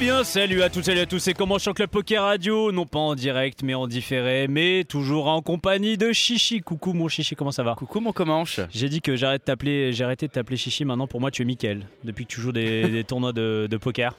Eh 0.00 0.04
bien, 0.04 0.22
salut 0.22 0.62
à 0.62 0.70
toutes, 0.70 0.84
salut 0.84 1.00
à 1.00 1.06
tous, 1.06 1.18
c'est 1.18 1.34
comment 1.34 1.58
sur 1.58 1.74
Club 1.74 1.90
Poker 1.90 2.22
Radio, 2.22 2.70
non 2.70 2.86
pas 2.86 3.00
en 3.00 3.16
direct 3.16 3.64
mais 3.64 3.74
en 3.74 3.88
différé, 3.88 4.46
mais 4.46 4.84
toujours 4.84 5.26
en 5.26 5.42
compagnie 5.42 5.96
de 5.98 6.12
Chichi. 6.12 6.60
Coucou 6.60 6.92
mon 6.92 7.08
Chichi, 7.08 7.34
comment 7.34 7.50
ça 7.50 7.64
va? 7.64 7.74
Coucou 7.74 7.98
mon 7.98 8.12
Comanche. 8.12 8.60
J'ai 8.70 8.88
dit 8.88 9.00
que 9.00 9.16
j'arrête 9.16 9.42
de 9.42 9.46
t'appeler, 9.46 9.92
j'ai 9.92 10.04
arrêté 10.04 10.28
de 10.28 10.32
t'appeler 10.32 10.56
Chichi, 10.56 10.84
maintenant 10.84 11.08
pour 11.08 11.20
moi 11.20 11.32
tu 11.32 11.42
es 11.42 11.44
Mickaël, 11.44 11.84
depuis 12.04 12.26
que 12.26 12.30
tu 12.30 12.40
joues 12.40 12.52
des, 12.52 12.88
des 12.90 13.02
tournois 13.02 13.32
de, 13.32 13.66
de 13.68 13.76
poker. 13.76 14.14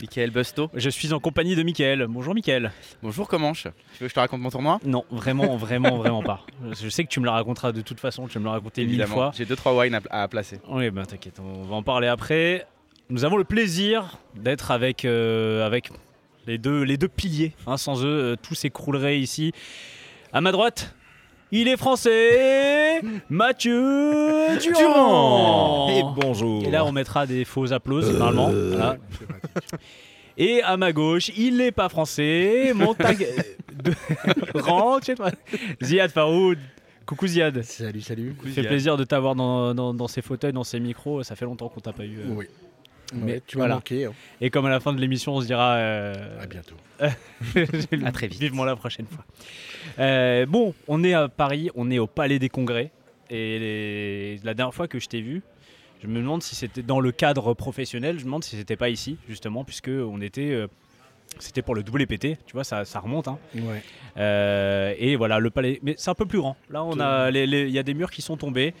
Michael 0.00 0.30
Busto. 0.30 0.70
Je 0.74 0.88
suis 0.88 1.12
en 1.12 1.18
compagnie 1.18 1.56
de 1.56 1.62
Mickaël. 1.64 2.06
Bonjour 2.08 2.32
Mickaël. 2.32 2.70
Bonjour 3.02 3.26
Comanche. 3.26 3.64
Tu 3.64 3.68
veux 4.00 4.06
que 4.06 4.08
je 4.10 4.14
te 4.14 4.20
raconte 4.20 4.40
mon 4.40 4.48
tournoi? 4.50 4.78
Non, 4.84 5.04
vraiment, 5.10 5.56
vraiment, 5.58 5.98
vraiment 5.98 6.22
pas. 6.22 6.46
Je 6.80 6.88
sais 6.88 7.02
que 7.02 7.08
tu 7.08 7.18
me 7.18 7.24
le 7.24 7.30
raconteras 7.32 7.72
de 7.72 7.82
toute 7.82 7.98
façon, 8.00 8.28
tu 8.28 8.38
me 8.38 8.44
le 8.44 8.50
raconter 8.50 8.86
mille 8.86 9.04
fois. 9.06 9.32
J'ai 9.36 9.44
deux 9.44 9.56
trois 9.56 9.76
wines 9.76 9.94
à, 10.08 10.22
à 10.22 10.28
placer. 10.28 10.60
Oui, 10.68 10.88
ben 10.90 11.04
t'inquiète, 11.04 11.40
on 11.44 11.64
va 11.64 11.74
en 11.74 11.82
parler 11.82 12.06
après. 12.06 12.64
Nous 13.10 13.24
avons 13.24 13.36
le 13.36 13.44
plaisir 13.44 14.18
d'être 14.36 14.70
avec, 14.70 15.04
euh, 15.04 15.66
avec 15.66 15.90
les, 16.46 16.58
deux, 16.58 16.82
les 16.82 16.96
deux 16.96 17.08
piliers. 17.08 17.52
hein. 17.66 17.76
sans 17.76 18.04
eux, 18.04 18.08
euh, 18.08 18.36
tout 18.40 18.54
s'écroulerait 18.54 19.18
ici. 19.18 19.52
À 20.32 20.40
ma 20.40 20.52
droite, 20.52 20.94
il 21.50 21.66
est 21.66 21.76
français, 21.76 23.00
Mathieu 23.28 24.56
Durand. 24.76 25.88
Et 25.90 26.02
bonjour. 26.20 26.64
Et 26.64 26.70
là, 26.70 26.84
on 26.84 26.92
mettra 26.92 27.26
des 27.26 27.44
faux 27.44 27.72
applaudissements, 27.72 28.30
normalement. 28.32 28.50
Voilà. 28.52 28.96
Et 30.38 30.62
à 30.62 30.76
ma 30.76 30.92
gauche, 30.92 31.30
il 31.36 31.56
n'est 31.56 31.72
pas 31.72 31.88
français, 31.88 32.72
Montag... 32.74 33.26
de... 33.84 33.92
Rentre, 34.54 35.00
je 35.00 35.06
sais 35.06 35.14
pas. 35.16 35.32
Ziad 35.82 36.10
Faroud. 36.12 36.58
Coucou 37.06 37.26
Ziad. 37.26 37.60
Salut, 37.62 38.02
salut. 38.02 38.36
Ça 38.44 38.50
fait 38.62 38.62
plaisir 38.68 38.96
de 38.96 39.02
t'avoir 39.04 39.34
dans, 39.34 39.74
dans- 39.74 39.92
dans 39.92 40.06
ces 40.06 40.22
fauteuils, 40.22 40.52
dans 40.52 40.62
ces 40.64 40.78
micros. 40.78 41.24
Ça 41.24 41.34
fait 41.34 41.44
longtemps 41.44 41.68
qu'on 41.68 41.80
t'a 41.80 41.92
pas 41.92 42.04
eu. 42.04 42.18
euh. 42.20 42.24
Oui. 42.36 42.46
Mais 43.12 43.32
Ouais, 43.34 43.42
tu 43.46 43.56
m'as 43.56 43.62
voilà. 43.62 43.74
manqué. 43.76 44.04
hein. 44.06 44.12
Et 44.40 44.50
comme 44.50 44.66
à 44.66 44.70
la 44.70 44.80
fin 44.80 44.92
de 44.92 45.00
l'émission, 45.00 45.34
on 45.34 45.40
se 45.40 45.46
dira. 45.46 45.74
euh, 45.74 46.40
À 46.42 46.46
bientôt. 46.46 46.76
À 48.04 48.12
très 48.12 48.28
vite. 48.28 48.40
Vivement 48.40 48.64
la 48.64 48.76
prochaine 48.76 49.06
fois. 49.06 49.24
Euh, 49.98 50.46
bon, 50.46 50.74
on 50.88 51.02
est 51.02 51.14
à 51.14 51.28
Paris, 51.28 51.70
on 51.74 51.90
est 51.90 51.98
au 51.98 52.06
Palais 52.06 52.38
des 52.38 52.48
Congrès. 52.48 52.90
Et 53.30 53.58
les- 53.58 54.36
la 54.44 54.54
dernière 54.54 54.74
fois 54.74 54.88
que 54.88 54.98
je 54.98 55.06
t'ai 55.06 55.20
vu, 55.20 55.42
je 56.02 56.06
me 56.08 56.16
demande 56.20 56.42
si 56.42 56.54
c'était 56.56 56.82
dans 56.82 57.00
le 57.00 57.12
cadre 57.12 57.54
professionnel. 57.54 58.16
Je 58.18 58.20
me 58.22 58.26
demande 58.26 58.44
si 58.44 58.56
c'était 58.56 58.76
pas 58.76 58.88
ici, 58.90 59.18
justement, 59.28 59.64
puisque 59.64 59.88
on 59.90 60.20
était. 60.20 60.50
euh, 60.52 60.66
c'était 61.38 61.62
pour 61.62 61.76
le 61.76 61.82
WPT, 61.82 62.38
tu 62.44 62.52
vois, 62.54 62.64
ça, 62.64 62.84
ça 62.84 62.98
remonte. 62.98 63.28
hein. 63.28 63.38
Ouais. 63.54 63.82
Euh, 64.16 64.94
et 64.98 65.14
voilà, 65.14 65.38
le 65.38 65.48
palais. 65.50 65.78
Mais 65.82 65.94
c'est 65.96 66.10
un 66.10 66.14
peu 66.14 66.26
plus 66.26 66.38
grand. 66.40 66.56
Là, 66.70 66.82
on 66.82 66.98
a, 66.98 67.30
les- 67.30 67.46
les- 67.46 67.62
il 67.62 67.70
y 67.70 67.78
a 67.78 67.84
des 67.84 67.94
murs 67.94 68.10
qui 68.10 68.20
sont 68.20 68.36
tombés. 68.36 68.74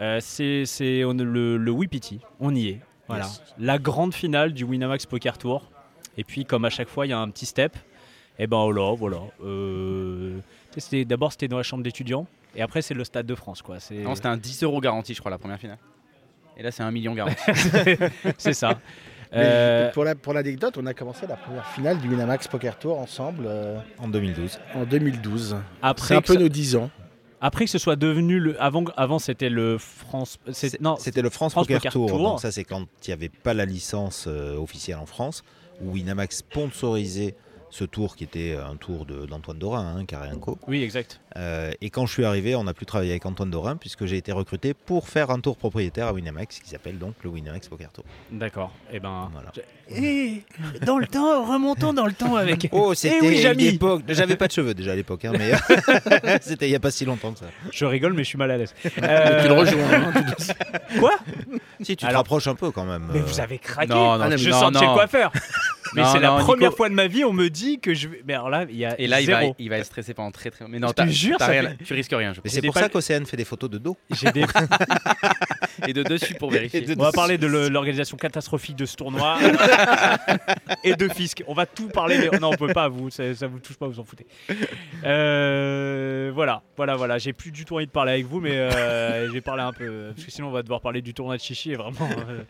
Euh, 0.00 0.18
c'est 0.20 0.64
le, 0.84 1.56
le 1.56 1.70
Wipiti. 1.70 2.18
On 2.40 2.52
y 2.54 2.68
est. 2.70 2.80
Voilà. 3.08 3.24
Yes. 3.26 3.42
La 3.58 3.78
grande 3.78 4.14
finale 4.14 4.52
du 4.52 4.64
Winamax 4.64 5.06
Poker 5.06 5.36
Tour. 5.38 5.68
Et 6.16 6.24
puis, 6.24 6.44
comme 6.44 6.64
à 6.64 6.70
chaque 6.70 6.88
fois, 6.88 7.06
il 7.06 7.10
y 7.10 7.12
a 7.12 7.18
un 7.18 7.28
petit 7.30 7.46
step. 7.46 7.76
Et 8.38 8.46
ben 8.46 8.62
voilà, 8.64 8.94
voilà. 8.96 9.18
Euh, 9.44 10.38
D'abord, 11.06 11.32
c'était 11.32 11.48
dans 11.48 11.58
la 11.58 11.62
chambre 11.62 11.82
d'étudiants. 11.82 12.26
Et 12.54 12.62
après, 12.62 12.82
c'est 12.82 12.94
le 12.94 13.04
Stade 13.04 13.26
de 13.26 13.34
France, 13.34 13.62
quoi. 13.62 13.76
Non, 13.90 14.14
c'était 14.14 14.28
un 14.28 14.36
10 14.36 14.62
euros 14.62 14.80
garanti, 14.80 15.14
je 15.14 15.20
crois, 15.20 15.30
la 15.30 15.38
première 15.38 15.58
finale. 15.58 15.78
Et 16.56 16.62
là, 16.62 16.70
c'est 16.70 16.82
un 16.82 16.90
million 16.90 17.14
garanti. 17.14 17.42
c'est 18.38 18.52
ça. 18.54 18.78
Mais 19.32 19.38
Euh, 19.40 19.90
Pour 19.92 20.04
la- 20.04 20.14
pour 20.14 20.34
l'anecdote, 20.34 20.76
on 20.78 20.84
a 20.84 20.92
commencé 20.92 21.26
la 21.26 21.36
première 21.36 21.66
finale 21.68 21.98
du 21.98 22.08
Winamax 22.08 22.48
Poker 22.48 22.78
Tour 22.78 22.98
ensemble 22.98 23.44
euh, 23.46 23.78
En 23.98 24.08
2012. 24.08 24.58
en 24.74 24.84
2012. 24.84 25.56
C'est 25.58 25.78
après, 25.80 26.14
un 26.14 26.20
peu 26.20 26.34
ça- 26.34 26.40
nos 26.40 26.50
10 26.50 26.76
ans. 26.76 26.90
Après 27.42 27.66
que 27.66 27.70
ce 27.70 27.76
soit 27.78 27.96
devenu 27.96 28.38
le. 28.40 28.60
Avant, 28.62 28.84
avant 28.96 29.18
c'était 29.18 29.50
le 29.50 29.76
France. 29.76 30.38
Non, 30.80 30.96
C'était 30.96 31.20
le 31.20 31.28
France, 31.28 31.52
France 31.52 31.66
Poker, 31.66 31.78
Poker 31.78 31.92
Tour. 31.92 32.08
Tour. 32.08 32.18
Donc 32.30 32.40
ça, 32.40 32.50
c'est 32.50 32.64
quand 32.64 32.86
il 33.06 33.08
n'y 33.10 33.12
avait 33.12 33.28
pas 33.28 33.52
la 33.52 33.66
licence 33.66 34.24
euh, 34.28 34.56
officielle 34.56 34.96
en 34.96 35.06
France, 35.06 35.42
où 35.82 35.90
Winamax 35.92 36.38
sponsorisait 36.38 37.34
ce 37.70 37.84
tour 37.84 38.16
qui 38.16 38.24
était 38.24 38.54
un 38.56 38.76
tour 38.76 39.06
de- 39.06 39.24
d'Antoine 39.26 39.58
Dorin, 39.58 39.96
hein. 39.98 40.04
Oui, 40.68 40.82
exact. 40.82 41.20
Euh, 41.36 41.72
et 41.80 41.90
quand 41.90 42.06
je 42.06 42.12
suis 42.12 42.24
arrivé, 42.24 42.54
on 42.54 42.64
n'a 42.64 42.74
plus 42.74 42.86
travaillé 42.86 43.10
avec 43.12 43.24
Antoine 43.26 43.50
Dorin, 43.50 43.76
puisque 43.76 44.04
j'ai 44.06 44.16
été 44.16 44.32
recruté 44.32 44.74
pour 44.74 45.08
faire 45.08 45.30
un 45.30 45.40
tour 45.40 45.56
propriétaire 45.56 46.06
à 46.08 46.12
Winamax, 46.12 46.58
qui 46.60 46.68
s'appelle 46.68 46.98
donc 46.98 47.14
le 47.22 47.30
Winamax 47.30 47.68
Poker 47.68 47.90
Tour. 47.92 48.04
D'accord. 48.30 48.72
Et 48.92 49.00
ben. 49.00 49.30
Voilà. 49.32 49.52
Eh, 49.94 50.42
dans 50.86 50.98
le 50.98 51.06
temps, 51.06 51.44
remontons 51.44 51.92
dans 51.92 52.06
le 52.06 52.12
temps 52.12 52.36
avec. 52.36 52.68
Oh, 52.72 52.94
c'était 52.94 53.20
oui, 53.20 53.34
une 53.36 53.40
Jamy. 53.40 53.66
époque. 53.66 54.02
J'avais 54.08 54.36
pas 54.36 54.46
de 54.46 54.52
cheveux 54.52 54.74
déjà 54.74 54.92
à 54.92 54.94
l'époque, 54.94 55.24
hein, 55.24 55.32
mais 55.38 55.52
c'était 56.40 56.66
il 56.66 56.70
n'y 56.70 56.76
a 56.76 56.80
pas 56.80 56.90
si 56.90 57.04
longtemps 57.04 57.32
que 57.32 57.40
ça. 57.40 57.46
Je 57.72 57.84
rigole, 57.84 58.12
mais 58.14 58.22
je 58.24 58.28
suis 58.28 58.38
mal 58.38 58.50
à 58.50 58.56
l'aise. 58.58 58.74
Tu 58.82 58.90
le 59.00 59.06
Euh, 59.08 59.52
rejoins. 59.54 59.82
hein, 59.92 60.12
suite. 60.38 60.56
Quoi? 60.98 61.12
Si 61.80 61.96
tu 61.96 61.96
te 61.96 62.06
Alors- 62.06 62.18
rapproches 62.18 62.46
un 62.46 62.54
peu 62.54 62.70
quand 62.70 62.84
même. 62.84 63.08
Mais 63.12 63.20
euh, 63.20 63.22
vous 63.24 63.40
avez 63.40 63.58
craqué. 63.58 63.92
Non, 63.92 64.16
non, 64.18 64.24
je 64.36 64.50
non, 64.50 64.72
chez 64.72 64.86
le 64.86 64.92
coiffeur. 64.94 65.32
Mais 65.94 66.04
c'est 66.10 66.20
la 66.20 66.28
non, 66.28 66.38
première 66.38 66.70
Nico- 66.70 66.76
fois 66.76 66.88
de 66.88 66.94
ma 66.94 67.06
vie, 67.06 67.24
on 67.24 67.32
me 67.34 67.48
dit 67.50 67.78
que 67.78 67.92
je 67.92 68.08
vais. 68.08 68.22
Mais 68.26 68.32
alors 68.34 68.48
là, 68.48 68.64
il 68.70 68.76
y 68.76 68.86
a 68.86 68.98
Et 68.98 69.06
là, 69.06 69.20
il 69.20 69.30
va, 69.30 69.40
zéro. 69.40 69.54
il 69.58 69.68
va 69.68 69.76
être 69.78 69.84
stressé 69.86 70.14
pendant 70.14 70.30
très 70.30 70.50
très. 70.50 70.66
Mais 70.68 70.78
non, 70.78 70.92
jure, 71.26 71.36
t'as 71.38 71.46
ça 71.46 71.50
rien- 71.52 71.70
fait- 71.70 71.84
tu 71.84 71.94
risques 71.94 72.12
rien. 72.12 72.32
Je 72.32 72.38
Mais 72.38 72.42
pense. 72.44 72.52
c'est 72.52 72.62
pour 72.62 72.74
pal- 72.74 72.82
ça 72.84 72.88
qu'Océane 72.88 73.26
fait 73.26 73.36
des 73.36 73.44
photos 73.44 73.70
de 73.70 73.78
dos. 73.78 73.96
J'ai 74.10 74.30
des- 74.32 74.44
Et 75.88 75.92
de 75.92 76.02
dessus 76.02 76.34
pour 76.34 76.50
vérifier. 76.50 76.82
de- 76.82 76.94
On 76.98 77.02
va 77.02 77.12
parler 77.12 77.38
de 77.38 77.46
l'organisation 77.46 78.16
catastrophique 78.16 78.76
de 78.76 78.84
ce 78.84 78.94
tournoi 78.96 79.38
et 80.84 80.94
de 80.94 81.08
Fisk. 81.08 81.42
On 81.46 81.54
va 81.54 81.66
tout 81.66 81.88
parler. 81.88 82.28
mais- 82.30 82.38
Non, 82.38 82.50
on 82.52 82.56
peut 82.56 82.72
pas. 82.72 82.88
Vous, 82.88 83.10
ça, 83.10 83.34
ça 83.34 83.46
vous 83.46 83.58
touche 83.58 83.76
pas, 83.76 83.86
vous 83.86 83.98
en 83.98 84.04
foutez. 84.04 84.26
Euh, 85.04 86.30
voilà, 86.34 86.62
voilà, 86.76 86.96
voilà. 86.96 87.18
J'ai 87.18 87.32
plus 87.32 87.50
du 87.52 87.64
tout 87.64 87.76
envie 87.76 87.86
de 87.86 87.90
parler 87.90 88.12
avec 88.12 88.26
vous, 88.26 88.40
mais 88.40 88.56
euh, 88.56 89.26
je 89.28 89.32
vais 89.32 89.40
parler 89.40 89.62
un 89.62 89.72
peu 89.72 90.12
parce 90.14 90.24
que 90.26 90.30
sinon 90.30 90.48
on 90.48 90.52
va 90.52 90.62
devoir 90.62 90.80
parler 90.80 91.02
du 91.02 91.14
tournoi 91.14 91.36
de 91.36 91.42
Chichi 91.42 91.72
et 91.72 91.76
vraiment. 91.76 92.08
euh. 92.28 92.42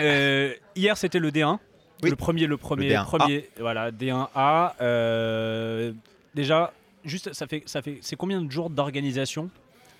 Euh, 0.00 0.52
hier, 0.74 0.96
c'était 0.96 1.18
le 1.18 1.30
D1. 1.30 1.58
Oui. 2.02 2.10
Le 2.10 2.16
premier, 2.16 2.46
le 2.46 2.58
premier, 2.58 2.88
Le 2.90 2.94
D1A. 2.94 3.04
premier, 3.04 3.48
voilà, 3.58 3.90
D1A. 3.90 4.74
Euh, 4.82 5.92
déjà, 6.34 6.72
juste, 7.06 7.32
ça 7.32 7.46
fait, 7.46 7.62
ça 7.66 7.80
fait, 7.82 7.98
c'est 8.02 8.16
combien 8.16 8.42
de 8.42 8.50
jours 8.50 8.68
d'organisation 8.70 9.50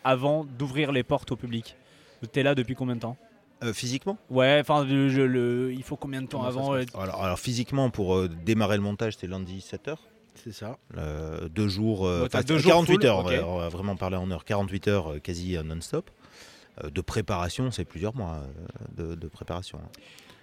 avant 0.05 0.45
d'ouvrir 0.45 0.93
les 0.93 1.03
portes 1.03 1.33
au 1.33 1.37
public? 1.37 1.77
T'es 2.33 2.43
là 2.43 2.55
depuis 2.55 2.75
combien 2.75 2.97
de 2.97 3.01
temps? 3.01 3.17
Euh, 3.65 3.73
physiquement? 3.73 4.19
Ouais, 4.31 4.59
enfin, 4.61 4.85
le, 4.85 5.73
il 5.73 5.83
faut 5.83 5.97
combien 5.97 6.21
de 6.23 6.27
temps 6.27 6.39
Comment 6.41 6.49
avant 6.49 6.75
euh, 6.75 6.85
alors, 6.99 7.23
alors, 7.23 7.39
physiquement, 7.39 7.89
pour 7.91 8.15
euh, 8.17 8.29
démarrer 8.29 8.77
le 8.77 8.83
montage, 8.83 9.15
c'était 9.15 9.27
lundi 9.29 9.61
7h. 9.61 9.97
C'est 10.35 10.53
ça. 10.53 10.77
deux 11.51 11.69
jours, 11.69 12.07
euh, 12.07 12.29
Ouais, 12.33 12.43
deux 12.45 12.59
jours 12.59 12.73
48 12.73 12.95
full, 12.95 13.07
heures, 13.07 13.17
on 13.19 13.23
va- 13.23 13.39
ok. 13.41 13.45
on 13.49 13.59
va 13.59 13.69
vraiment 13.71 13.97
parler 13.97 14.17
en 14.17 14.31
heures, 14.31 14.45
48 14.45 14.89
heures 14.89 15.13
euh, 15.13 15.19
quasi 15.19 15.57
euh, 15.57 15.63
non-stop. 15.63 16.11
Euh, 16.85 16.91
de 16.91 17.01
préparation, 17.01 17.71
c'est 17.71 17.87
plusieurs 17.87 18.15
mois 18.15 18.43
euh, 18.99 19.11
de, 19.11 19.15
de 19.15 19.29
préparation. 19.29 19.79
hein. 19.83 19.89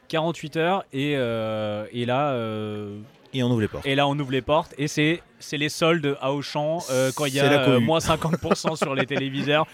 48 0.07 0.57
heures 0.57 0.83
et, 0.94 1.13
euh, 1.15 1.86
et 1.92 2.06
là, 2.06 2.31
euh, 2.33 3.00
Et 3.33 3.41
on 3.44 3.50
ouvre 3.50 3.62
les 3.62 3.68
portes. 3.68 3.85
et 3.85 3.95
là, 3.95 4.07
on 4.07 4.18
ouvre 4.19 4.31
les 4.31 4.41
portes 4.41 4.74
et 4.77 4.88
c'est 4.88 5.21
c'est 5.39 5.57
les 5.57 5.69
soldes 5.69 6.18
à 6.21 6.31
Auchan 6.33 6.80
euh, 6.89 7.12
quand 7.15 7.25
il 7.25 7.33
y 7.35 7.39
a 7.39 7.51
euh, 7.68 7.80
moins 7.80 8.00
50% 8.00 8.75
sur 8.77 8.95
les 8.95 9.06
téléviseurs. 9.13 9.68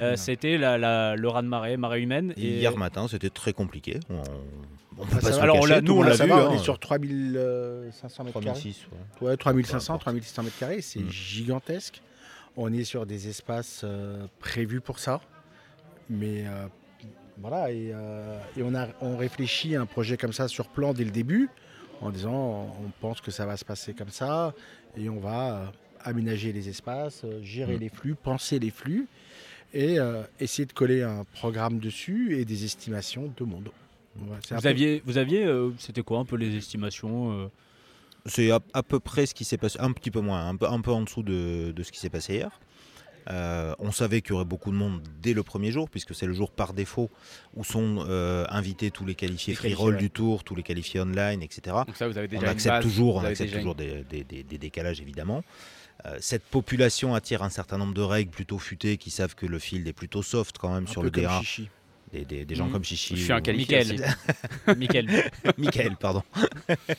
Euh. 0.00 0.16
C'était 0.16 0.58
la, 0.58 0.76
la- 0.78 1.14
le 1.14 1.28
raz 1.28 1.42
de 1.42 1.46
marée, 1.48 1.76
marée 1.76 2.00
humaine. 2.02 2.32
Et 2.36 2.58
Hier 2.58 2.76
matin, 2.76 3.06
c'était 3.08 3.30
très 3.30 3.52
compliqué. 3.52 4.00
On, 4.10 4.22
on 4.98 5.06
peut 5.06 5.18
Ah, 5.18 5.30
pas 5.30 5.42
Alors, 5.42 5.60
cacher, 5.68 5.82
nous, 5.82 5.98
on 5.98 6.02
l'a 6.02 6.14
vu, 6.16 6.26
va, 6.28 6.36
hein. 6.36 6.48
on 6.50 6.54
est 6.54 6.58
sur 6.58 6.78
3500 6.80 8.24
mètres 8.24 8.40
carrés. 8.40 8.44
3006, 8.60 8.86
ouais. 9.20 9.28
Ouais, 9.28 9.36
3500, 9.36 9.92
importe. 9.94 10.02
3600 10.06 10.42
mètres 10.42 10.58
carrés, 10.58 10.80
c'est 10.80 11.00
Mm. 11.00 11.10
gigantesque. 11.10 12.02
On 12.56 12.72
est 12.72 12.84
sur 12.84 13.06
des 13.06 13.28
espaces 13.28 13.82
euh, 13.84 14.26
prévus 14.40 14.80
pour 14.80 14.98
ça. 14.98 15.20
Mais 16.10 16.44
euh, 16.46 16.66
voilà, 17.38 17.70
et, 17.72 17.90
euh, 17.92 18.38
et 18.56 18.62
on, 18.62 18.74
a, 18.74 18.88
on 19.00 19.16
réfléchit 19.16 19.74
à 19.76 19.80
un 19.80 19.86
projet 19.86 20.16
comme 20.16 20.32
ça 20.32 20.48
sur 20.48 20.68
plan 20.68 20.92
dès 20.92 21.04
le 21.04 21.10
début, 21.10 21.48
en 22.00 22.10
disant 22.10 22.74
on 22.84 22.90
pense 23.00 23.20
que 23.20 23.30
ça 23.30 23.46
va 23.46 23.56
se 23.56 23.64
passer 23.64 23.94
comme 23.94 24.10
ça, 24.10 24.54
et 24.96 25.08
on 25.08 25.18
va 25.20 25.56
euh, 25.56 25.66
aménager 26.02 26.52
les 26.52 26.68
espaces, 26.68 27.22
euh, 27.24 27.42
gérer 27.42 27.76
Mm. 27.76 27.80
les 27.80 27.88
flux, 27.88 28.14
penser 28.14 28.58
les 28.58 28.70
flux 28.70 29.06
et 29.72 29.98
euh, 29.98 30.22
essayer 30.38 30.66
de 30.66 30.72
coller 30.72 31.02
un 31.02 31.24
programme 31.34 31.78
dessus 31.78 32.38
et 32.38 32.44
des 32.44 32.64
estimations 32.64 33.32
de 33.36 33.44
monde. 33.44 33.70
Vous 34.16 34.26
peu- 34.60 34.68
aviez, 34.68 35.02
vous 35.04 35.18
aviez 35.18 35.44
euh, 35.44 35.70
c'était 35.78 36.02
quoi 36.02 36.20
un 36.20 36.24
peu 36.24 36.36
les 36.36 36.56
estimations 36.56 37.32
euh, 37.32 37.46
C'est 38.26 38.50
à, 38.52 38.60
à 38.72 38.82
peu 38.84 39.00
près 39.00 39.26
ce 39.26 39.34
qui 39.34 39.44
s'est 39.44 39.56
passé, 39.58 39.76
un 39.80 39.90
petit 39.92 40.12
peu 40.12 40.20
moins, 40.20 40.48
un 40.48 40.54
peu, 40.56 40.66
un 40.68 40.80
peu 40.80 40.92
en 40.92 41.02
dessous 41.02 41.24
de, 41.24 41.72
de 41.72 41.82
ce 41.82 41.90
qui 41.90 41.98
s'est 41.98 42.10
passé 42.10 42.34
hier. 42.34 42.60
Euh, 43.30 43.74
on 43.78 43.90
savait 43.92 44.20
qu'il 44.20 44.30
y 44.30 44.34
aurait 44.34 44.44
beaucoup 44.44 44.70
de 44.70 44.76
monde 44.76 45.00
dès 45.22 45.32
le 45.32 45.42
premier 45.42 45.70
jour, 45.72 45.88
puisque 45.88 46.14
c'est 46.14 46.26
le 46.26 46.34
jour 46.34 46.50
par 46.50 46.74
défaut 46.74 47.10
où 47.54 47.64
sont 47.64 48.04
euh, 48.08 48.44
invités 48.50 48.90
tous 48.90 49.06
les 49.06 49.14
qualifiés 49.14 49.52
Les 49.52 49.56
free 49.56 49.74
roll 49.74 49.94
ouais. 49.94 50.00
du 50.00 50.10
tour, 50.10 50.44
tous 50.44 50.54
les 50.54 50.62
qualifiés 50.62 51.00
online, 51.00 51.42
etc. 51.42 51.76
Donc 51.86 51.96
ça, 51.96 52.06
vous 52.08 52.18
avez 52.18 52.28
déjà 52.28 52.46
on 52.46 52.50
accepte 52.50 52.74
base, 52.76 52.82
toujours, 52.82 53.16
on 53.16 53.24
accepte 53.24 53.48
déjà 53.50 53.58
toujours 53.58 53.74
des, 53.74 54.04
des- 54.10 54.24
des- 54.24 54.42
des 54.42 54.58
décalages 54.58 55.00
évidemment. 55.00 55.42
Euh, 56.06 56.18
cette 56.20 56.44
population 56.44 57.14
attire 57.14 57.42
un 57.42 57.48
certain 57.50 57.78
nombre 57.78 57.94
de 57.94 58.02
règles 58.02 58.30
plutôt 58.30 58.58
futées 58.58 58.98
qui 58.98 59.10
savent 59.10 59.34
que 59.34 59.46
le 59.46 59.58
field 59.58 59.86
est 59.88 59.92
plutôt 59.94 60.22
soft 60.22 60.58
quand 60.58 60.74
même 60.74 60.84
un 60.84 60.90
sur 60.90 61.02
le 61.02 61.10
terrain. 61.10 61.40
Des, 62.14 62.24
des- 62.24 62.44
des 62.44 62.54
gens 62.54 62.66
Mhm. 62.66 62.72
comme 62.72 62.84
Chichi. 62.84 63.16
Je 63.16 63.24
suis 63.24 63.32
un 63.32 63.40
qualifié. 63.40 63.82
Mickaël. 64.76 65.30
Michael, 65.58 65.96
pardon. 65.98 66.22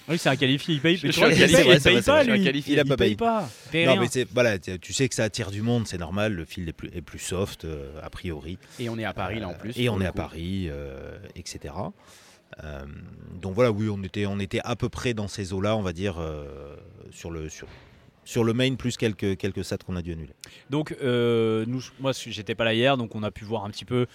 Oui, 0.09 0.17
c'est 0.17 0.27
un 0.29 0.35
qualifié, 0.35 0.75
il 0.75 0.81
paye. 0.81 0.97
Je 0.97 1.07
il 1.07 1.13
qualifié, 1.13 1.79
paye, 1.79 1.95
il 1.97 2.03
pas, 2.03 2.23
lui. 2.25 2.43
qualifié, 2.43 2.73
il 2.73 2.79
a 2.81 2.85
pas 2.85 2.97
payé. 2.97 3.15
pas. 3.15 3.49
Non, 3.73 3.97
mais 3.99 4.07
c'est 4.11 4.27
voilà, 4.33 4.59
tu 4.59 4.91
sais 4.93 5.07
que 5.07 5.15
ça 5.15 5.23
attire 5.23 5.51
du 5.51 5.61
monde, 5.61 5.87
c'est 5.87 5.97
normal. 5.97 6.33
Le 6.33 6.43
field 6.43 6.67
est 6.67 6.73
plus, 6.73 6.89
est 6.93 7.01
plus 7.01 7.19
soft 7.19 7.63
euh, 7.63 7.91
a 8.03 8.09
priori. 8.09 8.57
Et 8.79 8.89
on 8.89 8.97
est 8.97 9.05
à 9.05 9.13
Paris 9.13 9.39
là 9.39 9.47
en 9.47 9.53
plus. 9.53 9.71
Et 9.77 9.87
on 9.87 10.01
est 10.01 10.05
à. 10.05 10.11
Paris, 10.11 10.67
euh, 10.69 11.17
etc. 11.35 11.73
Euh, 12.63 12.85
donc 13.41 13.53
voilà, 13.53 13.71
oui, 13.71 13.87
on 13.89 14.01
était, 14.03 14.25
on 14.25 14.39
était 14.39 14.61
à 14.63 14.75
peu 14.75 14.89
près 14.89 15.13
dans 15.13 15.27
ces 15.27 15.53
eaux-là, 15.53 15.75
on 15.75 15.81
va 15.81 15.93
dire, 15.93 16.15
euh, 16.19 16.75
sur, 17.11 17.29
le, 17.31 17.49
sur, 17.49 17.67
sur 18.23 18.43
le 18.45 18.53
main, 18.53 18.75
plus 18.75 18.95
quelques, 18.97 19.35
quelques 19.37 19.63
sats 19.65 19.77
qu'on 19.77 19.95
a 19.97 20.01
dû 20.01 20.13
annuler. 20.13 20.33
Donc, 20.69 20.95
euh, 21.01 21.65
nous, 21.67 21.81
moi, 21.99 22.11
j'étais 22.13 22.55
pas 22.55 22.63
là 22.63 22.73
hier, 22.73 22.95
donc 22.97 23.13
on 23.15 23.23
a 23.23 23.31
pu 23.31 23.43
voir 23.43 23.65
un 23.65 23.69
petit 23.71 23.83
peu 23.85 24.05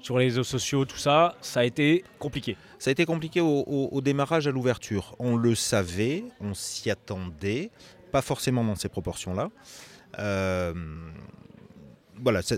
sur 0.00 0.18
les 0.18 0.26
réseaux 0.26 0.44
sociaux, 0.44 0.84
tout 0.84 0.96
ça. 0.96 1.36
Ça 1.40 1.60
a 1.60 1.64
été 1.64 2.04
compliqué. 2.18 2.56
Ça 2.78 2.90
a 2.90 2.92
été 2.92 3.04
compliqué 3.04 3.40
au, 3.40 4.00
démarrage, 4.00 4.46
à 4.46 4.50
l'ouverture. 4.50 5.16
On 5.18 5.36
le 5.36 5.54
savait, 5.54 6.24
on 6.40 6.54
s'y 6.54 6.90
attendait, 6.90 7.70
pas 8.12 8.22
forcément 8.22 8.64
dans 8.64 8.76
ces 8.76 8.88
proportions-là. 8.88 9.50
Euh, 10.18 10.74
voilà, 12.16 12.42
ça 12.42 12.54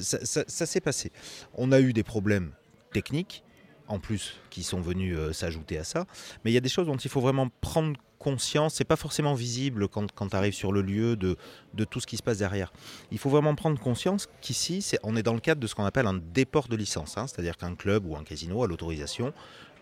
s'est 0.46 0.81
passé. 0.81 1.12
On 1.54 1.72
a 1.72 1.81
eu 1.81 1.92
des 1.92 2.02
problèmes 2.02 2.52
techniques, 2.92 3.44
en 3.88 3.98
plus, 3.98 4.37
qui 4.50 4.62
sont 4.62 4.81
venus 4.81 5.16
euh, 5.16 5.32
s'ajouter 5.32 5.78
à 5.78 5.84
ça. 5.84 6.06
Mais 6.44 6.50
il 6.50 6.54
y 6.54 6.58
a 6.58 6.60
des 6.60 6.69
choses 6.69 6.87
dont 6.87 6.96
il 6.96 7.10
faut 7.10 7.20
vraiment 7.20 7.48
prendre 7.60 7.98
conscience. 8.20 8.75
C'est 8.75 8.84
pas 8.84 8.94
forcément 8.96 9.34
visible 9.34 9.88
quand, 9.88 10.12
quand 10.12 10.28
tu 10.28 10.37
arrives 10.37 10.55
sur 10.55 10.70
le 10.70 10.82
lieu 10.82 11.17
de, 11.17 11.37
de 11.75 11.84
tout 11.84 11.99
ce 11.99 12.06
qui 12.06 12.17
se 12.17 12.22
passe 12.22 12.38
derrière. 12.38 12.72
Il 13.11 13.19
faut 13.19 13.31
vraiment 13.31 13.56
prendre 13.56 13.81
conscience 13.81 14.28
qu'ici, 14.40 14.87
on 15.02 15.17
est 15.17 15.25
dans 15.25 15.34
le 15.34 15.40
cadre 15.40 15.61
de 15.61 15.67
ce 15.67 15.75
qu'on 15.75 15.84
appelle 15.84 16.06
un 16.06 16.20
déport 16.32 16.69
de 16.69 16.76
licence. 16.76 17.19
hein. 17.19 17.26
C'est-à-dire 17.26 17.56
qu'un 17.56 17.75
club 17.75 18.06
ou 18.06 18.14
un 18.14 18.22
casino 18.22 18.62
a 18.62 18.69
l'autorisation 18.69 19.32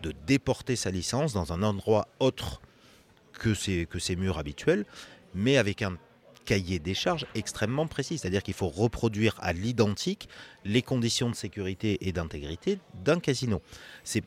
de 0.01 0.13
déporter 0.25 0.75
sa 0.75 0.89
licence 0.89 1.33
dans 1.33 1.53
un 1.53 1.61
endroit 1.61 2.07
autre 2.19 2.61
que 3.33 3.53
ses 3.53 4.15
murs 4.17 4.39
habituels, 4.39 4.85
mais 5.35 5.57
avec 5.57 5.81
un 5.81 5.97
cahier 6.49 6.79
des 6.79 6.95
charges 6.95 7.27
extrêmement 7.35 7.85
précis. 7.85 8.17
C'est-à-dire 8.17 8.41
qu'il 8.41 8.55
faut 8.55 8.69
reproduire 8.69 9.35
à 9.39 9.53
l'identique 9.53 10.27
les 10.65 10.81
conditions 10.81 11.29
de 11.29 11.35
sécurité 11.35 12.07
et 12.07 12.11
d'intégrité 12.11 12.79
d'un 13.03 13.19
casino. 13.19 13.61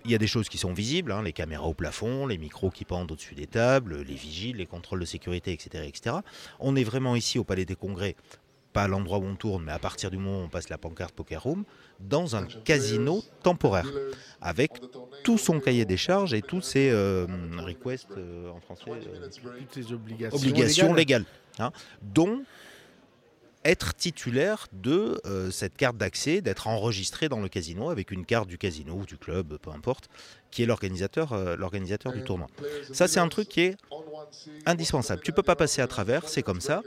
Il 0.04 0.10
y 0.12 0.14
a 0.14 0.18
des 0.18 0.28
choses 0.28 0.48
qui 0.48 0.56
sont 0.56 0.72
visibles, 0.72 1.10
hein, 1.10 1.22
les 1.24 1.32
caméras 1.32 1.66
au 1.66 1.74
plafond, 1.74 2.28
les 2.28 2.38
micros 2.38 2.70
qui 2.70 2.84
pendent 2.84 3.10
au-dessus 3.10 3.34
des 3.34 3.48
tables, 3.48 4.02
les 4.02 4.14
vigiles, 4.14 4.58
les 4.58 4.66
contrôles 4.66 5.00
de 5.00 5.04
sécurité, 5.04 5.52
etc., 5.52 5.84
etc. 5.84 6.16
On 6.60 6.76
est 6.76 6.84
vraiment 6.84 7.16
ici 7.16 7.40
au 7.40 7.44
Palais 7.44 7.64
des 7.64 7.74
Congrès, 7.74 8.14
pas 8.72 8.84
à 8.84 8.88
l'endroit 8.88 9.18
où 9.18 9.24
on 9.24 9.34
tourne, 9.34 9.64
mais 9.64 9.72
à 9.72 9.80
partir 9.80 10.08
du 10.12 10.16
moment 10.16 10.42
où 10.42 10.44
on 10.44 10.48
passe 10.48 10.68
la 10.68 10.78
pancarte 10.78 11.14
Poker 11.14 11.42
Room, 11.42 11.64
dans 11.98 12.36
un 12.36 12.44
casino 12.64 13.22
temporaire, 13.42 13.90
avec 14.40 14.70
tout 15.24 15.38
son 15.38 15.58
cahier 15.58 15.84
des 15.84 15.96
charges 15.96 16.34
et 16.34 16.42
tous 16.42 16.62
ses 16.62 16.90
euh, 16.90 17.26
requests 17.58 18.16
euh, 18.16 18.50
en 18.50 18.60
français, 18.60 18.90
euh, 18.90 19.28
Toutes 19.58 19.74
ces 19.74 19.92
obligations, 19.92 20.38
obligations 20.38 20.94
légales. 20.94 21.22
légales, 21.22 21.41
hein, 21.58 21.72
dont 22.02 22.44
être 23.64 23.94
titulaire 23.94 24.66
de 24.72 25.20
euh, 25.24 25.50
cette 25.52 25.76
carte 25.76 25.96
d'accès, 25.96 26.40
d'être 26.40 26.66
enregistré 26.66 27.28
dans 27.28 27.40
le 27.40 27.48
casino 27.48 27.90
avec 27.90 28.10
une 28.10 28.24
carte 28.24 28.48
du 28.48 28.58
casino 28.58 28.94
ou 28.94 29.06
du 29.06 29.16
club, 29.16 29.56
peu 29.58 29.70
importe, 29.70 30.08
qui 30.50 30.64
est 30.64 30.66
l'organisateur 30.66 31.32
euh, 31.32 31.56
l'organisateur 31.56 32.12
du 32.12 32.22
tournoi. 32.22 32.48
Ça, 32.92 33.06
c'est 33.06 33.20
un 33.20 33.28
truc 33.28 33.48
qui 33.48 33.60
est 33.60 33.76
indispensable. 34.66 35.22
Tu 35.22 35.32
peux 35.32 35.42
pas 35.42 35.56
passer 35.56 35.82
à 35.82 35.86
travers, 35.86 36.28
c'est 36.28 36.42
comme 36.42 36.60
ça, 36.60 36.82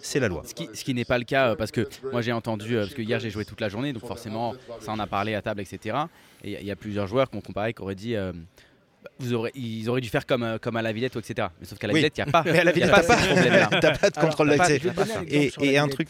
c'est 0.00 0.20
la 0.20 0.28
loi. 0.28 0.42
Ce 0.44 0.54
qui, 0.54 0.68
ce 0.72 0.84
qui 0.84 0.94
n'est 0.94 1.04
pas 1.04 1.18
le 1.18 1.24
cas, 1.24 1.50
euh, 1.50 1.56
parce 1.56 1.70
que 1.70 1.88
moi 2.12 2.22
j'ai 2.22 2.32
entendu, 2.32 2.76
euh, 2.76 2.82
parce 2.82 2.94
que 2.94 3.02
hier 3.02 3.20
j'ai 3.20 3.30
joué 3.30 3.44
toute 3.44 3.60
la 3.60 3.68
journée, 3.68 3.92
donc 3.92 4.06
forcément 4.06 4.54
ça 4.80 4.92
en 4.92 4.98
a 4.98 5.06
parlé 5.06 5.34
à 5.34 5.42
table, 5.42 5.60
etc. 5.60 5.96
Et 6.44 6.60
il 6.60 6.66
y 6.66 6.70
a 6.70 6.76
plusieurs 6.76 7.06
joueurs 7.06 7.30
qui 7.30 7.36
ont 7.36 7.40
comparé, 7.42 7.74
qui 7.74 7.82
auraient 7.82 7.94
dit, 7.94 8.16
euh, 8.16 8.32
vous 9.18 9.32
aurez, 9.34 9.50
ils 9.54 9.88
auraient 9.88 10.00
dû 10.00 10.08
faire 10.08 10.26
comme, 10.26 10.42
euh, 10.42 10.58
comme 10.58 10.76
à 10.76 10.82
la 10.82 10.92
Villette, 10.92 11.16
ou 11.16 11.18
etc. 11.20 11.48
Mais 11.60 11.66
sauf 11.66 11.78
qu'à 11.78 11.86
la 11.86 11.92
Oui. 11.94 12.00
Villette, 12.00 12.18
il 12.18 12.24
n'y 12.24 12.28
a 12.28 12.32
pas, 12.32 12.42
Mais 12.44 12.58
à 12.58 12.64
la 12.64 12.72
il 12.72 12.78
y 12.78 12.82
a 12.82 12.86
Villette, 12.86 12.90
pas 12.90 13.02
pas- 13.02 13.98
pas 13.98 14.10
de 14.10 14.16
contrôle 14.18 14.48
d'accès. 14.50 14.80
Et, 15.62 15.78
un 15.78 15.88
truc, 15.88 16.08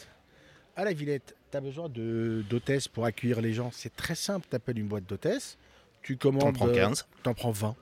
À 0.76 0.84
la 0.84 0.92
Villette, 0.92 1.34
tu 1.50 1.56
as 1.56 1.60
besoin 1.60 1.88
de- 1.88 2.44
d'hôtesses 2.48 2.88
pour 2.88 3.04
accueillir 3.04 3.40
les 3.40 3.52
gens. 3.52 3.70
C'est 3.72 3.94
très 3.94 4.14
simple. 4.14 4.46
Tu 4.50 4.56
appelles 4.56 4.78
une 4.78 4.86
boîte 4.88 5.04
d'hôtesses, 5.06 5.58
tu 6.02 6.16
commandes. 6.16 6.42
t'en 6.42 6.52
prends 6.52 6.68
euh, 6.68 6.74
15. 6.74 7.06
T'en 7.22 7.34
prends 7.34 7.50
20. 7.50 7.76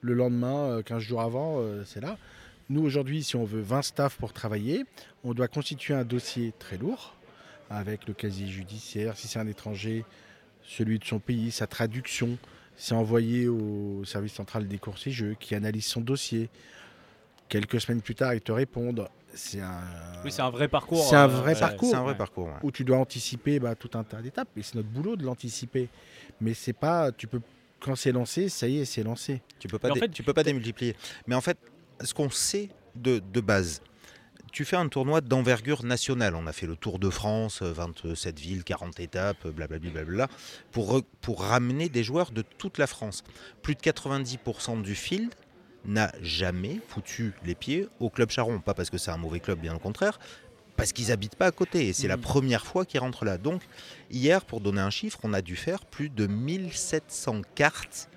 Le 0.00 0.14
lendemain, 0.14 0.78
euh, 0.78 0.82
15 0.82 1.02
jours 1.02 1.20
avant, 1.20 1.60
euh, 1.60 1.84
c'est 1.84 2.00
là. 2.00 2.16
Nous, 2.70 2.82
aujourd'hui, 2.82 3.22
si 3.22 3.36
on 3.36 3.44
veut 3.44 3.60
20 3.60 3.82
staff 3.82 4.16
pour 4.16 4.32
travailler, 4.32 4.84
on 5.24 5.34
doit 5.34 5.48
constituer 5.48 5.94
un 5.94 6.04
dossier 6.04 6.52
très 6.58 6.78
lourd 6.78 7.14
avec 7.70 8.06
le 8.06 8.14
casier 8.14 8.46
judiciaire, 8.48 9.16
si 9.16 9.28
c'est 9.28 9.38
un 9.38 9.46
étranger, 9.46 10.04
celui 10.62 10.98
de 10.98 11.04
son 11.04 11.18
pays, 11.18 11.50
sa 11.50 11.66
traduction. 11.66 12.38
C'est 12.82 12.96
envoyé 12.96 13.46
au 13.46 14.02
service 14.04 14.32
central 14.32 14.66
des 14.66 14.76
courses 14.78 15.06
et 15.06 15.12
jeux 15.12 15.36
qui 15.38 15.54
analyse 15.54 15.86
son 15.86 16.00
dossier. 16.00 16.50
Quelques 17.48 17.80
semaines 17.80 18.02
plus 18.02 18.16
tard, 18.16 18.34
ils 18.34 18.40
te 18.40 18.50
répondent. 18.50 19.08
C'est 19.34 19.60
un, 19.60 19.82
Oui, 20.24 20.32
c'est 20.32 20.42
un 20.42 20.50
vrai 20.50 20.66
parcours. 20.66 21.04
C'est 21.08 21.14
un 21.14 21.26
euh, 21.26 21.28
vrai 21.28 21.54
parcours. 21.54 21.90
C'est 21.90 21.94
un 21.94 22.02
vrai 22.02 22.10
Ouais. 22.10 22.18
parcours. 22.18 22.46
ouais. 22.46 22.58
où 22.64 22.72
tu 22.72 22.82
dois 22.82 22.98
anticiper 22.98 23.60
bah, 23.60 23.76
tout 23.76 23.96
un 23.96 24.02
tas 24.02 24.20
d'étapes. 24.20 24.48
Et 24.56 24.64
c'est 24.64 24.74
notre 24.74 24.88
boulot 24.88 25.14
de 25.14 25.22
l'anticiper. 25.22 25.88
Mais 26.40 26.54
c'est 26.54 26.72
pas, 26.72 27.12
tu 27.12 27.28
peux, 27.28 27.40
quand 27.78 27.94
c'est 27.94 28.10
lancé, 28.10 28.48
ça 28.48 28.66
y 28.66 28.78
est, 28.80 28.84
c'est 28.84 29.04
lancé. 29.04 29.42
Tu 29.60 29.68
peux 29.68 29.78
pas, 29.78 29.92
en 29.92 29.94
fait, 29.94 30.08
tu 30.08 30.24
peux 30.24 30.34
pas 30.34 30.42
démultiplier. 30.42 30.96
Mais 31.28 31.36
en 31.36 31.40
fait, 31.40 31.58
ce 32.02 32.12
qu'on 32.12 32.30
sait 32.30 32.68
de, 32.96 33.22
de 33.32 33.40
base, 33.40 33.80
tu 34.52 34.64
fais 34.64 34.76
un 34.76 34.88
tournoi 34.88 35.20
d'envergure 35.22 35.82
nationale. 35.84 36.34
On 36.36 36.46
a 36.46 36.52
fait 36.52 36.66
le 36.66 36.76
Tour 36.76 36.98
de 36.98 37.08
France, 37.10 37.62
euh, 37.62 37.72
27 37.72 38.38
villes, 38.38 38.64
40 38.64 39.00
étapes, 39.00 39.48
blablabla, 39.48 39.90
blablabla, 39.90 40.28
pour, 40.70 41.02
pour 41.20 41.42
ramener 41.42 41.88
des 41.88 42.04
joueurs 42.04 42.30
de 42.30 42.42
toute 42.42 42.78
la 42.78 42.86
France. 42.86 43.24
Plus 43.62 43.74
de 43.74 43.80
90% 43.80 44.82
du 44.82 44.94
field 44.94 45.34
n'a 45.84 46.12
jamais 46.20 46.80
foutu 46.88 47.32
les 47.44 47.54
pieds 47.54 47.88
au 47.98 48.10
Club 48.10 48.30
Charon. 48.30 48.60
Pas 48.60 48.74
parce 48.74 48.90
que 48.90 48.98
c'est 48.98 49.10
un 49.10 49.16
mauvais 49.16 49.40
club, 49.40 49.58
bien 49.58 49.74
au 49.74 49.78
contraire, 49.80 50.20
parce 50.76 50.92
qu'ils 50.92 51.10
habitent 51.10 51.36
pas 51.36 51.46
à 51.46 51.50
côté. 51.50 51.88
Et 51.88 51.92
c'est 51.92 52.06
la 52.08 52.16
Mhm. 52.16 52.22
première 52.22 52.66
fois 52.66 52.84
qu'ils 52.84 53.00
rentrent 53.00 53.24
là. 53.24 53.38
Donc, 53.38 53.62
hier, 54.10 54.44
pour 54.44 54.60
donner 54.60 54.80
un 54.82 54.90
chiffre, 54.90 55.18
on 55.24 55.32
a 55.32 55.40
dû 55.42 55.56
faire 55.56 55.84
plus 55.86 56.10
de 56.10 56.26
1700 56.26 57.42
cartes 57.54 58.08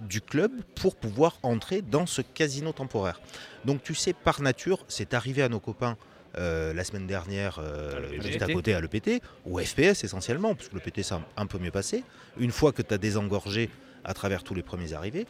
du 0.00 0.20
club 0.20 0.52
pour 0.74 0.96
pouvoir 0.96 1.38
entrer 1.42 1.82
dans 1.82 2.06
ce 2.06 2.20
casino 2.22 2.72
temporaire. 2.72 3.20
Donc 3.64 3.82
tu 3.82 3.94
sais, 3.94 4.12
par 4.12 4.40
nature, 4.42 4.84
c'est 4.88 5.14
arrivé 5.14 5.42
à 5.42 5.48
nos 5.48 5.60
copains 5.60 5.96
euh, 6.38 6.74
la 6.74 6.84
semaine 6.84 7.06
dernière, 7.06 7.58
euh, 7.60 8.10
l'EPT. 8.10 8.22
juste 8.26 8.42
à 8.42 8.46
côté 8.52 8.74
à 8.74 8.80
l'EPT, 8.80 9.22
ou 9.46 9.58
FPS 9.58 10.04
essentiellement, 10.04 10.54
parce 10.54 10.68
que 10.68 10.74
le 10.74 10.80
PT 10.80 11.02
c'est 11.02 11.14
un, 11.36 11.46
peu 11.46 11.58
mieux 11.58 11.70
passé. 11.70 12.04
Une 12.38 12.50
fois 12.50 12.72
que 12.72 12.82
tu 12.82 12.92
as 12.92 12.98
désengorgé 12.98 13.70
à 14.04 14.12
travers 14.12 14.42
tous 14.44 14.54
les 14.54 14.62
premiers 14.62 14.92
arrivés, 14.92 15.26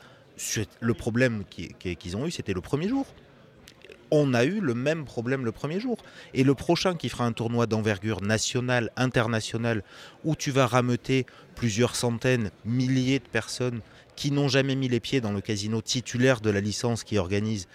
le 0.81 0.95
problème 0.95 1.45
qui- 1.49 1.69
qui- 1.79 1.95
qu'ils 1.97 2.17
ont 2.17 2.27
eu, 2.27 2.31
c'était 2.33 2.53
le 2.55 2.61
premier 2.61 2.89
jour. 2.89 3.07
On 4.13 4.35
a 4.35 4.45
eu 4.45 4.61
le 4.61 4.75
même 4.75 5.05
problème 5.05 5.45
le 5.45 5.51
premier 5.53 5.81
jour. 5.81 5.97
Et 6.35 6.45
le 6.45 6.55
prochain 6.55 6.95
qui 6.95 7.09
fera 7.09 7.25
un 7.25 7.33
tournoi 7.33 7.67
d'envergure 7.67 8.21
nationale, 8.21 8.91
internationale, 8.97 9.83
où 10.25 10.37
tu 10.37 10.51
vas 10.53 10.67
rameuter 10.67 11.27
plusieurs 11.57 11.97
centaines, 11.97 12.51
milliers 12.65 13.19
de 13.19 13.25
personnes 13.27 13.81
qui 14.17 14.31
n'ont 14.33 14.49
jamais 14.49 14.75
mis 14.75 14.89
les 14.89 15.01
pieds 15.01 15.21
dans 15.21 15.33
le 15.33 15.41
casino 15.41 15.81
titulaire 15.83 16.41
de 16.41 16.51
la 16.51 16.61
licence 16.61 17.05
qui 17.05 17.19
organise, 17.19 17.69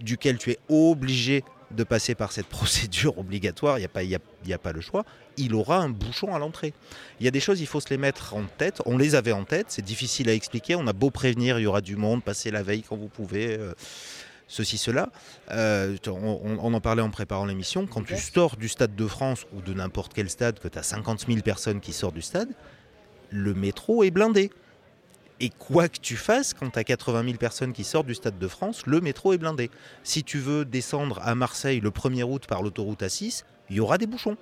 duquel 0.00 0.38
tu 0.38 0.52
es 0.52 0.58
obligé 0.68 1.44
de 1.72 1.84
passer 1.84 2.14
par 2.14 2.32
cette 2.32 2.46
procédure 2.58 3.18
obligatoire, 3.18 3.76
il 3.78 3.80
n'y 3.82 3.86
a, 3.86 3.88
pas- 3.88 4.02
il 4.04 4.10
y 4.10 4.14
a, 4.14 4.20
il 4.44 4.48
y 4.50 4.54
a 4.54 4.58
pas 4.58 4.72
le 4.72 4.80
choix, 4.80 5.04
il 5.36 5.54
aura 5.54 5.78
un 5.78 5.88
bouchon 5.90 6.34
à 6.34 6.38
l'entrée. 6.38 6.72
Il 7.20 7.24
y 7.24 7.28
a 7.28 7.30
des 7.30 7.40
choses, 7.40 7.60
il 7.60 7.66
faut 7.66 7.80
se 7.80 7.90
les 7.90 7.98
mettre 7.98 8.34
en 8.34 8.44
tête. 8.44 8.80
On 8.86 8.96
les 8.96 9.14
avait 9.16 9.32
en 9.32 9.44
tête, 9.44 9.66
c'est 9.68 9.84
difficile 9.84 10.28
à 10.30 10.32
expliquer. 10.34 10.76
On 10.76 10.86
a 10.86 10.92
beau 10.92 11.10
prévenir, 11.10 11.58
il 11.58 11.62
y 11.64 11.66
aura 11.66 11.80
du 11.80 11.96
monde, 11.96 12.22
passez 12.24 12.50
la 12.50 12.62
veille 12.62 12.82
quand 12.88 12.96
vous 12.96 13.08
pouvez. 13.08 13.58
euh, 13.58 13.74
Ceci, 14.50 14.78
cela. 14.78 15.10
Euh, 15.50 15.98
on, 16.06 16.10
on- 16.42 16.58
on 16.62 16.72
en 16.74 16.80
parlait 16.80 17.02
en 17.02 17.10
préparant 17.10 17.44
l'émission. 17.44 17.86
Quand 17.86 18.02
tu 18.02 18.14
sors 18.16 18.56
du 18.56 18.68
Stade 18.70 18.96
de 18.96 19.06
France 19.06 19.44
ou 19.52 19.60
de 19.60 19.74
n'importe 19.74 20.14
quel 20.14 20.30
stade, 20.30 20.58
que 20.58 20.68
tu 20.68 20.78
as 20.78 20.82
50 20.82 21.26
000 21.26 21.40
personnes 21.42 21.80
qui 21.80 21.92
sortent 21.92 22.14
du 22.14 22.22
stade, 22.22 22.48
le 23.28 23.52
métro 23.52 24.04
est 24.04 24.10
blindé. 24.10 24.50
Et 25.40 25.50
quoi 25.50 25.88
que 25.88 25.98
tu 26.00 26.16
fasses, 26.16 26.52
quand 26.52 26.70
tu 26.70 26.78
as 26.78 26.84
80 26.84 27.24
000 27.24 27.36
personnes 27.36 27.72
qui 27.72 27.84
sortent 27.84 28.06
du 28.06 28.14
Stade 28.14 28.38
de 28.38 28.48
France, 28.48 28.86
le 28.86 29.00
métro 29.00 29.32
est 29.32 29.38
blindé. 29.38 29.70
Si 30.02 30.24
tu 30.24 30.38
veux 30.38 30.64
descendre 30.64 31.20
à 31.22 31.34
Marseille 31.36 31.80
le 31.80 31.90
1er 31.90 32.24
août 32.24 32.46
par 32.48 32.62
l'autoroute 32.62 33.02
A6, 33.02 33.44
il 33.70 33.76
y 33.76 33.80
aura 33.80 33.98
des 33.98 34.06
bouchons. 34.06 34.36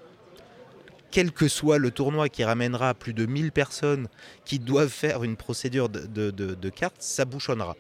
Quel 1.11 1.33
que 1.33 1.49
soit 1.49 1.79
le 1.79 1.91
tournoi 1.91 2.29
qui 2.29 2.45
ramènera 2.45 2.95
plus 2.95 3.13
de 3.13 3.27
1000 3.27 3.53
personnes 3.53 4.09
qui 4.45 4.59
doivent 4.59 4.89
faire 4.89 5.23
une 5.23 5.37
procédure 5.37 5.89
de, 5.89 6.69
carte, 6.71 6.97
ça 6.99 7.25
bouchonnera. 7.25 7.77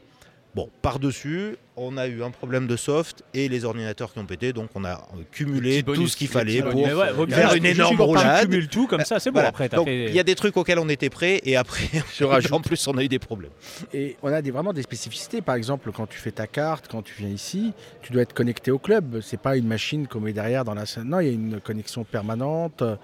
Bon, 0.57 0.71
par-dessus, 0.81 1.59
on 1.77 1.99
a 1.99 2.07
eu 2.07 2.23
un 2.23 2.31
problème 2.31 2.67
de 2.67 2.77
soft 2.77 3.23
et 3.35 3.47
les 3.47 3.67
ordinateurs 3.67 4.11
qui 4.11 4.19
ont 4.21 4.25
pété, 4.25 4.55
donc 4.55 4.71
on 4.75 4.87
a 4.87 5.07
cumulé 5.31 5.69
Petit 5.69 5.83
bonus, 5.83 6.01
tout 6.01 6.09
ce 6.09 6.17
qu'il 6.17 6.29
fallait 6.29 6.63
pour 6.63 6.83
ouais, 6.83 7.27
faire 7.29 7.53
une 7.53 7.67
énorme 7.67 8.01
roulade. 8.01 8.49
tout 8.71 8.87
comme 8.87 9.05
ça, 9.05 9.21
c'est 9.21 9.29
bon. 9.29 9.35
Voilà. 9.35 9.51
Après, 9.51 9.69
t'as 9.69 9.77
Donc, 9.77 9.85
fait. 9.85 10.07
il 10.07 10.15
y 10.15 10.19
a 10.19 10.23
des 10.23 10.35
trucs 10.35 10.57
auxquels 10.57 10.79
on 10.79 10.89
était 10.89 11.11
prêts 11.11 11.43
et 11.45 11.57
après, 11.57 11.91
en 12.53 12.61
plus, 12.63 12.89
on 12.89 12.97
a 12.97 13.05
eu 13.05 13.09
des 13.09 13.19
problèmes. 13.19 13.51
Et 13.93 14.17
on 14.23 14.33
a 14.33 14.41
des, 14.41 14.51
vraiment 14.51 14.73
des 14.73 14.81
spécificités. 14.81 15.43
Par 15.43 15.57
exemple, 15.57 15.93
quand 15.93 16.07
tu 16.07 16.19
fais 16.19 16.31
ta 16.31 16.47
carte, 16.47 16.87
quand 16.91 17.03
tu 17.03 17.13
viens 17.19 17.29
ici, 17.29 17.75
tu 18.01 18.15
dois 18.15 18.23
être 18.23 18.33
connecté 18.33 18.71
au 18.71 18.79
club. 18.79 19.21
C'est 19.21 19.39
pas 19.39 19.59
une 19.59 19.67
machine 19.67 20.07
qu'on 20.07 20.21
met 20.21 20.33
derrière 20.33 20.65
dans 20.65 20.73
la 20.73 20.87
salle. 20.87 21.05
Non, 21.05 21.21
il 21.21 21.27
y 21.27 21.31
a 21.31 21.35
une 21.35 21.61
connexion 21.61 22.05
permanente 22.05 22.81
euh, 22.81 22.97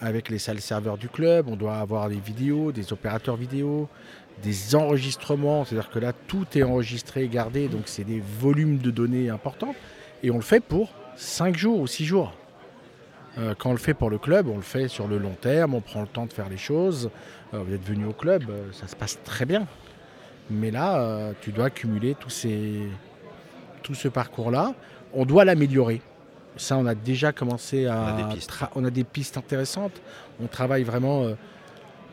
avec 0.00 0.30
les 0.30 0.38
salles 0.38 0.62
serveurs 0.62 0.96
du 0.96 1.10
club. 1.10 1.48
On 1.48 1.56
doit 1.56 1.76
avoir 1.76 2.08
des 2.08 2.18
vidéos, 2.18 2.72
des 2.72 2.94
opérateurs 2.94 3.36
vidéo, 3.36 3.90
des 4.42 4.74
enregistrements. 4.74 5.64
C'est-à-dire 5.64 5.90
que 5.90 5.98
là, 5.98 6.12
tout 6.26 6.46
est 6.54 6.62
enregistré, 6.62 7.28
gardé. 7.28 7.68
Donc, 7.68 7.82
c'est 7.86 8.04
des 8.04 8.22
volumes 8.40 8.78
de 8.78 8.90
données 8.90 9.30
importants. 9.30 9.74
Et 10.22 10.30
on 10.30 10.36
le 10.36 10.42
fait 10.42 10.60
pour 10.60 10.90
5 11.16 11.56
jours 11.56 11.80
ou 11.80 11.86
6 11.86 12.04
jours. 12.04 12.32
Euh, 13.38 13.54
quand 13.58 13.70
on 13.70 13.72
le 13.72 13.78
fait 13.78 13.94
pour 13.94 14.10
le 14.10 14.18
club, 14.18 14.48
on 14.48 14.56
le 14.56 14.62
fait 14.62 14.86
sur 14.88 15.08
le 15.08 15.18
long 15.18 15.34
terme, 15.40 15.74
on 15.74 15.80
prend 15.80 16.00
le 16.02 16.06
temps 16.06 16.26
de 16.26 16.32
faire 16.32 16.48
les 16.48 16.56
choses. 16.56 17.10
Euh, 17.52 17.58
vous 17.66 17.74
êtes 17.74 17.84
venu 17.84 18.04
au 18.06 18.12
club, 18.12 18.44
euh, 18.48 18.66
ça 18.72 18.86
se 18.86 18.94
passe 18.94 19.18
très 19.24 19.44
bien. 19.44 19.66
Mais 20.50 20.70
là, 20.70 21.32
tu 21.40 21.50
dois 21.52 21.70
cumuler 21.70 22.14
tous 22.20 22.28
ces, 22.30 22.82
tout 23.82 23.94
ce 23.94 24.08
parcours-là. 24.08 24.74
On 25.14 25.24
doit 25.24 25.44
l'améliorer. 25.44 26.02
Ça, 26.56 26.76
on 26.76 26.86
a 26.86 26.94
déjà 26.94 27.32
commencé 27.32 27.86
à. 27.86 27.98
On 27.98 28.06
a 28.06 28.22
des 28.28 28.34
pistes. 28.34 28.50
tra- 28.52 28.68
on 28.76 28.84
a 28.84 28.90
des 28.90 29.04
pistes 29.04 29.36
intéressantes. 29.38 30.00
On 30.42 30.46
travaille 30.46 30.82
vraiment 30.84 31.26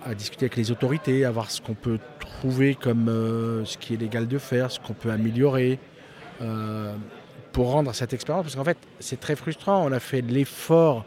à 0.05 0.15
discuter 0.15 0.45
avec 0.45 0.55
les 0.55 0.71
autorités, 0.71 1.25
à 1.25 1.31
voir 1.31 1.51
ce 1.51 1.61
qu'on 1.61 1.73
peut 1.73 1.99
trouver 2.19 2.75
comme 2.75 3.07
euh, 3.09 3.65
ce 3.65 3.77
qui 3.77 3.93
est 3.93 3.97
légal 3.97 4.27
de 4.27 4.37
faire, 4.37 4.71
ce 4.71 4.79
qu'on 4.79 4.93
peut 4.93 5.11
améliorer. 5.11 5.79
euh, 6.41 6.95
pour 7.53 7.69
rendre 7.71 7.93
cette 7.93 8.13
expérience, 8.13 8.43
parce 8.45 8.55
qu'en 8.55 8.63
fait, 8.63 8.77
c'est 9.01 9.19
très 9.19 9.35
frustrant. 9.35 9.85
On 9.85 9.91
a 9.91 9.99
fait 9.99 10.21
l'effort 10.21 11.03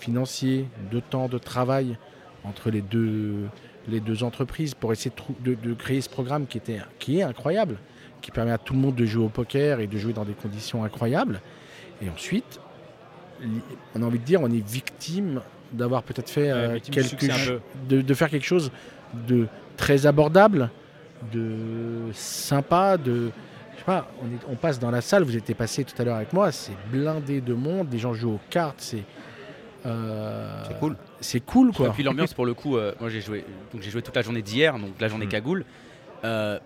financier, 0.00 0.66
de 0.90 1.00
temps, 1.00 1.28
de 1.28 1.38
travail 1.38 1.96
entre 2.44 2.68
les 2.70 2.82
deux, 2.82 3.46
les 3.88 4.00
deux 4.00 4.22
entreprises 4.22 4.74
pour 4.74 4.92
essayer 4.92 5.10
de, 5.40 5.54
de- 5.54 5.72
créer 5.72 6.02
ce 6.02 6.10
programme 6.10 6.46
qui, 6.46 6.58
était, 6.58 6.80
qui 6.98 7.20
est 7.20 7.22
incroyable, 7.22 7.78
qui 8.20 8.30
permet 8.30 8.50
à 8.52 8.58
tout 8.58 8.74
le 8.74 8.80
monde 8.80 8.96
de 8.96 9.06
jouer 9.06 9.24
au 9.24 9.28
poker 9.30 9.80
et 9.80 9.86
de 9.86 9.96
jouer 9.96 10.12
dans 10.12 10.26
des 10.26 10.34
conditions 10.34 10.84
incroyables. 10.84 11.40
Et 12.02 12.10
ensuite, 12.10 12.60
on 13.94 14.02
a 14.02 14.04
envie 14.04 14.18
de 14.18 14.24
dire, 14.24 14.42
on 14.42 14.50
est 14.50 14.64
victime 14.66 15.40
d'avoir 15.72 16.02
peut-être 16.02 16.30
fait 16.30 16.52
Ouais, 16.52 16.58
euh, 16.58 16.78
quelque 16.80 17.60
de, 17.88 18.00
de 18.02 18.14
faire 18.14 18.30
quelque 18.30 18.46
chose 18.46 18.70
de 19.28 19.46
très 19.76 20.06
abordable, 20.06 20.70
de 21.32 21.56
sympa, 22.12 22.96
de 22.96 23.30
je 23.74 23.78
sais 23.78 23.84
pas, 23.84 24.08
on, 24.22 24.26
est- 24.26 24.52
on 24.52 24.56
passe 24.56 24.78
dans 24.78 24.90
la 24.90 25.00
salle, 25.00 25.22
vous 25.24 25.36
étiez 25.36 25.54
passé 25.54 25.84
tout 25.84 25.94
à 26.00 26.04
l'heure 26.04 26.16
avec 26.16 26.32
moi, 26.32 26.50
c'est 26.52 26.72
blindé 26.92 27.40
de 27.40 27.54
monde, 27.54 27.88
des 27.88 27.98
gens 27.98 28.12
jouent 28.14 28.34
aux 28.34 28.40
cartes, 28.50 28.76
c'est 28.80 29.04
euh, 29.86 30.64
C'est 30.66 30.78
cool. 30.78 30.96
C'est 31.20 31.40
cool 31.40 31.70
Et 31.70 31.72
quoi. 31.72 31.90
puis 31.90 32.02
l'ambiance 32.02 32.34
pour 32.34 32.46
le 32.46 32.54
coup, 32.54 32.76
euh, 32.76 32.92
moi 33.00 33.08
j'ai 33.08 33.20
joué, 33.20 33.44
donc 33.72 33.82
j'ai 33.82 33.90
joué 33.90 34.02
toute 34.02 34.16
la 34.16 34.22
journée 34.22 34.42
d'hier, 34.42 34.78
donc 34.78 35.00
la 35.00 35.08
journée 35.08 35.26
Mm. 35.26 35.30
cagoule. 35.30 35.64
Euh, 36.24 36.58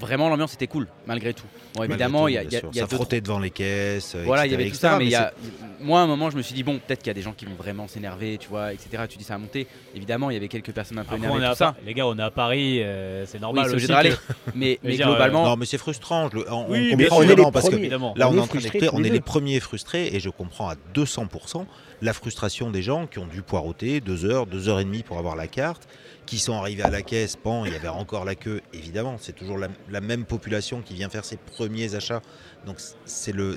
vraiment 0.00 0.28
l'ambiance 0.28 0.54
était 0.54 0.66
cool 0.66 0.86
malgré 1.06 1.34
tout. 1.34 1.44
Bon 1.74 1.84
évidemment 1.84 2.26
il 2.26 2.34
y 2.34 2.38
a, 2.38 2.42
y 2.42 2.56
a- 2.56 2.60
y 2.72 2.80
a 2.80 2.86
ça 2.86 2.86
frottait 2.96 3.20
devant 3.20 3.38
les 3.38 3.50
caisses. 3.50 4.14
euh, 4.16 4.22
Voilà, 4.24 4.46
il 4.46 4.50
y 4.50 4.54
etc., 4.54 4.62
avait 4.64 4.70
tout 4.72 4.78
ça, 4.80 4.98
mais 4.98 5.04
il 5.04 5.10
y 5.10 5.14
a... 5.14 5.32
moi, 5.80 6.00
à 6.00 6.02
un 6.02 6.06
moment, 6.06 6.30
je 6.30 6.36
me 6.36 6.42
suis 6.42 6.54
dit, 6.54 6.62
bon, 6.62 6.78
peut-être 6.84 6.98
qu'il 7.00 7.06
y 7.08 7.10
a 7.10 7.14
des 7.14 7.22
gens 7.22 7.32
qui 7.32 7.44
vont 7.44 7.54
vraiment 7.54 7.86
s'énerver, 7.86 8.38
tu 8.38 8.48
vois, 8.48 8.72
etc. 8.72 9.04
Tu 9.08 9.18
dis 9.18 9.24
ça 9.24 9.34
a 9.34 9.38
monté. 9.38 9.66
Évidemment, 9.94 10.30
il 10.30 10.34
y 10.34 10.36
avait 10.36 10.48
quelques 10.48 10.72
personnes 10.72 10.98
un 10.98 11.04
peu 11.04 11.14
Après, 11.14 11.26
énervées, 11.28 11.46
tout 11.46 11.54
ça. 11.56 11.72
Par- 11.72 11.76
Les 11.86 11.94
gars, 11.94 12.06
on 12.06 12.18
est 12.18 12.22
à 12.22 12.30
Paris, 12.30 12.82
euh, 12.82 13.24
c'est 13.26 13.38
Oui, 13.38 13.42
normal. 13.42 13.64
c'est 13.66 13.70
obligé 13.72 13.84
aussi 13.84 13.88
de 13.92 13.96
râler. 13.96 14.10
que- 14.10 14.50
Mais, 14.54 14.78
mais 14.84 14.96
dire, 14.96 15.06
globalement, 15.06 15.44
Non, 15.44 15.56
mais 15.56 15.66
c'est 15.66 15.78
frustrant. 15.78 16.28
je 16.30 16.36
le- 16.38 16.52
on, 16.52 16.70
Oui, 16.70 16.90
comprend 16.90 17.22
est 17.22 17.36
parce 17.52 17.64
que 17.66 17.70
premiers. 17.70 17.76
évidemment. 17.82 18.14
là, 18.16 18.28
On 18.28 18.32
on, 18.32 18.34
est 18.34 18.36
est 18.36 18.40
en 18.40 18.42
train 18.46 18.50
frustrés 18.58 18.70
d'écouter, 18.80 18.86
tous 18.90 18.96
on 18.96 19.00
les 19.00 19.08
est 19.08 19.12
les 19.12 19.18
deux. 19.18 19.24
premiers 19.24 19.60
frustrés 19.60 20.06
et 20.14 20.20
je 20.20 20.28
comprends 20.30 20.68
à 20.70 20.74
200% 20.94 21.66
la 22.02 22.12
frustration 22.12 22.70
des 22.70 22.82
gens 22.82 23.06
qui 23.06 23.18
ont 23.18 23.26
dû 23.26 23.42
poireauter 23.42 24.00
deux 24.00 24.24
heures, 24.24 24.46
deux 24.46 24.68
heures 24.68 24.80
et 24.80 24.84
demie 24.84 25.02
pour 25.02 25.18
avoir 25.18 25.36
la 25.36 25.46
carte, 25.48 25.86
qui 26.26 26.38
sont 26.38 26.54
arrivés 26.54 26.82
à 26.84 26.90
la 26.90 27.02
caisse, 27.02 27.36
bon, 27.42 27.64
il 27.64 27.72
y 27.72 27.74
avait 27.74 27.88
encore 27.88 28.24
la 28.24 28.36
queue, 28.36 28.60
évidemment, 28.72 29.16
c'est 29.20 29.34
toujours 29.34 29.58
la, 29.58 29.68
la 29.90 30.00
même 30.00 30.24
population 30.24 30.80
qui 30.80 30.94
vient 30.94 31.08
faire 31.08 31.24
ses 31.24 31.36
premiers 31.36 31.94
achats, 31.96 32.22
donc 32.66 32.76
c'est 33.04 33.32
le, 33.32 33.56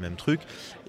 même 0.00 0.14
truc. 0.16 0.40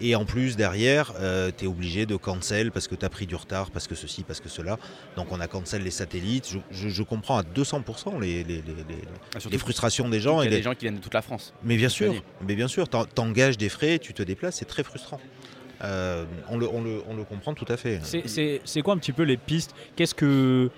Et 0.01 0.15
en 0.15 0.25
plus, 0.25 0.55
derrière, 0.55 1.13
tu 1.57 1.65
es 1.65 1.67
obligé 1.67 2.05
de 2.05 2.15
cancel 2.15 2.71
parce 2.71 2.87
que 2.87 2.95
tu 2.95 3.05
as 3.05 3.09
pris 3.09 3.25
du 3.25 3.35
retard, 3.35 3.71
parce 3.71 3.87
que 3.87 3.95
ceci, 3.95 4.23
parce 4.23 4.39
que 4.39 4.49
cela. 4.49 4.77
Donc 5.15 5.31
on 5.31 5.39
a 5.39 5.47
cancel 5.47 5.81
les 5.83 5.91
satellites. 5.91 6.47
Je, 6.49 6.59
je- 6.71 6.89
je 6.89 7.03
comprends 7.03 7.37
à 7.37 7.43
200% 7.43 8.19
les, 8.19 8.43
les, 8.43 8.55
les- 8.57 8.61
les- 8.61 9.01
Ah, 9.35 9.39
les 9.49 9.57
frustrations 9.57 10.09
des 10.09 10.19
gens. 10.19 10.41
y 10.41 10.45
Et 10.45 10.47
a 10.47 10.51
des 10.51 10.61
gens 10.61 10.73
qui 10.75 10.81
viennent 10.81 10.97
de 10.97 11.01
toute 11.01 11.13
la 11.13 11.21
France. 11.21 11.53
mais 11.63 11.77
bien 11.77 11.89
sûr, 11.89 12.13
mais 12.45 12.55
bien 12.55 12.67
sûr, 12.67 12.87
t'en- 12.87 13.05
t'engages 13.05 13.57
des 13.57 13.69
frais, 13.69 13.99
tu 13.99 14.13
te 14.13 14.21
déplaces, 14.21 14.57
c'est 14.57 14.65
très 14.65 14.83
frustrant. 14.83 15.19
Euh, 15.83 16.23
on, 16.49 16.57
le, 16.57 16.67
on 16.69 16.81
le- 16.81 17.01
on 17.09 17.15
le 17.15 17.23
comprend 17.23 17.53
tout 17.53 17.65
à 17.69 17.77
fait. 17.77 17.99
C'est- 18.03 18.81
quoi 18.81 18.93
un 18.93 18.97
petit 18.97 19.11
peu 19.11 19.23
les 19.23 19.37
pistes? 19.37 19.73
Qu'est-ce 19.95 20.15
que. 20.15 20.69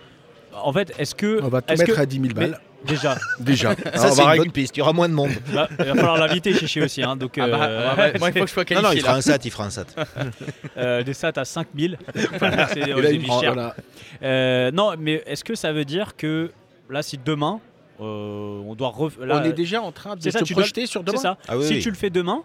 En 0.54 0.74
fait, 0.74 0.94
est-ce 0.98 1.14
que. 1.14 1.40
On 1.44 1.50
va 1.50 1.62
tout 1.62 1.76
mettre 1.78 1.94
que- 1.96 2.00
à 2.00 2.06
10 2.06 2.20
000 2.22 2.34
balles. 2.34 2.60
Déjà, 2.86 3.18
Déjà. 3.40 3.76
Ça, 3.96 4.12
c'est 4.12 4.22
une 4.24 4.38
bonne 4.38 4.52
piste. 4.52 4.78
Il 4.78 4.80
y 4.80 4.84
aura 4.84 4.94
moins 4.94 5.10
de 5.10 5.14
monde. 5.14 5.32
Bah, 5.54 5.68
il 5.80 5.86
va 5.86 5.96
falloir 5.96 6.18
l'inviter 6.18 6.54
chez 6.54 6.82
aussi. 6.82 7.02
Hein, 7.04 7.16
donc, 7.16 7.36
Ah 7.40 7.48
bah, 7.48 7.64
euh, 7.64 7.90
ah 7.92 7.96
bah, 7.96 8.04
moi, 8.20 8.30
il 8.30 8.34
faut 8.38 8.42
que 8.44 8.48
je 8.48 8.54
sois 8.54 8.64
Non, 8.70 8.76
non, 8.76 8.82
qualifié 8.90 9.00
il 9.00 9.02
fera 9.04 9.16
un 9.16 9.22
SAT, 9.22 9.40
il 9.46 9.52
fera 9.52 9.66
un 9.66 9.70
SAT. 9.72 9.86
euh, 10.78 11.04
des 11.04 11.14
sats 11.14 11.32
à 11.36 11.44
5000. 11.46 11.98
Enfin, 12.36 12.52
c'est 12.74 12.92
voilà. 12.92 13.76
Euh, 14.24 14.72
non, 14.72 14.94
mais 14.98 15.24
est-ce 15.26 15.44
que 15.44 15.56
ça 15.56 15.74
veut 15.74 15.86
dire 15.86 16.16
que 16.16 16.52
là, 16.90 17.02
si 17.02 17.18
demain, 17.24 17.60
euh, 18.00 18.62
on 18.66 18.76
doit. 18.76 18.90
ref- 18.92 19.20
là, 19.24 19.42
on 19.42 19.44
est 19.44 19.54
déjà 19.54 19.82
en 19.82 19.92
train 19.92 20.16
de 20.16 20.22
se 20.22 20.30
tu 20.30 20.54
dois- 20.54 20.62
projeter 20.62 20.86
sur 20.86 21.02
C'est 21.02 21.08
demain. 21.08 21.18
ça. 21.20 21.38
Ah 21.48 21.58
oui, 21.58 21.66
si 21.66 21.74
oui. 21.76 21.80
tu 21.82 21.90
le 21.90 21.96
fais 21.96 22.12
demain, 22.12 22.44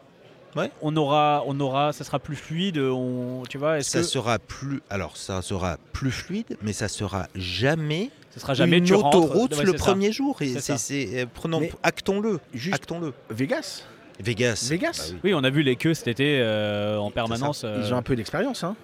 Ouais. 0.54 0.70
on 0.82 0.94
aura, 0.96 1.42
on 1.46 1.58
aura, 1.60 1.92
ça 1.92 2.04
sera 2.04 2.18
plus 2.18 2.36
fluide. 2.36 2.78
On, 2.78 3.42
tu 3.48 3.56
vois, 3.58 3.82
Ça 3.82 4.00
que 4.00 4.04
sera 4.04 4.38
plus. 4.38 4.82
Alors, 4.90 5.16
ça 5.16 5.40
sera 5.42 5.78
plus 5.92 6.10
fluide, 6.10 6.56
mais 6.62 6.72
ça 6.72 6.88
sera 6.88 7.26
jamais, 7.34 8.10
ce 8.34 8.40
sera 8.40 8.54
jamais 8.54 8.78
une 8.78 8.84
tu 8.84 8.92
autoroute 8.94 9.56
Ouais, 9.56 9.64
le 9.64 9.72
ça. 9.72 9.78
premier 9.78 10.12
jour. 10.12 10.40
Et 10.42 10.48
C'est 10.48 10.60
c'est, 10.60 10.72
ça. 10.72 10.78
c'est- 10.78 11.22
euh, 11.22 11.26
prenons, 11.32 11.60
Mais- 11.60 11.72
actons-le, 11.82 12.38
Juste 12.52 12.74
actons-le. 12.74 13.12
Vegas. 13.30 13.82
Vegas. 14.20 14.66
Vegas. 14.70 14.92
Bah 14.98 15.04
oui, 15.24 15.30
Oui, 15.32 15.34
on 15.34 15.42
a 15.42 15.50
vu 15.50 15.62
les 15.62 15.74
queues 15.76 15.94
cet 15.94 16.06
été 16.08 16.38
euh, 16.40 16.98
en 16.98 17.10
permanence. 17.10 17.62
euh, 17.64 17.82
Ils 17.84 17.92
ont 17.94 17.96
un 17.96 18.02
peu 18.02 18.14
d'expérience. 18.14 18.62
Hein. 18.62 18.76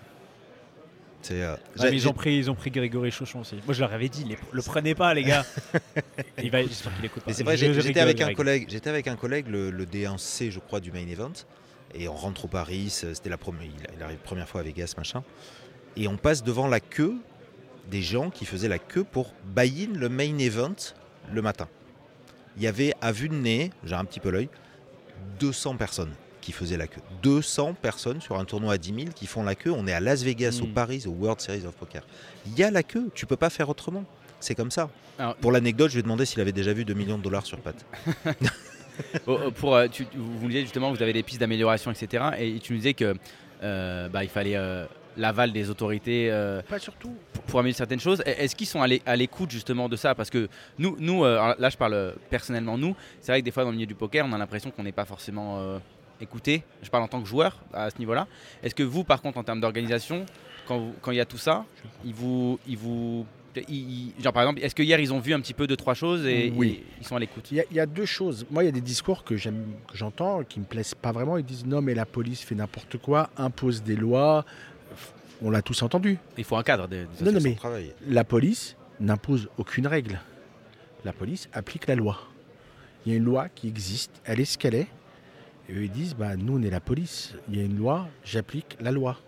C'est, 1.29 1.43
euh, 1.43 1.55
mais 1.83 1.93
ils 1.93 2.09
ont 2.09 2.13
pris, 2.13 2.37
ils 2.37 2.51
ont 2.51 2.55
pris 2.55 2.71
Grégory 2.71 3.11
Chauchon 3.11 3.41
aussi. 3.41 3.57
Moi, 3.65 3.75
je 3.75 3.81
leur 3.81 3.93
avais 3.93 4.09
dit, 4.09 4.25
les- 4.25 4.39
le 4.53 4.63
prenez 4.63 4.95
pas, 4.95 5.13
les 5.15 5.23
gars. 5.25 5.45
Il 6.43 6.51
va, 6.51 6.63
j'espère 6.63 6.95
qu'il 6.97 7.05
écoute 7.05 7.23
pas. 7.23 7.31
Mais 7.31 7.35
c'est 7.35 7.45
vrai, 7.45 7.57
j'étais 7.57 8.01
avec 8.01 8.21
un 8.21 8.33
collègue, 8.35 8.67
j'étais 8.69 8.91
avec 8.91 9.07
un 9.09 9.17
collègue 9.17 9.47
le, 9.49 9.71
le 9.71 9.85
D1C, 9.87 10.51
je 10.51 10.59
crois, 10.59 10.81
du 10.81 10.91
main 10.93 11.07
event, 11.07 11.33
et 11.95 12.09
on 12.09 12.15
rentre 12.15 12.47
au 12.47 12.49
Paris. 12.49 12.89
C'était 12.91 13.29
la 13.31 13.37
première, 13.39 13.65
il, 13.65 13.73
il 13.97 14.03
arrive 14.03 14.19
première 14.19 14.49
fois 14.49 14.61
à 14.63 14.65
Vegas, 14.65 14.95
machin, 14.97 15.23
et 15.97 16.09
on 16.09 16.17
passe 16.17 16.43
devant 16.43 16.67
la 16.67 16.81
queue 16.81 17.15
des 17.91 18.03
gens 18.03 18.31
qui 18.31 18.45
faisaient 18.45 18.69
la 18.69 18.79
queue 18.79 19.05
pour 19.05 19.33
buy-in 19.45 19.95
le 19.99 20.09
main 20.09 20.39
event 20.39 20.75
le 21.33 21.43
matin. 21.43 21.69
Il 22.57 22.63
y 22.63 22.67
avait 22.67 22.93
à 23.01 23.13
vue 23.13 23.29
de 23.29 23.35
nez, 23.35 23.71
j'ai 23.85 23.95
un 23.95 24.05
petit 24.05 24.21
peu 24.21 24.31
l'œil, 24.31 24.49
200 25.41 25.77
personnes 25.77 26.13
qui 26.49 26.53
faisaient 26.53 26.79
la 26.79 26.87
queue. 26.87 27.03
200 27.23 27.75
personnes 27.75 28.23
sur 28.23 28.39
un 28.39 28.45
tournoi 28.47 28.73
à 28.73 28.79
10 28.79 28.95
000 28.95 29.07
qui 29.15 29.27
font 29.27 29.43
la 29.43 29.55
queue. 29.55 29.71
On 29.71 29.87
est 29.87 29.93
à 29.93 30.01
Las 30.01 30.23
Vegas, 30.23 30.61
au 30.63 30.67
Mm. 30.67 30.73
Paris, 30.73 31.05
au 31.07 31.11
World 31.11 31.41
Series 31.43 31.67
of 31.67 31.75
Poker. 31.75 32.01
Il 32.47 32.59
y 32.59 32.63
a 32.63 32.71
la 32.71 32.83
queue, 32.83 33.11
tu 33.15 33.27
peux 33.27 33.37
pas 33.37 33.51
faire 33.51 33.69
autrement. 33.69 34.05
C'est 34.41 34.55
comme 34.55 34.71
ça. 34.71 34.89
Alors- 35.19 35.37
Pour 35.37 35.53
l'anecdote, 35.53 35.91
je 35.91 35.97
lui 35.97 36.01
ai 36.01 36.03
demandé 36.05 36.25
s'il 36.25 36.41
avait 36.41 36.53
déjà 36.53 36.73
vu 36.73 36.87
2 36.87 36.95
millions 36.95 37.19
de 37.19 37.23
dollars 37.23 37.45
sur 37.45 37.59
patte. 37.61 37.85
Oh, 39.29 39.39
oh, 39.47 39.51
pour, 39.53 39.77
euh, 39.77 39.87
tu, 39.87 40.07
vous 40.17 40.39
vous 40.41 40.47
disiez 40.49 40.63
justement, 40.63 40.91
vous 40.93 41.01
avez 41.03 41.13
des 41.13 41.23
pistes 41.23 41.39
d'amélioration, 41.41 41.93
etc. 41.93 42.31
Et 42.39 42.59
tu 42.59 42.73
nous 42.73 42.79
disais 42.79 42.95
que 42.95 43.15
euh, 43.63 44.09
bah, 44.09 44.25
il 44.25 44.29
fallait 44.31 44.57
euh, 44.57 44.87
l'aval 45.17 45.53
des 45.53 45.71
autorités 45.71 46.29
euh, 46.33 46.63
Pas 46.63 46.81
surtout. 46.81 47.15
pour, 47.33 47.45
pour 47.45 47.61
améliorer 47.61 47.77
certaines 47.77 48.01
choses. 48.01 48.21
Et- 48.27 48.31
Est-ce 48.31 48.57
qu'ils 48.57 48.67
sont 48.67 48.83
à 48.83 48.89
l'é- 48.89 49.03
à 49.07 49.15
l'écoute 49.15 49.53
justement 49.53 49.89
de 49.89 49.95
ça? 49.95 50.17
Parce 50.17 50.31
que 50.31 50.49
nous, 50.81 50.97
nous 50.99 51.25
euh, 51.25 51.55
là 51.61 51.71
je 51.71 51.77
parle 51.77 52.15
personnellement 52.29 52.77
nous, 52.77 52.97
c'est 53.21 53.31
vrai 53.31 53.41
que 53.41 53.45
des 53.45 53.53
fois 53.53 53.63
dans 53.63 53.71
le 53.71 53.77
milieu 53.77 53.87
du 53.87 53.95
poker, 53.95 54.27
on 54.29 54.33
a 54.33 54.39
l'impression 54.39 54.73
qu'on 54.73 54.83
n'est 54.83 54.91
pas 54.91 55.05
forcément 55.05 55.59
écouté. 56.21 56.63
Je 56.83 56.91
parle 56.91 57.05
en 57.05 57.09
tant 57.09 57.21
que 57.23 57.29
joueur 57.29 57.61
à 57.73 57.91
ce 57.91 57.99
niveau-là. 57.99 58.27
Est-ce 58.63 58.75
que 58.75 58.83
vous, 58.83 59.05
par 59.05 59.23
contre, 59.23 59.39
en 59.39 59.45
termes 59.45 59.61
d'organisation, 59.61 60.27
quand 60.67 60.79
vous- 60.79 60.95
quand 61.01 61.11
il 61.13 61.17
y 61.17 61.21
a 61.21 61.25
tout 61.25 61.39
ça, 61.39 61.65
ils 62.05 62.15
vous, 62.15 62.59
ils 62.67 62.77
vous, 62.77 63.27
ils- 63.69 64.13
genre 64.23 64.33
par 64.33 64.43
exemple, 64.45 64.61
est-ce 64.63 64.75
que 64.75 64.83
hier 64.83 65.01
ils 65.01 65.13
ont 65.13 65.19
vu 65.21 65.33
un 65.35 65.41
petit 65.41 65.55
peu 65.55 65.67
deux 65.67 65.77
trois 65.77 65.95
choses 65.95 66.27
et, 66.27 66.53
Oui. 66.55 66.85
ils 67.01 67.07
sont 67.07 67.17
à 67.17 67.19
l'écoute? 67.19 67.51
Il 67.51 67.57
y, 67.57 67.61
a- 67.61 67.65
il 67.71 67.77
y 67.77 67.81
a 67.81 67.87
deux 67.87 68.05
choses. 68.07 68.47
Moi, 68.51 68.63
il 68.63 68.67
y 68.67 68.69
a 68.69 68.73
des 68.73 68.81
discours 68.81 69.25
que 69.25 69.37
j'aime, 69.37 69.65
que 69.91 69.97
j'entends, 69.97 70.45
qui 70.45 70.61
me 70.61 70.65
plaisent 70.65 70.95
pas 70.95 71.13
vraiment. 71.13 71.37
Ils 71.39 71.45
disent 71.45 71.67
non, 71.67 71.81
mais 71.83 71.95
la 71.95 72.07
police 72.07 72.43
fait 72.43 72.55
n'importe 72.55 72.99
quoi, 72.99 73.31
impose 73.37 73.83
des 73.83 73.97
lois. 73.97 74.45
On 75.41 75.51
l'a 75.51 75.63
tous 75.63 75.83
entendu. 75.83 76.19
Il 76.37 76.45
faut 76.45 76.57
un 76.57 76.63
cadre. 76.63 76.89
de- 76.89 77.07
de- 77.21 77.25
Non, 77.25 77.33
non, 77.33 77.41
mais 77.43 77.57
la 78.09 78.25
police 78.25 78.77
n'impose 79.01 79.49
aucune 79.57 79.87
règle. 79.87 80.21
la 81.05 81.13
police 81.13 81.49
applique 81.53 81.87
la 81.87 81.95
loi. 81.95 82.19
Il 83.07 83.13
y 83.13 83.15
a 83.15 83.19
une 83.19 83.25
loi 83.25 83.49
qui 83.49 83.69
existe, 83.69 84.11
elle 84.25 84.41
est 84.41 84.45
ce 84.45 84.59
qu'elle 84.59 84.75
est. 84.75 84.89
Et 85.69 85.73
eux, 85.75 85.85
ils 85.85 85.91
disent, 85.91 86.15
bah, 86.15 86.37
nous, 86.37 86.59
on 86.59 86.63
est 86.63 86.71
la 86.71 86.81
police. 86.81 87.35
Il 87.49 87.57
y 87.57 87.61
a 87.61 87.65
une 87.65 87.77
loi, 87.77 88.09
j'applique 88.25 88.77
la 88.81 88.91
loi. 88.91 89.19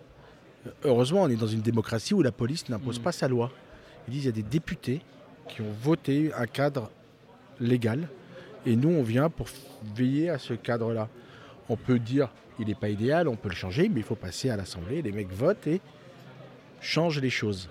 Heureusement, 0.83 1.23
on 1.23 1.29
est 1.29 1.35
dans 1.35 1.47
une 1.47 1.61
démocratie 1.61 2.13
où 2.13 2.21
la 2.21 2.31
police 2.31 2.69
n'impose 2.69 2.99
Mm. 2.99 3.03
pas 3.03 3.11
sa 3.11 3.27
loi. 3.27 3.51
Ils 4.07 4.11
disent, 4.13 4.23
il 4.23 4.27
y 4.27 4.29
a 4.29 4.33
des 4.33 4.43
députés 4.43 5.01
qui 5.47 5.61
ont 5.61 5.71
voté 5.81 6.31
un 6.35 6.45
cadre 6.47 6.89
légal. 7.59 8.07
Et 8.65 8.75
nous, 8.75 8.89
on 8.89 9.03
vient 9.03 9.29
pour 9.29 9.47
veiller 9.95 10.29
à 10.29 10.37
ce 10.37 10.53
cadre-là. 10.53 11.09
On 11.69 11.75
peut 11.75 11.99
dire, 11.99 12.29
il 12.59 12.67
n'est 12.67 12.75
pas 12.75 12.89
idéal, 12.89 13.27
on 13.27 13.35
peut 13.35 13.49
le 13.49 13.55
changer, 13.55 13.89
mais 13.89 14.01
il 14.01 14.03
faut 14.03 14.15
passer 14.15 14.49
à 14.49 14.57
l'Assemblée. 14.57 15.01
Les 15.01 15.11
mecs 15.11 15.31
votent 15.31 15.65
et 15.67 15.81
changent 16.79 17.19
les 17.21 17.29
choses. 17.29 17.69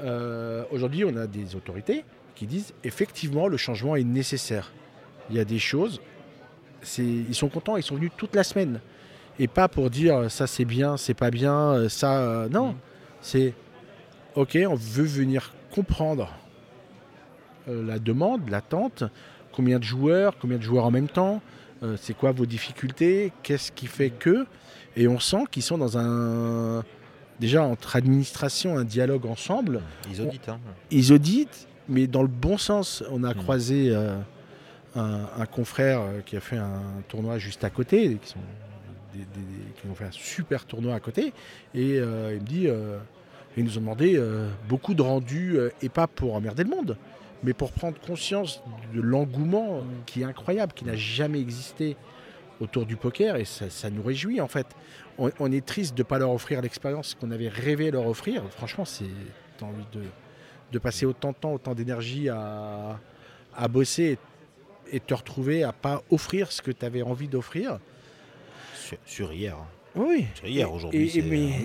Euh, 0.00 0.64
Aujourd'hui, 0.70 1.04
on 1.04 1.16
a 1.16 1.26
des 1.26 1.54
autorités 1.56 2.04
qui 2.34 2.46
disent, 2.46 2.72
effectivement, 2.84 3.46
le 3.48 3.56
changement 3.56 3.96
est 3.96 4.04
nécessaire. 4.04 4.72
Il 5.30 5.36
y 5.36 5.40
a 5.40 5.44
des 5.44 5.58
choses, 5.58 6.00
ils 6.98 7.34
sont 7.34 7.48
contents, 7.48 7.76
ils 7.76 7.82
sont 7.82 7.94
venus 7.96 8.10
toute 8.16 8.34
la 8.34 8.44
semaine. 8.44 8.80
Et 9.38 9.48
pas 9.48 9.68
pour 9.68 9.88
dire, 9.90 10.30
ça 10.30 10.46
c'est 10.46 10.64
bien, 10.64 10.96
c'est 10.96 11.14
pas 11.14 11.30
bien, 11.30 11.54
euh, 11.72 11.88
ça... 11.88 12.18
euh, 12.20 12.48
non, 12.48 12.72
Mm. 12.72 12.76
c'est, 13.22 13.54
ok, 14.34 14.58
on 14.68 14.74
veut 14.74 15.04
venir 15.04 15.54
comprendre 15.74 16.28
euh, 17.68 17.84
la 17.86 17.98
demande, 17.98 18.48
l'attente, 18.50 19.04
combien 19.52 19.78
de 19.78 19.84
joueurs, 19.84 20.36
combien 20.38 20.58
de 20.58 20.62
joueurs 20.62 20.84
en 20.84 20.90
même 20.90 21.08
temps, 21.08 21.40
euh, 21.82 21.96
c'est 22.00 22.14
quoi 22.14 22.32
vos 22.32 22.46
difficultés, 22.46 23.32
qu'est-ce 23.42 23.72
qui 23.72 23.86
fait 23.86 24.10
que, 24.10 24.46
et 24.96 25.08
on 25.08 25.18
sent 25.18 25.44
qu'ils 25.50 25.62
sont 25.62 25.78
dans 25.78 25.96
un, 25.96 26.84
déjà 27.40 27.62
entre 27.62 27.96
administration, 27.96 28.76
un 28.76 28.84
dialogue 28.84 29.24
ensemble, 29.26 29.80
Ils 30.10 30.20
auditent. 30.20 30.48
hein. 30.48 30.58
ils 30.90 31.12
auditent, 31.12 31.66
mais 31.88 32.06
dans 32.06 32.22
le 32.22 32.28
bon 32.28 32.58
sens. 32.58 33.02
On 33.10 33.24
a 33.24 33.32
Mm. 33.32 33.38
croisé 33.38 33.88
euh, 33.90 34.16
un, 34.94 35.46
confrère 35.46 36.00
euh, 36.00 36.20
qui 36.20 36.36
a 36.36 36.40
fait 36.40 36.56
un 36.56 37.02
tournoi 37.08 37.38
juste 37.38 37.64
à 37.64 37.70
côté, 37.70 38.18
qui, 38.22 38.30
sont 38.30 38.38
qui 39.12 39.86
ont 39.88 39.94
fait 39.94 40.04
un 40.04 40.12
super 40.12 40.64
tournoi 40.64 40.94
à 40.94 41.00
côté, 41.00 41.32
et 41.74 41.98
euh, 41.98 42.34
il 42.34 42.40
me 42.40 42.46
dit, 42.46 42.68
euh, 42.68 42.98
ils 43.56 43.64
nous 43.64 43.78
ont 43.78 43.80
demandé 43.80 44.14
euh, 44.16 44.48
beaucoup 44.68 44.94
de 44.94 45.02
rendus, 45.02 45.58
et 45.80 45.88
pas 45.88 46.06
pour 46.06 46.34
emmerder 46.34 46.64
le 46.64 46.70
monde, 46.70 46.96
mais 47.42 47.52
pour 47.52 47.72
prendre 47.72 47.98
conscience 48.00 48.62
de 48.94 49.00
l'engouement 49.00 49.82
qui 50.06 50.22
est 50.22 50.24
incroyable, 50.24 50.72
qui 50.72 50.84
n'a 50.84 50.96
jamais 50.96 51.40
existé 51.40 51.96
autour 52.60 52.86
du 52.86 52.96
poker, 52.96 53.36
et 53.36 53.44
ça, 53.44 53.90
nous 53.90 54.02
réjouit 54.02 54.40
en 54.40 54.48
fait. 54.48 54.66
On, 55.18 55.52
est 55.52 55.64
triste 55.64 55.94
de 55.94 56.02
ne 56.02 56.04
pas 56.04 56.18
leur 56.18 56.30
offrir 56.30 56.62
l'expérience 56.62 57.14
qu'on 57.14 57.30
avait 57.30 57.48
rêvé 57.48 57.90
leur 57.90 58.06
offrir. 58.06 58.42
Franchement, 58.50 58.86
c'est 58.86 59.04
envie 59.60 59.84
de, 59.92 60.00
de 60.72 60.78
passer 60.78 61.04
autant 61.04 61.30
de 61.30 61.36
temps, 61.36 61.52
autant 61.52 61.74
d'énergie 61.74 62.28
à, 62.30 62.98
à 63.54 63.68
bosser 63.68 64.18
et 64.92 65.00
te 65.00 65.14
retrouver 65.14 65.64
à 65.64 65.72
pas 65.72 66.02
offrir 66.10 66.52
ce 66.52 66.62
que 66.62 66.70
tu 66.70 66.84
avais 66.84 67.02
envie 67.02 67.28
d'offrir. 67.28 67.78
Sur, 68.76 68.98
sur 69.06 69.32
hier. 69.32 69.56
hein. 69.56 69.66
Oui. 69.94 70.24
Sur 70.34 70.46
hier, 70.46 70.72
aujourd'hui. 70.72 71.10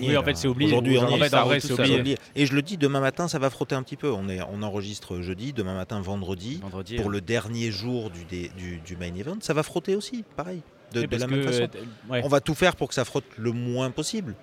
Oui, 0.00 0.16
en 0.16 0.22
fait, 0.22 0.36
c'est 0.36 0.48
oublié. 0.48 0.70
Aujourd'hui, 0.70 0.98
En 0.98 1.08
fait, 1.18 1.28
vrai, 1.28 1.60
c'est 1.60 1.72
oublié. 1.72 2.18
Et 2.36 2.44
je 2.44 2.54
le 2.54 2.60
dis, 2.60 2.76
demain 2.76 3.00
matin, 3.00 3.26
ça 3.26 3.38
va 3.38 3.48
frotter 3.48 3.74
un 3.74 3.82
petit 3.82 3.96
peu. 3.96 4.10
On, 4.12 4.28
est, 4.28 4.40
on 4.52 4.62
enregistre 4.62 5.22
jeudi, 5.22 5.54
demain 5.54 5.74
matin, 5.74 6.00
vendredi. 6.02 6.58
Vendredi. 6.62 6.96
Pour 6.96 7.08
euh, 7.08 7.12
le 7.12 7.20
dernier 7.22 7.70
jour 7.70 8.10
du, 8.10 8.24
dé- 8.26 8.50
du, 8.58 8.78
du 8.78 8.96
main 8.98 9.14
event, 9.14 9.38
ça 9.40 9.54
va 9.54 9.62
frotter 9.62 9.96
aussi, 9.96 10.24
pareil. 10.36 10.60
De, 10.92 11.02
la 11.16 11.26
même 11.26 11.42
façon. 11.42 11.62
euh, 11.62 12.12
ouais. 12.12 12.20
On 12.24 12.28
va 12.28 12.40
tout 12.40 12.54
faire 12.54 12.76
pour 12.76 12.88
que 12.88 12.94
ça 12.94 13.04
frotte 13.06 13.24
le 13.38 13.52
moins 13.52 13.90
possible. 13.90 14.34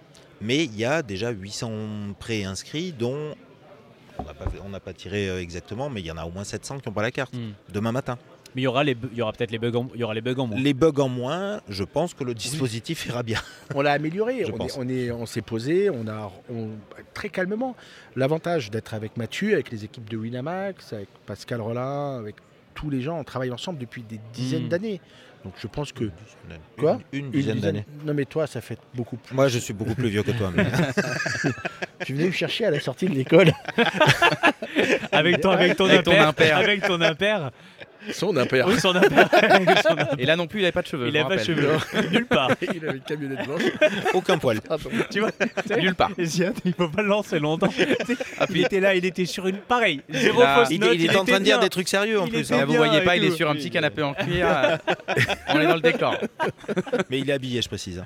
Mais 0.42 0.63
il 0.65 0.75
y 0.75 0.84
a 0.86 1.01
déjà 1.04 1.30
800 1.30 1.70
pré-inscrits 2.20 2.92
dont 2.92 3.36
on 4.18 4.24
n'a 4.24 4.34
pas, 4.34 4.46
on 4.65 4.70
n'a 4.70 4.80
pas 4.80 4.94
tiré 4.94 5.30
euh, 5.30 5.42
exactement, 5.42 5.89
mais 5.92 6.01
il 6.01 6.06
y 6.08 6.12
en 6.12 6.18
a 6.18 6.25
au 6.25 6.32
moins 6.32 6.44
700 6.44 6.80
qui 6.80 6.89
n'ont 6.89 6.94
pas 6.94 7.01
la 7.04 7.12
carte 7.12 7.34
Hmm. 7.36 7.51
demain 7.72 7.92
matin. 7.92 8.18
Mais 8.55 8.62
il 8.62 8.63
y 8.63 8.67
aura 8.67 8.83
les, 8.85 8.95
bu- 8.95 9.09
il 9.12 9.17
y 9.17 9.21
aura 9.21 9.33
peut-être 9.33 9.51
les 9.51 9.59
bugs, 9.59 9.75
en, 9.75 9.88
il 9.93 10.00
y 10.00 10.03
aura 10.03 10.13
les 10.13 10.21
bugs 10.21 10.35
en 10.39 10.47
moins. 10.47 10.57
Les 10.59 10.74
bugs 10.74 11.00
en 11.00 11.09
moins, 11.09 11.59
je 11.67 11.83
pense 11.83 12.13
que 12.13 12.24
le 12.24 12.33
dispositif 12.33 13.05
ira 13.05 13.21
bien. 13.21 13.39
On 13.75 13.81
l'a 13.81 13.91
amélioré. 13.91 14.45
Je 14.45 14.51
on, 14.53 14.57
pense. 14.57 14.75
est- 14.75 14.79
on 14.79 14.88
est- 14.88 15.12
on 15.12 15.25
s'est 15.25 15.41
posé, 15.41 15.89
on 15.89 16.07
a 16.07 16.31
on- 16.50 16.69
très 17.13 17.29
calmement. 17.29 17.75
L'avantage 18.15 18.71
d'être 18.71 18.93
avec 18.93 19.17
Mathieu, 19.17 19.53
avec 19.53 19.72
les 19.72 19.83
équipes 19.83 20.09
de 20.09 20.15
Winamax, 20.18 20.94
avec 20.94 21.09
Pascal 21.25 21.59
Rollin, 21.59 22.18
avec 22.18 22.35
tous 22.74 22.89
les 22.89 23.01
gens, 23.01 23.20
on 23.20 23.24
travaille 23.25 23.51
ensemble 23.51 23.77
depuis 23.79 24.03
des 24.03 24.20
dizaines 24.33 24.65
Mm. 24.65 24.70
d'années. 24.70 25.01
Donc 25.44 25.53
je 25.59 25.68
pense 25.68 25.91
que 25.91 26.05
Quoi 26.05 26.15
Quoi 26.77 27.00
une, 27.11 27.25
une 27.25 27.31
dizaine 27.31 27.55
dizaine- 27.57 27.74
d'années. 27.74 27.85
Non 28.05 28.13
mais 28.15 28.25
toi, 28.25 28.48
ça 28.48 28.61
fait 28.61 28.79
beaucoup 28.96 29.18
plus. 29.18 29.35
Moi, 29.35 29.48
je 29.48 29.59
suis 29.59 29.74
beaucoup 29.74 29.94
plus 29.94 30.09
vieux 30.09 30.24
que 30.24 30.31
toi. 30.31 30.51
mais- 30.55 30.65
Tu 32.05 32.13
venais 32.13 32.25
me 32.27 32.31
chercher 32.31 32.65
à 32.65 32.72
la 32.72 32.79
sortie 32.79 33.07
de 33.07 33.13
l'école. 33.13 33.51
Avec 35.11 35.41
ton, 35.41 35.51
avec 35.51 35.75
ton 35.77 35.85
Avec 35.85 36.03
ton 36.03 36.11
impair. 36.11 36.27
impair. 36.27 36.57
Avec 36.57 36.81
ton 36.83 37.01
impair. 37.01 37.51
Son 38.11 38.35
impair. 38.37 38.68
Oui, 38.70 38.79
son 38.79 38.96
impair. 38.96 39.29
Et 40.18 40.25
là 40.25 40.35
non 40.35 40.48
plus, 40.48 40.59
il 40.61 40.63
avait 40.65 40.72
pas 40.72 40.81
de 40.81 40.87
cheveux. 40.87 41.07
Il 41.07 41.13
me 41.13 41.27
pas 41.27 41.37
de 41.37 41.44
cheveux. 41.44 41.70
Nulle 42.11 42.25
part. 42.25 42.51
Il 42.75 42.83
avait 42.87 42.98
une 42.98 43.03
camionnette 43.03 43.46
blanche. 43.46 43.61
Aucun 44.13 44.37
poil. 44.37 44.61
Pardon. 44.61 44.89
Tu 45.09 45.20
vois 45.20 45.31
Nulle 45.77 45.96
part. 45.96 46.11
Il 46.18 46.74
faut 46.74 46.89
pas 46.89 47.01
le 47.01 47.07
lancer 47.07 47.39
longtemps. 47.39 47.70
il 48.50 48.61
était 48.61 48.79
là, 48.79 48.96
il 48.96 49.05
était 49.05 49.25
sur 49.25 49.48
une 49.48 49.57
pareille. 49.57 50.01
Zéro 50.09 50.41
Là, 50.41 50.57
fausse 50.59 50.70
Il, 50.72 50.79
note. 50.79 50.91
il 50.96 51.05
est 51.05 51.15
en 51.15 51.24
était 51.24 51.31
train 51.31 51.39
de 51.39 51.46
dire 51.46 51.59
des 51.59 51.70
trucs 51.70 51.87
sérieux 51.87 52.20
en 52.20 52.25
Il 52.25 52.31
plus. 52.31 52.39
était 52.41 52.53
hein. 52.53 52.59
Ah, 52.61 52.65
vous 52.65 52.72
bien 52.74 52.83
voyez 52.85 53.01
pas, 53.01 53.15
il 53.18 53.24
est 53.25 53.31
sur 53.31 53.50
un 53.50 53.55
petit 53.55 53.70
canapé 53.70 54.01
en 54.03 54.13
cuir. 54.13 54.48
euh, 54.48 54.77
On 55.50 55.59
est 55.59 55.68
dans 55.68 55.75
le 55.75 55.81
décor. 55.81 56.15
Mais 57.09 57.20
il 57.20 57.29
est 57.29 57.33
habillé, 57.33 57.61
je 57.61 57.68
précise. 57.68 58.03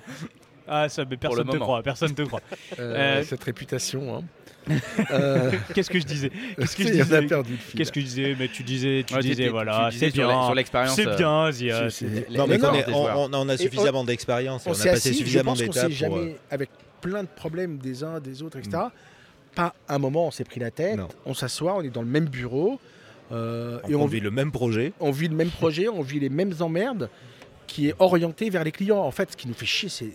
Ah, 0.69 0.87
ça, 0.89 1.03
mais 1.09 1.17
personne 1.17 1.39
le 1.39 1.45
te 1.45 1.53
moment. 1.53 1.65
croit. 1.65 1.83
Personne 1.83 2.13
te 2.13 2.21
croit. 2.21 2.41
Euh, 2.79 3.19
Euh, 3.19 3.23
Cette 3.23 3.43
réputation. 3.43 4.17
Hein. 4.17 4.23
Euh, 5.11 5.51
Qu'est-ce 5.73 5.89
que 5.89 5.99
je 5.99 6.05
disais? 6.05 6.31
Qu'est-ce 6.57 6.75
que 6.75 6.83
je 6.83 6.89
disais? 6.93 7.27
Qu'est-ce 7.75 7.91
que 7.91 7.99
je 8.01 8.05
disais? 8.05 8.35
Mais 8.37 8.47
tu 8.49 8.61
disais, 8.63 9.03
tu 9.07 9.15
Ouais, 9.15 9.21
disais, 9.21 9.47
voilà, 9.49 9.89
c'est 9.91 10.11
bien. 10.13 10.45
sur 10.45 10.53
l'expérience. 10.53 10.95
C'est 10.95 11.07
euh, 11.07 11.15
bien, 11.15 11.51
Ziad. 11.51 11.89
C'est- 11.89 12.05
c'est- 12.07 12.29
les- 12.29 12.37
Non, 12.37 12.45
mais 12.45 12.57
les 12.57 12.63
on, 12.93 12.93
on- 12.93 13.25
on- 13.25 13.33
on 13.33 13.49
a 13.49 13.57
suffisamment 13.57 14.03
d'expérience 14.03 14.65
et 14.67 14.69
on 14.69 14.73
a 14.73 14.75
c'est 14.75 14.89
passé 14.91 15.09
assis, 15.09 15.17
suffisamment 15.17 15.55
je 15.55 15.65
pense 15.65 15.75
qu'on 15.75 15.81
d'étapes 15.87 16.07
pour. 16.07 16.17
euh, 16.17 16.21
jamais, 16.21 16.35
avec 16.51 16.69
plein 17.01 17.23
de 17.23 17.29
problèmes 17.29 17.77
des 17.77 18.03
uns, 18.03 18.19
des 18.19 18.43
autres, 18.43 18.57
etc. 18.59 18.77
Pas 19.55 19.73
un 19.87 19.97
moment 19.97 20.27
on 20.27 20.31
s'est 20.31 20.43
pris 20.43 20.59
la 20.59 20.69
tête. 20.69 20.97
Non. 20.97 21.07
On 21.25 21.33
s'assoit, 21.33 21.75
on 21.75 21.81
est 21.81 21.89
dans 21.89 22.01
le 22.03 22.07
même 22.07 22.27
bureau 22.27 22.79
euh, 23.31 23.79
on 23.85 23.89
et 23.89 23.95
on 23.95 24.05
vit 24.05 24.15
vit, 24.17 24.19
le 24.21 24.31
même 24.31 24.51
projet. 24.51 24.93
on 24.99 25.09
vit 25.11 25.29
le 25.29 25.35
même 25.35 25.49
projet, 25.49 25.87
on 25.87 26.01
vit 26.01 26.19
les 26.19 26.29
mêmes 26.29 26.53
emmerdes 26.59 27.09
qui 27.65 27.87
est 27.87 27.95
orienté 27.99 28.49
vers 28.51 28.63
les 28.63 28.71
clients. 28.71 28.99
En 28.99 29.11
fait, 29.11 29.31
ce 29.31 29.37
qui 29.37 29.47
nous 29.47 29.53
fait 29.55 29.65
chier, 29.65 29.89
c'est 29.89 30.11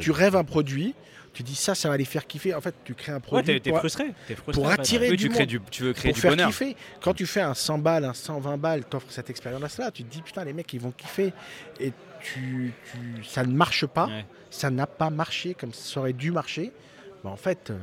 Tu 0.00 0.10
rêves 0.10 0.36
un 0.36 0.44
produit, 0.44 0.94
tu 1.34 1.42
dis 1.42 1.54
ça, 1.54 1.74
ça 1.74 1.88
va 1.88 1.96
les 1.96 2.04
faire 2.04 2.26
kiffer. 2.26 2.54
En 2.54 2.60
fait, 2.60 2.74
tu 2.84 2.94
crées 2.94 3.12
un 3.12 3.16
Ouais, 3.16 3.20
produit 3.20 3.54
t'es 3.54 3.60
t'es 3.60 3.70
pour, 3.70 3.78
frustré. 3.80 4.06
t'es 4.26 4.34
frustré, 4.34 4.62
pour 4.62 4.70
attirer 4.70 5.10
Oui, 5.10 5.16
du 5.16 5.24
tu, 5.24 5.30
crées 5.30 5.40
monde. 5.40 5.48
du, 5.48 5.60
tu 5.70 5.82
veux 5.82 5.92
créer 5.92 6.10
pour 6.12 6.14
du 6.16 6.20
faire 6.20 6.30
bonheur. 6.32 6.48
kiffer. 6.48 6.76
Quand 7.02 7.14
tu 7.14 7.26
fais 7.26 7.40
un 7.42 7.54
100 7.54 7.78
balles, 7.78 8.04
un 8.04 8.14
120 8.14 8.56
balles, 8.56 8.84
t'offres 8.84 9.10
cette 9.10 9.30
expérience-là, 9.30 9.90
tu 9.90 10.04
te 10.04 10.10
dis 10.12 10.22
putain, 10.22 10.44
les 10.44 10.52
mecs, 10.52 10.72
ils 10.72 10.80
vont 10.80 10.90
kiffer. 10.92 11.32
Et 11.80 11.92
tu, 12.22 12.72
tu- 12.92 13.24
ça 13.24 13.44
ne 13.44 13.52
marche 13.52 13.86
pas, 13.86 14.06
Ouais. 14.06 14.24
ça 14.50 14.70
n'a 14.70 14.86
pas 14.86 15.10
marché 15.10 15.54
comme 15.54 15.72
ça 15.72 16.00
aurait 16.00 16.12
dû 16.12 16.30
marcher. 16.32 16.72
Bah, 17.22 17.30
en 17.30 17.36
fait, 17.36 17.70
euh, 17.70 17.76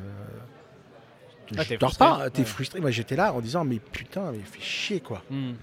Ah, 1.57 1.61
je 1.63 1.69
t'es 1.69 1.77
dors 1.77 1.95
pas, 1.95 2.29
t'es 2.31 2.39
Ouais. 2.39 2.45
frustré. 2.45 2.79
Moi, 2.81 2.89
j'étais 2.91 3.15
là 3.15 3.31
en 3.33 3.39
disant, 3.39 3.63
mais 3.63 3.77
putain, 3.79 4.31
mais 4.31 4.39
fais 4.43 4.59
chier 4.61 4.99
quoi. 4.99 5.23
Hmm. 5.29 5.53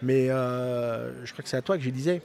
Mais 0.00 0.30
euh, 0.30 1.24
je 1.24 1.32
crois 1.32 1.42
que 1.42 1.48
c'est 1.48 1.56
à 1.56 1.62
toi 1.62 1.76
que 1.76 1.82
je 1.84 1.90
disais, 1.90 2.22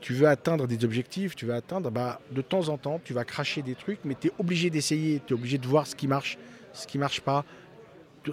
tu 0.00 0.12
veux 0.12 0.28
atteindre 0.28 0.66
des 0.66 0.84
objectifs, 0.84 1.34
tu 1.34 1.46
veux 1.46 1.54
atteindre, 1.54 1.90
bah, 1.90 2.20
de 2.30 2.42
temps 2.42 2.68
en 2.68 2.78
temps, 2.78 3.00
tu 3.04 3.12
vas 3.12 3.24
cracher 3.24 3.62
des 3.62 3.74
trucs, 3.74 3.98
mais 4.04 4.14
tu 4.20 4.28
es 4.28 4.32
obligé 4.38 4.70
d'essayer, 4.70 5.20
tu 5.26 5.32
es 5.32 5.36
obligé 5.36 5.58
de 5.58 5.66
voir 5.66 5.86
ce 5.86 5.96
qui 5.96 6.06
marche, 6.06 6.38
ce 6.72 6.86
qui 6.86 6.98
marche 6.98 7.20
pas. 7.20 7.44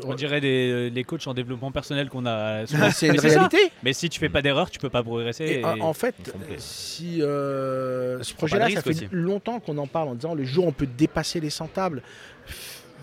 On 0.06 0.16
dirait 0.16 0.42
des, 0.42 0.90
les 0.90 1.04
coachs 1.04 1.28
en 1.28 1.36
développement 1.36 1.72
personnel 1.72 2.10
qu'on 2.10 2.26
a. 2.26 2.66
c'est 2.66 3.08
une 3.10 3.20
ça. 3.20 3.28
réalité. 3.28 3.72
Mais 3.84 3.94
si 3.94 4.10
tu 4.10 4.20
fais 4.20 4.28
pas 4.30 4.42
d'erreur, 4.42 4.72
tu 4.72 4.80
peux 4.80 4.90
pas 4.90 5.04
progresser. 5.04 5.44
Et 5.46 5.60
et- 5.60 5.64
en- 5.66 5.94
fait, 5.94 6.16
si 6.58 7.22
euh, 7.22 8.22
ce 8.24 8.34
projet-là, 8.34 8.72
ça 8.72 8.82
fait 8.82 8.90
aussi. 8.90 9.08
longtemps 9.12 9.60
qu'on 9.60 9.78
en 9.78 9.86
parle 9.86 10.08
en 10.10 10.16
disant 10.16 10.34
le 10.34 10.46
jour 10.46 10.66
où 10.66 10.70
on 10.70 10.72
peut 10.72 10.88
dépasser 10.88 11.40
les 11.40 11.52
100 11.52 11.68
tables, 11.68 12.02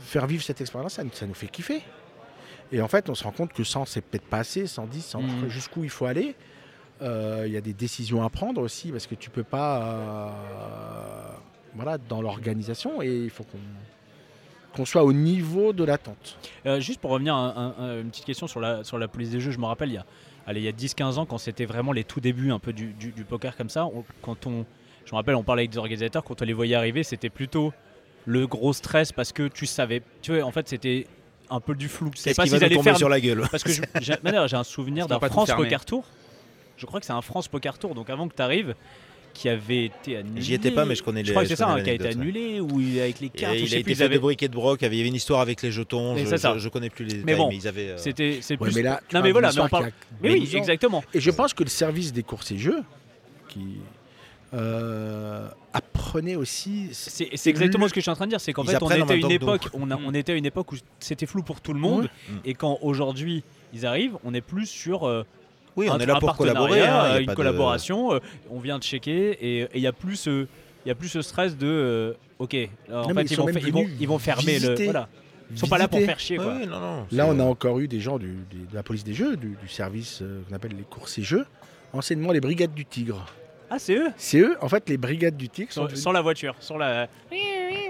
faire 0.02 0.26
vivre 0.26 0.42
cette 0.42 0.60
expérience, 0.60 0.94
ça, 0.94 1.04
nous- 1.04 1.10
ça 1.12 1.26
nous 1.26 1.34
fait 1.34 1.46
kiffer. 1.46 1.80
Et 2.72 2.80
en 2.82 2.88
fait, 2.88 3.08
on 3.08 3.14
se 3.14 3.22
rend 3.22 3.32
compte 3.32 3.52
que 3.52 3.62
100, 3.64 3.84
c'est 3.84 4.00
peut-être 4.00 4.26
pas 4.26 4.38
assez, 4.38 4.66
110, 4.66 5.02
100, 5.04 5.22
Mhm. 5.22 5.48
jusqu'où 5.48 5.84
il 5.84 5.90
faut 5.90 6.06
aller. 6.06 6.34
Euh, 7.02 7.44
Il 7.46 7.52
y 7.52 7.56
a 7.56 7.60
des 7.60 7.72
décisions 7.72 8.22
à 8.22 8.28
prendre 8.30 8.60
aussi 8.60 8.90
parce 8.92 9.06
que 9.06 9.14
tu 9.14 9.30
peux 9.30 9.42
pas, 9.44 9.82
euh, 9.82 11.32
voilà, 11.74 11.98
dans 11.98 12.20
l'organisation 12.22 13.02
et 13.02 13.08
il 13.14 13.30
faut 13.30 13.44
qu'on 13.44 13.58
qu'on 14.72 14.84
soit 14.84 15.02
au 15.02 15.12
niveau 15.12 15.72
de 15.72 15.82
l'attente. 15.82 16.38
Euh, 16.64 16.78
juste 16.78 17.00
pour 17.00 17.10
revenir 17.10 17.34
à, 17.34 17.38
un- 17.58 17.74
un- 17.76 18.00
une 18.02 18.10
petite 18.10 18.24
question 18.24 18.46
sur 18.46 18.60
la, 18.60 18.84
sur 18.84 18.98
la 18.98 19.08
police 19.08 19.30
des 19.30 19.40
jeux, 19.40 19.50
je 19.50 19.58
me 19.58 19.64
rappelle 19.64 19.88
il 19.88 19.94
y 19.94 19.98
a, 19.98 20.06
allez, 20.46 20.60
il 20.60 20.64
y 20.64 20.68
a 20.68 20.72
10-15 20.72 21.18
ans 21.18 21.26
quand 21.26 21.38
c'était 21.38 21.64
vraiment 21.64 21.90
les 21.90 22.04
tout 22.04 22.20
débuts 22.20 22.52
un 22.52 22.60
peu 22.60 22.72
du, 22.72 22.92
du- 22.92 23.10
du 23.10 23.24
poker 23.24 23.56
comme 23.56 23.68
ça, 23.68 23.86
on- 23.86 24.04
quand 24.22 24.46
on, 24.46 24.64
je 25.04 25.10
me 25.10 25.16
rappelle 25.16 25.34
on 25.34 25.42
parlait 25.42 25.62
avec 25.62 25.70
des 25.72 25.78
organisateurs, 25.78 26.22
quand 26.22 26.40
on 26.40 26.44
les 26.44 26.52
voyait 26.52 26.76
arriver 26.76 27.02
c'était 27.02 27.30
plutôt 27.30 27.72
le 28.26 28.46
gros 28.46 28.72
stress 28.72 29.10
parce 29.10 29.32
que 29.32 29.48
tu 29.48 29.66
savais, 29.66 30.02
tu 30.22 30.32
vois 30.32 30.44
en 30.46 30.52
fait 30.52 30.68
c'était 30.68 31.08
un 31.50 31.58
peu 31.58 31.74
du 31.74 31.88
flou, 31.88 32.12
c'est 32.14 32.30
pas 32.36 32.44
s'ils 32.44 32.54
allaient 32.66 32.74
tomber 32.76 32.90
faire 32.90 32.98
sur 32.98 33.08
la 33.08 33.20
gueule 33.20 33.42
parce 33.50 33.64
que 33.64 33.72
j'ai 33.72 34.56
un 34.56 34.62
souvenir 34.64 35.08
d'un 35.08 35.18
France. 35.32 35.48
Poker 35.64 35.84
Tour. 35.84 36.04
Je 36.80 36.86
crois 36.86 36.98
que 36.98 37.06
c'est 37.06 37.12
un 37.12 37.22
France 37.22 37.46
Poker 37.48 37.78
Tour. 37.78 37.94
Donc 37.94 38.08
avant 38.10 38.26
que 38.28 38.34
tu 38.34 38.42
arrives, 38.42 38.74
qui 39.34 39.48
avait 39.48 39.84
été 39.84 40.16
annulé. 40.16 40.40
J'y 40.42 40.54
étais 40.54 40.72
pas, 40.72 40.84
mais 40.84 40.96
je 40.96 41.02
connais 41.04 41.20
les- 41.22 41.26
Je 41.26 41.32
crois 41.32 41.42
que 41.44 41.48
c'est 41.48 41.54
ça, 41.56 41.68
hein, 41.68 41.80
qui 41.82 41.90
a 41.90 41.92
été 41.92 42.08
annulé, 42.08 42.58
ou 42.58 42.78
avec 43.00 43.20
les 43.20 43.26
Et 43.26 43.30
cartes. 43.30 43.54
je 43.56 43.64
il 43.64 43.74
a 43.74 43.76
été 43.76 43.84
plus, 43.84 43.92
ils 43.92 43.96
fait 43.96 44.04
avaient- 44.04 44.14
de 44.16 44.20
briquet 44.20 44.48
de 44.48 44.54
broc. 44.54 44.78
Il 44.80 44.84
y 44.84 44.86
avait 44.86 45.06
une 45.06 45.14
histoire 45.14 45.40
avec 45.40 45.62
les 45.62 45.70
jetons. 45.70 46.16
Je, 46.16 46.24
c'est 46.24 46.38
ça. 46.38 46.54
je, 46.54 46.58
je 46.58 46.68
connais 46.68 46.90
plus 46.90 47.04
les 47.04 47.12
détails, 47.12 47.24
Mais 47.26 47.36
bon, 47.36 47.48
ils 47.52 47.68
avaient. 47.68 47.90
euh, 47.90 47.96
C'était, 47.96 48.38
c'est 48.42 48.54
Ouais, 48.60 48.66
plus. 48.70 48.76
mais 48.76 48.82
là, 48.82 49.00
tu 49.08 49.14
non, 49.14 49.22
mais 49.22 49.30
voilà, 49.30 49.52
mais 49.54 49.60
on 49.60 49.68
parle. 49.68 49.84
qui 49.86 49.90
a 49.90 49.92
Mais 50.22 50.32
oui, 50.32 50.40
12 50.40 50.54
ans. 50.56 50.58
exactement. 50.58 51.04
Et 51.14 51.20
je 51.20 51.30
pense 51.30 51.54
que 51.54 51.62
le 51.62 51.68
service 51.70 52.12
des 52.12 52.22
courses 52.24 52.50
et 52.50 52.58
jeux, 52.58 52.82
qui 53.48 53.78
euh, 54.52 55.48
apprenait 55.72 56.34
aussi. 56.36 56.88
C'est 56.92 57.30
exactement 57.50 57.86
ce 57.86 57.92
que 57.94 58.00
je 58.00 58.02
suis 58.02 58.10
en 58.10 58.16
train 58.16 58.24
de 58.26 58.30
dire, 58.30 58.40
c'est 58.40 58.52
qu'en 58.52 58.64
fait 58.64 58.82
on 58.82 58.90
était 58.90 59.18
une 59.20 59.30
époque, 59.30 59.68
on, 59.74 59.90
a- 59.90 59.96
on 60.04 60.12
était 60.12 60.32
à 60.32 60.34
une 60.34 60.46
époque 60.46 60.72
où 60.72 60.76
c'était 60.98 61.26
flou 61.26 61.42
pour 61.42 61.60
tout 61.60 61.72
le 61.72 61.78
monde, 61.80 62.08
et 62.44 62.54
quand 62.54 62.78
aujourd'hui 62.82 63.44
ils 63.72 63.86
arrivent, 63.86 64.16
on 64.24 64.34
est 64.34 64.40
plus 64.40 64.66
sur 64.66 65.04
euh, 65.06 65.24
Oui, 65.76 65.88
on 65.88 65.94
un, 65.94 65.98
est 65.98 66.06
là 66.06 66.16
un 66.16 66.20
pour 66.20 66.36
collaborer. 66.36 66.80
partenariat, 66.80 67.02
hein, 67.02 67.08
il 67.08 67.12
y 67.12 67.16
a 67.16 67.20
une 67.20 67.26
pas 67.26 67.32
de- 67.32 67.36
collaboration, 67.36 68.12
euh, 68.14 68.18
on 68.50 68.58
vient 68.60 68.78
de 68.78 68.82
checker 68.84 69.30
et 69.40 69.68
il 69.74 69.80
y 69.80 69.86
a 69.86 69.92
plus 69.92 70.26
euh, 70.28 70.46
il 70.84 70.88
y 70.88 70.92
a 70.92 70.94
plus 70.94 71.08
ce 71.08 71.22
stress 71.22 71.56
de 71.56 71.66
euh, 71.68 72.12
ok, 72.38 72.56
en 72.92 73.08
Non, 73.08 73.14
fait 73.14 73.22
ils 73.30 73.36
vont, 73.36 73.46
fa- 73.48 73.60
ils 73.60 73.72
vont, 73.72 73.86
ils 74.00 74.08
vont 74.08 74.18
fermer 74.18 74.58
le 74.58 74.74
voilà. 74.84 75.08
Ils 75.52 75.58
sont 75.58 75.66
pas 75.66 75.78
là 75.78 75.88
pour 75.88 75.98
faire 76.00 76.18
chier 76.20 76.36
quoi. 76.36 76.46
ouais, 76.46 76.66
non, 76.66 76.78
non, 76.80 77.06
Là, 77.10 77.26
on 77.28 77.38
a 77.40 77.42
encore 77.42 77.80
eu 77.80 77.88
des 77.88 77.98
gens 78.00 78.18
du- 78.18 78.44
des- 78.50 78.66
de 78.70 78.74
la 78.74 78.82
police 78.84 79.02
des 79.04 79.14
jeux, 79.14 79.36
du, 79.36 79.56
du 79.60 79.68
service 79.68 80.20
euh, 80.22 80.40
qu'on 80.48 80.54
appelle 80.54 80.76
les 80.76 80.84
courses 80.84 81.18
et 81.18 81.22
jeux, 81.22 81.44
enseignement 81.92 82.30
les 82.32 82.40
brigades 82.40 82.72
du 82.72 82.84
Tigre. 82.84 83.26
Ah 83.68 83.78
c'est 83.78 83.94
eux? 83.96 84.08
C'est 84.16 84.38
eux, 84.40 84.56
en 84.60 84.68
fait, 84.68 84.88
les 84.88 84.96
brigades 84.96 85.36
du 85.36 85.48
Tigre 85.48 85.72
sont 85.72 85.88
sans, 85.88 85.96
sans 85.96 86.12
la 86.12 86.22
voiture, 86.22 86.54
sans 86.60 86.76
la 86.76 87.08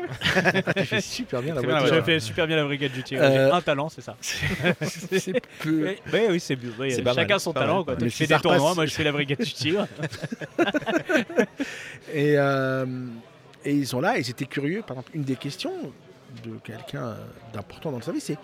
Tu 0.77 0.85
fais 0.85 1.01
super 1.01 1.43
bien 1.43 1.55
la 1.55 1.61
voiture. 1.61 1.95
je 1.95 2.03
fais 2.03 2.21
super 2.21 2.47
bien 2.47 2.57
la 2.57 2.65
brigade 2.65 2.93
du 2.93 3.03
tir. 3.03 3.21
Euh, 3.23 3.31
J'ai 3.31 3.39
un 3.57 3.61
talent, 3.61 3.89
c'est 3.89 4.01
ça. 4.01 4.17
C'est 4.83 5.41
peu. 5.61 5.95
Oui, 6.31 6.41
c'est 6.41 6.57
bien. 6.57 6.71
Chacun 7.15 7.35
mal, 7.35 7.41
son 7.41 7.53
pas 7.53 7.61
talent. 7.61 7.85
Quoi. 7.85 7.97
Tu 7.97 8.11
fais 8.11 8.27
des 8.27 8.35
tournois, 8.39 8.59
repasse- 8.61 8.77
moi 8.77 8.87
je 8.87 8.93
fais 8.95 9.05
la 9.05 9.13
brigade 9.13 9.39
du 9.39 9.53
tir. 9.53 9.87
Et, 12.13 12.35
euh, 12.37 12.87
et 13.65 13.73
ils 13.75 13.87
sont 13.87 14.01
là, 14.01 14.19
et 14.19 14.23
c'était 14.23 14.47
curieux. 14.47 14.83
Par 14.83 14.97
exemple, 14.97 15.11
une 15.15 15.23
des 15.23 15.37
questions 15.37 15.73
de 16.45 16.53
quelqu'un 16.65 17.03
euh, 17.09 17.15
d'important 17.53 17.91
dans 17.91 17.99
le 17.99 18.03
service, 18.03 18.25
c'est 18.25 18.39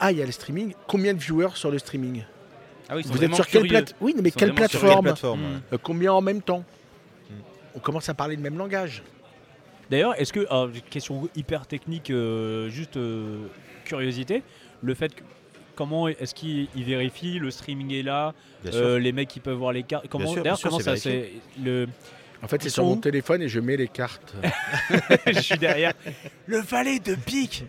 Ah, 0.00 0.10
il 0.12 0.18
y 0.18 0.22
a 0.22 0.26
le 0.26 0.32
streaming. 0.32 0.74
Combien 0.86 1.14
de 1.14 1.18
viewers 1.18 1.50
sur 1.54 1.70
le 1.70 1.78
streaming? 1.78 2.24
Ah 2.88 2.96
oui, 2.96 3.02
ils 3.04 3.12
Vous 3.12 3.22
êtes 3.24 3.34
sur 3.34 3.46
quelle 3.46 3.68
plate 3.68 3.94
Oui, 4.00 4.14
mais 4.20 4.28
Ils 4.30 4.34
quelle 4.34 4.54
plateforme? 4.54 5.08
Euh, 5.72 5.78
Combien 5.82 6.12
en 6.12 6.20
même 6.20 6.42
temps? 6.42 6.64
Mm. 7.30 7.34
On 7.76 7.78
commence 7.78 8.08
à 8.08 8.14
parler 8.14 8.36
le 8.36 8.42
même 8.42 8.58
langage. 8.58 9.02
D'ailleurs, 9.94 10.20
est-ce 10.20 10.32
que, 10.32 10.40
alors, 10.50 10.70
question 10.90 11.28
hyper 11.36 11.68
technique, 11.68 12.10
euh, 12.10 12.68
juste 12.68 12.96
euh, 12.96 13.46
curiosité, 13.84 14.42
le 14.82 14.92
fait 14.94 15.14
que. 15.14 15.22
Comment 15.76 16.08
est-ce 16.08 16.34
qu'ils 16.34 16.66
ils 16.74 16.82
vérifient 16.82 17.38
le 17.38 17.52
streaming 17.52 17.92
est 17.94 18.02
là, 18.02 18.32
euh, 18.72 18.98
les 18.98 19.12
mecs 19.12 19.28
qui 19.28 19.38
peuvent 19.38 19.56
voir 19.56 19.72
les 19.72 19.84
cartes. 19.84 20.06
Comment 20.08 20.26
sûr, 20.26 20.42
d'ailleurs 20.42 20.56
bien 20.56 20.56
sûr, 20.56 20.68
comment 20.70 20.80
ça 20.80 20.96
c'est 20.96 21.30
le 21.64 21.86
En 22.42 22.48
fait, 22.48 22.56
Ils 22.56 22.62
c'est 22.64 22.70
sur 22.70 22.82
sont 22.82 22.90
mon 22.90 22.96
téléphone 22.96 23.42
et 23.42 23.48
je 23.48 23.60
mets 23.60 23.76
les 23.76 23.86
cartes. 23.88 24.34
je 25.26 25.38
suis 25.40 25.58
derrière 25.58 25.92
le 26.46 26.58
valet 26.58 26.98
de 26.98 27.14
pique. 27.14 27.64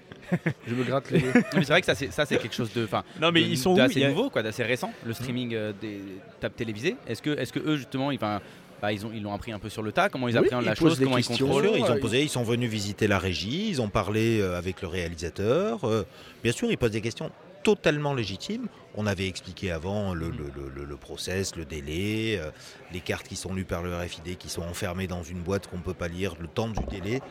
je 0.67 0.73
me 0.73 0.83
gratte 0.83 1.11
les. 1.11 1.19
Mais 1.53 1.63
c'est 1.63 1.65
vrai 1.65 1.81
que 1.81 1.85
ça 1.87 1.93
c'est 1.95 2.11
ça 2.11 2.25
c'est 2.25 2.37
quelque 2.37 2.55
chose 2.55 2.73
de 2.73 2.83
enfin 2.85 3.03
Non 3.21 3.31
mais 3.31 3.41
de- 3.41 3.47
ils 3.47 3.57
sont 3.57 3.73
où 3.73 3.77
y 3.77 4.03
a- 4.03 4.09
nouveau 4.09 4.29
quoi, 4.31 4.41
d'assez 4.43 4.63
récent, 4.63 4.91
le 5.05 5.13
streaming 5.13 5.53
euh, 5.53 5.71
des 5.79 5.99
tables 6.39 6.55
télévisées. 6.55 6.95
Est-ce 7.07 7.21
que 7.23 7.31
est-ce 7.37 7.53
que 7.53 7.59
eux 7.59 7.77
justement 7.77 8.11
ils 8.11 8.17
enfin 8.17 8.39
bah, 8.81 8.91
ils 8.91 9.05
ont 9.05 9.11
ils 9.13 9.21
l'ont 9.21 9.33
appris 9.33 9.51
un 9.51 9.59
peu 9.59 9.69
sur 9.69 9.81
le 9.81 9.91
tas, 9.91 10.09
comment 10.09 10.27
ils 10.27 10.33
Oui, 10.37 10.45
appréhendent 10.45 10.63
ils 10.65 10.69
la 10.69 10.75
chose, 10.75 10.99
comment 10.99 11.17
ils 11.17 11.25
contrôlent 11.25 11.63
sûr, 11.63 11.77
ils 11.77 11.83
ont 11.83 11.95
euh, 11.95 11.99
posé, 11.99 12.21
ils 12.23 12.29
sont 12.29 12.43
venus 12.43 12.69
visiter 12.69 13.07
la 13.07 13.19
régie, 13.19 13.69
ils 13.69 13.81
ont 13.81 13.89
parlé 13.89 14.39
euh, 14.41 14.57
avec 14.57 14.81
le 14.81 14.87
réalisateur. 14.87 15.83
euh, 15.85 16.03
bien 16.43 16.51
sûr, 16.51 16.69
ils 16.69 16.77
posent 16.77 16.91
des 16.91 17.01
questions 17.01 17.31
totalement 17.63 18.13
légitimes. 18.13 18.67
On 18.97 19.05
avait 19.07 19.27
expliqué 19.27 19.71
avant 19.71 20.13
le, 20.13 20.29
le, 20.29 20.45
le- 20.75 20.85
le- 20.85 20.95
process, 20.97 21.55
le 21.57 21.65
délai, 21.65 22.39
euh, 22.41 22.49
les 22.93 23.01
cartes 23.01 23.27
qui 23.27 23.35
sont 23.35 23.53
lues 23.53 23.65
par 23.65 23.83
le 23.83 23.93
RFID, 23.95 24.37
qui 24.37 24.49
sont 24.49 24.61
enfermées 24.61 25.05
dans 25.07 25.21
une 25.21 25.39
boîte 25.41 25.67
qu'on 25.67 25.77
ne 25.77 25.81
peut 25.81 25.93
pas 25.93 26.07
lire, 26.07 26.33
le 26.39 26.47
temps 26.47 26.69
du 26.69 26.79
délai, 26.89 27.21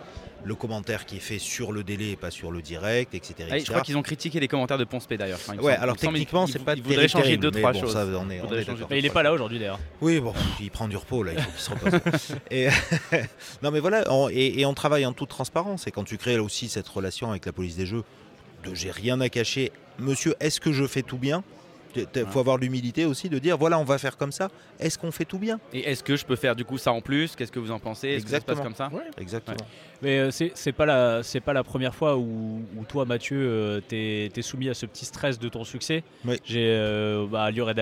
le 0.44 0.54
commentaire 0.54 1.06
qui 1.06 1.16
est 1.16 1.20
fait 1.20 1.38
sur 1.38 1.72
le 1.72 1.82
délai 1.82 2.10
et 2.10 2.16
pas 2.16 2.30
sur 2.30 2.52
le 2.52 2.60
direct, 2.60 3.14
etc. 3.14 3.48
Ah, 3.50 3.58
je 3.58 3.64
crois 3.64 3.80
qu'ils 3.80 3.96
ont 3.96 4.02
critiqué 4.02 4.38
les 4.40 4.46
commentaires 4.48 4.76
de 4.76 4.84
Ponce 4.84 5.06
P 5.06 5.16
d'ailleurs. 5.16 5.38
Enfin, 5.42 5.54
il 5.54 5.60
Ouais, 5.62 5.72
alors 5.74 5.96
il 5.96 6.00
techniquement, 6.00 6.46
c'est 6.46 6.58
pas 6.62 6.74
voudraient 6.74 6.94
terrible, 6.96 7.08
changer 7.10 7.36
deux 7.38 7.50
trois 7.50 7.72
bon, 7.72 7.80
choses. 7.80 7.92
ça, 7.94 8.04
on 8.06 8.28
est- 8.30 8.36
Ils 8.36 8.40
on 8.40 8.42
voudraient 8.42 8.60
est 8.60 8.64
changer 8.64 8.76
d'accord. 8.76 8.88
Mais 8.90 8.98
il 8.98 9.06
est 9.06 9.10
pas 9.10 9.22
là 9.22 9.32
aujourd'hui 9.32 9.58
d'ailleurs. 9.58 9.80
Oui, 10.02 10.20
bon, 10.20 10.34
il 10.60 10.70
prend 10.70 10.86
du 10.86 10.98
repos 10.98 11.22
là, 11.22 11.32
il 11.32 11.40
faut 11.42 11.50
qu'il 11.50 11.60
se 11.60 11.70
repose. 11.96 12.36
et, 12.50 12.68
non, 13.62 13.70
mais 13.70 13.80
voilà, 13.80 14.04
on- 14.12 14.28
et, 14.28 14.60
et 14.60 14.66
on 14.66 14.74
travaille 14.74 15.06
en 15.06 15.14
toute 15.14 15.30
transparence. 15.30 15.86
Et 15.86 15.90
quand 15.90 16.04
tu 16.04 16.18
crées 16.18 16.36
là 16.36 16.42
aussi 16.42 16.68
cette 16.68 16.88
relation 16.88 17.30
avec 17.30 17.46
la 17.46 17.52
police 17.52 17.76
des 17.76 17.86
jeux, 17.86 18.04
de 18.64 18.74
j'ai 18.74 18.90
rien 18.90 19.20
à 19.20 19.28
cacher, 19.28 19.72
monsieur, 19.98 20.34
est-ce 20.40 20.60
que 20.60 20.72
je 20.72 20.86
fais 20.86 21.02
tout 21.02 21.18
bien? 21.18 21.42
Il 21.96 22.26
faut 22.26 22.40
avoir 22.40 22.56
l'humilité 22.58 23.04
aussi 23.04 23.28
de 23.28 23.38
dire 23.38 23.56
voilà, 23.56 23.78
on 23.78 23.84
va 23.84 23.98
faire 23.98 24.16
comme 24.16 24.32
ça. 24.32 24.48
Est-ce 24.80 24.98
qu'on 24.98 25.12
fait 25.12 25.24
tout 25.24 25.38
bien? 25.38 25.60
Et 25.72 25.88
est-ce 25.88 26.02
que 26.02 26.16
je 26.16 26.24
peux 26.24 26.34
faire 26.34 26.56
du 26.56 26.64
coup 26.64 26.76
ça 26.76 26.90
en 26.92 27.00
plus? 27.00 27.36
Qu'est-ce 27.36 27.52
que 27.52 27.60
vous 27.60 27.70
en 27.70 27.78
pensez? 27.78 28.08
Est-ce 28.08 28.24
que 28.24 28.30
ça 28.30 28.40
se 28.40 28.44
passe 28.44 28.58
Exactement. 28.58 28.90
comme 28.90 29.00
ça? 29.14 29.20
Exactement. 29.22 29.56
Mais 30.02 30.18
euh, 30.18 30.30
c'est 30.32 30.50
c'est 30.54 30.72
pas 30.72 30.86
la 30.86 31.22
c'est 31.22 31.38
pas 31.40 31.52
la 31.52 31.62
première 31.62 31.94
fois 31.94 32.16
où, 32.16 32.62
où 32.76 32.84
toi 32.88 33.04
Mathieu 33.04 33.38
euh, 33.40 33.80
t'es 33.86 34.28
t'es 34.34 34.42
soumis 34.42 34.68
à 34.68 34.74
ce 34.74 34.86
petit 34.86 35.04
stress 35.04 35.38
de 35.38 35.48
ton 35.48 35.62
succès. 35.62 36.02
Oui. 36.24 36.36
J'ai 36.44 36.66
euh, 36.68 37.26
bah, 37.30 37.44
à 37.44 37.50
Lior 37.52 37.70
et 37.70 37.74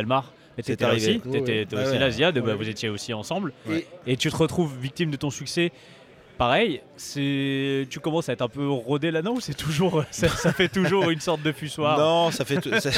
C'est 0.62 0.76
t'étais 0.76 0.84
aussi, 0.84 1.22
Ouais, 1.24 1.40
ouais. 1.40 1.66
aussi 1.72 1.74
Ouais, 1.74 1.98
là, 1.98 2.04
ouais. 2.06 2.10
Ziad, 2.12 2.34
bah, 2.38 2.42
Ouais. 2.50 2.54
vous 2.54 2.68
étiez 2.68 2.90
aussi 2.90 3.14
ensemble. 3.14 3.54
Ouais. 3.66 3.86
Et 4.06 4.18
tu 4.18 4.30
te 4.30 4.36
retrouves 4.36 4.76
victime 4.78 5.10
de 5.10 5.16
ton 5.16 5.30
succès. 5.30 5.72
Pareil, 6.42 6.82
c'est 6.96 7.86
tu 7.88 8.00
commences 8.00 8.28
à 8.28 8.32
être 8.32 8.42
un 8.42 8.48
peu 8.48 8.68
rodé 8.68 9.12
là 9.12 9.22
non 9.22 9.34
ou 9.34 9.40
c'est 9.40 9.54
toujours 9.54 10.02
ça, 10.10 10.26
fait 10.52 10.66
toujours 10.66 11.08
une 11.08 11.20
sorte 11.20 11.40
de 11.40 11.52
fussoir? 11.52 11.96
Non, 11.96 12.32
ça 12.32 12.44
fait, 12.44 12.58
ça... 12.80 12.90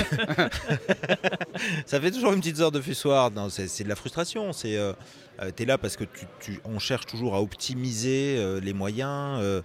fait 2.00 2.11
toujours 2.11 2.33
une 2.33 2.40
petite 2.40 2.57
sorte 2.57 2.74
de 2.74 2.80
fussoir. 2.80 3.30
Non, 3.30 3.50
c'est 3.50 3.85
de 3.85 3.88
la 3.90 3.96
frustration. 3.96 4.54
C'est, 4.54 4.78
euh, 4.78 4.94
euh, 5.42 5.50
t'es 5.54 5.66
là 5.66 5.76
parce 5.76 5.98
que 5.98 6.04
tu, 6.40 6.59
on 6.64 6.78
cherche 6.78 7.04
toujours 7.04 7.35
à 7.35 7.42
optimiser 7.42 8.37
euh, 8.38 8.61
les 8.61 8.72
moyens. 8.72 9.38
euh, 9.42 9.61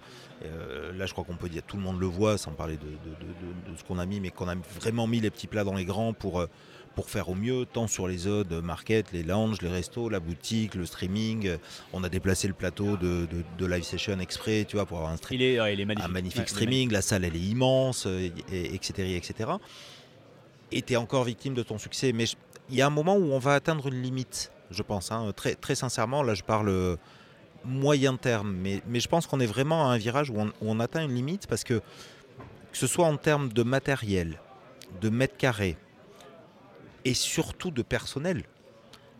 là, 0.94 1.06
je 1.06 1.12
crois 1.12 1.24
qu'on 1.24 1.36
peut 1.36 1.48
dire, 1.48 1.62
tout 1.66 1.78
le 1.78 1.82
monde 1.82 1.98
le 1.98 2.06
voit, 2.06 2.36
sans 2.36 2.50
parler 2.50 2.76
de, 2.76 2.82
de- 2.82 3.72
de- 3.72 3.78
ce 3.78 3.82
qu'on 3.84 3.98
a 3.98 4.04
mis, 4.04 4.20
mais 4.20 4.28
qu'on 4.28 4.48
a 4.50 4.56
vraiment 4.78 5.06
mis 5.06 5.20
les 5.20 5.30
petits 5.30 5.46
plats 5.46 5.64
dans 5.64 5.74
les 5.74 5.86
grands 5.86 6.12
pour, 6.12 6.44
pour 6.94 7.08
faire 7.08 7.28
au 7.28 7.34
mieux, 7.34 7.66
tant 7.72 7.86
sur 7.86 8.08
les 8.08 8.18
zones 8.18 8.60
market, 8.60 9.12
les 9.12 9.22
lounges, 9.22 9.62
les 9.62 9.68
restos, 9.68 10.08
la 10.08 10.20
boutique, 10.20 10.74
le 10.74 10.84
streaming. 10.86 11.56
On 11.92 12.02
a 12.04 12.08
déplacé 12.08 12.48
le 12.48 12.54
plateau 12.54 12.96
de, 12.96 13.26
de- 13.26 13.44
de 13.58 13.66
live 13.66 13.84
session 13.84 14.18
exprès, 14.20 14.66
tu 14.68 14.76
vois, 14.76 14.86
pour 14.86 14.98
avoir 14.98 15.12
un 15.12 15.16
stream 15.16 15.40
Il 15.40 15.44
est 15.46 15.60
ouais, 15.60 15.74
il 15.74 15.80
est 15.80 15.84
magnifique. 15.84 16.08
un 16.10 16.12
magnifique 16.12 16.40
Ouais, 16.42 16.46
streaming, 16.48 16.90
la 16.92 17.00
salle 17.02 17.24
elle 17.24 17.36
est 17.36 17.40
immense, 17.40 18.06
et- 18.06 18.74
etc. 18.74 19.16
etc. 19.16 19.50
Et 20.72 20.82
tu 20.82 20.92
es 20.92 20.96
encore 20.96 21.24
victime 21.24 21.54
de 21.54 21.62
ton 21.62 21.78
succès. 21.78 22.12
Mais 22.12 22.24
il 22.68 22.76
y 22.76 22.82
a 22.82 22.86
un 22.86 22.90
moment 22.90 23.16
où 23.16 23.32
on 23.32 23.38
va 23.38 23.54
atteindre 23.54 23.86
une 23.88 24.02
limite, 24.02 24.50
je 24.70 24.82
pense. 24.82 25.10
hein. 25.12 25.32
Très, 25.34 25.54
très 25.54 25.74
sincèrement, 25.76 26.22
là 26.22 26.34
je 26.34 26.42
parle 26.42 26.96
moyen 27.64 28.16
terme, 28.16 28.52
mais, 28.52 28.82
mais 28.88 29.00
je 29.00 29.08
pense 29.08 29.26
qu'on 29.26 29.38
est 29.40 29.46
vraiment 29.46 29.88
à 29.90 29.94
un 29.94 29.98
virage 29.98 30.30
où 30.30 30.38
on, 30.40 30.46
où 30.46 30.52
on 30.62 30.80
atteint 30.80 31.04
une 31.04 31.14
limite 31.14 31.46
parce 31.46 31.62
que, 31.64 31.74
que 31.74 31.82
ce 32.76 32.86
soit 32.86 33.06
en 33.06 33.16
termes 33.16 33.52
de 33.52 33.62
matériel, 33.62 34.40
de 35.00 35.08
mètres 35.10 35.36
carrés, 35.36 35.76
et 37.04 37.14
surtout 37.14 37.70
de 37.70 37.82
personnel, 37.82 38.42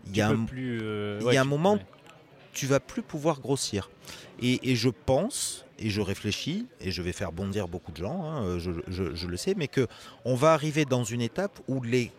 il 0.06 0.10
y 0.12 0.14
Tu 0.14 0.20
a 0.22 0.28
peux 0.28 0.34
un, 0.34 0.44
plus, 0.44 0.78
euh, 0.82 1.20
y 1.32 1.36
a 1.36 1.40
un 1.40 1.44
tu- 1.44 1.48
moment 1.48 1.74
ouais. 1.74 1.86
tu 2.52 2.66
vas 2.66 2.80
plus 2.80 3.02
pouvoir 3.02 3.40
grossir. 3.40 3.90
Et, 4.42 4.70
et 4.70 4.76
je 4.76 4.88
pense, 4.88 5.64
et 5.78 5.90
je 5.90 6.00
réfléchis, 6.00 6.66
et 6.80 6.90
je 6.90 7.02
vais 7.02 7.12
faire 7.12 7.32
bondir 7.32 7.68
beaucoup 7.68 7.92
de 7.92 7.98
gens, 7.98 8.24
hein, 8.24 8.58
je, 8.58 8.70
je- 8.88 9.14
je 9.14 9.26
le 9.26 9.36
sais, 9.36 9.54
mais 9.56 9.68
que 9.68 9.86
on 10.24 10.34
va 10.34 10.52
arriver 10.54 10.84
dans 10.84 11.04
une 11.04 11.20
étape 11.20 11.58
où 11.68 11.82
les 11.82 12.10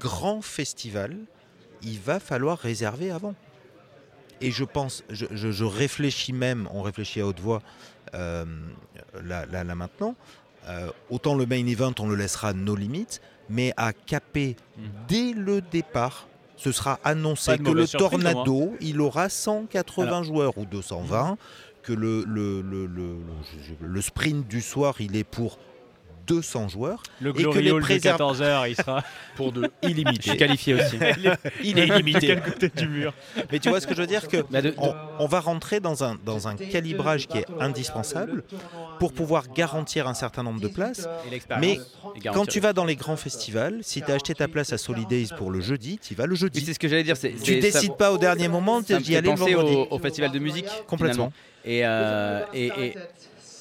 grands 0.00 0.42
festivals, 0.42 1.16
il 1.82 1.98
va 2.00 2.18
falloir 2.20 2.58
réserver 2.58 3.10
avant. 3.10 3.34
Et 4.40 4.50
je 4.50 4.64
pense, 4.64 5.04
je, 5.10 5.26
je- 5.30 5.50
je 5.52 5.64
réfléchis 5.64 6.32
même, 6.32 6.68
on 6.72 6.82
réfléchit 6.82 7.20
à 7.20 7.26
haute 7.26 7.40
voix 7.40 7.62
euh, 8.14 8.44
là, 9.22 9.46
là- 9.46 9.64
là 9.64 9.74
maintenant, 9.74 10.14
euh, 10.68 10.90
autant 11.10 11.34
le 11.34 11.46
main 11.46 11.64
event, 11.66 11.92
on 11.98 12.08
le 12.08 12.16
laissera 12.16 12.52
nos 12.52 12.74
limites, 12.76 13.20
mais 13.48 13.72
à 13.76 13.92
caper 13.92 14.56
Mhm. 14.76 14.84
dès 15.08 15.32
le 15.32 15.60
départ, 15.60 16.26
ce 16.56 16.72
sera 16.72 16.98
annoncé 17.04 17.58
que 17.58 17.70
le 17.70 17.86
surprise. 17.86 18.22
Tornado, 18.22 18.74
il 18.80 19.00
aura 19.00 19.28
180 19.28 20.06
Alors. 20.06 20.24
joueurs 20.24 20.58
ou 20.58 20.64
220, 20.66 21.36
que 21.82 21.92
le, 21.92 22.24
le 22.26 24.00
sprint 24.00 24.46
du 24.48 24.60
soir, 24.60 24.94
il 25.00 25.16
est 25.16 25.24
pour 25.24 25.58
200 26.26 26.68
joueurs. 26.68 27.02
Le 27.20 27.32
que 27.32 27.38
les 27.38 27.44
Glory 27.44 27.70
Hall 27.72 27.80
de 27.82 27.86
préserve- 27.86 28.18
14h, 28.20 28.68
il 28.70 28.76
sera 28.76 29.02
Pour 29.36 29.50
de 29.52 29.70
Je 29.82 30.22
suis 30.22 30.36
qualifié 30.36 30.74
aussi. 30.74 30.96
Il 31.64 31.78
est 31.78 31.88
illimité. 31.88 32.26
quel 32.28 32.42
côté 32.42 32.68
du 32.68 32.86
mur. 32.88 33.12
Mais 33.50 33.58
tu 33.58 33.68
vois 33.68 33.80
ce 33.80 33.86
que 33.86 33.94
je 33.94 34.00
veux 34.00 34.06
dire 34.06 34.28
que 34.28 34.38
Bah, 34.50 34.62
de- 34.62 34.74
on, 34.78 34.94
on 35.18 35.26
va 35.26 35.40
rentrer 35.40 35.80
dans 35.80 36.04
un, 36.04 36.16
dans 36.24 36.46
un 36.48 36.54
calibrage 36.56 37.26
qui 37.26 37.38
est 37.38 37.46
indispensable 37.60 38.44
pour 38.98 39.12
pouvoir 39.12 39.48
garantir 39.52 40.06
un 40.08 40.14
certain 40.14 40.42
nombre 40.42 40.60
de 40.60 40.68
places. 40.68 41.08
et 41.30 41.34
est 41.34 41.48
garantie. 41.48 41.84
Quand 42.32 42.46
tu 42.46 42.60
vas 42.60 42.72
dans 42.72 42.84
les 42.84 42.96
grands 42.96 43.16
festivals, 43.16 43.80
si 43.82 44.02
tu 44.02 44.10
as 44.10 44.14
acheté 44.14 44.34
ta 44.34 44.48
place 44.48 44.72
à 44.72 44.78
Solidays 44.78 45.26
pour 45.36 45.50
le 45.50 45.60
jeudi, 45.60 45.98
tu 46.00 46.14
y 46.14 46.16
vas 46.16 46.26
le 46.26 46.34
jeudi. 46.34 46.60
c'est 46.64 46.74
ce 46.74 46.78
que 46.78 46.88
j'allais 46.88 47.02
dire. 47.02 47.18
Tu 47.18 47.36
ça- 47.38 47.52
décides 47.60 47.96
pas 47.96 48.12
au 48.12 48.18
dernier 48.18 48.48
moment 48.48 48.80
d'y 48.80 48.94
aller 49.16 49.28
le 49.30 49.34
vendredi. 49.34 49.74
au, 49.74 49.88
au 49.90 49.98
festival 49.98 50.30
de 50.30 50.38
musique 50.38 50.66
Complètement. 50.86 51.32
finalement. 51.32 51.32
Et, 51.66 51.80
euh, 51.84 52.44
et, 52.52 52.66
et- 52.66 52.94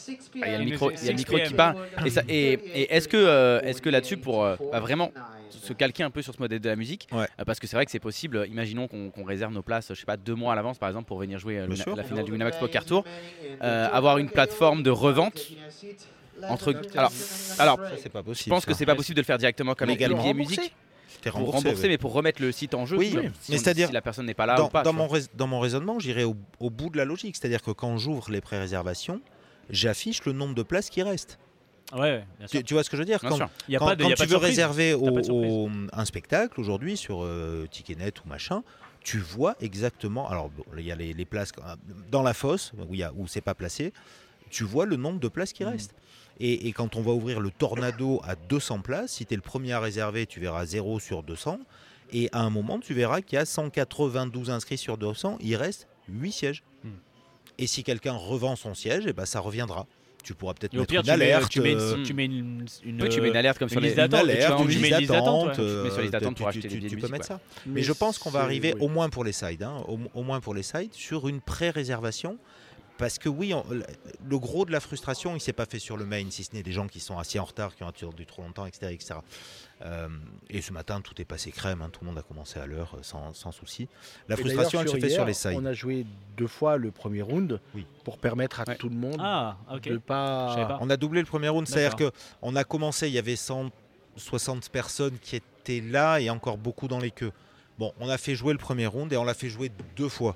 ah, 0.09 0.45
il 0.47 0.51
y 0.51 0.55
a 0.55 0.57
le 0.57 0.65
micro, 0.65 0.91
il 0.91 1.03
y 1.03 1.07
a 1.07 1.11
le 1.11 1.17
micro 1.17 1.37
qui 1.39 1.53
parle. 1.53 1.77
Et, 2.05 2.09
ça- 2.09 2.23
et, 2.27 2.53
et 2.53 2.93
est-ce 2.95 3.07
que, 3.07 3.17
euh, 3.17 3.61
est-ce 3.61 3.81
que 3.81 3.89
là-dessus, 3.89 4.17
pour 4.17 4.43
euh, 4.43 4.55
bah, 4.71 4.79
vraiment 4.79 5.11
se 5.49 5.71
calquer 5.73 6.03
un 6.03 6.09
peu 6.09 6.21
sur 6.21 6.33
ce 6.33 6.39
modèle 6.39 6.59
de 6.59 6.67
la 6.69 6.75
musique, 6.75 7.07
Ouais. 7.11 7.25
euh, 7.39 7.43
parce 7.45 7.59
que 7.59 7.67
c'est 7.67 7.75
vrai 7.75 7.85
que 7.85 7.91
c'est 7.91 7.99
possible. 7.99 8.45
Imaginons 8.49 8.87
qu'on 8.87 9.09
qu'on 9.11 9.23
réserve 9.23 9.53
nos 9.53 9.61
places, 9.61 9.87
je 9.89 9.93
sais 9.93 10.05
pas, 10.05 10.17
deux 10.17 10.35
mois 10.35 10.53
à 10.53 10.55
l'avance, 10.55 10.77
par 10.77 10.89
exemple, 10.89 11.07
pour 11.07 11.17
venir 11.19 11.39
jouer 11.39 11.59
euh, 11.59 11.67
Bien 11.67 11.75
le- 11.77 11.81
sûr. 11.81 11.95
la 11.95 12.03
finale 12.03 12.25
du 12.25 12.31
Winamax 12.31 12.57
Poker 12.57 12.83
Tour. 12.85 13.05
Euh, 13.61 13.87
avoir 13.91 14.17
une 14.17 14.29
plateforme 14.29 14.83
de 14.83 14.89
revente 14.89 15.47
entre. 16.49 16.73
Alors, 16.95 17.11
alors 17.59 17.77
Ça, 17.79 17.91
c'est 18.01 18.09
pas 18.09 18.19
je 18.19 18.25
possible. 18.25 18.49
pense 18.55 18.65
que 18.65 18.73
c'est 18.73 18.85
pas 18.85 18.95
possible 18.95 19.15
de 19.15 19.21
le 19.21 19.25
faire 19.25 19.37
directement 19.37 19.73
comme 19.75 19.89
avec 19.89 19.99
les 20.01 20.13
billets 20.13 20.33
musique. 20.33 20.73
Pour 21.23 21.35
remboursé, 21.35 21.57
rembourser, 21.69 21.87
mais 21.87 21.97
pour 21.97 22.11
remettre 22.11 22.41
le 22.41 22.51
site 22.51 22.73
en 22.73 22.85
jeu. 22.85 22.97
Oui, 22.97 23.11
si 23.11 23.17
on- 23.17 23.31
c'est-à-dire- 23.57 23.87
si 23.87 23.93
la 23.93 24.01
personne 24.01 24.25
n'est 24.25 24.33
pas 24.33 24.45
là 24.45 24.55
dans, 24.55 24.65
ou 24.65 24.69
pas. 24.69 24.83
dans 24.83 24.91
tu 24.91 24.97
mon 24.97 25.07
rais- 25.07 25.21
dans 25.35 25.47
mon 25.47 25.61
raisonnement, 25.61 25.97
j'irai 25.97 26.25
au, 26.25 26.35
au 26.59 26.69
bout 26.69 26.89
de 26.89 26.97
la 26.97 27.05
logique. 27.05 27.37
C'est-à-dire 27.37 27.61
que 27.61 27.71
quand 27.71 27.95
j'ouvre 27.97 28.29
les 28.29 28.41
pré-réservations, 28.41 29.21
j'affiche 29.73 30.23
le 30.25 30.31
nombre 30.33 30.55
de 30.55 30.63
places 30.63 30.89
qui 30.89 31.01
restent. 31.03 31.37
Ouais, 31.91 31.99
ouais, 31.99 32.25
bien 32.39 32.47
sûr. 32.47 32.59
Tu, 32.59 32.65
tu 32.65 32.73
vois 32.73 32.83
ce 32.83 32.89
que 32.89 32.95
je 32.97 33.01
veux 33.01 33.05
dire 33.05 33.19
Bien 33.19 33.29
quand, 33.29 33.35
sûr. 33.35 33.49
Il 33.67 33.73
y 33.73 33.75
a 33.75 33.79
quand, 33.79 33.85
pas 33.85 33.95
de, 33.95 34.03
quand 34.03 34.07
il 34.07 34.11
y 34.11 34.13
a 34.13 34.15
tu 34.15 34.19
pas 34.21 34.25
veux 34.25 34.29
surprise. 34.31 34.49
réserver 34.49 34.91
T'as 34.91 34.97
au, 34.97 35.13
pas 35.13 35.19
de 35.19 35.25
surprise. 35.25 35.51
au- 35.51 35.69
un 35.91 36.05
spectacle 36.05 36.59
aujourd'hui 36.59 36.97
sur 36.97 37.23
euh, 37.23 37.67
Ticketnet 37.69 38.13
ou 38.25 38.29
machin, 38.29 38.63
tu 39.01 39.19
vois 39.19 39.55
exactement. 39.59 40.27
Alors, 40.29 40.49
bon, 40.49 40.63
il 40.77 40.85
y 40.85 40.91
a 40.91 40.95
les, 40.95 41.13
les 41.13 41.25
places 41.25 41.51
dans 42.09 42.23
la 42.23 42.33
fosse 42.33 42.71
où, 42.89 42.93
il 42.93 42.99
y 43.01 43.03
a- 43.03 43.11
où 43.13 43.27
c'est 43.27 43.41
pas 43.41 43.53
placé. 43.53 43.93
Tu 44.49 44.63
vois 44.63 44.85
le 44.85 44.95
nombre 44.95 45.19
de 45.19 45.27
places 45.27 45.51
qui 45.53 45.63
Mhm. 45.63 45.69
restent. 45.71 45.93
Et, 46.39 46.67
et 46.67 46.71
quand 46.73 46.95
on 46.95 47.01
va 47.01 47.11
ouvrir 47.11 47.39
le 47.39 47.51
Tornado 47.51 48.21
à 48.23 48.35
200 48.35 48.79
places, 48.79 49.11
si 49.13 49.25
tu 49.27 49.33
es 49.33 49.35
le 49.37 49.41
premier 49.43 49.73
à 49.73 49.79
réserver, 49.79 50.25
tu 50.25 50.39
verras 50.39 50.65
0 50.65 50.99
sur 50.99 51.21
200. 51.21 51.59
Et 52.11 52.29
à 52.31 52.41
un 52.41 52.49
moment, 52.49 52.79
tu 52.79 52.93
verras 52.95 53.21
qu'il 53.21 53.35
y 53.35 53.39
a 53.39 53.45
192 53.45 54.49
inscrits 54.49 54.77
sur 54.77 54.97
200. 54.97 55.37
Il 55.41 55.55
reste 55.55 55.87
8 56.09 56.31
sièges. 56.31 56.63
Hmm. 56.83 56.89
Et 57.57 57.67
si 57.67 57.83
quelqu'un 57.83 58.13
revend 58.13 58.55
son 58.55 58.73
siège, 58.73 59.03
eh 59.07 59.13
ben, 59.13 59.25
ça 59.25 59.39
reviendra. 59.39 59.85
Tu 60.23 60.33
pourras 60.33 60.53
peut-être 60.53 60.73
Et 60.73 60.77
mettre 60.77 60.89
pire, 60.89 61.01
une 61.01 61.05
tu 61.05 61.09
mets, 61.19 61.25
alerte. 61.33 61.49
tu 61.51 61.61
mets 61.61 61.71
une, 61.73 61.79
euh, 61.79 62.03
tu 62.03 62.13
mets 62.13 62.25
une, 62.25 62.65
une, 62.85 63.01
Oui, 63.01 63.09
tu 63.09 63.19
mets 63.19 63.27
une 63.27 63.35
alerte 63.35 63.59
comme 63.59 63.67
une 63.67 63.71
sur 63.71 63.81
les. 63.81 63.89
une 63.89 63.95
d'attente, 63.95 64.23
tu 64.23 64.31
alerte, 64.31 64.59
une 64.61 64.67
liste 64.69 64.91
d'attente, 65.11 65.59
euh, 65.59 65.81
peux 65.81 66.75
musique, 66.95 67.09
mettre 67.09 67.25
ça. 67.25 67.39
Mais 67.65 67.73
Mais 67.73 67.81
je 67.83 67.91
pense 67.91 68.17
qu'on 68.19 68.29
va 68.29 68.39
arriver 68.41 68.73
oui. 68.73 68.85
au 68.85 68.87
moins 68.87 69.09
pour 69.09 69.25
les 69.25 69.33
sides, 69.33 69.63
hein, 69.63 69.83
au, 69.87 69.99
au 70.13 70.23
moins 70.23 70.39
pour 70.39 70.53
les 70.53 70.63
sides, 70.63 70.93
sur 70.93 71.27
une 71.27 71.41
pré-réservation. 71.41 72.37
Parce 72.97 73.17
que 73.17 73.27
oui, 73.27 73.53
on- 73.55 73.65
le 73.69 74.39
gros 74.39 74.65
de 74.65 74.71
la 74.71 74.79
frustration, 74.79 75.35
il 75.35 75.41
s'est 75.41 75.51
pas 75.51 75.65
fait 75.65 75.79
sur 75.79 75.97
le 75.97 76.05
main, 76.05 76.23
si 76.29 76.43
ce 76.43 76.53
n'est 76.53 76.63
des 76.63 76.71
gens 76.71 76.87
qui 76.87 76.99
sont 77.01 77.17
assis 77.17 77.39
en 77.39 77.43
retard, 77.43 77.75
qui 77.75 77.83
ont 77.83 77.87
attendu 77.89 78.25
trop 78.25 78.43
longtemps, 78.43 78.65
etc. 78.67 78.93
etc. 78.93 79.15
Euh, 79.85 80.07
et 80.49 80.61
ce 80.61 80.71
matin, 80.71 81.01
tout 81.01 81.19
est 81.21 81.25
passé 81.25 81.51
crème, 81.51 81.81
hein, 81.81 81.89
tout 81.91 81.99
le 82.01 82.07
monde 82.07 82.17
a 82.17 82.21
commencé 82.21 82.57
à 82.59 82.65
l'heure, 82.65 82.95
euh, 82.95 82.99
sans, 83.03 83.33
sans 83.33 83.51
souci. 83.51 83.89
La 84.29 84.35
Et 84.35 84.39
frustration, 84.39 84.79
elle 84.81 84.87
se 84.87 84.97
fait 84.97 85.09
sur 85.09 85.25
les 85.25 85.33
sides. 85.33 85.55
On 85.57 85.65
a 85.65 85.73
joué 85.73 86.05
deux 86.37 86.47
fois 86.47 86.77
le 86.77 86.91
premier 86.91 87.21
round 87.21 87.59
Oui. 87.75 87.85
pour 88.05 88.17
permettre 88.17 88.61
à 88.61 88.63
Ouais. 88.67 88.77
tout 88.77 88.87
le 88.87 88.95
monde 88.95 89.17
Ah, 89.19 89.57
de 89.83 89.97
pas. 89.97 90.77
On 90.81 90.89
a 90.89 90.95
doublé 90.95 91.19
le 91.19 91.25
premier 91.27 91.49
round, 91.49 91.67
c'est-à-dire 91.67 92.11
qu'on 92.41 92.55
a 92.55 92.63
commencé, 92.63 93.07
il 93.07 93.13
y 93.13 93.17
avait 93.19 93.35
160 93.35 94.69
personnes 94.69 95.17
qui 95.21 95.35
étaient 95.35 95.81
là 95.81 96.19
et 96.19 96.29
encore 96.29 96.57
beaucoup 96.57 96.87
dans 96.87 96.99
les 96.99 97.11
queues. 97.11 97.31
Bon, 97.79 97.91
on 97.99 98.07
a 98.07 98.17
fait 98.17 98.35
jouer 98.35 98.53
le 98.53 98.59
premier 98.59 98.85
round 98.85 99.11
et 99.11 99.17
on 99.17 99.23
l'a 99.23 99.33
fait 99.33 99.49
jouer 99.49 99.71
deux 99.95 100.09
fois. 100.09 100.35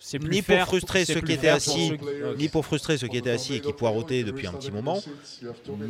C'est 0.00 0.18
plus 0.18 0.30
Ni 0.30 0.42
pour 0.42 0.58
frustrer 0.60 1.04
ceux 1.04 1.20
qui 1.20 1.32
étaient 1.32 1.48
assis, 1.48 1.92
Ni 2.36 2.48
pour 2.48 2.64
frustrer 2.64 2.96
ceux 2.98 3.08
qui 3.08 3.16
étaient 3.16 3.30
assis 3.30 3.54
et 3.56 3.60
qui 3.60 3.72
poireautaient 3.72 4.22
depuis 4.22 4.46
un 4.46 4.52
petit 4.52 4.70
moment, 4.70 5.02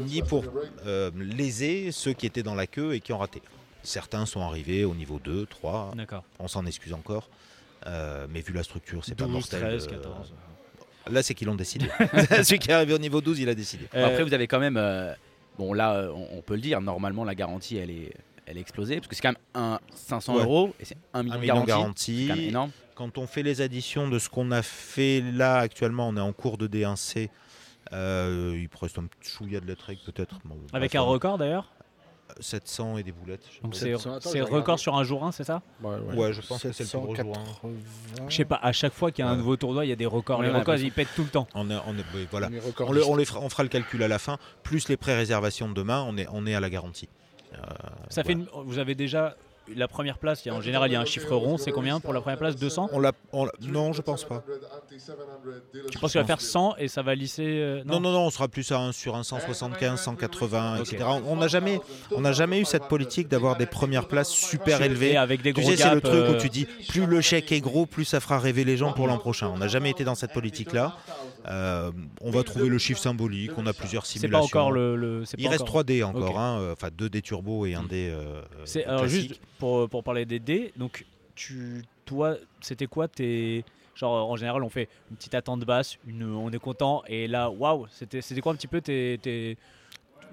ni 0.06 0.22
pour 0.22 0.44
euh, 0.86 1.10
léser 1.16 1.90
ceux 1.92 2.12
qui 2.14 2.26
étaient 2.26 2.42
dans 2.42 2.54
la 2.54 2.66
queue 2.66 2.94
et 2.94 3.00
qui 3.00 3.12
ont 3.12 3.18
raté. 3.18 3.42
Certains 3.82 4.26
sont 4.26 4.40
arrivés 4.40 4.84
au 4.84 4.94
niveau 4.94 5.18
2, 5.22 5.46
3, 5.46 5.92
D'accord. 5.96 6.24
on 6.38 6.48
s'en 6.48 6.64
excuse 6.66 6.92
encore. 6.92 7.28
Euh, 7.86 8.26
mais 8.30 8.40
vu 8.40 8.52
la 8.52 8.62
structure, 8.64 9.04
c'est 9.04 9.14
pas 9.14 9.24
12, 9.24 9.32
mortel. 9.32 9.60
13, 9.60 9.86
euh, 9.86 9.90
14. 9.90 10.34
Là, 11.10 11.22
c'est 11.22 11.34
qu'ils 11.34 11.46
l'ont 11.46 11.54
décidé. 11.54 11.86
Celui 12.42 12.58
qui 12.58 12.70
est 12.70 12.74
arrivé 12.74 12.92
au 12.92 12.98
niveau 12.98 13.20
12, 13.20 13.38
il 13.40 13.48
a 13.48 13.54
décidé. 13.54 13.84
Après, 13.92 14.24
vous 14.24 14.34
avez 14.34 14.46
quand 14.46 14.58
même. 14.58 14.76
euh, 14.76 15.14
bon, 15.58 15.72
là, 15.72 16.10
on, 16.12 16.38
on 16.38 16.42
peut 16.42 16.54
le 16.54 16.60
dire, 16.60 16.80
normalement, 16.80 17.24
la 17.24 17.34
garantie, 17.36 17.76
elle 17.76 17.90
est, 17.90 18.12
elle 18.46 18.58
est 18.58 18.60
explosée. 18.60 18.96
Parce 18.96 19.06
que 19.06 19.14
c'est 19.14 19.22
quand 19.22 19.28
même 19.32 19.38
un 19.54 19.78
500 19.94 20.34
Ouais. 20.36 20.42
euros 20.42 20.74
et 20.80 20.84
c'est 20.84 20.96
un 21.14 21.22
million 21.22 21.34
Un 21.34 21.36
de 21.36 21.40
million 21.42 21.64
garantie. 21.64 22.04
C'est 22.04 22.12
quand 22.12 22.28
même 22.28 22.36
garanti. 22.36 22.48
énorme. 22.48 22.70
Quand 22.98 23.16
on 23.16 23.28
fait 23.28 23.44
les 23.44 23.60
additions 23.60 24.08
de 24.08 24.18
ce 24.18 24.28
qu'on 24.28 24.50
a 24.50 24.60
fait 24.60 25.20
là 25.32 25.58
actuellement, 25.58 26.08
on 26.08 26.16
est 26.16 26.20
en 26.20 26.32
cours 26.32 26.58
de 26.58 26.66
D1C. 26.66 27.28
Euh, 27.92 28.58
il 28.60 28.68
pourrait 28.68 28.86
rester 28.86 28.98
un 29.00 29.04
petit 29.04 29.30
chouïa 29.30 29.60
de 29.60 29.66
lettres 29.66 29.92
peut-être. 30.04 30.40
Bon, 30.44 30.56
Avec 30.72 30.96
un 30.96 31.02
record 31.02 31.38
d'ailleurs 31.38 31.70
700 32.40 32.98
et 32.98 33.04
des 33.04 33.12
boulettes. 33.12 33.44
je 33.48 33.54
sais 33.54 33.60
Donc 33.62 33.72
pas. 33.72 33.78
c'est 33.78 33.84
700, 33.92 34.10
attends, 34.14 34.30
c'est 34.30 34.38
je 34.40 34.44
vais 34.44 34.50
record 34.50 34.80
sur 34.80 34.96
un 34.96 35.04
jour 35.04 35.24
1, 35.24 35.30
c'est 35.30 35.44
ça 35.44 35.62
Ouais, 35.80 35.94
Ouais, 36.12 36.32
je 36.32 36.40
pense 36.42 36.60
que 36.60 36.72
c'est 36.72 36.82
le 36.82 36.90
plus 36.90 36.98
gros 36.98 37.14
jour, 37.14 37.32
hein. 37.38 37.44
780. 37.46 38.28
Je 38.28 38.34
sais 38.36 38.44
pas, 38.44 38.56
à 38.60 38.72
chaque 38.72 38.92
fois 38.92 39.12
qu'il 39.12 39.24
y 39.24 39.28
a 39.28 39.30
un 39.30 39.34
Ouais. 39.34 39.38
nouveau 39.38 39.56
tournoi, 39.56 39.86
il 39.86 39.90
y 39.90 39.92
a 39.92 39.96
des 39.96 40.04
records. 40.04 40.40
Ouais, 40.40 40.50
Les 40.50 40.52
records, 40.58 40.74
ils 40.78 40.90
pètent 40.92 41.08
tout 41.14 41.22
le 41.22 41.28
temps. 41.30 41.46
On 41.54 41.70
est, 41.70 41.76
on 41.86 41.94
est- 41.96 42.04
oui, 42.16 42.26
voilà. 42.32 42.50
Mais 42.50 42.58
On, 42.62 42.66
record 42.66 42.92
le- 42.92 43.06
on 43.06 43.14
les 43.14 43.24
fera, 43.24 43.38
on 43.40 43.48
fera 43.48 43.62
le 43.62 43.68
calcul 43.68 44.02
à 44.02 44.08
la 44.08 44.18
fin, 44.18 44.38
plus 44.64 44.88
les 44.88 44.96
pré-réservations 44.96 45.68
de 45.68 45.74
demain, 45.74 46.04
on 46.06 46.16
est, 46.18 46.26
on 46.32 46.46
est 46.46 46.54
à 46.56 46.60
la 46.60 46.68
garantie. 46.68 47.08
Euh, 47.54 47.58
Ça 48.10 48.24
fait 48.24 48.32
une- 48.32 48.48
Vous 48.64 48.78
avez 48.78 48.96
déjà 48.96 49.36
la 49.76 49.88
première 49.88 50.18
place, 50.18 50.44
il 50.44 50.48
y 50.48 50.50
a- 50.50 50.54
en 50.54 50.60
général, 50.60 50.90
il 50.90 50.94
y 50.94 50.96
a 50.96 51.00
un 51.00 51.04
chiffre 51.04 51.34
rond, 51.34 51.58
c'est 51.58 51.72
combien 51.72 52.00
pour 52.00 52.12
la 52.12 52.20
première 52.20 52.38
place 52.38 52.56
200 52.56 52.88
On 52.92 52.98
l'a, 53.00 53.12
on 53.32 53.44
l'a- 53.44 53.52
non, 53.62 53.92
je 53.92 54.02
pense 54.02 54.24
pas. 54.24 54.42
Je 55.92 55.98
pense 55.98 56.12
qu'il 56.12 56.20
va 56.20 56.26
faire 56.26 56.40
100 56.40 56.76
et 56.78 56.88
ça 56.88 57.02
va 57.02 57.14
lisser. 57.14 57.44
euh, 57.46 57.82
Non, 57.84 58.00
non, 58.00 58.10
non, 58.12 58.20
on 58.26 58.30
sera 58.30 58.48
plus 58.48 58.70
à 58.72 58.78
un, 58.78 58.92
sur 58.92 59.16
un 59.16 59.22
175, 59.22 60.00
180, 60.00 60.76
etc. 60.80 61.04
On 61.26 61.36
n'a 61.36 61.48
jamais, 61.48 61.80
on 62.14 62.20
n'a 62.20 62.32
jamais 62.32 62.60
eu 62.60 62.64
cette 62.64 62.88
politique 62.88 63.28
d'avoir 63.28 63.56
des 63.56 63.66
premières 63.66 64.08
places 64.08 64.30
super 64.30 64.80
élevées. 64.82 65.16
avec 65.16 65.42
des 65.42 65.52
Tu 65.52 65.60
gros 65.60 65.70
sais, 65.70 65.76
c'est 65.76 65.94
le 65.94 66.00
truc 66.00 66.14
euh, 66.14 66.34
où 66.34 66.40
tu 66.40 66.48
dis 66.48 66.66
plus 66.88 67.06
le 67.06 67.20
chèque 67.20 67.52
est 67.52 67.60
gros, 67.60 67.86
plus 67.86 68.04
ça 68.04 68.20
fera 68.20 68.38
rêver 68.38 68.64
les 68.64 68.76
gens 68.76 68.92
pour 68.92 69.06
l'an 69.06 69.18
prochain. 69.18 69.48
On 69.52 69.58
n'a 69.58 69.68
jamais 69.68 69.90
été 69.90 70.04
dans 70.04 70.14
cette 70.14 70.32
politique-là. 70.32 70.96
Euh, 71.48 71.90
on 72.20 72.30
va 72.30 72.42
trouver 72.42 72.68
le 72.68 72.78
chiffre 72.78 73.00
symbolique. 73.00 73.52
On 73.56 73.66
a 73.66 73.72
plusieurs 73.72 74.04
C'est 74.06 74.18
simulations. 74.18 74.48
pas 74.48 74.58
encore 74.60 74.72
le. 74.72 74.96
le- 74.96 75.24
c'est 75.24 75.38
Il 75.40 75.48
reste 75.48 75.62
encore- 75.62 75.82
3D 75.84 76.02
encore, 76.04 76.38
hein, 76.38 76.72
enfin 76.72 76.88
2D 76.88 77.22
turbo 77.22 77.64
et 77.66 77.74
un 77.74 77.84
D. 77.84 78.10
euh, 78.12 78.42
C'est 78.64 78.86
euh, 78.86 78.90
alors 78.90 79.06
juste 79.08 79.40
pour, 79.58 79.88
pour 79.88 80.02
parler 80.04 80.26
des 80.26 80.38
dés, 80.40 80.72
donc 80.76 81.06
tu 81.34 81.82
toi 82.04 82.36
c'était 82.60 82.86
quoi 82.86 83.06
tes 83.08 83.64
genre 83.94 84.30
en 84.30 84.36
général 84.36 84.62
on 84.62 84.68
fait 84.68 84.88
une 85.10 85.16
petite 85.16 85.34
attente 85.34 85.60
basse, 85.64 85.96
une 86.06 86.24
on 86.24 86.50
est 86.50 86.58
content 86.58 87.02
et 87.06 87.26
là 87.28 87.48
waouh, 87.50 87.86
c'était 87.90 88.20
c'était 88.20 88.40
quoi 88.40 88.52
un 88.52 88.56
petit 88.56 88.66
peu 88.66 88.80
tes, 88.80 89.18
tes- 89.22 89.56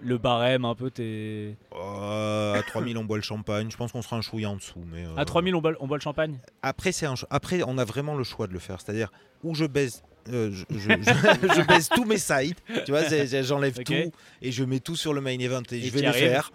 le 0.01 0.17
barème 0.17 0.65
un 0.65 0.75
peu 0.75 0.91
tes 0.91 1.55
Euh, 1.73 2.53
à 2.55 2.61
3000 2.63 2.97
on 2.97 3.05
boit 3.05 3.15
le 3.17 3.23
champagne. 3.23 3.69
Je 3.71 3.77
pense 3.77 3.93
qu'on 3.93 4.01
sera 4.01 4.17
un 4.17 4.21
chouïa 4.21 4.49
en 4.49 4.57
dessous. 4.57 4.83
Mais, 4.91 5.05
euh, 5.05 5.15
à 5.15 5.23
3000 5.23 5.55
on 5.55 5.61
boit, 5.61 5.71
on 5.79 5.87
boit 5.87 5.95
le 5.97 6.01
champagne? 6.01 6.37
Après, 6.61 6.91
c'est 6.91 7.05
un 7.05 7.13
Après, 7.29 7.61
on 7.65 7.77
a 7.77 7.85
vraiment 7.85 8.15
le 8.15 8.25
choix 8.25 8.47
de 8.47 8.51
le 8.53 8.59
faire. 8.59 8.81
C'est-à-dire 8.81 9.09
où 9.43 9.55
je 9.55 9.63
baise. 9.65 10.03
Euh, 10.29 10.51
je, 10.51 10.65
je- 10.71 10.89
je- 10.89 11.53
je 11.61 11.67
baise 11.67 11.89
tous 11.89 12.05
mes 12.05 12.17
sites, 12.17 12.61
tu 12.85 12.91
vois, 12.91 13.03
j'enlève 13.43 13.77
tout 13.83 13.93
et 14.41 14.51
je 14.51 14.63
mets 14.63 14.79
tout 14.79 14.95
sur 14.95 15.13
le 15.13 15.21
main 15.21 15.37
event 15.39 15.61
et, 15.71 15.75
Et 15.77 15.81
je 15.81 15.91
vais 15.91 16.01
le 16.01 16.11
faire. 16.19 16.51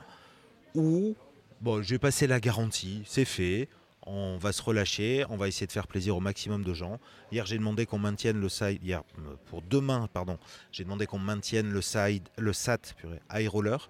Ou, 0.74 1.14
bon, 1.60 1.82
j'ai 1.82 1.98
passé 1.98 2.26
la 2.26 2.40
garantie, 2.40 3.02
c'est 3.06 3.24
fait, 3.24 3.68
on 4.06 4.38
va 4.38 4.52
se 4.52 4.62
relâcher, 4.62 5.24
on 5.28 5.36
va 5.36 5.46
essayer 5.48 5.66
de 5.66 5.72
faire 5.72 5.86
plaisir 5.86 6.16
au 6.16 6.20
maximum 6.20 6.64
de 6.64 6.72
gens. 6.74 6.98
Hier, 7.32 7.44
j'ai 7.46 7.58
demandé 7.58 7.86
qu'on 7.86 7.98
maintienne 7.98 8.40
le 8.40 8.48
side, 8.48 8.82
hier, 8.82 9.02
euh, 9.18 9.34
pour 9.46 9.62
demain, 9.62 10.08
pardon, 10.12 10.38
j'ai 10.72 10.84
demandé 10.84 11.06
qu'on 11.06 11.18
maintienne 11.18 11.70
le 11.70 11.82
side, 11.82 12.22
le 12.38 12.52
SAT, 12.52 12.94
purée, 12.96 13.20
high 13.32 13.48
roller. 13.48 13.88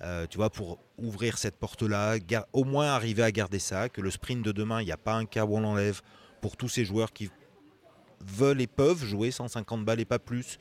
euh, 0.00 0.26
tu 0.28 0.38
vois, 0.38 0.50
pour 0.50 0.78
ouvrir 0.98 1.36
cette 1.38 1.56
porte-là, 1.56 2.16
au 2.52 2.64
moins 2.64 2.86
arriver 2.88 3.22
à 3.22 3.30
garder 3.30 3.58
ça, 3.58 3.88
que 3.88 4.00
le 4.00 4.10
sprint 4.10 4.42
de 4.44 4.50
demain, 4.50 4.80
il 4.80 4.86
n'y 4.86 4.90
a 4.92 4.96
pas 4.96 5.14
un 5.14 5.26
cas 5.26 5.44
où 5.44 5.56
on 5.56 5.60
l'enlève 5.60 6.00
pour 6.40 6.56
tous 6.56 6.68
ces 6.68 6.84
joueurs 6.84 7.12
qui 7.12 7.30
veulent 8.24 8.60
et 8.60 8.66
peuvent 8.66 9.04
jouer 9.04 9.30
150 9.30 9.84
balles 9.84 10.00
et 10.00 10.04
pas 10.04 10.18
plus, 10.18 10.58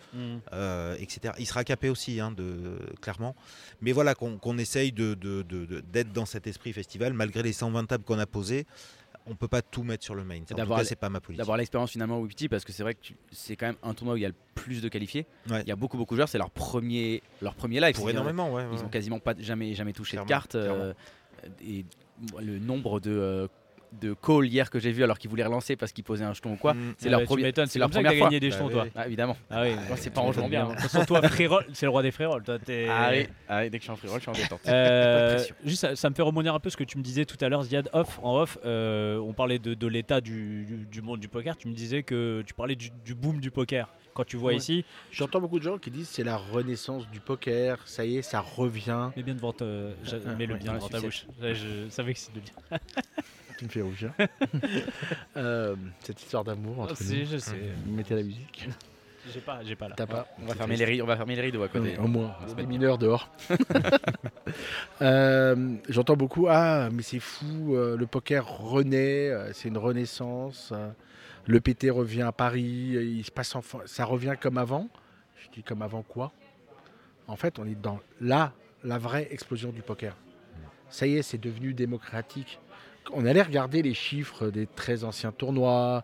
euh, 0.54 0.96
etc. 1.00 1.34
Il 1.40 1.46
sera 1.46 1.64
capé 1.64 1.90
aussi, 1.90 2.20
hein, 2.20 2.32
de, 2.32 2.78
clairement. 3.02 3.36
Mais 3.82 3.92
voilà, 3.92 4.16
qu'on 4.16 4.58
essaye 4.58 4.92
d'être 4.92 5.20
de, 5.20 5.44
de, 5.44 5.66
de- 5.66 5.80
d'être 5.82 6.12
dans 6.12 6.26
cet 6.26 6.48
esprit 6.48 6.74
festival, 6.74 7.14
malgré 7.14 7.44
les 7.44 7.54
120 7.54 7.86
tables 7.86 8.04
qu'on 8.04 8.20
a 8.20 8.26
posées. 8.26 8.66
On 9.28 9.36
peut 9.36 9.48
pas 9.48 9.62
tout 9.62 9.84
mettre 9.84 10.04
sur 10.04 10.16
le 10.16 10.24
main. 10.24 10.40
D'avoir 10.50 10.84
c'est 10.84 10.96
pas 10.96 11.10
ma 11.10 11.20
politique. 11.22 11.38
D'avoir 11.38 11.56
l'expérience 11.56 11.92
finalement 11.92 12.18
au 12.18 12.24
Wipti 12.24 12.50
parce 12.50 12.66
que 12.66 12.72
c'est 12.72 12.82
vrai 12.82 12.96
que 12.96 13.02
c'est 13.32 13.56
quand 13.56 13.68
même 13.68 13.76
un 13.84 13.94
tournoi 13.94 14.16
où 14.16 14.18
il 14.18 14.22
y 14.22 14.26
a 14.26 14.30
le 14.30 14.34
plus 14.56 14.82
de 14.82 14.90
qualifiés. 14.90 15.28
Ouais. 15.48 15.62
Il 15.62 15.68
y 15.70 15.72
a 15.72 15.76
beaucoup 15.76 15.96
beaucoup 15.96 16.16
de 16.16 16.18
joueurs, 16.18 16.28
c'est 16.28 16.40
leur 16.40 16.50
premier 16.50 17.22
leur 17.40 17.54
premier 17.54 17.80
live. 17.80 17.94
Pour 17.96 18.10
énormément, 18.10 18.52
ouais. 18.52 18.64
ouais. 18.66 18.72
Ils 18.74 18.84
ont 18.84 18.90
quasiment 18.90 19.20
pas 19.20 19.36
jamais 19.38 19.76
jamais 19.76 19.94
touché 19.94 20.18
Clairement, 20.18 20.26
de 20.26 20.30
cartes 20.32 20.56
euh, 20.56 20.94
et 21.64 21.86
le 22.40 22.58
nombre 22.58 23.00
de 23.00 23.12
euh, 23.12 23.48
de 24.00 24.14
calls 24.14 24.46
hier 24.48 24.70
que 24.70 24.80
j'ai 24.80 24.92
vu 24.92 25.04
alors 25.04 25.18
qu'ils 25.20 25.30
voulaient 25.30 25.44
relancer 25.46 25.76
parce 25.76 25.92
qu'ils 25.92 26.04
posaient 26.04 26.24
un 26.24 26.34
jeton 26.34 26.54
ou 26.54 26.56
quoi. 26.56 26.76
C'est 26.98 27.08
Ah 27.08 27.12
leur 27.12 27.24
premier 27.24 27.44
m'étonnes, 27.44 27.66
c'est 27.68 27.74
c'est 27.74 27.80
leur 27.80 27.90
que 27.90 27.94
première 27.96 28.12
t'as 28.12 28.18
fois. 28.18 28.28
gagné 28.28 28.40
des 28.40 28.50
Bah 28.50 28.56
jetons 28.56 28.68
oui. 28.68 28.74
toi. 28.74 28.86
Ah, 28.96 29.08
évidemment. 29.08 29.38
Ah 29.50 29.62
oui, 29.64 29.72
c'est 29.98 30.10
pas 30.14 30.22
en 30.22 30.32
jouant 30.32 30.48
bien. 30.50 30.70
De 30.70 30.76
façon, 30.80 31.04
toi, 31.06 31.22
free 31.28 31.48
roll, 31.48 31.66
c'est 31.74 31.86
le 31.86 31.90
roi 31.90 32.02
des 32.04 32.12
free 32.12 32.26
rolls. 32.26 32.44
Toi, 32.44 32.58
t'es- 32.60 32.88
Ah 32.90 33.10
oui, 33.12 33.28
ah 33.50 33.60
oui, 33.62 33.70
dès 33.70 33.78
que 33.78 33.82
je 33.82 33.86
suis 33.86 33.92
en 33.92 33.96
free 33.96 34.08
roll, 34.08 34.20
je 34.20 34.22
suis 34.24 34.30
en 34.32 34.34
détente. 34.44 34.62
Euh, 34.68 35.38
de 35.40 35.46
juste, 35.70 35.82
ça, 35.82 35.96
ça 35.96 36.10
me 36.10 36.16
fait 36.16 36.22
rebondir 36.22 36.54
un 36.56 36.60
peu 36.60 36.70
ce 36.70 36.78
que 36.78 36.84
tu 36.84 36.98
me 36.98 37.04
disais 37.04 37.26
tout 37.26 37.38
à 37.44 37.50
l'heure, 37.50 37.64
Ziad, 37.64 37.90
off, 37.94 38.20
en 38.24 38.40
off. 38.42 38.58
euh, 38.66 39.18
on 39.20 39.34
parlait 39.34 39.60
de, 39.60 39.74
de 39.74 39.88
l'état 39.88 40.22
du, 40.22 40.66
du- 40.66 40.86
du 40.86 41.02
monde 41.02 41.20
du 41.20 41.28
poker. 41.28 41.58
Tu 41.58 41.68
me 41.68 41.74
disais 41.74 42.04
que 42.04 42.44
tu 42.46 42.54
parlais 42.54 42.76
du, 42.76 42.90
du 43.06 43.14
boom 43.16 43.40
du 43.40 43.52
poker. 43.52 43.88
Quand 44.14 44.26
tu 44.26 44.36
vois 44.36 44.52
Ouais. 44.52 44.58
ici, 44.58 44.84
J'entends 45.10 45.40
beaucoup 45.40 45.58
de 45.58 45.64
gens 45.64 45.78
qui 45.78 45.90
disent 45.90 46.10
c'est 46.10 46.26
la 46.26 46.36
renaissance 46.36 47.10
du 47.12 47.22
poker, 47.22 47.78
ça 47.86 48.04
y 48.04 48.18
est, 48.18 48.22
ça 48.22 48.42
revient. 48.42 49.10
mets 49.16 49.24
bien 49.24 49.36
devant, 49.36 49.56
je- 49.60 49.64
Ah, 50.28 50.36
mets-le 50.36 50.54
ouais, 50.56 50.60
bien 50.60 50.74
dans 50.74 50.80
devant 50.80 50.90
la 50.92 51.00
ta 51.00 51.06
bouche. 51.06 51.26
Je, 51.42 51.88
savais 51.90 52.14
que 52.14 52.20
c'était 52.20 52.42
bien. 52.42 52.80
Tu 53.62 53.66
me 53.66 53.70
fais 53.70 53.82
rougir. 53.84 54.12
Euh, 55.38 55.76
cette 56.00 56.20
histoire 56.20 56.44
d'amour 56.44 56.80
entre 56.80 56.98
Si, 56.98 57.20
nous. 57.20 57.26
je 57.28 57.38
sais. 57.38 57.56
Mettez 57.86 58.16
la 58.16 58.24
musique. 58.24 58.68
J'ai 59.32 59.40
pas, 59.40 59.64
j'ai 59.64 59.76
pas 59.76 59.88
là. 59.88 59.94
T'as 59.96 60.08
pas 60.08 60.26
On 60.42 60.48
va, 60.48 60.56
fermer 60.56 60.76
les, 60.78 60.86
ri- 60.86 61.02
on 61.04 61.06
va 61.06 61.16
fermer 61.16 61.36
les 61.36 61.44
rideaux 61.44 61.62
à 61.62 61.68
côté. 61.68 61.96
Au 62.00 62.08
moins, 62.08 62.36
On 62.40 62.44
va 62.46 62.50
se 62.50 62.56
des 62.56 62.66
mineurs 62.66 62.98
dehors. 62.98 63.30
Euh, 65.02 65.76
J'entends 65.90 66.16
beaucoup 66.16 66.48
Ah, 66.50 66.90
mais 66.92 67.04
c'est 67.04 67.20
fou, 67.20 67.76
euh, 67.76 67.96
le 67.98 68.06
poker 68.08 68.48
renaît, 68.48 69.30
euh, 69.30 69.54
c'est 69.54 69.68
une 69.70 69.78
renaissance. 69.78 70.72
euh, 70.76 70.90
le 71.46 71.60
PT 71.62 71.90
revient 71.92 72.22
à 72.24 72.32
Paris, 72.32 72.64
il 72.64 73.24
se 73.24 73.32
passe 73.32 73.56
enfin, 73.56 73.80
ça 73.86 74.06
revient 74.06 74.36
comme 74.40 74.58
avant? 74.58 74.90
Je 75.38 75.50
dis 75.54 75.64
comme 75.64 75.82
avant 75.82 76.02
quoi? 76.04 76.32
En 77.28 77.36
fait, 77.36 77.58
on 77.60 77.66
est 77.66 77.80
dans 77.80 78.00
là, 78.20 78.54
la 78.84 78.98
vraie 78.98 79.28
explosion 79.32 79.72
du 79.72 79.82
poker. 79.82 80.16
Ça 80.90 81.08
y 81.08 81.16
est, 81.18 81.22
c'est 81.22 81.40
devenu 81.40 81.74
démocratique. 81.74 82.60
On 83.14 83.26
allait 83.26 83.42
regarder 83.42 83.82
les 83.82 83.94
chiffres 83.94 84.50
des 84.50 84.68
très 84.68 85.04
anciens 85.04 85.32
tournois. 85.32 86.04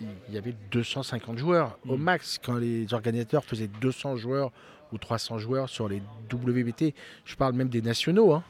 Il 0.00 0.34
y 0.34 0.38
avait 0.38 0.54
250 0.70 1.38
joueurs 1.38 1.78
au 1.88 1.96
Mm. 1.96 2.00
max 2.02 2.38
quand 2.42 2.56
les 2.56 2.92
organisateurs 2.94 3.44
faisaient 3.44 3.68
200 3.80 4.16
joueurs 4.16 4.50
ou 4.92 4.98
300 4.98 5.38
joueurs 5.38 5.68
sur 5.68 5.88
les 5.88 6.02
WBT. 6.32 6.94
Je 7.24 7.36
parle 7.36 7.54
même 7.54 7.68
des 7.68 7.82
nationaux. 7.82 8.32
hein. 8.32 8.42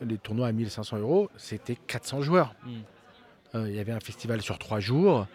Les 0.00 0.18
tournois 0.18 0.48
à 0.48 0.52
1500 0.52 0.98
euros, 0.98 1.30
c'était 1.36 1.76
400 1.76 2.22
joueurs. 2.22 2.54
Mm. 2.64 2.70
Euh, 3.54 3.68
Il 3.70 3.74
y 3.76 3.78
avait 3.80 3.92
un 3.92 4.00
festival 4.00 4.40
sur 4.42 4.58
3 4.58 4.80
jours 4.80 5.26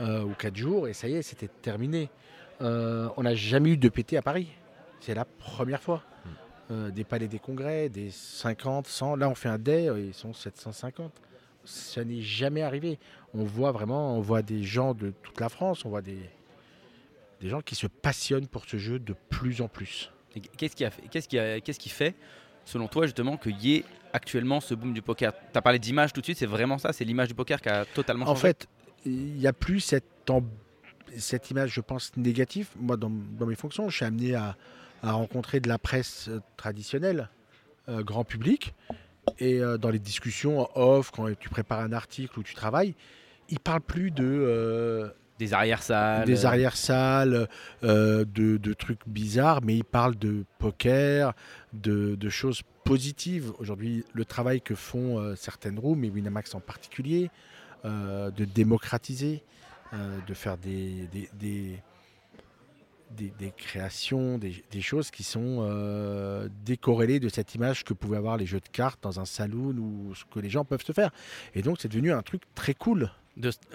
euh, 0.00 0.22
ou 0.22 0.32
4 0.34 0.56
jours 0.56 0.88
et 0.88 0.92
ça 0.92 1.08
y 1.08 1.14
est, 1.14 1.22
c'était 1.22 1.48
terminé. 1.48 2.10
Euh, 2.62 3.08
on 3.16 3.22
n'a 3.24 3.34
jamais 3.34 3.70
eu 3.70 3.76
de 3.76 3.88
PT 3.88 4.16
à 4.16 4.22
Paris. 4.22 4.48
C'est 5.00 5.14
la 5.14 5.24
première 5.24 5.82
fois. 5.82 6.02
Euh, 6.72 6.90
des 6.90 7.04
palais 7.04 7.28
des 7.28 7.38
congrès, 7.38 7.88
des 7.88 8.10
50, 8.10 8.88
100. 8.88 9.16
Là, 9.16 9.28
on 9.28 9.36
fait 9.36 9.48
un 9.48 9.58
day, 9.58 9.88
euh, 9.88 10.00
ils 10.00 10.14
sont 10.14 10.32
750. 10.32 11.12
Ça 11.64 12.04
n'est 12.04 12.22
jamais 12.22 12.62
arrivé. 12.62 12.98
On 13.34 13.44
voit 13.44 13.70
vraiment, 13.70 14.16
on 14.16 14.20
voit 14.20 14.42
des 14.42 14.64
gens 14.64 14.92
de 14.92 15.12
toute 15.22 15.40
la 15.40 15.48
France, 15.48 15.84
on 15.84 15.90
voit 15.90 16.02
des, 16.02 16.18
des 17.40 17.48
gens 17.48 17.60
qui 17.60 17.76
se 17.76 17.86
passionnent 17.86 18.48
pour 18.48 18.64
ce 18.64 18.78
jeu 18.78 18.98
de 18.98 19.14
plus 19.28 19.60
en 19.60 19.68
plus. 19.68 20.10
Qu'est-ce 20.56 20.74
qui, 20.74 20.84
qu'est-ce 21.10 21.28
qui, 21.28 21.36
qu'est-ce 21.62 21.78
qui 21.78 21.88
fait, 21.88 22.14
selon 22.64 22.88
toi, 22.88 23.06
justement, 23.06 23.36
qu'il 23.36 23.56
y 23.60 23.76
ait 23.76 23.84
actuellement 24.12 24.60
ce 24.60 24.74
boom 24.74 24.92
du 24.92 25.02
poker? 25.02 25.32
Tu 25.52 25.58
as 25.58 25.62
parlé 25.62 25.78
d'image 25.78 26.12
tout 26.12 26.20
de 26.20 26.26
suite, 26.26 26.38
c'est 26.38 26.46
vraiment 26.46 26.78
ça 26.78 26.92
C'est 26.92 27.04
l'image 27.04 27.28
du 27.28 27.34
poker 27.34 27.60
qui 27.60 27.68
a 27.68 27.84
totalement 27.84 28.24
En 28.24 28.34
changé? 28.34 28.40
fait, 28.48 28.66
il 29.04 29.34
n'y 29.34 29.46
a 29.46 29.52
plus 29.52 29.80
cette, 29.80 31.50
image, 31.50 31.70
je 31.72 31.80
pense, 31.80 32.16
négative. 32.16 32.70
Moi, 32.76 32.96
dans, 32.96 33.10
dans 33.10 33.46
mes 33.46 33.54
fonctions, 33.54 33.88
je 33.88 33.96
suis 33.96 34.04
amené 34.04 34.34
à, 34.34 34.56
à 35.02 35.12
rencontrer 35.12 35.60
de 35.60 35.68
la 35.68 35.78
presse 35.78 36.28
euh, 36.28 36.40
traditionnelle, 36.56 37.28
euh, 37.88 38.02
grand 38.02 38.24
public. 38.24 38.74
Et 39.38 39.60
euh, 39.60 39.76
dans 39.76 39.90
les 39.90 39.98
discussions 39.98 40.68
off, 40.76 41.10
quand 41.10 41.28
tu 41.38 41.48
prépares 41.48 41.80
un 41.80 41.92
article 41.92 42.38
ou 42.38 42.42
tu 42.42 42.54
travailles, 42.54 42.94
ils 43.48 43.54
ne 43.54 43.58
parlent 43.58 43.80
plus 43.80 44.10
de, 44.10 44.24
euh, 44.24 45.08
Des 45.38 45.52
arrière-salles. 45.52 46.26
des 46.26 46.46
arrière-salles, 46.46 47.48
euh, 47.82 48.24
de, 48.24 48.56
de 48.56 48.72
trucs 48.72 49.00
bizarres, 49.06 49.62
mais 49.62 49.76
ils 49.76 49.84
parlent 49.84 50.16
de 50.16 50.44
poker, 50.58 51.32
de, 51.72 52.14
de 52.14 52.28
choses 52.28 52.62
positives. 52.84 53.52
Aujourd'hui, 53.58 54.04
le 54.14 54.24
travail 54.24 54.60
que 54.60 54.74
font 54.74 55.34
certaines 55.36 55.78
rooms, 55.78 56.04
et 56.04 56.10
Winamax 56.10 56.54
en 56.54 56.60
particulier, 56.60 57.30
de 57.84 58.44
démocratiser, 58.44 59.42
de 59.92 60.34
faire 60.34 60.56
des, 60.56 61.08
des, 61.12 61.28
des, 61.34 61.82
des- 63.10 63.32
créations, 63.56 64.38
des, 64.38 64.80
choses 64.80 65.10
qui 65.10 65.22
sont 65.22 65.58
euh, 65.60 66.48
décorrélées 66.64 67.20
de 67.20 67.28
cette 67.28 67.54
image 67.54 67.84
que 67.84 67.94
pouvaient 67.94 68.16
avoir 68.18 68.36
les 68.36 68.46
jeux 68.46 68.60
de 68.60 68.68
cartes 68.70 69.02
dans 69.02 69.20
un 69.20 69.24
saloon 69.24 69.74
ou 69.78 70.14
ce 70.14 70.24
que 70.24 70.40
les 70.40 70.50
gens 70.50 70.64
peuvent 70.64 70.84
se 70.84 70.92
faire. 70.92 71.10
Et 71.54 71.62
donc, 71.62 71.78
c'est 71.80 71.88
devenu 71.88 72.12
un 72.12 72.22
truc 72.22 72.42
très 72.54 72.74
cool. 72.74 73.10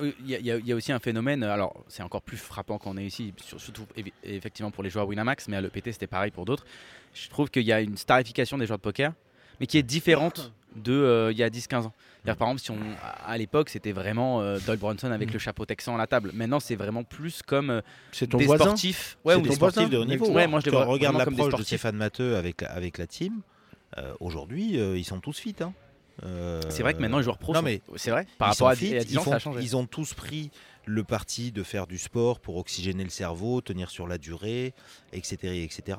oui, 0.02 0.16
Il 0.26 0.30
y, 0.30 0.72
a- 0.72 0.76
aussi 0.76 0.92
un 0.92 1.00
phénomène, 1.00 1.44
alors 1.44 1.84
c'est 1.88 2.04
encore 2.04 2.22
plus 2.22 2.38
frappant 2.38 2.78
quand 2.78 2.92
on 2.92 2.98
est 2.98 3.06
ici, 3.06 3.34
sur- 3.44 3.60
surtout 3.62 3.86
effectivement 4.24 4.72
pour 4.72 4.84
les 4.84 4.90
joueurs 4.90 5.08
Winamax, 5.08 5.48
mais 5.48 5.58
à 5.58 5.62
l'EPT 5.62 5.92
c'était 5.92 6.08
pareil 6.08 6.32
pour 6.32 6.46
d'autres. 6.46 6.66
Je 7.14 7.30
trouve 7.30 7.50
qu'il 7.50 7.64
y 7.64 7.72
a 7.72 7.82
une 7.82 7.98
starification 7.98 8.58
des 8.58 8.66
joueurs 8.66 8.80
de 8.80 8.84
poker, 8.84 9.14
mais 9.60 9.68
qui 9.68 9.78
est 9.78 9.84
différente 9.84 10.52
de 10.76 10.94
euh, 10.94 11.32
il 11.32 11.38
y 11.38 11.44
a 11.44 11.50
10-15 11.50 11.86
ans. 11.88 11.94
Par 12.24 12.34
exemple, 12.50 12.60
si 12.62 12.72
on, 12.72 12.78
à 13.04 13.32
à 13.32 13.38
l'époque 13.38 13.70
c'était 13.70 13.92
vraiment 13.94 14.42
euh, 14.42 14.60
Doyle 14.66 14.78
Bronson 14.78 15.12
avec 15.12 15.30
Mm. 15.30 15.34
le 15.34 15.40
chapeau 15.40 15.66
texan 15.66 15.96
à 15.96 15.98
la 15.98 16.08
table. 16.08 16.32
Maintenant 16.34 16.60
c'est 16.60 16.76
vraiment 16.76 17.04
plus 17.04 17.42
comme 17.42 17.70
euh, 17.70 17.82
ton 18.30 18.38
des 18.38 18.46
voisin 18.46 18.66
sportifs. 18.66 19.18
Ouais, 19.26 19.36
ou 19.36 19.42
des 19.42 19.52
sportifs 19.52 19.90
de 19.90 19.98
haut 19.98 20.06
niveau. 20.06 20.30
Ouais, 20.32 20.48
moi, 20.48 20.60
je 20.60 20.66
Tu 20.66 20.70
vois 20.70 20.86
regarde 20.86 21.18
l'approche 21.18 21.56
de. 21.56 21.64
Stéphane 21.64 21.96
Matteux 21.96 22.36
avec, 22.36 22.62
la- 22.62 22.72
avec 22.72 22.98
la 22.98 23.08
team. 23.08 23.42
euh, 23.98 24.14
Aujourd'hui, 24.20 24.80
euh, 24.80 24.98
ils 24.98 25.04
sont 25.04 25.20
tous 25.20 25.38
fit. 25.40 25.56
hein. 25.62 25.74
C'est 26.70 26.84
vrai 26.84 26.94
que 26.94 27.00
maintenant 27.00 27.18
les 27.18 27.24
joueurs 27.24 27.38
pro, 27.40 27.54
non, 27.54 27.60
sont- 27.60 27.66
mais 27.66 27.82
c'est 27.96 28.12
vrai, 28.12 28.28
par 28.38 28.50
ils 28.50 28.52
rapport 28.52 28.68
à, 28.70 28.76
fit, 28.76 28.96
a 28.96 29.04
10 29.04 29.14
ils, 29.14 29.18
ans, 29.20 29.24
font- 29.24 29.32
ça 29.32 29.36
a 29.38 29.40
changé. 29.40 29.60
ils 29.62 29.76
ont 29.76 29.86
tous 29.88 30.14
pris 30.14 30.52
le 30.86 31.04
parti 31.04 31.52
de 31.52 31.64
faire 31.64 31.88
du 31.88 31.98
sport 31.98 32.40
pour 32.40 32.58
oxygéner 32.58 33.04
le 33.04 33.10
cerveau, 33.10 33.60
tenir 33.62 33.90
sur 33.90 34.08
la 34.08 34.18
durée, 34.20 34.74
etc. 35.14 35.64
etc. 35.64 35.98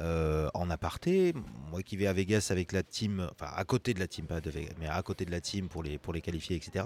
Euh, 0.00 0.48
en 0.54 0.70
aparté, 0.70 1.32
moi 1.70 1.82
qui 1.82 1.96
vais 1.96 2.06
à 2.06 2.12
Vegas 2.12 2.48
avec 2.50 2.72
la 2.72 2.82
team, 2.82 3.28
enfin 3.32 3.50
à 3.54 3.64
côté 3.64 3.94
de 3.94 4.00
la 4.00 4.06
team, 4.08 4.26
pas 4.26 4.40
de 4.40 4.50
Vegas, 4.50 4.72
mais 4.80 4.88
à 4.88 5.00
côté 5.02 5.24
de 5.24 5.30
la 5.30 5.40
team 5.40 5.68
pour 5.68 5.82
les, 5.82 5.98
pour 5.98 6.12
les 6.12 6.20
qualifier, 6.20 6.56
etc. 6.56 6.84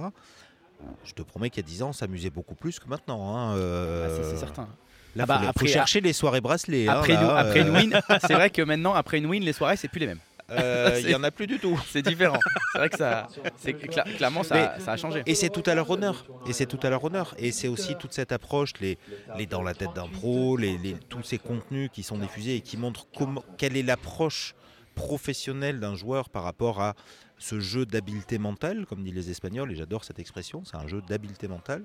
Je 1.05 1.13
te 1.13 1.23
promets 1.23 1.51
qu'il 1.51 1.63
y 1.63 1.67
a 1.67 1.69
10 1.69 1.83
ans, 1.83 1.89
on 1.89 1.93
s'amusait 1.93 2.31
beaucoup 2.31 2.55
plus 2.55 2.79
que 2.79 2.89
maintenant. 2.89 3.37
hein. 3.37 3.57
Euh, 3.57 4.07
Ah, 4.23 4.23
c'est- 4.31 4.37
certain. 4.37 4.69
Là, 5.17 5.25
Ah 5.25 5.27
bah, 5.27 5.37
faut, 5.39 5.43
faut 5.45 5.49
après- 5.51 5.67
chercher 5.69 6.01
les 6.01 6.13
soirées 6.13 6.41
bracelets. 6.41 6.87
hein, 6.87 6.93
Après, 6.99 7.15
là, 7.15 7.23
une, 7.23 7.31
après 7.31 7.61
une 7.63 7.69
euh, 7.69 7.79
win, 7.81 8.01
c'est 8.21 8.35
vrai 8.35 8.51
que 8.51 8.63
maintenant, 8.63 8.95
après 8.95 9.19
une 9.19 9.27
win, 9.27 9.43
les 9.43 9.53
soirées, 9.55 9.77
c'est 9.77 9.89
plus 9.89 10.01
les 10.01 10.07
mêmes. 10.07 10.21
Euh, 10.51 11.01
Il 11.05 11.11
y 11.11 11.15
en 11.15 11.23
a 11.25 11.31
plus 11.31 11.47
du 11.47 11.59
tout. 11.59 11.79
C'est 11.91 12.03
différent. 12.03 12.39
C'est 12.73 12.79
vrai 12.79 12.89
que 12.91 12.97
ça, 12.99 13.27
c'est 13.57 13.73
cla- 13.73 14.17
clairement, 14.17 14.43
ça, 14.43 14.79
ça 14.81 14.93
a 14.93 14.97
changé. 14.97 15.23
Et 15.27 15.35
c'est 15.35 15.49
tout 15.51 15.63
à 15.67 15.75
leur 15.75 15.89
honneur. 15.91 16.25
Et 16.47 16.53
c'est 16.53 16.67
tout 16.67 16.81
à 16.83 16.91
leur 16.91 17.03
honneur. 17.05 17.35
Et 17.39 17.53
c'est 17.53 17.69
aussi 17.69 17.97
toute 17.97 18.13
cette 18.13 18.33
approche, 18.33 18.73
les, 18.81 18.99
les 19.37 19.47
dans 19.47 19.63
la 19.63 19.75
tête 19.75 19.93
d'un 19.95 20.09
pro, 20.09 20.57
les, 20.57 20.79
les- 20.79 20.95
tous 21.09 21.23
ces 21.23 21.39
contenus 21.39 21.91
qui 21.93 22.03
sont 22.03 22.19
diffusés 22.19 22.57
et 22.57 22.61
qui 22.61 22.77
montrent 22.77 23.07
comment, 23.17 23.45
quelle 23.57 23.77
est 23.77 23.83
l'approche 23.83 24.55
professionnelle 24.95 25.79
d'un 25.81 25.95
joueur 25.95 26.29
par 26.29 26.43
rapport 26.43 26.81
à 26.81 26.95
ce 27.39 27.61
jeu 27.61 27.87
d'habileté 27.87 28.37
mentale, 28.39 28.85
comme 28.87 29.05
disent 29.05 29.15
les 29.15 29.31
Espagnols, 29.31 29.71
et 29.71 29.77
j'adore 29.77 30.03
cette 30.05 30.19
expression, 30.19 30.65
c'est 30.65 30.77
un 30.77 30.89
jeu 30.89 31.01
d'habileté 31.09 31.47
mentale. 31.47 31.85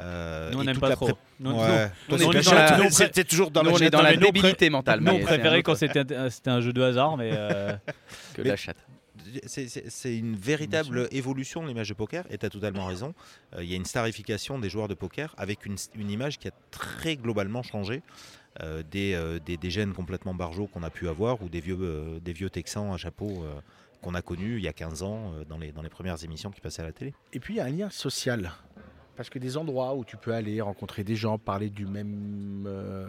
Euh, 0.00 0.50
Nous, 0.52 0.58
on 0.60 0.64
n'aime 0.64 0.78
pas 0.78 0.90
la 0.90 0.96
trop. 0.96 1.06
pré- 1.06 1.16
Nous, 1.40 1.50
Ouais. 1.52 1.90
nous- 2.08 2.18
Toi, 2.18 2.28
on 2.86 2.90
C'était 2.90 3.24
toujours 3.24 3.50
dans 3.50 3.62
Nous, 3.62 3.70
la 3.70 3.76
on 3.76 3.78
est 3.78 3.90
dans 3.90 4.02
la 4.02 4.16
débilité 4.16 4.68
mentale. 4.70 5.00
nous, 5.00 5.12
on 5.12 5.20
préférait 5.20 5.62
quand 5.62 5.74
c'était 5.74 6.14
un, 6.14 6.28
c'était 6.30 6.50
un 6.50 6.60
jeu 6.60 6.72
de 6.72 6.82
hasard, 6.82 7.16
mais 7.16 7.30
euh, 7.32 7.74
que 8.34 8.42
Mais- 8.42 8.48
la 8.50 8.56
chatte. 8.56 8.76
C'est- 9.46 10.16
une 10.16 10.36
véritable 10.36 11.08
évolution 11.10 11.62
de 11.62 11.68
l'image 11.68 11.88
de 11.88 11.94
poker, 11.94 12.24
et 12.30 12.38
tu 12.38 12.46
as 12.46 12.50
totalement 12.50 12.86
raison. 12.86 13.12
Euh, 13.54 13.64
Il 13.64 13.68
y 13.70 13.72
a 13.72 13.76
une 13.76 13.84
starification 13.84 14.58
des 14.58 14.68
joueurs 14.70 14.88
de 14.88 14.94
poker 14.94 15.34
avec 15.36 15.66
une, 15.66 15.76
une 15.96 16.10
image 16.10 16.38
qui 16.38 16.48
a 16.48 16.52
très 16.70 17.16
globalement 17.16 17.62
changé. 17.62 18.02
Euh, 18.62 18.82
des, 18.90 19.12
euh, 19.14 19.38
des, 19.44 19.58
des 19.58 19.68
gènes 19.68 19.92
complètement 19.92 20.32
barjots 20.32 20.66
qu'on 20.68 20.82
a 20.82 20.88
pu 20.88 21.08
avoir, 21.08 21.42
ou 21.42 21.48
des 21.50 21.60
vieux, 21.60 21.76
euh, 21.78 22.18
des 22.20 22.32
vieux 22.32 22.48
Texans 22.48 22.90
à 22.90 22.96
chapeau 22.96 23.28
euh, 23.44 23.52
qu'on 24.00 24.14
a 24.14 24.22
connus 24.22 24.56
il 24.56 24.62
y 24.64 24.68
a 24.68 24.72
15 24.72 25.02
ans 25.02 25.32
euh, 25.34 25.44
dans, 25.44 25.58
les, 25.58 25.72
dans 25.72 25.82
les 25.82 25.90
premières 25.90 26.22
émissions 26.24 26.50
qui 26.50 26.62
passaient 26.62 26.80
à 26.80 26.86
la 26.86 26.92
télé. 26.92 27.12
Et 27.34 27.40
puis 27.40 27.54
il 27.54 27.56
y 27.58 27.60
a 27.60 27.64
un 27.64 27.68
lien 27.70 27.90
social. 27.90 28.52
Parce 29.16 29.30
que 29.30 29.38
des 29.38 29.56
endroits 29.56 29.94
où 29.94 30.04
tu 30.04 30.16
peux 30.16 30.32
aller 30.34 30.60
rencontrer 30.60 31.02
des 31.04 31.16
gens, 31.16 31.38
parler 31.38 31.70
du 31.70 31.86
même, 31.86 32.64
euh, 32.66 33.06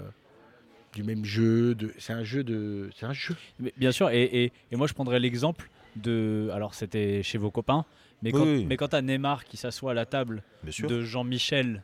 du 0.93 1.04
même 1.04 1.26
jeu, 1.26 1.76
de... 1.76 1.93
c'est 1.98 2.13
un 2.13 2.24
jeu 2.24 2.43
de, 2.43 2.89
c'est 2.98 3.06
un 3.06 3.13
jeu. 3.13 3.36
mais 3.60 3.74
bien 3.78 3.91
sûr. 3.91 4.10
Et, 4.10 4.24
et- 4.24 4.52
et 4.72 4.76
moi, 4.76 4.88
je 4.88 4.93
prendrais 4.93 5.20
l'exemple 5.20 5.70
de. 5.98 6.50
Alors, 6.54 6.74
c'était 6.74 7.24
chez 7.24 7.38
vos 7.38 7.52
copains, 7.52 7.84
mais 8.22 8.32
quand, 8.32 8.43
oui. 8.43 8.65
mais 8.65 8.78
quand 8.78 8.88
t'as 8.89 9.02
Neymar 9.02 9.43
qui 9.46 9.58
s'assoit 9.58 9.91
à 9.91 9.93
la 9.93 10.06
table 10.06 10.43
de 10.63 11.02
Jean-Michel 11.04 11.84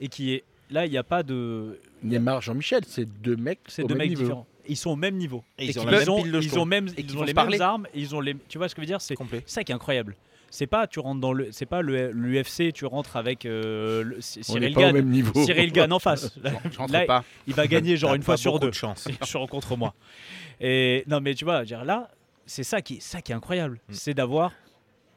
et 0.00 0.08
qui 0.08 0.32
est. 0.34 0.44
Là, 0.70 0.86
il 0.86 0.90
n'y 0.90 0.98
a 0.98 1.02
pas 1.04 1.22
de. 1.22 1.78
Neymar, 2.02 2.40
Jean-Michel, 2.42 2.82
c'est 2.86 3.06
deux 3.06 3.36
mecs 3.36 3.60
C'est 3.66 3.82
deux 3.82 3.88
même 3.94 3.98
mecs 3.98 4.08
niveau. 4.10 4.22
différents. 4.22 4.46
Ils 4.66 4.76
sont 4.78 4.90
au 4.90 4.96
même 4.96 5.16
niveau. 5.16 5.44
Et 5.58 5.66
ils 5.66 5.76
Et 5.76 5.78
ont 5.78 5.84
même 5.84 5.92
ils 6.42 6.58
ont 6.58 6.64
même, 6.64 6.88
ils 6.96 7.18
ont 7.18 7.22
les 7.22 7.34
parler. 7.34 7.58
mêmes 7.58 7.66
armes. 7.66 7.86
et 7.94 8.00
Ils 8.00 8.14
ont 8.14 8.20
les. 8.20 8.34
Tu 8.48 8.56
vois 8.58 8.68
ce 8.68 8.74
que 8.74 8.80
je 8.80 8.86
veux 8.86 8.90
dire 8.90 9.00
C'est 9.00 9.14
ça 9.46 9.62
qui 9.62 9.72
est 9.72 9.74
incroyable. 9.74 10.16
C'est 10.54 10.68
pas 10.68 10.86
tu 10.86 11.00
rentres 11.00 11.20
dans 11.20 11.32
le. 11.32 11.50
C'est 11.50 11.66
pas 11.66 11.82
le 11.82 12.12
l'UFC. 12.12 12.72
Tu 12.72 12.86
rentres 12.86 13.16
avec 13.16 13.44
euh, 13.44 14.04
le- 14.04 14.20
Cyril 14.20 14.72
Gann. 14.72 14.92
même 14.92 15.10
niveau. 15.10 15.44
Cyril 15.44 15.72
Gann 15.72 15.92
en 15.92 15.98
face. 15.98 16.32
Je 16.70 16.78
rentre 16.78 16.92
Là, 16.92 17.04
pas. 17.06 17.24
il 17.48 17.54
va 17.54 17.66
gagner 17.66 17.96
genre 17.96 18.14
une 18.14 18.22
fois 18.22 18.36
sur 18.36 18.52
beaucoup 18.52 18.66
deux. 18.66 18.70
de 18.70 18.76
chance. 18.76 19.08
sur 19.24 19.44
contre 19.48 19.76
moi. 19.76 19.94
Et 20.60 21.02
non, 21.08 21.20
mais 21.20 21.34
tu 21.34 21.44
vois, 21.44 21.62
je 21.64 21.66
dire, 21.66 21.84
là, 21.84 22.08
c'est 22.46 22.62
ça 22.62 22.80
qui, 22.82 23.00
ça 23.00 23.20
qui 23.20 23.32
est 23.32 23.34
incroyable. 23.34 23.80
Mm. 23.88 23.92
C'est 23.94 24.14
d'avoir, 24.14 24.52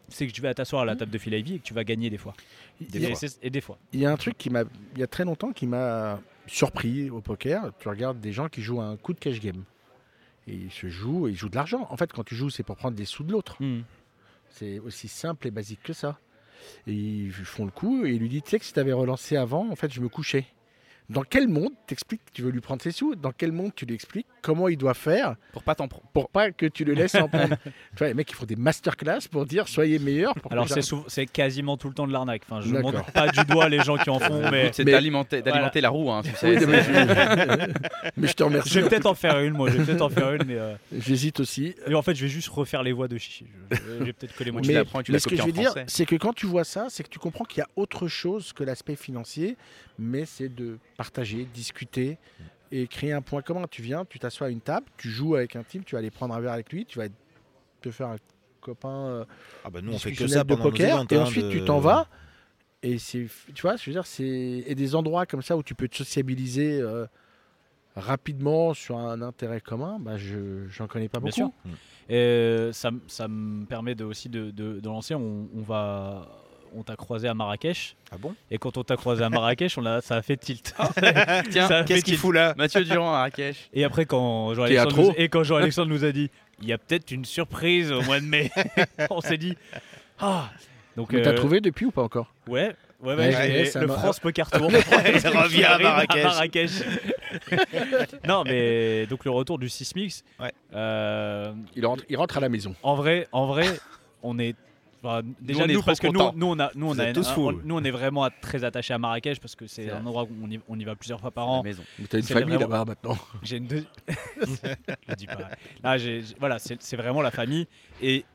c'est 0.10 0.26
que 0.26 0.32
tu 0.32 0.42
vas 0.42 0.56
t'asseoir 0.56 0.82
à 0.82 0.86
la 0.86 0.96
table 0.96 1.12
de 1.12 1.18
Phil 1.20 1.36
Ivey 1.36 1.56
et 1.56 1.60
que 1.60 1.64
tu 1.64 1.76
vas 1.76 1.84
gagner 1.84 2.10
des 2.10 2.18
fois. 2.18 2.34
Il 2.82 3.00
y 3.00 3.06
a- 3.06 3.10
et, 3.44 3.50
des 3.52 3.62
fois. 3.62 3.78
Il 3.94 4.00
y 4.00 4.08
a 4.08 4.12
un 4.12 4.18
truc 4.18 4.40
qui 4.40 4.50
m'a, 4.50 4.64
il 4.96 5.00
y 5.00 5.04
a 5.04 5.08
très 5.08 5.24
longtemps, 5.24 5.52
qui 5.52 5.68
m'a 5.68 6.20
surpris 6.48 7.12
au 7.12 7.22
poker. 7.22 7.72
Tu 7.80 7.88
regardes 7.90 8.20
des 8.20 8.32
gens 8.34 8.48
qui 8.50 8.64
jouent 8.64 8.82
à 8.82 8.86
un 8.86 8.98
coup 8.98 9.14
de 9.14 9.20
cash 9.20 9.40
game. 9.40 9.64
Et 10.48 10.54
ils 10.56 10.72
se 10.72 10.88
jouent, 10.90 11.28
et 11.28 11.32
ils 11.32 11.38
jouent 11.38 11.50
de 11.50 11.56
l'argent. 11.56 11.86
En 11.92 11.98
fait, 11.98 12.12
quand 12.12 12.24
tu 12.24 12.34
joues, 12.34 12.50
c'est 12.50 12.64
pour 12.64 12.76
prendre 12.78 12.96
des 12.98 13.06
sous 13.06 13.24
de 13.24 13.32
l'autre. 13.32 13.58
Mm. 13.62 13.82
C'est 14.58 14.80
aussi 14.80 15.08
simple 15.08 15.48
et 15.48 15.52
basique 15.52 15.84
que 15.84 15.94
ça. 15.94 16.20
Et 16.88 16.94
ils 16.94 17.32
font 17.32 17.66
le 17.66 17.72
coup 17.72 18.06
et 18.06 18.12
il 18.12 18.20
lui 18.20 18.30
dit, 18.30 18.42
tu 18.42 18.50
sais 18.50 18.60
que 18.60 18.66
si 18.66 18.74
tu 18.74 18.80
avais 18.80 18.94
relancé 18.94 19.38
avant, 19.38 19.70
en 19.70 19.76
fait, 19.76 19.94
je 19.94 20.02
me 20.02 20.10
couchais. 20.10 20.46
Dans 21.10 21.24
quel 21.24 21.48
monde 21.48 21.72
t'expliques 21.88 22.26
que 22.26 22.32
tu 22.34 22.42
veux 22.42 22.52
lui 22.52 22.60
prendre 22.60 22.82
ses 22.82 22.92
sous? 22.92 23.16
Dans 23.16 23.32
quel 23.32 23.54
monde 23.54 23.72
tu 23.74 23.86
lui 23.86 23.96
expliques 23.96 24.28
comment 24.42 24.68
il 24.68 24.78
doit 24.78 24.94
faire 24.94 25.36
Pour 25.54 25.64
pas 25.64 25.74
t'en 25.74 25.88
prendre. 25.88 26.06
pour 26.12 26.30
pas 26.30 26.52
que 26.52 26.66
tu 26.66 26.84
le 26.84 26.94
laisses 26.94 27.16
en 27.16 27.30
prendre? 27.30 27.56
Tu 27.66 28.00
vois, 28.00 28.08
les 28.08 28.14
mecs, 28.14 28.30
ils 28.30 28.36
font 28.36 28.46
des 28.46 28.56
masterclass 28.56 29.22
pour 29.32 29.46
dire 29.46 29.68
soyez 29.68 30.00
meilleurs. 30.00 30.34
pour 30.36 30.50
que 30.50 30.54
Alors 30.54 30.68
c'est 30.68 30.82
c'est 31.08 31.26
quasiment 31.26 31.78
tout 31.78 31.88
le 31.88 31.94
temps 31.94 32.08
de 32.08 32.12
l'arnaque. 32.12 32.42
Enfin, 32.50 32.62
je 32.62 32.72
D'accord. 32.74 32.92
montre 32.94 33.12
pas 33.12 33.30
du 33.30 33.44
doigt 33.46 33.70
les 33.70 33.80
gens 33.82 33.98
qui 33.98 34.10
en 34.10 34.20
font, 34.20 34.42
mais 34.52 34.72
C'est 34.74 34.84
d'alimenter 34.84 35.42
la 35.82 35.90
roue, 35.90 36.12
hein, 36.12 36.22
tu 36.24 36.32
sais. 36.36 36.50
Oui, 36.50 36.58
c'est- 36.60 36.66
mais, 36.68 36.84
je... 36.84 37.72
mais 38.18 38.28
je 38.28 38.34
te 38.34 38.44
remercie. 38.44 38.70
je 38.70 38.80
vais 38.80 38.90
peut-être 38.90 39.06
en 39.06 39.16
faire 39.16 39.40
une. 39.40 39.54
Moi, 39.54 39.70
je 39.72 39.78
vais 39.78 39.86
peut-être 39.86 40.02
en 40.02 40.10
faire 40.10 40.34
une, 40.34 40.44
mais, 40.46 40.58
euh, 40.58 40.76
J'hésite 40.98 41.40
aussi. 41.40 41.76
mais 41.88 41.96
en 41.96 42.02
fait, 42.02 42.16
je 42.16 42.24
vais 42.24 42.30
juste 42.32 42.50
refaire 42.50 42.84
les 42.84 42.92
voix 42.92 43.08
de 43.08 43.18
Chichi. 43.18 43.46
Je, 43.72 44.04
vais 44.04 44.14
peut-être 44.14 44.36
coller 44.36 44.52
mon 44.52 44.62
tu 44.62 44.68
mais 44.68 44.82
et 44.82 45.04
tu 45.04 45.12
mais 45.12 45.20
ce 45.20 45.28
que 45.28 45.36
je 45.36 45.44
veux 45.44 45.52
dire, 45.52 45.74
c'est 45.88 46.06
que 46.06 46.16
quand 46.16 46.34
tu 46.34 46.46
vois 46.46 46.64
ça, 46.64 46.88
c'est 46.90 47.04
que 47.04 47.10
tu 47.10 47.20
comprends 47.20 47.46
qu'il 47.46 47.60
y 47.60 47.64
a 47.64 47.70
autre 47.76 48.08
chose 48.08 48.54
que 48.54 48.64
l'aspect 48.64 48.96
financier, 48.96 49.58
mais 49.98 50.26
c'est 50.26 50.54
de 50.54 50.78
partager, 50.98 51.46
discuter 51.46 52.18
et 52.72 52.88
créer 52.88 53.14
un 53.14 53.22
point 53.22 53.42
commun. 53.42 53.66
Tu 53.70 53.82
viens, 53.82 54.04
tu 54.04 54.20
t'assois 54.20 54.48
à 54.48 54.50
une 54.50 54.60
table, 54.62 54.88
tu 54.98 55.10
joues 55.10 55.36
avec 55.36 55.56
un 55.56 55.64
type, 55.64 55.86
tu 55.86 55.96
vas 55.96 56.00
aller 56.00 56.12
prendre 56.12 56.34
un 56.36 56.40
verre 56.42 56.54
avec 56.54 56.72
lui, 56.74 56.86
tu 56.86 56.98
vas 57.00 57.08
te 57.82 57.92
faire 57.92 58.08
un 58.10 58.18
copain 58.60 59.08
euh, 59.08 59.26
Ah 59.64 59.70
bah 59.70 59.80
nous 59.82 59.94
on 59.94 60.00
fait 60.00 60.12
que 60.12 60.28
ça 60.28 60.44
de 60.44 60.56
poker, 60.56 61.06
et 61.10 61.16
hein, 61.16 61.22
ensuite 61.22 61.46
de- 61.46 61.52
tu 61.52 61.64
t'en 61.64 61.80
vas. 61.80 62.08
Et 62.84 62.98
c'est, 62.98 63.28
tu 63.56 63.62
vois, 63.62 63.76
je 63.76 63.86
veux 63.90 63.94
dire, 63.94 64.06
c'est 64.06 64.26
et 64.26 64.76
des 64.76 64.94
endroits 64.96 65.26
comme 65.26 65.42
ça 65.42 65.56
où 65.58 65.64
tu 65.64 65.74
peux 65.76 65.88
te 65.88 65.96
sociabiliser 65.96 66.80
euh, 66.80 67.06
rapidement 67.96 68.74
sur 68.74 68.98
un 68.98 69.22
intérêt 69.22 69.62
commun. 69.62 69.98
Bah, 70.00 70.18
je 70.18 70.68
j'en 70.68 70.88
connais 70.88 71.10
pas 71.10 71.20
Bien 71.20 71.28
beaucoup. 71.30 71.54
sûr. 71.66 71.72
Et 72.10 72.70
ça, 72.74 72.92
ça 73.08 73.28
me 73.28 73.66
permet 73.66 73.96
de, 73.96 74.04
aussi 74.06 74.30
de, 74.30 74.52
de- 74.52 74.80
de 74.80 74.88
lancer. 74.88 75.16
On, 75.16 75.50
on 75.56 75.62
va, 75.62 76.30
on 76.76 76.84
t'a 76.84 76.96
croisé 76.96 77.28
à 77.28 77.34
Marrakech. 77.34 77.96
Ah 78.12 78.18
bon? 78.18 78.34
Et 78.52 78.58
quand 78.58 78.78
on 78.78 78.84
t'a 78.84 78.96
croisé 78.96 79.24
à 79.24 79.30
Marrakech, 79.30 79.78
on 79.78 79.86
a, 79.86 80.02
ça 80.02 80.16
a 80.16 80.22
fait 80.22 80.38
tilt. 80.38 80.74
Tiens, 81.52 81.68
Ça 81.68 81.78
a 81.78 81.84
fait 81.84 81.94
Qu'est-ce 81.94 82.06
qu'il 82.06 82.18
fout 82.18 82.34
là? 82.34 82.54
Mathieu 82.58 82.84
Durand 82.84 83.10
à 83.10 83.12
Marrakech. 83.14 83.70
Et 83.74 83.84
après, 83.84 84.06
quand. 84.06 84.54
Jean-Alexandre 84.54 85.02
nous, 85.02 85.14
et 85.18 85.30
quand 85.30 85.44
Jean-Alexandre 85.44 85.90
nous 85.90 86.04
a 86.04 86.12
dit, 86.12 86.30
il 86.62 86.68
y 86.68 86.74
a 86.74 86.78
peut-être 86.78 87.12
une 87.12 87.26
surprise 87.26 87.92
au 87.92 88.02
mois 88.02 88.20
de 88.20 88.26
mai, 88.26 88.52
on 89.10 89.22
s'est 89.22 89.38
dit, 89.38 89.56
ah. 90.20 90.50
Donc, 90.96 91.14
Mais 91.14 91.22
t'as 91.22 91.32
euh, 91.32 91.36
trouvé 91.36 91.62
depuis 91.62 91.86
ou 91.86 91.92
pas 91.92 92.02
encore? 92.02 92.34
Ouais, 92.48 92.76
ouais, 93.04 93.16
ouais, 93.16 93.72
le 93.76 93.88
France 93.88 94.20
Poker 94.20 94.50
Tour. 94.50 94.72
Il 94.72 94.78
revient 95.38 95.64
à 95.66 95.78
Marrakech. 95.78 96.24
Marrakech. 96.24 96.72
non, 98.28 98.44
mais 98.44 99.06
donc 99.06 99.24
le 99.26 99.32
retour 99.32 99.60
du 99.60 99.70
Sismix. 99.70 100.24
Ouais. 100.40 100.52
euh, 100.74 101.54
il 101.76 101.86
rentre, 101.86 102.04
il 102.10 102.18
rentre 102.18 102.38
à 102.38 102.40
la 102.40 102.50
maison. 102.50 102.74
en 102.82 102.96
vrai, 102.96 103.28
en 103.32 103.46
vrai, 103.46 103.68
on 104.24 104.40
est. 104.40 104.56
enfin, 105.04 105.22
déjà 105.40 105.64
on 105.64 105.68
nous, 105.68 105.82
parce 105.84 106.00
que 106.00 106.08
nous, 106.08 106.20
nous 106.36 106.48
on 106.48 106.60
a, 106.60 106.72
nous 106.76 106.88
on 106.88 107.00
a, 107.00 107.12
on- 107.38 107.52
nous 107.52 107.76
on 107.78 107.84
est 107.84 107.92
vraiment 107.92 108.28
très 108.42 108.64
attachés 108.64 108.94
à 108.94 108.98
Marrakech 108.98 109.40
parce 109.40 109.56
que 109.56 109.68
c'est 109.68 109.90
un 109.92 110.06
endroit 110.06 110.24
où 110.24 110.30
on 110.44 110.50
y, 110.50 110.60
on 110.68 110.80
y 110.80 110.84
va 110.84 110.96
plusieurs 110.96 111.20
fois 111.20 111.32
par 111.32 111.46
La 111.46 111.52
an. 111.54 111.64
maison. 111.64 111.84
Mais 112.00 112.08
t'as 112.08 112.18
une 112.18 112.24
famille 112.24 112.58
là-bas 112.58 112.86
maintenant. 112.86 113.18
J'ai 113.44 113.58
une 113.58 113.68
deux. 113.68 113.86
Je 115.10 115.16
dis 115.16 115.28
pas. 115.28 115.38
Là, 115.84 115.98
j'ai- 115.98 116.22
j'ai- 116.22 116.36
voilà, 116.40 116.58
c'est 116.60 116.96
vraiment 116.98 117.22
la 117.22 117.32
famille 117.32 117.68
et 118.02 118.26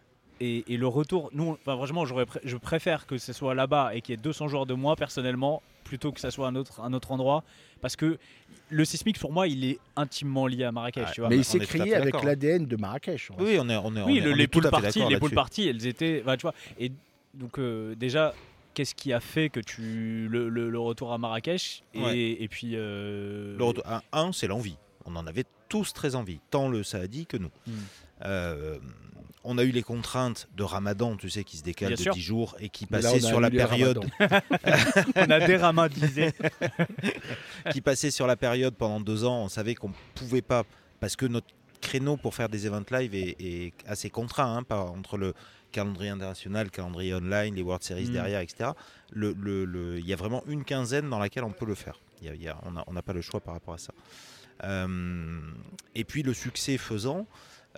et, 0.40 0.74
et 0.74 0.76
le 0.76 0.88
retour. 0.88 1.30
Nous, 1.32 1.50
enfin, 1.52 1.76
franchement, 1.76 2.04
je 2.04 2.56
préfère 2.56 3.06
que 3.06 3.16
ce 3.16 3.32
soit 3.32 3.54
là-bas 3.54 3.94
et 3.94 4.00
qu'il 4.00 4.12
y 4.14 4.18
ait 4.18 4.20
200 4.22 4.48
joueurs 4.48 4.66
de 4.66 4.74
moi 4.74 4.96
personnellement 4.96 5.62
plutôt 5.92 6.10
que 6.10 6.20
ça 6.20 6.30
soit 6.30 6.46
un 6.48 6.56
autre 6.56 6.80
un 6.80 6.94
autre 6.94 7.12
endroit 7.12 7.44
parce 7.82 7.96
que 7.96 8.16
le 8.70 8.84
Sismix 8.86 9.18
pour 9.20 9.30
moi, 9.30 9.46
il 9.46 9.62
est 9.66 9.78
intimement 9.94 10.46
lié 10.46 10.64
à 10.64 10.72
Marrakech. 10.72 11.04
Ouais, 11.08 11.12
tu 11.12 11.20
vois. 11.20 11.28
Mais 11.28 11.36
il 11.36 11.44
s'est 11.44 11.58
créé 11.58 11.94
avec 11.94 12.14
d'accord. 12.14 12.24
l'ADN 12.24 12.64
de 12.64 12.76
Marrakech. 12.76 13.30
Oui, 13.38 13.58
on 13.60 13.68
est, 13.68 13.76
on 13.76 13.94
est, 13.94 14.00
on 14.00 14.06
Oui, 14.06 14.16
est- 14.16 14.20
le- 14.22 14.30
on 14.30 14.34
est 14.34 14.38
les 14.38 14.46
poules 14.48 14.70
parties, 14.70 15.02
les 15.06 15.18
poules 15.18 15.32
parties, 15.32 15.68
elles 15.68 15.86
étaient, 15.86 16.22
bah, 16.22 16.38
tu 16.38 16.42
vois. 16.42 16.54
Et 16.78 16.90
donc 17.34 17.58
euh, 17.58 17.94
déjà, 17.94 18.32
qu'est-ce 18.72 18.94
qui 18.94 19.12
a 19.12 19.20
fait 19.20 19.50
que 19.50 19.60
tu 19.60 20.28
le, 20.30 20.48
le- 20.48 20.70
le 20.70 20.78
retour 20.78 21.12
à 21.12 21.18
Marrakech 21.18 21.82
et, 21.92 22.00
Ouais. 22.02 22.18
et 22.40 22.48
puis 22.48 22.70
euh, 22.74 23.54
Le 23.58 23.64
retour- 23.64 23.84
un, 23.86 24.00
un, 24.14 24.32
c'est 24.32 24.46
l'envie. 24.46 24.78
On 25.04 25.14
en 25.16 25.26
avait 25.26 25.44
tous 25.68 25.92
très 25.92 26.14
envie, 26.14 26.40
tant 26.50 26.70
le 26.70 26.82
Saadi 26.82 27.26
que 27.26 27.36
nous. 27.36 27.50
Hmm. 27.66 27.72
Euh, 28.24 28.78
on 29.44 29.58
a 29.58 29.64
eu 29.64 29.70
les 29.70 29.82
contraintes 29.82 30.48
de 30.56 30.62
Ramadan, 30.62 31.16
tu 31.16 31.28
sais, 31.30 31.42
qui 31.44 31.56
se 31.56 31.62
décalent 31.62 31.88
Bien 31.90 31.96
de 31.96 32.02
sûr. 32.02 32.14
10 32.14 32.20
jours 32.20 32.56
et 32.60 32.68
qui 32.68 32.86
a 32.92 33.20
sur 33.20 33.40
la 33.40 33.50
période, 33.50 34.00
on 35.16 35.30
a 35.30 35.40
déramadisé. 35.46 36.32
qui 37.72 37.80
passaient 37.80 38.10
sur 38.10 38.26
la 38.26 38.36
période 38.36 38.74
pendant 38.74 39.00
deux 39.00 39.24
ans. 39.24 39.44
On 39.44 39.48
savait 39.48 39.74
qu'on 39.74 39.92
pouvait 40.14 40.42
pas 40.42 40.64
parce 41.00 41.16
que 41.16 41.26
notre 41.26 41.46
créneau 41.80 42.16
pour 42.16 42.34
faire 42.34 42.48
des 42.48 42.66
events 42.66 42.84
live 42.90 43.14
est, 43.14 43.36
est 43.40 43.72
assez 43.86 44.10
contraint 44.10 44.56
hein, 44.58 44.62
par- 44.62 44.92
entre 44.92 45.16
le 45.18 45.34
calendrier 45.72 46.10
international, 46.10 46.66
le 46.66 46.70
calendrier 46.70 47.14
online, 47.14 47.54
les 47.54 47.62
World 47.62 47.82
Series 47.82 48.06
Mm. 48.08 48.12
derrière, 48.12 48.40
etc. 48.40 48.70
Le- 49.10 49.34
le- 49.40 49.64
le- 49.64 49.98
Il 49.98 50.06
y 50.06 50.12
a 50.12 50.16
vraiment 50.16 50.44
une 50.46 50.64
quinzaine 50.64 51.08
dans 51.10 51.18
laquelle 51.18 51.44
on 51.44 51.50
peut 51.50 51.66
le 51.66 51.74
faire. 51.74 51.98
Il 52.20 52.26
y 52.28 52.30
a- 52.30 52.34
il 52.34 52.42
y 52.42 52.48
a- 52.48 52.58
on 52.64 52.72
n'a 52.72 52.84
on 52.86 52.92
n'a 52.92 53.02
pas 53.02 53.12
le 53.14 53.20
choix 53.22 53.40
par 53.40 53.54
rapport 53.54 53.74
à 53.74 53.78
ça. 53.78 53.92
Euh, 54.64 55.40
et 55.94 56.04
puis 56.04 56.22
le 56.22 56.34
succès 56.34 56.76
faisant, 56.78 57.26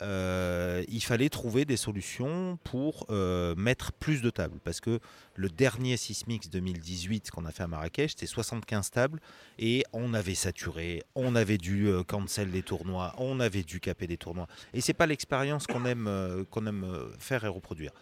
euh, 0.03 0.85
il 0.89 1.03
fallait 1.03 1.29
trouver 1.29 1.65
des 1.65 1.77
solutions 1.77 2.59
pour 2.65 3.07
euh, 3.11 3.55
mettre 3.55 3.93
plus 3.93 4.23
de 4.23 4.31
tables. 4.31 4.59
Parce 4.65 4.81
que 4.81 5.01
le 5.35 5.49
dernier 5.49 5.97
Sismix 5.97 6.51
2018 6.51 7.31
qu'on 7.31 7.45
a 7.45 7.53
fait 7.53 7.63
à 7.63 7.69
Marrakech, 7.69 8.11
c'était 8.11 8.27
75 8.27 8.91
tables 8.91 9.21
et 9.59 9.85
on 9.93 10.15
avait 10.15 10.35
saturé, 10.35 11.03
on 11.15 11.35
avait 11.37 11.59
dû 11.59 11.89
euh, 11.89 12.03
cancel 12.03 12.51
des 12.51 12.63
tournois, 12.63 13.15
on 13.19 13.41
avait 13.41 13.63
dû 13.63 13.81
caper 13.81 14.07
des 14.07 14.17
tournois. 14.17 14.49
Et 14.73 14.81
c'est 14.81 14.95
pas 14.95 15.07
l'expérience 15.07 15.67
qu'on 15.67 15.85
aime, 15.85 16.45
qu'on 16.51 16.67
aime 16.67 16.87
faire 17.19 17.45
et 17.45 17.49
reproduire. 17.49 17.93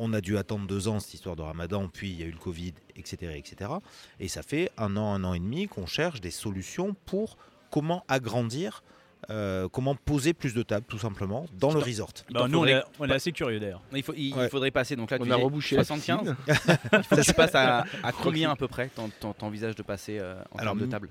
On 0.00 0.12
a 0.12 0.20
dû 0.20 0.38
attendre 0.38 0.66
deux 0.66 0.86
ans 0.86 1.00
cette 1.00 1.14
histoire 1.14 1.34
de 1.34 1.42
Ramadan, 1.42 1.88
puis 1.88 2.10
il 2.10 2.20
y 2.20 2.22
a 2.22 2.26
eu 2.26 2.30
le 2.30 2.38
Covid, 2.38 2.72
etc., 2.94 3.32
etc. 3.36 3.72
Et 4.20 4.28
ça 4.28 4.42
fait 4.42 4.70
un 4.76 4.96
an, 4.96 5.12
un 5.12 5.24
an 5.24 5.34
et 5.34 5.40
demi 5.40 5.66
qu'on 5.66 5.86
cherche 5.86 6.20
des 6.20 6.30
solutions 6.30 6.94
pour 7.04 7.36
comment 7.70 8.04
agrandir, 8.08 8.82
euh, 9.30 9.68
comment 9.68 9.94
poser 9.94 10.32
plus 10.32 10.54
de 10.54 10.62
tables, 10.62 10.86
tout 10.88 10.98
simplement, 10.98 11.46
dans 11.58 11.72
le 11.72 11.78
resort. 11.80 12.10
Bah, 12.30 12.46
nous, 12.48 12.58
on 12.58 12.62
faudrait- 12.62 12.72
est, 12.78 12.82
on 12.98 13.08
est 13.08 13.12
assez 13.14 13.32
curieux 13.32 13.60
d'ailleurs. 13.60 13.82
Il, 13.94 14.02
faut, 14.02 14.14
il, 14.16 14.28
il 14.28 14.34
Ouais. 14.34 14.48
faudrait 14.48 14.70
passer, 14.70 14.96
donc 14.96 15.10
là 15.10 15.18
On 15.20 15.24
tu 15.24 15.32
a 15.32 15.36
rebouché 15.36 15.76
la 15.76 15.84
75. 15.84 16.18
piscine. 16.20 16.36
Il 16.92 17.02
faut 17.02 17.16
que 17.16 17.20
tu 17.22 17.34
passes 17.34 17.54
à, 17.54 17.84
à 18.02 18.12
combien 18.12 18.50
à 18.50 18.56
peu 18.56 18.68
près 18.68 18.88
t'en- 18.88 19.10
t'en- 19.20 19.34
t'envisages 19.34 19.74
de 19.74 19.82
passer 19.82 20.18
euh, 20.18 20.34
en 20.52 20.58
Alors, 20.58 20.74
termes 20.74 20.86
de 20.86 20.90
table 20.90 21.08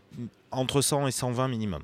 Entre 0.51 0.82
100 0.82 1.07
et 1.07 1.11
120 1.11 1.47
minimum. 1.47 1.84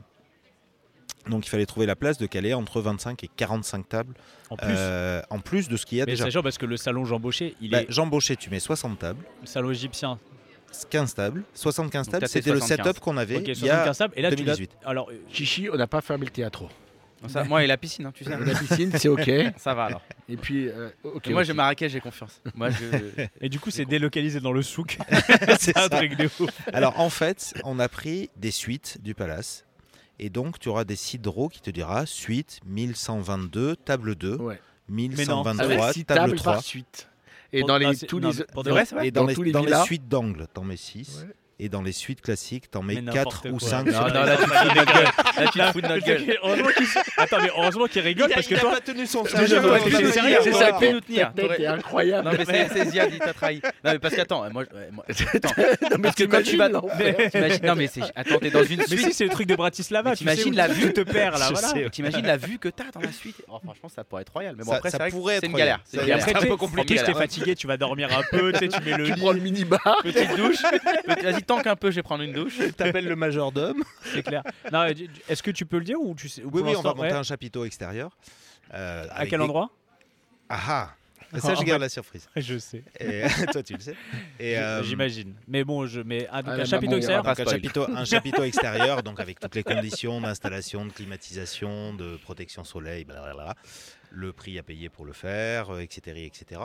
Donc 1.29 1.45
il 1.45 1.49
fallait 1.49 1.65
trouver 1.65 1.86
la 1.86 1.95
place 1.95 2.17
de 2.17 2.25
caler 2.25 2.53
entre 2.53 2.81
25 2.81 3.23
et 3.23 3.29
45 3.38 3.88
tables, 3.88 4.13
En 4.49 4.57
plus, 4.57 4.67
euh, 4.75 5.21
en 5.29 5.39
plus 5.39 5.69
de 5.69 5.77
ce 5.77 5.86
qu'il 5.86 5.97
y 5.97 6.01
a 6.01 6.05
mais 6.05 6.11
déjà. 6.13 6.25
c'est 6.25 6.31
sûr 6.31 6.43
parce 6.43 6.57
que 6.57 6.65
le 6.65 6.75
salon 6.75 7.05
Jean 7.05 7.17
Baucher, 7.19 7.55
il 7.61 7.69
Bah, 7.71 7.84
est 7.84 7.86
Jean 7.89 8.07
Baucher, 8.07 8.36
tu 8.36 8.49
mets 8.49 8.59
60 8.59 8.99
tables, 8.99 9.23
le 9.39 9.47
salon 9.47 9.71
égyptien. 9.71 10.19
15 10.89 11.13
tables, 11.15 11.43
75 11.53 12.05
Donc, 12.05 12.11
tables, 12.13 12.28
c'était 12.28 12.51
le 12.51 12.59
75. 12.59 12.88
setup 12.88 12.99
qu'on 13.01 13.17
avait 13.17 13.38
Ok, 13.38 13.43
il 13.47 13.65
y 13.65 13.69
a 13.69 13.86
75 13.86 13.97
tables. 13.97 14.13
Et 14.17 14.21
là, 14.21 14.30
tu 14.30 14.36
l'as- 14.43 14.55
2018. 14.55 14.71
alors, 14.86 15.09
euh, 15.09 15.13
Chichi, 15.32 15.69
on 15.71 15.76
n'a 15.76 15.88
pas 15.88 16.01
fermé 16.01 16.26
le 16.26 16.32
théâtre. 16.32 16.63
Ça, 17.30 17.45
Moi 17.45 17.63
et 17.63 17.67
la 17.67 17.78
piscine, 17.78 18.05
hein, 18.05 18.11
tu 18.13 18.26
sais. 18.26 18.32
La 18.45 18.53
piscine, 18.53 18.91
c'est 18.97 19.07
OK. 19.07 19.32
Ça 19.55 19.74
va 19.74 19.86
alors. 19.86 20.01
Et 20.28 20.36
puis, 20.36 20.67
euh, 20.67 20.89
moi, 21.05 21.13
aussi. 21.41 21.47
je 21.47 21.53
Marrakech, 21.53 21.89
j'ai 21.91 22.01
confiance. 22.01 22.41
Moi, 22.53 22.69
je. 22.69 23.24
et 23.39 23.47
du 23.47 23.61
coup, 23.61 23.71
c'est 23.71 23.86
délocalisé 23.86 24.41
dans 24.41 24.51
le 24.51 24.61
souk. 24.61 24.97
C'est 25.59 25.78
un 25.78 25.84
ça. 25.84 25.89
truc 25.89 26.17
de 26.17 26.26
ouf. 26.26 26.49
Alors 26.74 26.99
en 26.99 27.09
fait, 27.09 27.53
on 27.63 27.80
a 27.80 27.88
pris 27.88 28.30
des 28.36 28.51
suites 28.51 28.97
du 29.01 29.13
palace. 29.15 29.65
Et 30.19 30.30
donc 30.30 30.59
tu 30.59 30.67
auras 30.69 30.84
des 30.84 30.97
sites 30.97 31.21
draw 31.21 31.47
qui 31.47 31.61
te 31.61 31.69
dira 31.69 32.05
suite 32.05 32.59
1122, 32.65 33.78
table 33.78 34.15
2, 34.15 34.36
Ouais. 34.36 34.59
1123, 34.89 35.63
Avec 35.65 35.93
six 35.93 36.05
table 36.05 36.19
tables 36.19 36.36
3. 36.36 36.53
par 36.55 36.61
suite. 36.63 37.07
Et 37.54 37.60
Pour- 37.60 37.68
dans 37.68 37.76
ah, 37.76 37.80
les, 37.80 37.95
tous 37.97 38.20
les, 38.20 38.41
Et 39.04 39.12
dans, 39.12 39.26
les, 39.26 39.36
tous 39.36 39.43
les 39.43 39.54
suites 39.86 40.08
d'angle, 40.10 40.47
t'en 40.54 40.64
mets 40.64 40.76
6. 40.76 41.28
Et 41.60 41.70
dans 41.70 41.84
les 41.84 41.91
suites 41.91 42.20
classiques, 42.22 42.72
t'en 42.72 42.82
mets 42.82 42.95
Mais 42.95 43.04
4 43.12 43.16
n'importe 43.16 43.45
ou 43.45 43.58
quoi. 43.58 43.70
5. 43.70 43.86
Non, 43.86 43.91
Non, 44.01 44.08
là, 44.08 44.38
tu 44.38 44.43
te 44.43 44.49
fous 44.49 44.70
de 44.70 44.76
notre 44.76 44.93
gueule. 44.93 45.04
Là, 45.04 45.51
tu 45.51 45.60
te 45.60 45.72
fous 45.72 45.82
de 45.82 45.88
notre 45.88 46.06
gueule. 46.06 46.39
Heureusement 46.43 46.70
qu'il 46.76 46.88
Attends, 47.18 47.38
mais 47.41 47.49
heureusement 47.56 47.86
qu'il 47.86 48.01
rigole 48.01 48.30
parce 48.34 48.47
que 48.47 48.56
toi, 48.56 48.80
tenu 48.82 49.06
son 49.06 49.24
Je 49.24 49.32
te 49.36 49.45
jure, 49.45 49.64
Ouais, 49.64 49.80
que 49.80 49.89
tu 49.89 49.95
c'est 49.95 50.12
sérieux, 50.12 50.38
c'est 50.43 50.51
ça 50.54 50.72
qui 50.74 50.89
nous 50.91 50.99
tenir. 51.01 51.32
Ta 51.34 51.41
tête 51.47 51.60
est 51.60 51.68
incroyable. 51.68 52.28
Non 52.30 52.36
mais 52.38 52.45
c'est 52.45 52.70
c'est 52.74 52.89
Ziad, 52.89 53.10
il 53.14 53.20
t'a 53.20 53.34
trahi. 53.34 53.62
Non 53.84 53.91
mais 53.91 53.99
parce 53.99 54.16
qu'attends, 54.16 54.49
moi, 54.51 54.64
Non, 54.74 55.49
mais 55.91 55.97
parce 56.01 56.16
que 56.16 56.24
quand 56.24 56.41
tu 56.43 56.58
vas, 56.58 56.70
non 56.70 56.82
mais 56.97 57.88
c'est, 57.88 58.01
attends, 58.16 58.39
t'es 58.39 58.49
dans 58.49 58.64
une 58.64 58.78
mais 58.80 58.88
suite. 58.88 58.99
si 59.08 59.14
c'est 59.14 59.26
le 59.26 59.30
truc 59.30 59.47
de 59.47 59.56
Bratislava, 59.56 60.10
Mais 60.12 60.16
t'imagines 60.16 60.56
la 60.56 60.68
tu 60.68 60.74
vue 60.76 60.93
te 60.93 61.01
perds 61.01 61.38
là, 61.38 61.49
voilà. 61.51 61.89
T'imagines 61.89 62.26
la 62.26 62.38
vue 62.38 62.58
que 62.58 62.70
t'as 62.70 62.86
dans 62.93 62.99
la 63.01 63.12
suite 63.12 63.36
Oh, 63.47 63.60
Franchement, 63.64 63.89
ça 63.95 64.04
pourrait 64.04 64.24
être 64.24 64.34
royal. 64.34 64.56
Mais 64.58 64.64
bon 64.64 64.72
après, 64.72 64.89
ça 64.89 64.97
c'est 65.06 65.12
pourrait 65.12 65.36
c'est 65.39 65.45
être 65.45 65.51
une 65.51 65.58
galère. 65.58 65.76
royal. 65.76 65.82
C'est 65.86 65.97
une 65.97 66.04
galère. 66.08 66.16
après, 66.24 66.32
C'est 66.32 66.82
un 66.82 66.84
tu 66.84 66.95
t'es 67.06 67.14
fatigué, 67.14 67.56
tu 67.56 67.68
vas 67.68 67.78
dormir 67.78 68.10
un 68.18 68.24
peu, 68.32 68.51
tu 68.54 68.68
mets 68.84 68.97
le 68.97 69.04
Tu 69.14 69.14
prends 69.14 69.32
le 69.32 69.39
minibar. 69.39 69.99
Petite 70.04 70.36
douche. 70.36 70.62
Petit- 71.06 71.43
Vas-y, 71.44 71.58
tank 71.58 71.68
un 71.68 71.76
peu, 71.76 71.91
je 71.91 71.96
vais 71.98 72.04
prendre 72.04 72.24
une 72.24 72.34
douche. 72.34 72.58
T'appelles 72.78 73.08
le 73.08 73.16
majordome. 73.16 73.84
c'est 74.14 74.24
clair. 74.24 74.44
Non, 74.72 74.84
Est-ce 74.84 75.44
que 75.44 75.52
tu 75.52 75.66
peux 75.66 75.78
le 75.78 75.86
dire 75.86 76.00
ou 76.02 76.16
tu 76.16 76.30
sais 76.30 76.44
ou 76.44 76.50
Oui, 76.54 76.62
oui, 76.64 76.74
on 76.76 76.82
va 76.82 76.89
monter 76.94 77.10
ouais. 77.10 77.14
un 77.14 77.24
chapiteau 77.24 77.66
extérieur. 77.66 78.16
euh, 78.74 79.06
À 79.12 79.26
quel 79.26 79.39
des- 79.39 79.44
endroit? 79.46 79.70
Ah 80.50 80.96
ah 81.34 81.39
Ça, 81.39 81.56
je 81.56 81.64
garde 81.64 81.82
la 81.82 81.89
surprise. 81.89 82.30
Je 82.36 82.60
sais. 82.60 82.84
Et 83.00 83.24
toi, 83.52 83.64
tu 83.64 83.74
le 83.74 83.80
sais. 83.80 83.96
Euh, 84.39 84.84
J'imagine. 84.84 85.34
Mais 85.48 85.64
bon, 85.64 85.88
je 85.88 86.02
mets 86.02 86.28
Ah, 86.32 86.41
un 86.46 86.64
chapiteau 86.66 86.98
extérieur. 86.98 87.24
Pas 87.24 87.32
donc 87.34 87.39
un 87.39 87.44
spoil. 87.46 87.56
chapiteau, 87.62 87.88
un 87.89 88.06
chapiteau 88.06 88.44
extérieur, 88.44 89.02
donc 89.02 89.20
avec 89.20 89.39
toutes 89.39 89.56
les 89.56 89.64
conditions 89.64 90.22
d'installation, 90.22 90.86
de 90.86 90.91
climatisation, 90.91 91.94
de 91.96 92.18
protection 92.18 92.64
soleil, 92.64 93.04
blablabla. 93.06 93.56
Le 94.16 94.32
prix 94.32 94.59
à 94.59 94.64
payer 94.64 94.89
pour 94.89 95.05
le 95.05 95.11
faire, 95.14 95.74
euh, 95.74 95.80
etc., 95.80 96.24
etc. 96.26 96.61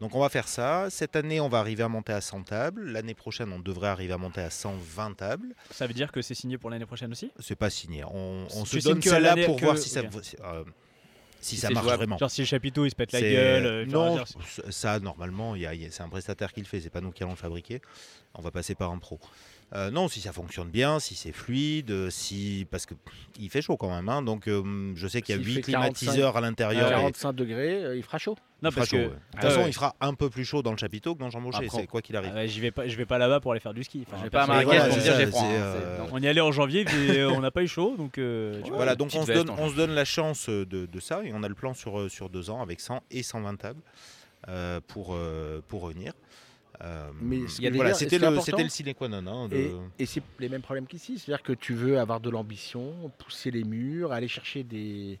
Donc 0.00 0.14
on 0.14 0.20
va 0.20 0.28
faire 0.28 0.46
ça. 0.48 0.88
Cette 0.88 1.16
année, 1.16 1.40
on 1.40 1.48
va 1.48 1.58
arriver 1.58 1.82
à 1.82 1.88
monter 1.88 2.12
à 2.12 2.20
100 2.20 2.44
tables. 2.44 2.84
L'année 2.90 3.14
prochaine, 3.14 3.52
on 3.52 3.58
devrait 3.58 3.88
arriver 3.88 4.12
à 4.12 4.18
monter 4.18 4.40
à 4.40 4.50
120 4.50 5.14
tables. 5.14 5.54
Ça 5.70 5.86
veut 5.86 5.94
dire 5.94 6.12
que 6.12 6.22
c'est 6.22 6.34
signé 6.34 6.58
pour 6.58 6.70
l'année 6.70 6.86
prochaine 6.86 7.10
aussi? 7.10 7.30
C'est 7.40 7.56
pas 7.56 7.70
signé. 7.70 8.04
On, 8.04 8.46
se 8.64 8.78
donne 8.78 9.02
celle-là 9.02 9.36
pour 9.46 9.56
que- 9.56 9.64
voir 9.64 9.76
si 9.78 9.88
ça, 9.88 10.00
euh, 10.00 10.64
si 11.40 11.56
Si 11.56 11.60
ça 11.60 11.70
marche 11.70 11.84
jouable. 11.84 11.98
vraiment. 11.98 12.18
Genre 12.18 12.30
si 12.30 12.42
le 12.42 12.46
chapiteau 12.46 12.84
il 12.86 12.90
se 12.90 12.94
pète 12.94 13.10
la 13.12 13.20
gueule. 13.20 13.66
euh, 13.66 13.84
non, 13.86 14.14
dire, 14.14 14.24
ça 14.70 15.00
normalement, 15.00 15.56
il 15.56 15.62
y 15.62 15.66
a- 15.66 15.74
il 15.74 15.82
y 15.82 15.86
a- 15.86 15.90
c'est 15.90 16.04
un 16.04 16.08
prestataire 16.08 16.52
qui 16.52 16.60
le 16.60 16.66
fait, 16.66 16.80
c'est 16.80 16.88
pas 16.90 17.00
nous 17.00 17.10
qui 17.10 17.24
allons 17.24 17.32
le 17.32 17.36
fabriquer. 17.36 17.82
On 18.34 18.42
va 18.42 18.52
passer 18.52 18.74
par 18.76 18.92
un 18.92 18.98
pro. 18.98 19.18
Euh, 19.74 19.90
non, 19.90 20.06
si 20.06 20.20
ça 20.20 20.34
fonctionne 20.34 20.68
bien, 20.68 21.00
si 21.00 21.14
c'est 21.14 21.32
fluide, 21.32 21.90
euh, 21.92 22.10
si 22.10 22.66
parce 22.70 22.84
que 22.84 22.92
pff, 22.92 23.14
il 23.40 23.48
fait 23.48 23.62
chaud 23.62 23.78
quand 23.78 23.88
même, 23.88 24.06
hein, 24.10 24.20
donc 24.20 24.46
euh, 24.46 24.92
je 24.94 25.08
sais 25.08 25.22
qu'il 25.22 25.34
y 25.34 25.38
a 25.38 25.40
S'il 25.42 25.48
8 25.48 25.54
fait 25.54 25.62
climatiseurs 25.62 26.36
à 26.36 26.42
l'intérieur. 26.42 26.88
et 26.88 26.90
45 26.92 27.32
degrés, 27.32 27.82
euh, 27.82 27.96
il 27.96 28.02
fera 28.02 28.18
chaud. 28.18 28.36
Non, 28.60 28.68
il 28.68 28.72
fera 28.72 28.80
parce 28.82 28.90
chaud, 28.90 28.96
que. 28.98 29.02
ouais. 29.04 29.08
De 29.08 29.12
toute 29.14 29.20
Ah 29.38 29.40
façon, 29.40 29.60
ouais. 29.62 29.68
il 29.68 29.72
fera 29.72 29.96
un 30.02 30.12
peu 30.12 30.28
plus 30.28 30.44
chaud 30.44 30.62
dans 30.62 30.72
le 30.72 30.76
chapiteau 30.76 31.14
que 31.14 31.20
dans 31.20 31.30
Jean 31.30 31.40
Mochet, 31.40 31.64
Après, 31.64 31.68
c'est 31.80 31.86
quoi 31.86 32.02
qu'il 32.02 32.14
arrive. 32.16 32.32
Ah 32.34 32.40
ouais, 32.40 32.48
j'y 32.48 32.60
vais 32.60 32.70
pas, 32.70 32.86
je 32.86 32.94
vais 32.98 33.06
pas 33.06 33.16
là-bas 33.16 33.40
pour 33.40 33.52
aller 33.52 33.60
faire 33.62 33.72
du 33.72 33.82
ski. 33.82 34.04
Enfin, 34.06 34.18
Je 34.18 34.24
vais 34.24 34.30
pas 34.30 34.42
à 34.42 34.46
personne- 34.46 34.66
Marrakech 34.66 34.78
voilà, 34.78 34.88
pour 34.88 34.94
me 34.94 35.00
c'est 35.00 35.04
dire 35.06 35.12
ça, 35.14 35.20
j'ai 35.20 35.26
froid. 35.30 35.40
c'est, 35.40 35.56
hein, 35.56 35.62
euh, 35.62 35.96
c'est- 35.96 36.02
non. 36.02 36.08
On 36.12 36.22
y 36.22 36.28
allait 36.28 36.40
en 36.42 36.52
janvier, 36.52 36.84
puis 36.84 37.18
euh, 37.18 37.30
on 37.30 37.40
n'a 37.40 37.50
pas 37.50 37.62
eu 37.62 37.68
chaud, 37.68 37.94
donc. 37.96 38.18
euh, 38.18 38.60
tu 38.62 38.68
vois. 38.68 38.76
Voilà, 38.76 38.94
donc 38.94 39.08
petite 39.08 39.20
on 39.22 39.26
se, 39.26 39.32
veste, 39.32 39.46
donne, 39.46 39.58
en 39.58 39.62
on 39.62 39.70
se 39.70 39.74
donne 39.74 39.92
la 39.94 40.04
chance 40.04 40.50
de, 40.50 40.64
de 40.64 41.00
ça 41.00 41.24
et 41.24 41.32
on 41.32 41.42
a 41.42 41.48
le 41.48 41.54
plan 41.54 41.72
sur, 41.72 41.98
euh, 41.98 42.08
sur 42.10 42.28
deux 42.28 42.50
ans 42.50 42.60
avec 42.60 42.78
100 42.80 43.00
et 43.10 43.22
120 43.22 43.56
tables 43.56 43.80
euh, 44.48 44.80
pour, 44.86 45.14
euh, 45.14 45.62
pour 45.66 45.80
revenir. 45.80 46.12
Euh, 46.80 47.10
Mais 47.20 47.38
voilà, 47.76 47.90
c'était 47.94 48.18
le, 48.18 48.26
le 48.62 48.68
sine 48.70 48.94
qua 48.94 49.08
non. 49.08 49.44
hein, 49.44 49.48
de- 49.48 49.56
Et, 49.56 49.72
et 50.00 50.06
c'est 50.06 50.22
les 50.40 50.48
mêmes 50.48 50.62
problèmes 50.62 50.86
qu'ici. 50.86 51.18
C'est-à-dire 51.18 51.42
que 51.44 51.52
tu 51.52 51.74
veux 51.74 51.98
avoir 51.98 52.18
de 52.20 52.30
l'ambition, 52.30 53.10
pousser 53.18 53.50
les 53.50 53.62
murs, 53.62 54.10
aller 54.12 54.26
chercher 54.26 54.62
des, 54.64 55.18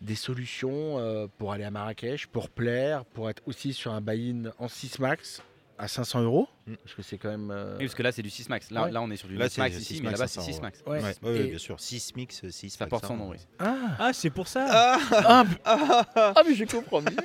des 0.00 0.14
solutions 0.14 0.98
euh, 0.98 1.26
pour 1.38 1.52
aller 1.52 1.64
à 1.64 1.70
Marrakech, 1.70 2.26
pour 2.28 2.48
plaire, 2.48 3.04
pour 3.04 3.28
être 3.28 3.42
aussi 3.46 3.72
sur 3.72 3.92
un 3.92 4.00
buy-in 4.00 4.50
en 4.58 4.68
6 4.68 4.98
max 5.00 5.42
à 5.78 5.88
500 5.88 6.22
euros. 6.22 6.48
Mm. 6.66 6.74
Parce 6.82 6.94
que 6.94 7.02
c'est 7.02 7.18
quand 7.18 7.30
même. 7.30 7.50
euh, 7.50 7.76
Oui, 7.78 7.84
parce 7.84 7.94
que 7.94 8.02
là, 8.02 8.12
c'est 8.12 8.22
du 8.22 8.30
6 8.30 8.48
max. 8.48 8.70
Là, 8.70 8.84
Ouais. 8.84 8.90
là, 8.90 9.00
on 9.00 9.10
est 9.10 9.16
sur 9.16 9.28
du 9.28 9.36
Là, 9.36 9.44
9 9.44 9.52
c'est 9.52 9.60
max 9.60 9.76
6 9.76 9.90
ici, 9.94 10.02
mais 10.02 10.10
là-bas, 10.10 10.26
c'est 10.26 10.40
500, 10.40 10.52
6 10.52 10.60
max. 10.60 10.82
ouais. 10.86 11.00
Ouais, 11.02 11.14
ouais, 11.22 11.40
Et- 11.40 11.48
bien 11.50 11.58
sûr. 11.58 11.78
6 11.78 12.14
mix, 12.16 12.48
6 12.50 12.70
Ça 12.70 12.86
porte 12.86 13.06
son 13.06 13.16
nom, 13.16 13.30
oui. 13.30 13.36
Ah, 13.58 13.76
Ah, 13.98 14.10
c'est 14.12 14.30
pour 14.30 14.48
ça. 14.48 14.66
ah, 14.70 15.44
ah, 15.64 16.42
mais 16.46 16.54
je 16.54 16.64
comprends 16.64 17.00
mieux. 17.00 17.16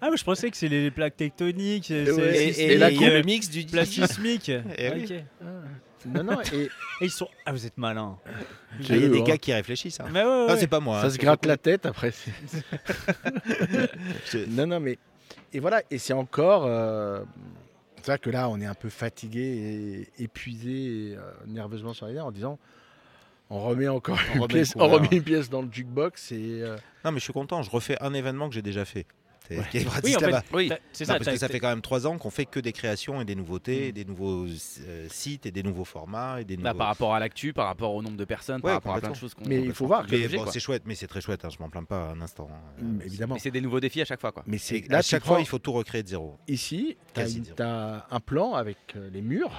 Ah, 0.00 0.10
mais 0.10 0.16
je 0.16 0.24
pensais 0.24 0.50
que 0.50 0.56
c'est 0.56 0.68
les 0.68 0.90
plaques 0.90 1.16
tectoniques. 1.16 1.86
c'est- 1.86 2.10
ouais. 2.10 2.52
c'est- 2.52 2.62
Et- 2.62 2.72
et 2.78 2.82
a 2.82 2.90
le 2.90 3.22
mix 3.22 3.48
du 3.48 3.64
place 3.64 3.88
sismique. 3.88 4.50
Eh 4.76 4.90
oui. 4.92 5.14
Ah. 5.40 5.44
Non, 6.06 6.22
non, 6.22 6.40
et 6.52 6.64
Et 7.00 7.06
ils 7.06 7.10
sont. 7.10 7.28
Ah, 7.46 7.52
vous 7.52 7.64
êtes 7.64 7.78
malin. 7.78 8.18
Il 8.78 8.94
y 9.00 9.04
a 9.04 9.08
des 9.08 9.20
hein. 9.20 9.24
gars 9.24 9.38
qui 9.38 9.54
réfléchissent. 9.54 10.00
hein. 10.00 10.06
Mais 10.12 10.20
ouais, 10.20 10.26
ouais, 10.26 10.46
Ah, 10.48 10.52
ouais. 10.52 10.60
c'est 10.60 10.66
pas 10.66 10.80
moi. 10.80 11.00
ça 11.00 11.06
hein, 11.06 11.10
se 11.10 11.16
gratte 11.16 11.46
la 11.46 11.56
tête 11.56 11.86
après. 11.86 12.12
Non, 14.48 14.66
non, 14.66 14.80
mais. 14.80 14.98
Et 15.52 15.60
voilà, 15.60 15.82
et 15.90 15.98
c'est 15.98 16.12
encore. 16.12 16.64
euh, 16.66 17.20
C'est 18.04 18.10
vrai 18.10 18.18
que 18.18 18.28
là, 18.28 18.50
on 18.50 18.60
est 18.60 18.66
un 18.66 18.74
peu 18.74 18.90
fatigué 18.90 20.06
et 20.18 20.22
épuisé 20.24 21.12
et, 21.12 21.16
euh, 21.16 21.22
nerveusement 21.46 21.94
sur 21.94 22.04
les 22.06 22.12
nerfs 22.12 22.26
en 22.26 22.32
disant 22.32 22.58
on 23.48 23.60
remet 23.60 23.88
encore 23.88 24.18
On 24.32 24.34
une 24.34 24.40
remet 24.42 24.52
pièce, 24.54 24.74
on 24.76 24.88
remet 24.88 25.08
une 25.10 25.22
pièce 25.22 25.48
dans 25.48 25.62
le 25.62 25.68
jukebox 25.72 26.30
et. 26.32 26.60
euh, 26.60 26.76
Non, 27.06 27.12
mais 27.12 27.18
je 27.18 27.24
suis 27.24 27.32
content. 27.32 27.62
Je 27.62 27.70
refais 27.70 27.96
un 28.02 28.12
événement 28.12 28.50
que 28.50 28.54
j'ai 28.54 28.60
déjà 28.60 28.84
fait. 28.84 29.06
C'est 29.46 29.68
qui 29.68 29.76
est 29.78 29.86
Oui, 30.02 30.16
en 30.16 30.20
fait, 30.20 30.34
Oui. 30.54 30.72
c'est 30.92 31.04
ça. 31.04 31.14
parce 31.18 31.26
que 31.28 31.36
ça 31.36 31.48
fait 31.48 31.60
quand 31.60 31.68
même 31.68 31.82
trois 31.82 32.06
ans 32.06 32.16
qu'on 32.16 32.30
fait 32.30 32.46
que 32.46 32.60
des 32.60 32.72
créations 32.72 33.20
et 33.20 33.26
des 33.26 33.34
nouveautés, 33.34 33.80
Mm. 33.80 33.88
et 33.88 33.92
des 33.92 34.04
nouveaux 34.06 34.46
euh, 34.46 35.06
sites 35.10 35.44
et 35.44 35.50
des 35.50 35.62
nouveaux 35.62 35.84
formats 35.84 36.40
et 36.40 36.44
des 36.44 36.56
Là, 36.56 36.70
nouveaux. 36.70 36.78
par 36.78 36.86
rapport 36.86 37.14
à 37.14 37.20
l'actu, 37.20 37.52
par 37.52 37.66
rapport 37.66 37.94
au 37.94 38.00
nombre 38.00 38.16
de 38.16 38.24
personnes, 38.24 38.56
Ouais, 38.56 38.62
par 38.62 38.72
rapport 38.74 38.94
à 38.96 39.00
plein 39.00 39.10
de 39.10 39.16
choses 39.16 39.34
qu'on 39.34 39.44
Mais 39.46 39.60
il 39.62 39.74
faut 39.74 39.86
voir 39.86 40.06
bon, 40.06 40.46
c'est 40.50 40.60
chouette, 40.60 40.84
mais 40.86 40.94
c'est 40.94 41.06
très 41.06 41.20
chouette. 41.20 41.44
hein, 41.44 41.50
je 41.50 41.58
m'en 41.58 41.68
plains 41.68 41.84
pas 41.84 42.08
un 42.10 42.20
instant. 42.22 42.48
mm, 42.80 43.02
évidemment. 43.02 43.34
Mais 43.34 43.40
c'est 43.40 43.50
des 43.50 43.60
nouveaux 43.60 43.80
défis 43.80 44.00
à 44.00 44.06
chaque 44.06 44.20
fois, 44.20 44.32
quoi. 44.32 44.42
Mais 44.46 44.56
c'est 44.58 44.90
à 44.92 45.02
chaque 45.02 45.24
fois, 45.26 45.40
il 45.40 45.46
faut 45.46 45.58
tout 45.58 45.72
recréer 45.72 46.02
de 46.02 46.08
zéro. 46.08 46.38
Ici, 46.48 46.96
tu 47.14 47.62
as, 47.62 48.06
un 48.10 48.20
plan 48.20 48.54
avec 48.54 48.78
euh, 48.96 49.10
les 49.12 49.20
murs. 49.20 49.52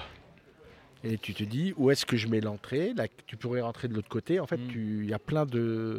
Et 1.04 1.18
tu 1.18 1.34
te 1.34 1.44
dis 1.44 1.72
où 1.76 1.90
est-ce 1.92 2.04
que 2.06 2.16
je 2.16 2.26
mets 2.26 2.40
l'entrée? 2.40 2.92
Là, 2.96 3.06
Tu 3.26 3.36
pourrais 3.36 3.60
rentrer 3.60 3.86
de 3.86 3.94
l'autre 3.94 4.08
côté. 4.08 4.40
En 4.40 4.46
fait, 4.46 4.56
Mm. 4.56 4.68
tu- 4.68 5.00
il 5.04 5.10
y 5.10 5.14
a 5.14 5.18
plein 5.20 5.46
de. 5.46 5.98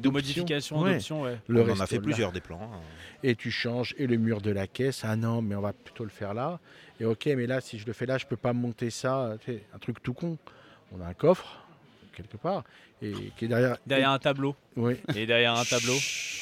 De 0.00 0.08
modifications, 0.08 0.80
Ouais. 0.80 0.94
d'options, 0.94 1.22
ouais. 1.22 1.38
Le 1.48 1.62
on 1.62 1.70
en 1.72 1.80
a 1.80 1.86
fait 1.86 1.96
là. 1.96 2.02
plusieurs 2.02 2.32
des 2.32 2.40
plans. 2.40 2.60
hein. 2.62 2.78
et 3.22 3.34
tu 3.36 3.50
changes 3.50 3.94
et 3.98 4.06
le 4.06 4.16
mur 4.16 4.40
de 4.40 4.50
la 4.50 4.66
caisse 4.66 5.02
ah 5.04 5.14
non 5.16 5.42
mais 5.42 5.54
on 5.54 5.60
va 5.60 5.72
plutôt 5.72 6.04
le 6.04 6.10
faire 6.10 6.32
là 6.34 6.58
et 7.00 7.04
ok 7.04 7.26
mais 7.36 7.46
là 7.46 7.60
si 7.60 7.78
je 7.78 7.86
le 7.86 7.92
fais 7.92 8.06
là 8.06 8.16
je 8.18 8.26
peux 8.26 8.36
pas 8.36 8.52
monter 8.52 8.88
ça 8.90 9.36
sais, 9.44 9.62
un 9.74 9.78
truc 9.78 10.02
tout 10.02 10.14
con 10.14 10.38
on 10.92 11.00
a 11.02 11.06
un 11.06 11.14
coffre 11.14 11.64
quelque 12.14 12.36
part 12.36 12.64
et 13.02 13.12
qui 13.36 13.44
est 13.46 13.48
derrière 13.48 13.76
Derrière 13.86 14.10
un 14.10 14.18
tableau. 14.18 14.54
oui 14.76 14.96
Et 15.14 15.24
derrière 15.26 15.54
un 15.54 15.64
tableau. 15.64 15.94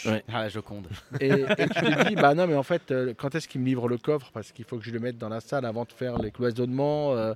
Ah, 0.06 0.20
la 0.42 0.48
Joconde. 0.48 0.86
et, 1.20 1.26
et 1.28 1.68
tu 1.68 1.80
te 1.80 2.08
dis 2.08 2.14
bah 2.14 2.34
non 2.34 2.46
mais 2.46 2.54
en 2.54 2.62
fait 2.62 2.90
euh, 2.92 3.14
quand 3.16 3.34
est-ce 3.34 3.48
qu'il 3.48 3.60
me 3.60 3.66
livre 3.66 3.88
le 3.88 3.98
coffre? 3.98 4.30
Parce 4.32 4.52
qu'il 4.52 4.64
faut 4.64 4.78
que 4.78 4.84
je 4.84 4.90
le 4.92 5.00
mette 5.00 5.18
dans 5.18 5.28
la 5.28 5.40
salle 5.40 5.64
avant 5.64 5.84
de 5.84 5.92
faire 5.92 6.18
les 6.18 6.30
cloisonnements 6.30 7.14
euh, 7.14 7.34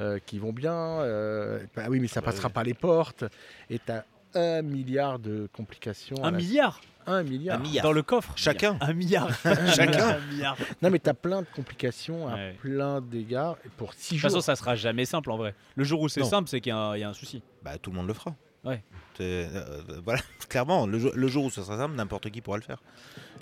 euh, 0.00 0.18
qui 0.24 0.38
vont 0.38 0.52
bien 0.52 0.72
euh, 0.74 1.60
bah 1.74 1.84
oui 1.88 1.98
mais 2.00 2.06
ça 2.08 2.20
Bah 2.20 2.26
passera 2.26 2.48
oui. 2.48 2.54
pas 2.54 2.62
les 2.64 2.74
portes 2.74 3.24
et 3.70 3.78
tu 3.78 3.90
as 3.92 4.04
un 4.34 4.62
milliard 4.62 5.18
de 5.18 5.48
complications 5.52 6.16
à 6.22 6.28
Un 6.28 6.30
la- 6.32 6.36
milliard 6.38 6.80
un 7.06 7.22
milliard 7.22 7.58
Un 7.58 7.62
milliard. 7.62 7.84
dans 7.84 7.92
le 7.92 8.02
coffre. 8.02 8.32
Chacun. 8.34 8.78
Un 8.80 8.94
milliard. 8.94 9.28
Chacun. 9.76 10.08
Un 10.16 10.18
milliard. 10.32 10.56
De 10.56 10.64
non 10.80 10.88
mais 10.90 10.98
tu 10.98 11.10
as 11.10 11.12
plein 11.14 11.42
de 11.42 11.46
complications 11.54 12.28
à 12.28 12.34
Ouais. 12.34 12.56
plein 12.58 13.02
d'égards 13.02 13.58
et 13.66 13.68
pour 13.68 13.92
six 13.92 14.10
toute 14.14 14.18
jours 14.20 14.30
façon, 14.30 14.40
ça 14.40 14.56
sera 14.56 14.74
jamais 14.74 15.04
simple 15.04 15.30
en 15.30 15.36
vrai. 15.36 15.54
Le 15.76 15.84
jour 15.84 16.00
où 16.00 16.08
c'est 16.08 16.20
Non. 16.20 16.26
simple, 16.30 16.48
c'est 16.48 16.62
qu'il 16.62 16.70
y, 16.70 16.72
a 16.72 16.78
un- 16.78 16.96
il 16.96 17.00
y 17.00 17.04
a 17.04 17.08
un 17.10 17.12
souci. 17.12 17.42
Bah, 17.62 17.76
tout 17.76 17.90
le 17.90 17.96
monde 17.96 18.06
le 18.08 18.14
fera. 18.14 18.34
Ouais. 18.64 18.82
C'est- 19.16 19.22
euh, 19.54 19.82
voilà, 20.04 20.20
clairement, 20.48 20.86
le, 20.86 20.98
jour- 20.98 21.12
le 21.14 21.28
jour 21.28 21.44
où 21.44 21.50
ce 21.50 21.62
sera 21.62 21.76
simple, 21.78 21.94
n'importe 21.94 22.30
qui 22.30 22.40
pourra 22.40 22.56
le 22.56 22.62
faire. 22.62 22.82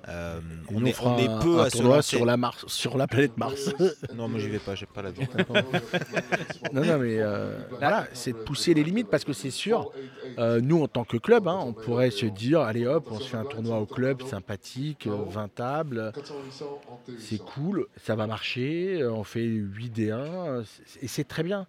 Euh, 0.09 0.41
on, 0.69 0.81
nous, 0.81 0.89
est, 0.89 0.97
on 1.01 1.39
peu 1.39 1.61
un 1.61 1.65
à 1.65 1.71
se 1.71 1.81
lancer. 1.81 2.17
sur 2.17 2.27
la 2.27 2.37
Mars, 2.37 2.65
sur 2.67 2.99
la 2.99 3.07
planète 3.07 3.37
Mars. 3.39 3.73
Non, 4.15 4.27
moi 4.29 4.41
j'y 4.41 4.49
vais 4.49 4.59
pas, 4.59 4.75
j'aime 4.75 4.89
pas 4.93 5.01
la 5.03 5.13
vie. 5.13 5.23
non, 6.73 6.85
non, 6.85 6.99
mais 6.99 7.19
euh, 7.21 7.57
voilà, 7.79 8.09
c'est 8.13 8.33
de 8.33 8.39
pousser 8.39 8.75
les 8.75 8.83
limites 8.83 9.09
parce 9.09 9.23
que 9.25 9.33
c'est 9.33 9.53
sûr, 9.53 9.93
euh, 10.39 10.61
nous 10.61 10.83
en 10.83 10.89
tant 10.89 11.05
que 11.05 11.17
club, 11.19 11.47
hein, 11.47 11.61
on 11.65 11.73
pourrait 11.73 12.11
se 12.11 12.27
dire, 12.27 12.61
allez 12.63 12.85
hop, 12.85 13.07
on 13.13 13.21
se 13.21 13.29
fait 13.29 13.37
un 13.37 13.45
tournoi 13.45 13.79
au 13.79 13.87
club 13.87 14.23
sympathique, 14.23 15.07
euh, 15.07 15.17
20 15.29 15.55
tables, 15.55 16.13
c'est 17.19 17.39
cool, 17.39 17.87
ça 18.05 18.17
va 18.17 18.27
marcher, 18.27 19.01
euh, 19.03 19.13
on 19.13 19.23
fait 19.23 19.45
8 19.45 19.97
D1 19.97 20.11
euh, 20.15 20.63
c'est- 20.85 21.05
et 21.05 21.07
c'est 21.09 21.25
très 21.25 21.45
bien. 21.45 21.67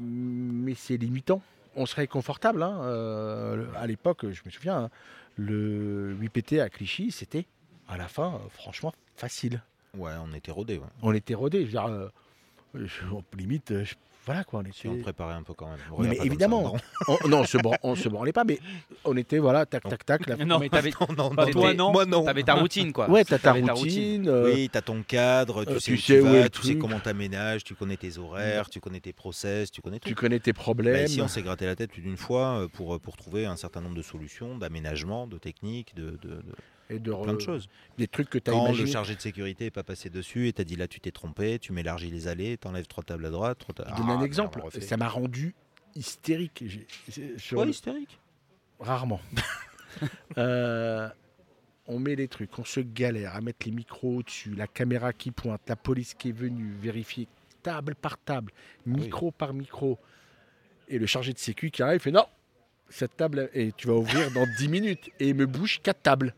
Mais 0.00 0.74
c'est 0.76 0.96
limitant. 0.96 1.42
On 1.80 1.86
serait 1.86 2.06
confortable. 2.08 2.62
hein, 2.62 2.80
euh, 2.82 3.66
à 3.76 3.86
l'époque, 3.86 4.22
je 4.30 4.42
me 4.44 4.50
souviens, 4.50 4.76
hein, 4.84 4.90
le 5.36 6.12
8PT 6.20 6.60
à 6.60 6.68
Clichy, 6.68 7.12
c'était 7.12 7.46
à 7.88 7.96
la 7.96 8.08
fin, 8.08 8.40
franchement, 8.50 8.92
facile. 9.16 9.62
Ouais, 9.96 10.12
on 10.20 10.32
était. 10.34 10.50
Ouais. 10.78 10.80
On 11.02 11.12
était 11.14 11.34
rodés. 11.34 11.60
Je 11.60 11.64
veux 11.66 11.70
dire, 11.70 11.86
euh, 11.86 12.08
je- 12.74 13.04
limite, 13.36 13.70
euh, 13.70 13.84
je- 13.84 13.94
voilà 14.28 14.44
quoi. 14.44 14.62
On 14.68 14.72
Si 14.72 14.86
préparait 15.02 15.34
un 15.34 15.42
peu 15.42 15.54
quand 15.54 15.68
même. 15.68 15.78
Non, 15.90 15.98
mais 16.08 16.18
évidemment, 16.22 16.76
on, 17.08 17.28
non, 17.28 17.40
on 17.40 17.44
se, 17.44 17.56
bran- 17.58 17.78
on 17.82 17.94
se 17.94 18.08
branlait 18.10 18.32
pas, 18.32 18.44
mais 18.44 18.58
on 19.04 19.16
était 19.16 19.38
voilà, 19.38 19.64
tac, 19.64 19.82
tac, 19.88 20.04
tac. 20.04 20.26
La... 20.26 20.36
Non, 20.44 20.58
Mais 20.58 20.68
t'avais 20.68 20.90
Non, 21.00 21.14
non, 21.16 21.30
Pas 21.34 21.46
non, 21.46 21.50
toi, 21.52 21.72
non. 21.74 21.86
non. 21.86 21.92
Moi 21.92 22.04
non. 22.04 22.24
t'avais 22.24 22.42
ta 22.42 22.54
routine, 22.54 22.92
quoi. 22.92 23.08
Ouais, 23.08 23.24
t'as 23.24 23.38
ta 23.38 23.52
routine. 23.52 24.28
euh, 24.28 24.52
Oui, 24.52 24.68
tu 24.70 24.76
as 24.76 24.82
ton 24.82 25.02
cadre, 25.02 25.64
tu 25.64 25.72
euh, 25.72 25.78
sais 25.80 25.92
tu 25.92 25.92
où 25.94 25.96
sais 25.96 26.14
tu 26.14 26.20
où 26.20 26.24
vas, 26.26 26.48
tu 26.50 26.62
sais 26.62 26.76
comment 26.76 27.00
t'aménages, 27.00 27.64
tu 27.64 27.74
connais 27.74 27.96
tes 27.96 28.18
horaires, 28.18 28.68
tu 28.68 28.80
connais 28.80 29.00
tes 29.00 29.12
process, 29.14 29.70
tu 29.70 29.80
connais 29.80 29.98
tout. 29.98 30.08
tu 30.08 30.14
connais 30.14 30.38
tes 30.40 30.52
Bah, 30.52 30.60
problèmes. 30.60 31.06
ici, 31.06 31.22
on 31.22 31.28
s'est 31.28 31.42
gratté 31.42 31.64
la 31.66 31.74
tête 31.76 31.90
plus 31.90 32.02
d'une 32.02 32.16
fois 32.18 32.60
euh, 32.60 32.68
pour, 32.68 33.00
pour 33.00 33.16
trouver 33.16 33.46
un 33.46 33.56
certain 33.56 33.80
nombre 33.80 33.96
de 33.96 34.02
solutions, 34.02 34.58
d'aménagement, 34.58 35.26
de 35.26 35.38
techniques, 35.38 35.94
de, 35.94 36.10
de- 36.10 36.16
de- 36.28 36.42
et 36.90 36.98
de 36.98 37.12
plein 37.12 37.34
de 37.34 37.40
choses. 37.40 37.68
Des 37.98 38.06
trucs 38.08 38.30
que 38.30 38.38
tu 38.38 38.50
as 38.50 38.54
Quand 38.54 38.72
le 38.72 38.86
chargé 38.86 39.14
de 39.14 39.20
sécurité 39.20 39.64
n'est 39.64 39.70
pas 39.70 39.82
passé 39.82 40.10
dessus 40.10 40.48
et 40.48 40.52
t'as 40.52 40.64
dit 40.64 40.76
là 40.76 40.88
tu 40.88 41.00
t'es 41.00 41.10
trompé, 41.10 41.58
tu 41.58 41.72
m'élargis 41.72 42.10
les 42.10 42.28
allées, 42.28 42.56
t'enlèves 42.56 42.86
trois 42.86 43.04
tables 43.04 43.26
à 43.26 43.30
droite, 43.30 43.58
trois 43.58 43.74
tables. 43.74 43.90
Je 43.92 44.02
donne 44.02 44.10
un 44.10 44.20
Ah, 44.20 44.24
exemple. 44.24 44.62
Ça 44.80 44.96
m'a 44.96 45.08
rendu 45.08 45.54
hystérique. 45.94 46.64
Sur 47.36 47.58
Ouais, 47.58 47.64
le- 47.66 47.70
hystérique? 47.70 48.18
Rarement. 48.80 49.20
Euh, 50.36 51.08
on 51.86 51.98
met 51.98 52.14
les 52.14 52.28
trucs, 52.28 52.56
on 52.58 52.64
se 52.64 52.80
galère 52.80 53.34
à 53.34 53.40
mettre 53.40 53.66
les 53.66 53.72
micros 53.72 54.18
au-dessus, 54.18 54.54
la 54.54 54.66
caméra 54.66 55.12
qui 55.12 55.30
pointe, 55.30 55.62
la 55.66 55.76
police 55.76 56.14
qui 56.14 56.28
est 56.28 56.32
venue 56.32 56.70
vérifier 56.80 57.26
table 57.62 57.94
par 57.94 58.18
table, 58.18 58.52
micro 58.86 59.30
par 59.30 59.54
micro. 59.54 59.98
Et 60.88 60.98
le 60.98 61.06
chargé 61.06 61.32
de 61.32 61.38
sécu 61.38 61.70
qui 61.70 61.82
arrive 61.82 61.96
il 61.96 62.02
fait 62.02 62.10
non, 62.10 62.26
cette 62.90 63.16
table, 63.16 63.48
et 63.54 63.72
tu 63.72 63.88
vas 63.88 63.94
ouvrir 63.94 64.30
dans 64.32 64.46
10 64.58 64.68
minutes. 64.68 65.10
Et 65.18 65.30
il 65.30 65.34
me 65.34 65.46
bouge 65.46 65.80
quatre 65.82 66.02
tables. 66.02 66.34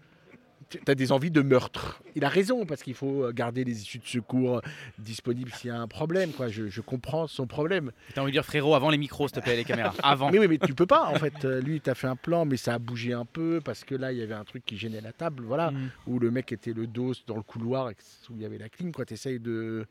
Tu 0.70 0.90
as 0.90 0.94
des 0.94 1.12
envies 1.12 1.30
de 1.30 1.42
meurtre. 1.42 2.02
Il 2.14 2.24
a 2.24 2.28
raison, 2.28 2.64
parce 2.64 2.82
qu'il 2.82 2.94
faut 2.94 3.24
euh, 3.24 3.32
garder 3.32 3.64
les 3.64 3.82
issues 3.82 3.98
de 3.98 4.06
secours 4.06 4.62
disponibles 4.98 5.50
s'il 5.52 5.68
y 5.68 5.70
a 5.72 5.78
un 5.78 5.88
problème. 5.88 6.30
Quoi. 6.32 6.48
Je, 6.48 6.68
je 6.68 6.80
comprends 6.80 7.26
son 7.26 7.46
problème. 7.46 7.92
T'as 8.14 8.22
envie 8.22 8.30
de 8.30 8.36
dire 8.36 8.44
frérot 8.44 8.74
avant 8.74 8.90
les 8.90 8.98
micros 8.98 9.28
s'il 9.28 9.36
te 9.36 9.40
plaît 9.40 9.56
les 9.56 9.64
caméras. 9.64 9.94
Avant. 10.02 10.30
Mais 10.30 10.38
oui, 10.38 10.46
mais 10.48 10.58
tu 10.58 10.74
peux 10.74 10.86
pas, 10.86 11.06
en 11.06 11.14
fait. 11.16 11.44
Euh, 11.44 11.60
Lui, 11.60 11.76
il 11.76 11.80
t'a 11.80 11.94
fait 11.94 12.06
un 12.06 12.16
plan, 12.16 12.44
mais 12.44 12.56
ça 12.56 12.74
a 12.74 12.78
bougé 12.78 13.12
un 13.12 13.24
peu, 13.24 13.60
parce 13.64 13.84
que 13.84 13.94
là, 13.94 14.12
il 14.12 14.18
y 14.18 14.22
avait 14.22 14.34
un 14.34 14.44
truc 14.44 14.64
qui 14.64 14.76
gênait 14.76 15.00
la 15.00 15.12
table, 15.12 15.42
voilà, 15.44 15.70
Mm. 15.70 15.90
où 16.06 16.18
le 16.18 16.30
mec 16.30 16.52
était 16.52 16.72
le 16.72 16.86
dos 16.86 17.12
dans 17.26 17.36
le 17.36 17.42
couloir, 17.42 17.88
où 18.30 18.34
il 18.36 18.42
y 18.42 18.44
avait 18.44 18.58
la 18.58 18.68
clim, 18.68 18.92
quoi. 18.92 19.04
T'essayes 19.04 19.40
de... 19.40 19.86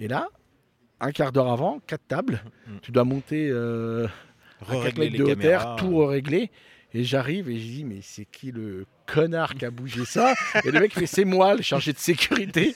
Et 0.00 0.08
là, 0.08 0.28
un 1.00 1.12
quart 1.12 1.32
d'heure 1.32 1.50
avant, 1.50 1.80
quatre 1.86 2.06
tables, 2.08 2.42
Mm. 2.66 2.70
tu 2.82 2.92
dois 2.92 3.04
monter... 3.04 3.48
euh, 3.50 4.06
à 4.62 4.64
quatre 4.66 4.80
Régler 4.82 5.04
mètres 5.10 5.12
les 5.12 5.18
de 5.18 5.24
hauteur, 5.40 5.76
tout 5.76 6.06
régler. 6.06 6.50
Et 6.94 7.04
j'arrive 7.04 7.48
et 7.48 7.58
je 7.58 7.64
dis, 7.66 7.84
mais 7.84 7.98
c'est 8.02 8.26
qui 8.26 8.52
le 8.52 8.86
connard 9.12 9.54
qui 9.54 9.64
a 9.64 9.70
bougé 9.70 10.04
ça 10.04 10.34
Et 10.64 10.70
le 10.70 10.80
mec 10.80 10.92
fait, 10.94 11.06
c'est 11.06 11.24
moi, 11.24 11.54
le 11.54 11.62
chargé 11.62 11.92
de 11.92 11.98
sécurité. 11.98 12.74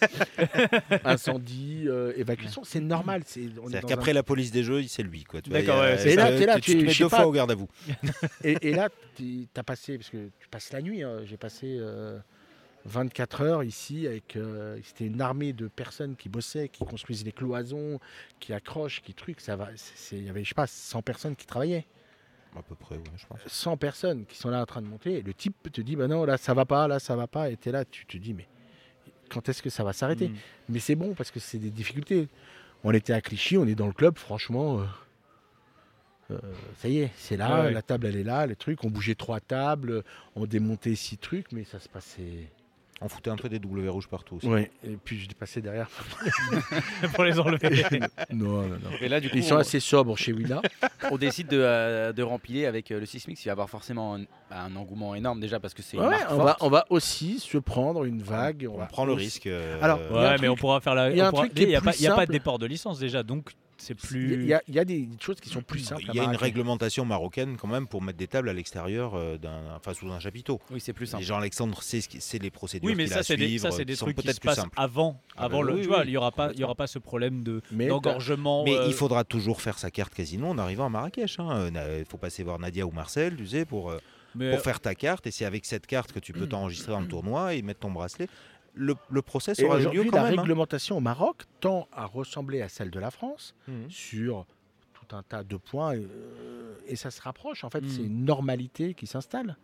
Incendie, 1.04 1.84
euh, 1.86 2.12
évacuation, 2.16 2.62
c'est 2.64 2.80
normal. 2.80 3.22
C'est, 3.26 3.42
C'est-à-dire 3.42 3.86
qu'après 3.88 4.12
la 4.12 4.22
police 4.22 4.50
des 4.50 4.62
jeux, 4.62 4.82
c'est 4.88 5.02
lui. 5.02 5.24
Quoi. 5.24 5.40
Tu 5.42 5.50
D'accord, 5.50 5.80
ouais, 5.80 5.96
ça- 5.96 6.02
c'est 6.04 6.16
là, 6.16 6.28
t'es 6.36 6.46
là, 6.46 6.54
tu, 6.56 6.60
tu- 6.72 6.78
te 6.78 6.82
mets 6.84 6.88
je 6.90 6.98
sais 6.98 7.04
deux 7.04 7.10
pas. 7.10 7.16
fois 7.18 7.26
au 7.26 7.32
garde 7.32 7.50
à 7.50 7.54
vous. 7.54 7.68
et, 8.44 8.56
et 8.68 8.72
là, 8.72 8.88
tu 9.16 9.46
as 9.56 9.62
passé, 9.62 9.98
parce 9.98 10.10
que 10.10 10.28
tu 10.38 10.48
passes 10.50 10.72
la 10.72 10.82
nuit, 10.82 11.02
hein, 11.02 11.20
j'ai 11.24 11.36
passé 11.36 11.76
euh, 11.80 12.18
24 12.84 13.40
heures 13.42 13.64
ici 13.64 14.06
avec. 14.06 14.36
euh, 14.36 14.78
c'était 14.84 15.06
une 15.06 15.20
armée 15.20 15.52
de 15.52 15.68
personnes 15.68 16.16
qui 16.16 16.28
bossaient, 16.28 16.68
qui 16.68 16.84
construisent 16.84 17.24
les 17.24 17.32
cloisons, 17.32 17.98
qui 18.40 18.52
accrochent, 18.52 19.02
qui 19.02 19.14
trucs. 19.14 19.40
Ça 19.40 19.56
va. 19.56 19.68
c'est- 19.76 19.92
c'est- 19.96 20.16
Il 20.16 20.24
y 20.24 20.28
avait, 20.30 20.44
je 20.44 20.48
sais 20.50 20.54
pas, 20.54 20.66
100 20.66 21.02
personnes 21.02 21.36
qui 21.36 21.46
travaillaient. 21.46 21.86
À 22.56 22.62
peu 22.62 22.74
près, 22.74 22.96
ouais, 22.96 23.02
je 23.16 23.26
pense. 23.26 23.38
100 23.46 23.76
personnes 23.76 24.24
qui 24.26 24.36
sont 24.36 24.48
là 24.48 24.62
en 24.62 24.66
train 24.66 24.80
de 24.82 24.86
monter, 24.86 25.18
et 25.18 25.22
le 25.22 25.34
type 25.34 25.70
te 25.72 25.80
dit 25.80 25.94
bah 25.96 26.08
non 26.08 26.24
là 26.24 26.36
ça 26.38 26.54
va 26.54 26.64
pas, 26.64 26.88
là 26.88 26.98
ça 26.98 27.14
va 27.16 27.26
pas, 27.26 27.50
et 27.50 27.56
t'es 27.56 27.70
là, 27.70 27.84
tu 27.84 28.06
te 28.06 28.16
dis 28.16 28.32
mais 28.34 28.46
quand 29.28 29.48
est-ce 29.48 29.62
que 29.62 29.70
ça 29.70 29.84
va 29.84 29.92
s'arrêter 29.92 30.28
Mm. 30.28 30.36
Mais 30.70 30.78
c'est 30.78 30.94
bon 30.94 31.14
parce 31.14 31.30
que 31.30 31.38
c'est 31.40 31.58
des 31.58 31.70
difficultés. 31.70 32.28
On 32.84 32.92
était 32.92 33.12
à 33.12 33.20
Clichy, 33.20 33.58
on 33.58 33.66
est 33.66 33.74
dans 33.74 33.86
le 33.88 33.92
club, 33.92 34.16
franchement, 34.18 34.80
euh, 34.80 34.84
euh, 36.32 36.38
ça 36.78 36.88
y 36.88 36.98
est, 37.00 37.10
c'est 37.16 37.36
là, 37.36 37.60
Ouais, 37.60 37.66
ouais. 37.66 37.72
la 37.72 37.82
table 37.82 38.06
elle 38.06 38.16
est 38.16 38.24
là, 38.24 38.46
les 38.46 38.56
trucs, 38.56 38.82
on 38.84 38.90
bougeait 38.90 39.14
trois 39.14 39.40
tables, 39.40 40.02
on 40.34 40.46
démontait 40.46 40.94
six 40.94 41.18
trucs, 41.18 41.52
mais 41.52 41.64
ça 41.64 41.78
se 41.80 41.88
passait. 41.88 42.48
On 43.02 43.08
foutait 43.10 43.28
un 43.28 43.36
peu 43.36 43.50
des 43.50 43.58
W 43.58 43.88
rouges 43.90 44.08
partout 44.08 44.36
aussi. 44.36 44.46
Ouais. 44.46 44.70
Et 44.82 44.96
puis 44.96 45.18
je 45.18 45.28
passé 45.34 45.60
derrière. 45.60 45.88
pour 47.14 47.24
les 47.24 47.38
enlever. 47.38 47.84
non, 48.32 48.62
non, 48.62 48.68
non. 48.68 48.90
Et 49.02 49.08
là 49.08 49.20
du 49.20 49.28
coup 49.28 49.36
Ils 49.36 49.44
sont 49.44 49.56
on, 49.56 49.58
assez 49.58 49.80
sobres 49.80 50.16
chez 50.16 50.32
Wina. 50.32 50.62
on 51.10 51.18
décide 51.18 51.48
de, 51.48 51.58
euh, 51.60 52.12
de 52.14 52.22
rempiler 52.22 52.64
avec 52.64 52.90
euh, 52.90 52.98
le 53.00 53.04
Sismix. 53.06 53.44
Il 53.44 53.48
va 53.48 53.50
y 53.50 53.52
avoir 53.52 53.68
forcément 53.68 54.14
un, 54.14 54.20
bah, 54.48 54.62
un 54.62 54.74
engouement 54.76 55.14
énorme 55.14 55.40
déjà 55.40 55.60
parce 55.60 55.74
que 55.74 55.82
c'est 55.82 55.98
une 55.98 56.04
Ouais, 56.04 56.10
marque 56.10 56.30
on, 56.32 56.36
va, 56.38 56.56
on 56.60 56.68
va 56.70 56.86
aussi 56.88 57.38
se 57.38 57.58
prendre 57.58 58.04
une 58.04 58.22
vague. 58.22 58.66
On, 58.70 58.76
On 58.76 58.78
va 58.78 58.86
prend 58.86 59.04
le 59.04 59.12
risque. 59.12 59.46
euh, 59.46 59.78
Alors, 59.82 60.00
Ouais, 60.10 60.36
mais 60.40 60.48
on 60.48 60.56
pourra 60.56 60.80
faire 60.80 60.94
la. 60.94 61.10
il 61.10 61.16
y 61.16 61.20
a 61.20 61.28
on 61.28 61.30
pourra- 61.30 61.42
truc 61.42 61.54
qui 61.54 61.62
est 61.62 61.66
Il 61.66 61.68
n'y 62.00 62.06
a, 62.06 62.12
a 62.12 62.16
pas 62.16 62.26
de 62.26 62.32
déport 62.32 62.58
de 62.58 62.66
licence 62.66 62.98
déjà, 62.98 63.22
donc 63.22 63.50
c'est 63.78 63.94
plus. 63.94 64.34
Il 64.34 64.46
y, 64.46 64.54
a, 64.54 64.62
il 64.68 64.74
y 64.74 64.78
a 64.78 64.84
des 64.84 65.08
choses 65.20 65.40
qui 65.40 65.48
sont 65.48 65.62
plus 65.62 65.80
simples. 65.80 66.02
Il 66.08 66.14
y 66.14 66.20
a 66.20 66.24
une 66.24 66.36
réglementation 66.36 67.04
marocaine 67.04 67.56
quand 67.56 67.68
même 67.68 67.86
pour 67.86 68.02
mettre 68.02 68.18
des 68.18 68.26
tables 68.26 68.48
à 68.48 68.52
l'extérieur, 68.52 69.14
euh, 69.14 69.36
d'un, 69.38 69.60
enfin 69.76 69.92
sous 69.94 70.10
un 70.10 70.18
chapiteau. 70.20 70.60
Oui, 70.70 70.80
c'est 70.80 70.92
plus 70.92 71.06
simple. 71.06 71.22
Et 71.22 71.26
Jean-Alexandre 71.26 71.82
sait, 71.82 72.00
ce 72.00 72.08
qui- 72.08 72.20
sait 72.20 72.38
les 72.38 72.50
procédures 72.50 72.88
Oui, 72.88 72.94
mais 72.94 73.06
ça, 73.06 73.18
à 73.18 73.22
c'est 73.22 73.36
des, 73.36 73.58
ça, 73.58 73.70
c'est 73.70 73.84
des 73.84 73.96
trucs 73.96 74.16
qui 74.16 74.22
peut-être 74.22 74.36
se 74.36 74.40
plus 74.40 74.46
passent 74.48 74.64
avant. 74.76 75.20
Ah 75.36 75.44
avant 75.44 75.60
bah 75.62 75.66
le, 75.70 75.74
oui, 75.74 75.80
tu 75.82 75.88
vois, 75.88 75.98
oui, 75.98 76.04
il 76.06 76.10
n'y 76.10 76.16
aura, 76.16 76.32
pas- 76.32 76.50
il 76.52 76.60
y 76.60 76.64
aura 76.64 76.74
pas 76.74 76.86
ce 76.86 76.98
problème 76.98 77.42
de, 77.42 77.62
Mais 77.70 77.86
d'engorgement. 77.88 78.64
Mais 78.64 78.76
euh, 78.76 78.86
il 78.86 78.94
faudra 78.94 79.24
toujours 79.24 79.60
faire 79.60 79.78
sa 79.78 79.90
carte 79.90 80.14
casino 80.14 80.46
en 80.48 80.58
arrivant 80.58 80.86
à 80.86 80.88
Marrakech. 80.88 81.38
hein. 81.38 81.70
Euh, 81.76 81.98
Il 82.00 82.04
faut 82.06 82.18
passer 82.18 82.42
voir 82.42 82.58
Nadia 82.58 82.86
ou 82.86 82.90
Marcel, 82.90 83.36
tu 83.36 83.46
sais, 83.46 83.64
pour, 83.64 83.90
euh, 83.90 83.98
mais- 84.34 84.50
pour 84.50 84.60
faire 84.60 84.80
ta 84.80 84.94
carte. 84.94 85.26
Et 85.26 85.30
c'est 85.30 85.44
avec 85.44 85.64
cette 85.66 85.86
carte 85.86 86.12
que 86.12 86.18
tu 86.18 86.32
peux 86.32 86.46
t'enregistrer 86.48 86.92
dans 86.92 87.00
le 87.00 87.08
tournoi 87.08 87.54
et 87.54 87.62
mettre 87.62 87.80
ton 87.80 87.90
bracelet. 87.90 88.28
Le, 88.78 88.94
le 89.10 89.22
process 89.22 89.58
Et 89.58 89.64
aura 89.64 89.80
eu 89.80 89.88
lieu 89.90 90.04
quand 90.10 90.16
la 90.18 90.24
même. 90.24 90.38
hein. 90.38 90.42
réglementation 90.42 90.98
au 90.98 91.00
Maroc 91.00 91.44
tend 91.60 91.88
à 91.92 92.04
ressembler 92.04 92.60
à 92.60 92.68
celle 92.68 92.90
de 92.90 93.00
la 93.00 93.10
France 93.10 93.54
Mhm. 93.68 93.90
sur 93.90 94.46
tout 94.92 95.16
un 95.16 95.22
tas 95.22 95.42
de 95.42 95.56
points 95.56 95.94
euh, 95.94 96.74
et 96.86 96.94
ça 96.94 97.10
se 97.10 97.22
rapproche. 97.22 97.64
En 97.64 97.70
fait, 97.70 97.80
Mhm. 97.80 97.88
c'est 97.88 98.02
une 98.02 98.24
normalité 98.24 98.92
qui 98.94 99.06
s'installe. 99.06 99.56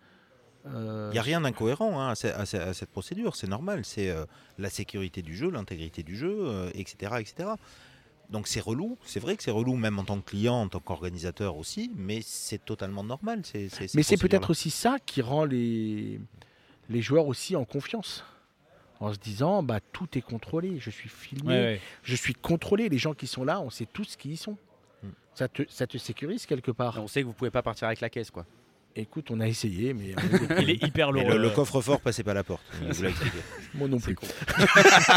Euh, 0.67 1.09
Il 1.11 1.15
n'y 1.15 1.19
a 1.19 1.23
rien 1.23 1.41
d'incohérent 1.43 2.01
hein, 2.01 2.09
à, 2.11 2.15
ce- 2.15 2.29
à 2.29 2.47
ce- 2.47 2.57
à 2.57 2.73
cette 2.73 2.89
procédure, 2.91 3.37
c'est 3.37 3.49
normal. 3.49 3.85
C'est 3.85 4.09
euh, 4.09 4.25
la 4.59 4.71
sécurité 4.71 5.21
du 5.21 5.37
jeu, 5.37 5.51
l'intégrité 5.51 6.03
du 6.03 6.17
jeu, 6.17 6.71
etc., 6.75 7.15
etc. 7.21 7.51
Donc 8.31 8.47
c'est 8.49 8.61
relou, 8.61 8.97
c'est 9.05 9.21
vrai 9.21 9.37
que 9.37 9.43
c'est 9.43 9.51
relou 9.51 9.75
même 9.77 9.99
en 9.99 10.05
tant 10.05 10.19
que 10.21 10.31
client, 10.31 10.55
en 10.55 10.69
tant 10.69 10.81
qu'organisateur 10.81 11.57
aussi, 11.59 11.91
mais 11.97 12.21
c'est 12.23 12.65
totalement 12.65 13.05
normal. 13.05 13.43
Mais 13.95 14.03
c'est 14.03 14.17
peut-être 14.17 14.49
aussi 14.51 14.71
ça 14.71 14.97
qui 15.05 15.21
rend 15.21 15.45
les, 15.45 16.19
les 16.89 17.03
joueurs 17.03 17.27
aussi 17.27 17.57
en 17.57 17.65
confiance. 17.67 18.25
En 19.03 19.13
se 19.13 19.19
disant, 19.19 19.63
bah, 19.65 19.81
tout 19.93 20.07
est 20.17 20.21
contrôlé, 20.23 20.77
je 20.79 20.89
suis 20.91 21.09
filmé, 21.09 21.49
ouais, 21.53 21.61
ouais. 21.61 21.81
je 22.05 22.15
suis 22.15 22.35
contrôlé. 22.35 22.89
Les 22.89 22.99
gens 22.99 23.15
qui 23.15 23.27
sont 23.27 23.43
là, 23.45 23.61
on 23.61 23.69
sait 23.69 23.87
tous 23.93 24.15
qui 24.17 24.31
y 24.31 24.37
sont. 24.37 24.57
Mm. 25.03 25.09
Ça, 25.35 25.49
te, 25.49 25.63
ça 25.69 25.87
te 25.89 25.99
sécurise 25.99 26.47
quelque 26.47 26.71
part. 26.71 26.99
On 27.03 27.09
sait 27.09 27.23
que 27.23 27.27
vous 27.27 27.33
pouvez 27.33 27.51
pas 27.51 27.63
partir 27.63 27.89
avec 27.89 28.01
la 28.01 28.09
caisse 28.11 28.31
quoi. 28.31 28.47
Écoute, 28.95 29.31
on 29.31 29.41
a 29.41 29.49
essayé, 29.49 29.93
mais 29.95 30.15
Il 30.61 30.69
est 30.71 30.83
hyper 30.85 31.11
lourd. 31.13 31.29
le, 31.29 31.39
le 31.39 31.51
coffre-fort 31.51 32.01
passait 32.01 32.23
pas 32.23 32.33
à 32.33 32.35
la 32.35 32.45
porte. 32.45 32.63
Moi 33.75 33.89
non 33.89 33.99
plus. 33.99 34.15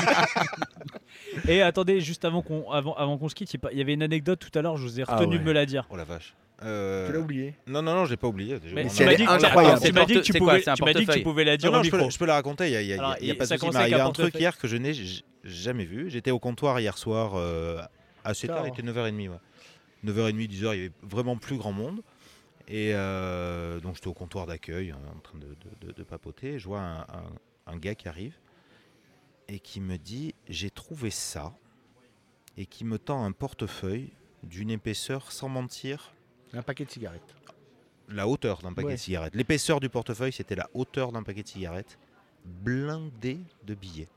Et 1.47 1.61
attendez, 1.61 1.99
juste 2.01 2.25
avant 2.25 2.41
qu'on 2.41 2.71
avant, 2.71 2.95
avant 2.95 3.17
qu'on 3.17 3.29
se 3.29 3.35
quitte, 3.35 3.53
il 3.71 3.77
y 3.77 3.81
avait 3.81 3.93
une 3.93 4.03
anecdote 4.03 4.39
tout 4.39 4.57
à 4.57 4.61
l'heure, 4.61 4.77
je 4.77 4.83
vous 4.83 4.99
ai 4.99 5.03
Ah 5.07 5.17
retenu 5.17 5.33
ouais. 5.33 5.39
de 5.39 5.43
me 5.43 5.51
la 5.51 5.65
dire. 5.65 5.85
Oh 5.89 5.97
la 5.97 6.05
vache. 6.05 6.33
Euh, 6.63 7.07
Tu 7.07 7.13
l'as 7.13 7.19
oublié 7.19 7.53
Non, 7.67 7.81
non, 7.81 7.93
non, 7.95 8.05
j'ai 8.05 8.15
pas 8.17 8.27
oublié. 8.27 8.57
Mais 8.73 8.87
tu 8.87 9.03
m'as 9.03 9.15
dit, 9.15 9.25
que- 9.25 9.29
incroyable. 9.29 9.81
tu 9.81 9.91
quoi, 9.91 10.05
pouvais, 10.39 10.61
tu 10.63 10.83
m'as 10.83 10.93
dit 10.93 11.05
que 11.05 11.11
tu 11.13 11.21
pouvais 11.23 11.43
la 11.43 11.57
dire 11.57 11.69
Non, 11.69 11.77
non, 11.77 11.81
au 11.81 11.83
je, 11.83 11.91
peux, 11.91 12.09
je 12.09 12.17
peux 12.17 12.25
la 12.25 12.35
raconter. 12.35 12.67
Il 12.67 12.71
y 12.73 12.75
a, 12.77 12.81
il 12.81 12.87
y 12.87 12.93
a- 12.93 12.97
Alors, 12.99 13.15
il 13.19 13.27
y 13.27 13.31
a 13.31 13.35
pas 13.35 13.45
de 13.45 13.49
souci. 13.57 13.65
Il 13.67 13.73
y 13.73 13.77
avec 13.77 13.93
a 13.93 14.05
un 14.05 14.11
truc 14.11 14.33
hier 14.35 14.57
que 14.57 14.67
je 14.67 14.77
n'ai 14.77 14.93
jamais 15.43 15.83
vu. 15.85 16.09
J'étais 16.09 16.31
au 16.31 16.39
comptoir 16.39 16.79
hier 16.79 16.97
soir 16.97 17.33
euh, 17.35 17.81
assez 18.23 18.47
tard, 18.47 18.65
il 18.65 18.69
était 18.69 18.81
9h30. 18.83 19.29
Ouais. 19.29 19.37
9h30, 20.05 20.47
10h, 20.47 20.59
il 20.59 20.63
y 20.63 20.67
avait 20.67 20.91
vraiment 21.03 21.35
plus 21.35 21.57
grand 21.57 21.73
monde. 21.73 22.01
Et 22.67 22.91
euh, 22.93 23.79
donc 23.81 23.95
j'étais 23.95 24.07
au 24.07 24.13
comptoir 24.13 24.45
d'accueil 24.47 24.91
hein, 24.91 24.99
en 25.15 25.19
train 25.19 25.37
de, 25.37 25.45
de- 25.47 25.87
de- 25.87 25.91
de 25.91 26.03
papoter. 26.03 26.57
Je 26.57 26.65
vois 26.67 26.79
un, 26.79 27.01
un- 27.01 27.33
un 27.67 27.77
gars 27.77 27.93
qui 27.95 28.07
arrive 28.07 28.33
et 29.49 29.59
qui 29.59 29.79
me 29.81 29.97
dit 29.97 30.33
J'ai 30.47 30.69
trouvé 30.69 31.09
ça. 31.11 31.53
Et 32.57 32.65
qui 32.65 32.85
me 32.85 32.97
tend 32.97 33.25
un 33.25 33.33
portefeuille 33.33 34.09
d'une 34.43 34.71
épaisseur, 34.71 35.31
sans 35.33 35.49
mentir, 35.49 36.13
Un 36.55 36.61
paquet 36.61 36.85
de 36.85 36.91
cigarettes. 36.91 37.35
la 38.09 38.27
hauteur 38.27 38.59
d'un 38.61 38.71
paquet 38.73 38.87
Ouais. 38.87 38.93
de 38.93 38.99
cigarettes. 38.99 39.35
L'épaisseur 39.35 39.79
du 39.79 39.89
portefeuille, 39.89 40.31
c'était 40.31 40.55
la 40.55 40.69
hauteur 40.73 41.11
d'un 41.11 41.23
paquet 41.23 41.41
de 41.43 41.47
cigarettes, 41.47 41.97
blindé 42.45 43.39
de 43.65 43.73
billets. 43.73 44.07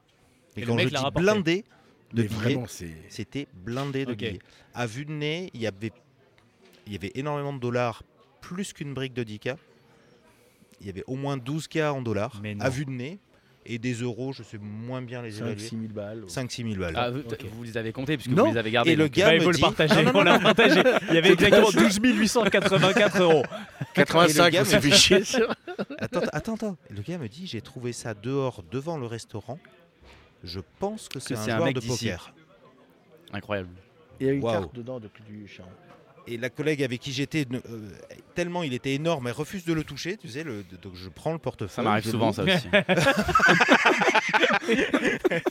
Et, 0.56 0.60
Et 0.60 0.60
le 0.62 0.66
quand 0.66 0.74
mec 0.74 0.84
je 0.88 0.90
dis 0.90 0.96
rapporté. 0.96 1.22
blindé 1.22 1.64
de 2.12 2.22
Mais 2.22 2.28
billets, 2.28 2.64
c'était 3.08 3.48
blindé 3.64 4.04
de 4.04 4.14
billets. 4.14 4.38
À 4.74 4.86
vue 4.86 5.04
de 5.06 5.12
nez, 5.12 5.50
il 5.54 5.60
y 5.62 5.66
avait, 5.66 5.92
il 6.86 6.92
y 6.92 6.96
avait 6.96 7.12
énormément 7.14 7.52
de 7.52 7.58
dollars, 7.60 8.02
plus 8.42 8.72
qu'une 8.72 8.92
brique 8.94 9.14
de 9.14 9.24
10K. 9.24 9.56
Il 10.80 10.86
y 10.86 10.90
avait 10.90 11.04
au 11.06 11.16
moins 11.16 11.36
12K 11.38 11.90
en 11.90 12.02
dollars, 12.02 12.40
à 12.60 12.68
vue 12.68 12.84
de 12.84 12.90
nez. 12.90 13.18
Et 13.66 13.78
des 13.78 13.92
euros, 13.94 14.32
je 14.32 14.42
sais 14.42 14.56
moins 14.58 15.02
bien 15.02 15.20
les 15.20 15.30
5 15.32 15.40
évaluer. 15.44 15.58
6 15.58 15.68
000 15.76 15.82
balles. 15.92 16.24
5-6 16.26 16.68
000 16.70 16.80
balles. 16.80 16.94
Ah, 16.96 17.10
vous, 17.10 17.64
les 17.64 17.76
avez 17.76 17.92
comptés 17.92 18.16
puisque 18.16 18.30
Non. 18.30 18.46
vous 18.46 18.52
les 18.52 18.56
avez 18.58 18.70
gardés. 18.70 18.92
Et 18.92 18.96
le 18.96 19.08
gars 19.08 19.26
Bah, 19.26 19.34
il 19.36 19.44
le 19.44 19.52
dit- 19.52 19.60
partager. 19.60 20.04
Non, 20.04 20.12
non, 20.12 20.20
On 20.20 20.22
l'a 20.24 20.38
partagé. 20.38 20.82
Il 21.10 21.14
y 21.14 21.18
avait 21.18 21.32
exactement 21.32 21.70
12 21.70 21.98
884 22.02 23.20
euros. 23.20 23.42
85, 23.94 24.50
gars 24.52 24.62
on 24.62 24.64
s'est 24.64 24.80
fait 24.80 24.92
chier. 24.92 25.22
Attends, 25.98 26.20
attends, 26.32 26.54
attends. 26.54 26.76
Le 26.88 27.02
gars 27.02 27.18
me 27.18 27.28
dit 27.28 27.46
j'ai 27.46 27.60
trouvé 27.60 27.92
ça 27.92 28.14
dehors 28.14 28.62
devant 28.70 28.96
le 28.96 29.06
restaurant. 29.06 29.58
Je 30.44 30.60
pense 30.78 31.08
que 31.08 31.18
c'est 31.20 31.34
un 31.36 31.40
un 31.40 31.44
joueur 31.44 31.64
mec 31.66 31.74
de 31.74 31.80
poker. 31.80 32.32
Incroyable. 33.32 33.68
Il 34.20 34.26
y 34.26 34.30
a 34.30 34.32
une 34.32 34.42
Waouh. 34.42 34.60
carte 34.62 34.74
dedans 34.74 34.98
de 34.98 35.08
du 35.28 35.46
champ. 35.46 35.64
Et 36.30 36.36
la 36.36 36.50
collègue 36.50 36.82
avec 36.82 37.00
qui 37.00 37.10
j'étais, 37.12 37.46
euh, 37.52 37.58
tellement 38.34 38.62
il 38.62 38.74
était 38.74 38.92
énorme, 38.92 39.26
elle 39.28 39.32
refuse 39.32 39.64
de 39.64 39.72
le 39.72 39.82
toucher. 39.82 40.18
Tu 40.18 40.28
sais, 40.28 40.44
le, 40.44 40.62
donc 40.82 40.92
je 40.94 41.08
prends 41.08 41.32
le 41.32 41.38
portefeuille. 41.38 41.74
Ça 41.74 41.82
m'arrive 41.82 42.04
souvent 42.08 42.32
ça 42.32 42.42
aussi. 42.44 42.68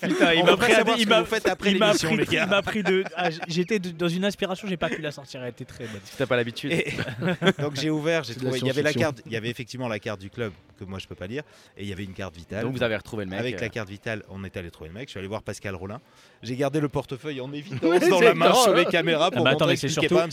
Putain, 0.02 0.34
il 0.34 0.44
m'a 0.46 0.58
pris, 0.58 0.74
il 1.00 1.08
m'a- 1.10 1.18
après 1.46 1.72
il 1.72 1.80
m'a 1.80 1.88
l'émission, 1.88 2.10
pris, 2.10 2.18
les 2.18 2.26
gars. 2.26 2.44
il 2.44 2.50
m'a 2.50 2.62
pris 2.62 2.84
de. 2.84 3.04
ah, 3.16 3.30
J'étais 3.48 3.80
dans 3.80 4.08
une 4.08 4.26
inspiration, 4.26 4.68
j'ai 4.68 4.78
pas 4.78 4.90
pu 4.90 5.02
la 5.02 5.12
sortir. 5.12 5.42
Elle 5.44 5.50
était 5.50 5.66
très 5.66 5.86
bonne. 5.86 6.02
Si 6.04 6.16
t'as 6.18 6.26
pas 6.26 6.36
l'habitude. 6.36 6.72
Et- 6.72 6.94
donc 7.62 7.76
j'ai 7.76 7.90
ouvert, 7.90 8.24
j'ai 8.24 8.36
trouvé. 8.36 8.60
Il 8.60 8.68
y 8.68 8.70
avait 8.70 8.82
la 8.84 8.94
carte, 8.94 9.22
il 9.26 9.32
y 9.32 9.36
avait 9.36 9.50
effectivement 9.50 9.88
la 9.88 10.00
carte 10.00 10.20
du 10.22 10.30
club 10.30 10.52
que 10.78 10.84
moi 10.84 11.00
je 11.00 11.08
peux 11.08 11.16
pas 11.16 11.28
lire, 11.28 11.44
et 11.78 11.84
il 11.84 11.90
y 11.90 11.94
avait 11.94 12.04
une 12.04 12.14
carte 12.14 12.36
vitale. 12.36 12.64
Donc 12.64 12.74
vous 12.74 12.84
avez 12.84 12.96
retrouvé 12.96 13.26
le 13.26 13.32
mec. 13.32 13.40
Avec 13.40 13.56
euh, 13.56 13.62
la 13.62 13.70
carte 13.70 13.90
vitale, 13.90 14.24
on 14.30 14.44
est 14.44 14.56
allé 14.58 14.70
trouver 14.70 14.90
le 14.90 14.94
mec. 14.96 15.08
Je 15.08 15.12
suis 15.12 15.18
allé 15.20 15.28
voir 15.28 15.42
Pascal 15.42 15.76
Rollin. 15.76 16.00
J'ai 16.44 16.56
gardé 16.56 16.80
le 16.80 16.90
portefeuille 16.90 17.42
en 17.42 17.52
évidence 17.52 17.82
dans 18.10 18.22
la 18.22 18.36
main 18.36 18.54
sur 18.54 18.76
les 18.76 18.86
caméras 18.86 19.30
Ah, 19.32 19.36
pour 19.36 19.44
mais 19.44 19.52
montrer 19.52 19.64
attendez, 19.66 19.76
que 19.76 19.80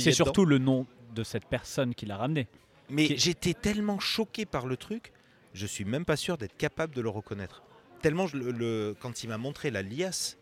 c'est 0.03 0.13
surtout, 0.13 0.34
un 0.35 0.37
surtout 0.37 0.47
le 0.51 0.59
nom 0.59 0.87
de 1.15 1.23
cette 1.23 1.45
personne 1.47 1.95
qui 1.95 2.07
l'a 2.07 2.17
ramené. 2.17 2.49
Mais 2.91 3.07
Qui- 3.07 3.19
j'étais 3.19 3.55
tellement 3.55 3.99
choqué 4.01 4.45
par 4.47 4.67
le 4.67 4.77
truc, 4.77 5.13
je 5.55 5.67
suis 5.67 5.85
même 5.85 6.05
pas 6.05 6.17
sûr 6.17 6.37
d'être 6.37 6.57
capable 6.57 6.95
de 6.95 7.01
le 7.01 7.09
reconnaître. 7.09 7.63
Tellement 8.03 8.27
je 8.27 8.37
le, 8.37 8.51
le- 8.51 8.97
quand 9.01 9.23
il 9.23 9.29
m'a 9.29 9.39
montré 9.39 9.71
la 9.71 9.83
liasse, 9.83 10.37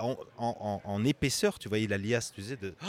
en, 0.00 0.16
en- 0.36 0.56
en- 0.60 0.82
en 0.84 1.04
épaisseur, 1.04 1.58
tu 1.58 1.68
voyais 1.68 1.86
la 1.86 1.96
liasse, 1.98 2.32
tu 2.34 2.42
sais, 2.42 2.56
de, 2.56 2.74
Oh 2.84 2.86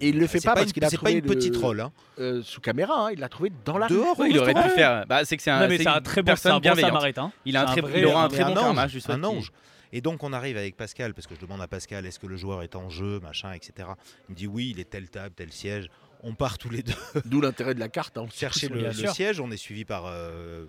Et 0.00 0.08
il 0.10 0.18
le 0.18 0.26
fait 0.26 0.40
pas 0.40 0.50
pas 0.50 0.54
parce 0.56 0.66
une- 0.66 0.72
qu'il 0.72 0.84
a 0.84 0.90
c'est 0.90 0.96
pas 0.96 1.06
trouvé 1.06 1.12
une 1.14 1.22
petite 1.24 1.54
le- 1.54 1.60
rôle. 1.60 1.80
hein. 1.80 1.92
euh, 2.18 2.42
sous 2.42 2.60
caméra, 2.60 3.06
hein, 3.06 3.12
il 3.12 3.20
l'a 3.20 3.28
trouvé 3.30 3.50
dans 3.64 3.78
la. 3.78 3.86
Dehors, 3.86 4.18
Ouais, 4.18 4.28
il 4.28 4.38
aurait 4.38 4.52
pu 4.52 4.68
faire. 4.70 5.06
Bah, 5.06 5.24
c'est 5.24 5.36
que 5.38 5.42
c'est 5.42 5.50
un. 5.52 5.60
Non, 5.60 5.68
mais 5.68 5.78
c'est 5.78 5.86
un 5.86 5.98
une 5.98 6.02
très 6.02 6.20
bon, 6.22 6.26
personne 6.26 6.52
un 6.52 6.60
bon 6.60 6.74
samaritain. 6.74 7.32
Il 7.46 7.56
a 7.56 7.62
un 7.62 7.66
C'est 7.74 7.80
très, 7.80 7.90
vrai- 7.90 8.00
il 8.00 8.06
aura 8.06 8.24
un 8.24 8.28
très 8.28 8.44
bon 8.44 8.54
karma. 8.54 8.86
Un 9.08 9.24
ange. 9.24 9.52
Et 9.94 10.00
donc 10.00 10.24
on 10.24 10.32
arrive 10.32 10.56
avec 10.56 10.76
Pascal, 10.76 11.14
parce 11.14 11.28
que 11.28 11.36
je 11.36 11.40
demande 11.40 11.62
à 11.62 11.68
Pascal, 11.68 12.04
est-ce 12.04 12.18
que 12.18 12.26
le 12.26 12.36
joueur 12.36 12.64
est 12.64 12.74
en 12.74 12.90
jeu, 12.90 13.20
machin, 13.20 13.52
etc. 13.52 13.88
Il 14.28 14.32
me 14.32 14.36
dit 14.36 14.48
oui, 14.48 14.72
il 14.74 14.80
est 14.80 14.90
telle 14.90 15.08
table, 15.08 15.32
tel 15.36 15.52
siège. 15.52 15.88
On 16.24 16.34
part 16.34 16.58
tous 16.58 16.68
les 16.68 16.82
deux 16.82 16.94
D'où 17.24 17.40
l'intérêt 17.40 17.74
de 17.74 17.80
la 17.80 17.88
carte. 17.88 18.18
Hein. 18.18 18.26
chercher 18.32 18.68
le, 18.68 18.92
siège. 18.92 19.38
On 19.38 19.52
est 19.52 19.56
suivi 19.56 19.84
par. 19.84 20.06
euh, 20.06 20.66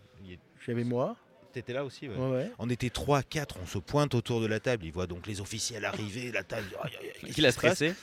J'avais 0.63 0.83
moi. 0.83 1.15
T'étais 1.53 1.73
là 1.73 1.85
aussi 1.85 2.07
ouais. 2.07 2.15
Ouais, 2.15 2.31
ouais. 2.31 2.51
On 2.59 2.69
était 2.69 2.89
3, 2.91 3.23
4, 3.23 3.57
on 3.63 3.65
se 3.65 3.79
pointe 3.79 4.13
autour 4.13 4.41
de 4.41 4.45
la 4.45 4.59
table. 4.59 4.85
Il 4.85 4.91
voit 4.91 5.07
donc 5.07 5.25
les 5.25 5.41
officiels 5.41 5.85
arriver, 5.85 6.31
la 6.31 6.43
table. 6.43 6.67
aïe, 6.83 6.91
qu'est-ce 7.21 7.39
Il 7.39 7.45
a 7.47 7.51
stressé. 7.51 7.93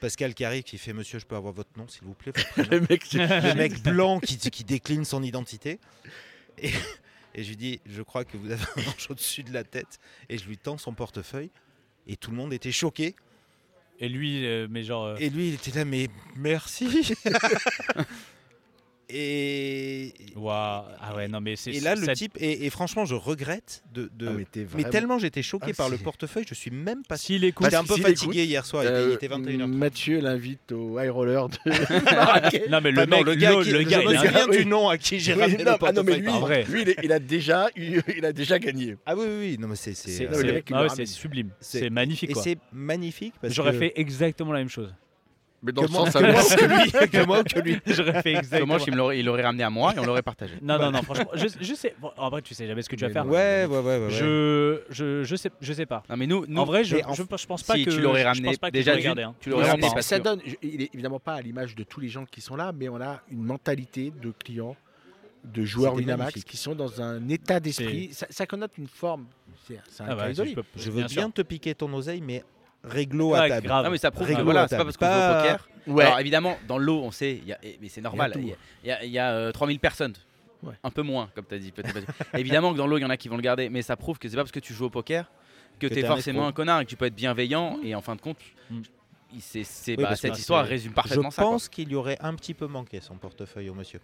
Pascal 0.00 0.34
qui 0.34 0.44
arrive, 0.44 0.64
qui 0.64 0.76
fait 0.76 0.92
Monsieur, 0.92 1.20
je 1.20 1.24
peux 1.24 1.36
avoir 1.36 1.54
votre 1.54 1.70
nom, 1.78 1.88
s'il 1.88 2.02
vous 2.02 2.14
plaît 2.14 2.32
mec, 2.90 3.10
Le 3.12 3.54
mec 3.54 3.82
blanc 3.82 4.18
qui, 4.20 4.36
qui 4.36 4.64
décline 4.64 5.06
son 5.06 5.22
identité. 5.22 5.78
Et, 6.58 6.72
et 7.36 7.44
je 7.44 7.50
lui 7.50 7.56
dis 7.56 7.80
Je 7.86 8.02
crois 8.02 8.24
que 8.24 8.36
vous 8.36 8.50
avez 8.50 8.64
un 8.76 8.80
ange 8.88 9.06
au-dessus 9.10 9.44
de 9.44 9.52
la 9.52 9.62
tête. 9.62 10.00
Et 10.28 10.38
je 10.38 10.46
lui 10.48 10.58
tends 10.58 10.78
son 10.78 10.92
portefeuille. 10.94 11.50
Et 12.08 12.16
tout 12.16 12.30
le 12.32 12.36
monde 12.36 12.52
était 12.52 12.72
choqué. 12.72 13.14
Et 14.00 14.08
lui, 14.08 14.44
euh, 14.44 14.66
mais 14.68 14.82
genre. 14.82 15.04
euh, 15.04 15.16
Et 15.20 15.30
lui, 15.30 15.48
il 15.48 15.54
était 15.54 15.70
là, 15.70 15.84
mais 15.84 16.08
merci. 16.34 17.14
et, 19.08 20.12
Waouh. 20.34 20.84
Ah 21.00 21.14
ouais, 21.14 21.28
non, 21.28 21.40
mais 21.40 21.56
c'est. 21.56 21.70
et 21.72 21.80
là, 21.80 21.94
le 21.94 22.06
type, 22.14 22.36
et, 22.40 22.66
et 22.66 22.70
franchement, 22.70 23.04
je 23.04 23.14
regrette 23.14 23.82
de. 23.94 24.10
de- 24.16 24.26
Ah, 24.28 24.32
mais, 24.36 24.46
mais 24.54 24.64
vraiment- 24.64 24.88
tellement 24.90 25.18
j'étais 25.18 25.42
choqué 25.42 25.70
Ah, 25.70 25.74
par 25.76 25.88
le 25.88 25.96
portefeuille, 25.98 26.44
je 26.48 26.54
suis 26.54 26.70
même 26.70 27.02
pas. 27.04 27.16
S'il 27.16 27.44
écoute. 27.44 27.66
J'étais 27.66 27.76
un 27.76 27.84
peu 27.84 27.96
fatigué 27.96 28.44
hier 28.44 28.66
soir, 28.66 28.84
il 28.84 28.88
était- 28.88 29.02
il 29.04 29.10
Euh, 29.10 29.14
était 29.14 29.28
21h. 29.28 29.66
Mathieu 29.68 30.20
l'invite 30.20 30.72
au 30.72 30.98
high 31.00 31.10
roller 31.10 31.48
de. 31.48 31.56
Non, 32.70 32.80
mais 32.82 32.90
le 32.90 33.04
non, 33.04 33.16
mec, 33.16 33.24
le 33.26 33.34
gars, 33.36 33.52
le, 33.52 33.62
qui- 33.64 33.70
le 33.70 33.82
gars, 33.84 34.02
il 34.02 34.18
souviens 34.18 34.44
un- 34.46 34.48
du 34.48 34.66
nom 34.66 34.88
à 34.88 34.98
qui 34.98 35.20
j'ai 35.20 35.34
ramené 35.34 35.58
non, 35.64 35.72
le 35.72 35.78
ah 35.82 35.92
non, 35.92 36.02
mais 36.02 36.20
portefeuille. 36.20 36.64
lui, 36.68 36.82
il, 36.82 36.88
est- 36.90 36.96
il 37.04 37.12
a 37.12 37.18
déjà 37.18 37.68
il 37.76 38.24
a 38.24 38.32
déjà 38.32 38.58
gagné. 38.58 38.96
Ah 39.06 39.14
oui, 39.16 39.24
oui, 39.28 39.36
oui, 39.38 39.56
non, 39.58 39.68
mais 39.68 39.76
c'est. 39.76 39.94
C'est 39.94 40.28
mais 40.28 40.36
euh, 40.36 40.60
ah 40.72 40.88
sublime. 41.04 41.50
C'est- 41.60 41.90
magnifique. 41.90 42.30
Et 42.30 42.34
c'est 42.34 42.58
magnifique 42.72 43.34
parce 43.40 43.54
J'aurais 43.54 43.72
fait 43.72 43.92
exactement 43.96 44.52
la 44.52 44.58
même 44.58 44.68
chose. 44.68 44.92
Mais 45.66 45.72
dans 45.72 45.82
que 45.82 45.86
le 45.88 45.92
moi, 45.92 46.10
sens 46.10 46.14
que 46.22 46.30
moi 46.32 46.42
que 46.42 46.64
lui, 47.02 47.08
que 47.10 47.26
moi 47.26 47.44
que 47.44 47.58
lui. 47.60 47.80
J'aurais 47.86 48.22
fait 48.22 48.34
exactement. 48.34 48.74
Comment 48.78 48.84
il 48.86 48.94
l'aurait- 48.94 49.18
il 49.18 49.26
l'aurait 49.26 49.42
ramené 49.42 49.64
à 49.64 49.70
moi 49.70 49.92
et 49.94 49.98
on 49.98 50.04
l'aurait 50.06 50.22
partagé. 50.22 50.54
Non, 50.62 50.78
non, 50.78 50.90
non, 50.90 51.02
franchement, 51.02 51.28
je, 51.34 51.46
je 51.60 51.74
sais. 51.74 51.94
bon, 52.00 52.10
en 52.16 52.30
vrai, 52.30 52.40
tu 52.42 52.54
sais 52.54 52.66
jamais 52.66 52.82
ce 52.82 52.88
que 52.88 52.96
tu 52.96 53.04
vas 53.04 53.10
faire. 53.10 53.26
Ouais, 53.26 53.66
ouais, 53.68 53.78
ouais, 53.78 53.80
ouais. 53.82 53.98
ouais. 54.06 54.10
Je, 54.10 54.80
je, 54.90 55.24
je 55.24 55.36
sais, 55.36 55.50
je 55.60 55.72
sais 55.72 55.86
pas. 55.86 56.02
Non, 56.08 56.16
mais 56.16 56.26
nous, 56.26 56.44
nous 56.46 56.60
en 56.60 56.64
vrai, 56.64 56.84
je, 56.84 56.96
en- 57.04 57.12
je, 57.14 57.22
je 57.36 57.46
pense 57.46 57.62
pas 57.62 57.74
si 57.74 57.84
que 57.84 57.90
tu 57.90 58.00
l'aurais 58.00 58.22
je 58.22 58.26
ramené 58.26 58.46
pense 58.48 58.58
pas 58.58 58.68
que 58.68 58.72
déjà 58.74 58.96
gardé, 58.98 59.22
hein. 59.22 59.34
tu 59.40 59.50
l'aurais 59.50 59.68
ramené 59.70 59.88
ça 60.00 60.18
donne, 60.18 60.40
je- 60.46 60.54
il 60.62 60.82
est 60.82 60.94
évidemment 60.94 61.20
pas 61.20 61.34
à 61.34 61.40
l'image 61.42 61.74
de 61.74 61.82
tous 61.82 62.00
les 62.00 62.08
gens 62.08 62.24
qui 62.24 62.40
sont 62.40 62.56
là, 62.56 62.72
mais 62.72 62.88
on 62.88 63.00
a 63.00 63.20
une 63.30 63.42
mentalité 63.42 64.12
de 64.22 64.32
clients, 64.44 64.76
de 65.44 65.64
joueurs 65.64 65.94
Winamax 65.94 66.18
magnifique. 66.34 66.44
qui 66.44 66.56
sont 66.56 66.74
dans 66.74 67.00
un 67.02 67.28
état 67.28 67.60
d'esprit. 67.60 68.10
Ça, 68.12 68.26
ça 68.30 68.46
connote 68.46 68.72
une 68.78 68.88
forme. 68.88 69.26
C'est 69.66 69.76
un 70.02 70.06
Ah 70.08 70.14
bah, 70.14 70.26
je 70.28 70.32
isolé. 70.32 70.54
peux- 70.54 70.62
Je 70.76 70.90
veux 70.90 71.04
bien 71.04 71.30
te 71.30 71.42
piquer 71.42 71.74
ton 71.74 71.92
oseille, 71.92 72.20
mais 72.20 72.42
réglo 72.86 73.34
à 73.34 73.48
table. 73.48 73.66
grave. 73.66 73.84
Non, 73.84 73.90
mais 73.90 73.98
ça 73.98 74.10
prouve 74.10 74.26
que 74.34 74.40
voilà, 74.42 74.66
c'est 74.68 74.76
pas 74.76 74.84
parce 74.84 74.96
qu'on 74.96 75.06
joue 75.06 75.12
au 75.12 75.42
poker. 75.42 75.68
Ouais. 75.86 76.04
Alors 76.04 76.18
évidemment, 76.20 76.56
dans 76.66 76.78
l'eau, 76.78 77.00
on 77.02 77.10
sait, 77.10 77.40
y 77.46 77.52
a- 77.52 77.58
mais 77.80 77.88
c'est 77.88 78.00
normal, 78.00 78.32
il 78.36 78.48
y 78.48 78.52
a, 78.52 78.56
il 78.82 78.88
y 78.88 78.92
a- 78.92 79.04
il 79.04 79.10
y 79.12 79.18
a, 79.18 79.30
euh, 79.32 79.52
3000 79.52 79.78
personnes. 79.78 80.14
Ouais. 80.62 80.74
Un 80.82 80.90
peu 80.90 81.02
moins, 81.02 81.30
comme 81.34 81.44
tu 81.46 81.54
as 81.54 81.58
dit. 81.58 81.72
évidemment 82.34 82.72
que 82.72 82.78
dans 82.78 82.86
l'eau, 82.86 82.98
il 82.98 83.02
y 83.02 83.04
en 83.04 83.10
a 83.10 83.16
qui 83.16 83.28
vont 83.28 83.36
le 83.36 83.42
garder, 83.42 83.68
mais 83.68 83.82
ça 83.82 83.96
prouve 83.96 84.18
que 84.18 84.28
c'est 84.28 84.34
pas 84.36 84.42
parce 84.42 84.50
que 84.52 84.58
tu 84.60 84.72
joues 84.74 84.86
au 84.86 84.90
poker 84.90 85.30
que, 85.78 85.86
Que 85.86 85.92
tu 85.92 86.00
es 86.00 86.04
forcément 86.04 86.46
un 86.46 86.52
connard 86.52 86.80
et 86.80 86.84
que 86.86 86.90
tu 86.90 86.96
peux 86.96 87.04
être 87.04 87.14
bienveillant. 87.14 87.78
Et 87.84 87.94
en 87.94 88.00
fin 88.00 88.16
de 88.16 88.20
compte, 88.20 88.38
Mm. 88.70 88.80
Oui, 89.32 89.96
bah, 89.98 90.16
cette 90.16 90.38
histoire 90.38 90.64
résume 90.64 90.92
Je 90.92 90.94
parfaitement 90.94 91.30
ça. 91.30 91.42
quoi. 91.42 91.52
pense 91.52 91.68
qu'il 91.68 91.90
y 91.90 91.94
aurait 91.94 92.16
un 92.20 92.34
petit 92.34 92.54
peu 92.54 92.66
manqué 92.66 93.00
son 93.00 93.16
portefeuille 93.16 93.68
au 93.68 93.74
monsieur. 93.74 94.00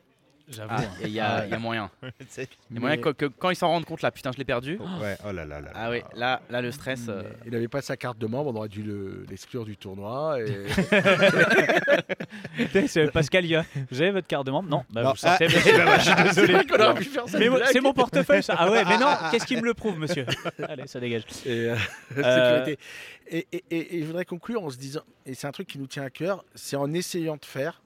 J'avoue. 0.54 0.74
Ah, 0.76 0.82
Il 1.02 1.08
y, 1.10 1.20
a- 1.20 1.44
il 1.46 1.50
y 1.50 1.54
a 1.54 1.58
moyen. 1.58 1.90
Il 2.02 2.74
y 2.74 2.76
a 2.76 2.80
moyen 2.80 2.96
que, 2.98 3.08
que 3.10 3.26
quand 3.26 3.50
ils 3.50 3.56
s'en 3.56 3.68
rendent 3.68 3.84
compte, 3.84 4.02
là, 4.02 4.10
putain, 4.10 4.32
je 4.32 4.38
l'ai 4.38 4.44
perdu. 4.44 4.78
ouais, 5.00 5.16
oh 5.26 5.32
là 5.32 5.44
là 5.44 5.60
là. 5.60 5.70
Ah 5.74 5.90
oui, 5.90 6.02
là, 6.14 6.40
là, 6.50 6.60
le 6.62 6.70
stress. 6.70 7.06
euh, 7.08 7.22
Il 7.46 7.52
n'avait 7.52 7.68
pas 7.68 7.82
sa 7.82 7.96
carte 7.96 8.18
de 8.18 8.26
membre, 8.26 8.50
on 8.52 8.56
aurait 8.56 8.68
dû 8.68 8.82
le- 8.82 9.24
l'exclure 9.30 9.64
du 9.64 9.76
tournoi. 9.76 10.38
Et... 10.40 10.46
C'est 12.88 13.10
Pascal, 13.10 13.44
il 13.44 13.50
y 13.52 13.56
a- 13.56 13.64
vous 13.90 14.00
avez 14.00 14.10
votre 14.10 14.26
carte 14.26 14.46
de 14.46 14.50
membre? 14.50 14.68
Non, 14.68 14.84
bah, 14.90 15.02
Non. 15.02 15.10
vous 15.12 15.16
Ah. 15.22 15.36
Bah, 15.38 15.98
je 15.98 16.04
suis 16.04 16.14
désolé. 16.24 16.66
qu'on 16.66 16.80
aurait 16.82 16.94
pu 16.94 17.04
faire 17.04 17.28
ça. 17.28 17.38
Mais 17.38 17.48
moi, 17.48 17.60
c'est 17.70 17.80
mon 17.80 17.92
portefeuille, 17.92 18.42
ça. 18.42 18.54
Ah 18.58 18.70
ouais, 18.70 18.84
mais 18.84 18.98
non, 18.98 19.08
qu'est-ce 19.30 19.46
qui 19.46 19.56
me 19.56 19.62
le 19.62 19.74
prouve, 19.74 19.98
monsieur? 19.98 20.26
Allez, 20.68 20.86
ça 20.86 21.00
dégage. 21.00 21.22
Et, 21.46 21.70
euh, 21.70 21.76
Euh, 22.18 22.64
sécurité. 22.64 22.84
Et, 23.30 23.46
et- 23.52 23.64
et- 23.70 23.96
et 23.96 24.00
je 24.00 24.06
voudrais 24.06 24.24
conclure 24.24 24.62
en 24.62 24.70
se 24.70 24.76
disant, 24.76 25.02
et 25.26 25.34
c'est 25.34 25.46
un 25.46 25.52
truc 25.52 25.66
qui 25.68 25.78
nous 25.78 25.86
tient 25.86 26.02
à 26.02 26.10
cœur, 26.10 26.44
c'est 26.54 26.76
en 26.76 26.92
essayant 26.92 27.36
de 27.36 27.44
faire, 27.44 27.80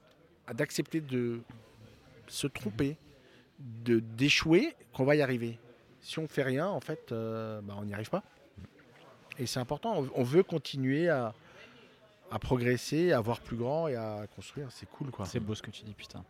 d'accepter 0.53 1.01
de 1.01 1.39
se 2.27 2.47
tromper, 2.47 2.97
de 3.59 3.99
d'échouer, 3.99 4.75
qu'on 4.93 5.05
va 5.05 5.15
y 5.15 5.21
arriver. 5.21 5.59
Si 6.01 6.19
on 6.19 6.27
fait 6.27 6.43
rien, 6.43 6.67
en 6.67 6.79
fait, 6.79 7.11
euh, 7.11 7.61
bah, 7.61 7.75
on 7.77 7.85
n'y 7.85 7.93
arrive 7.93 8.09
pas. 8.09 8.23
Et 9.39 9.45
c'est 9.45 9.59
important. 9.59 9.99
On, 9.99 10.09
on 10.15 10.23
veut 10.23 10.43
continuer 10.43 11.09
à, 11.09 11.33
à 12.31 12.39
progresser, 12.39 13.11
à 13.11 13.21
voir 13.21 13.39
plus 13.39 13.57
grand 13.57 13.87
et 13.87 13.95
à 13.95 14.25
construire. 14.35 14.67
C'est 14.71 14.89
cool, 14.89 15.11
quoi. 15.11 15.25
C'est 15.25 15.39
beau 15.39 15.55
ce 15.55 15.61
que 15.61 15.71
tu 15.71 15.83
dis, 15.83 15.93
putain. 15.93 16.23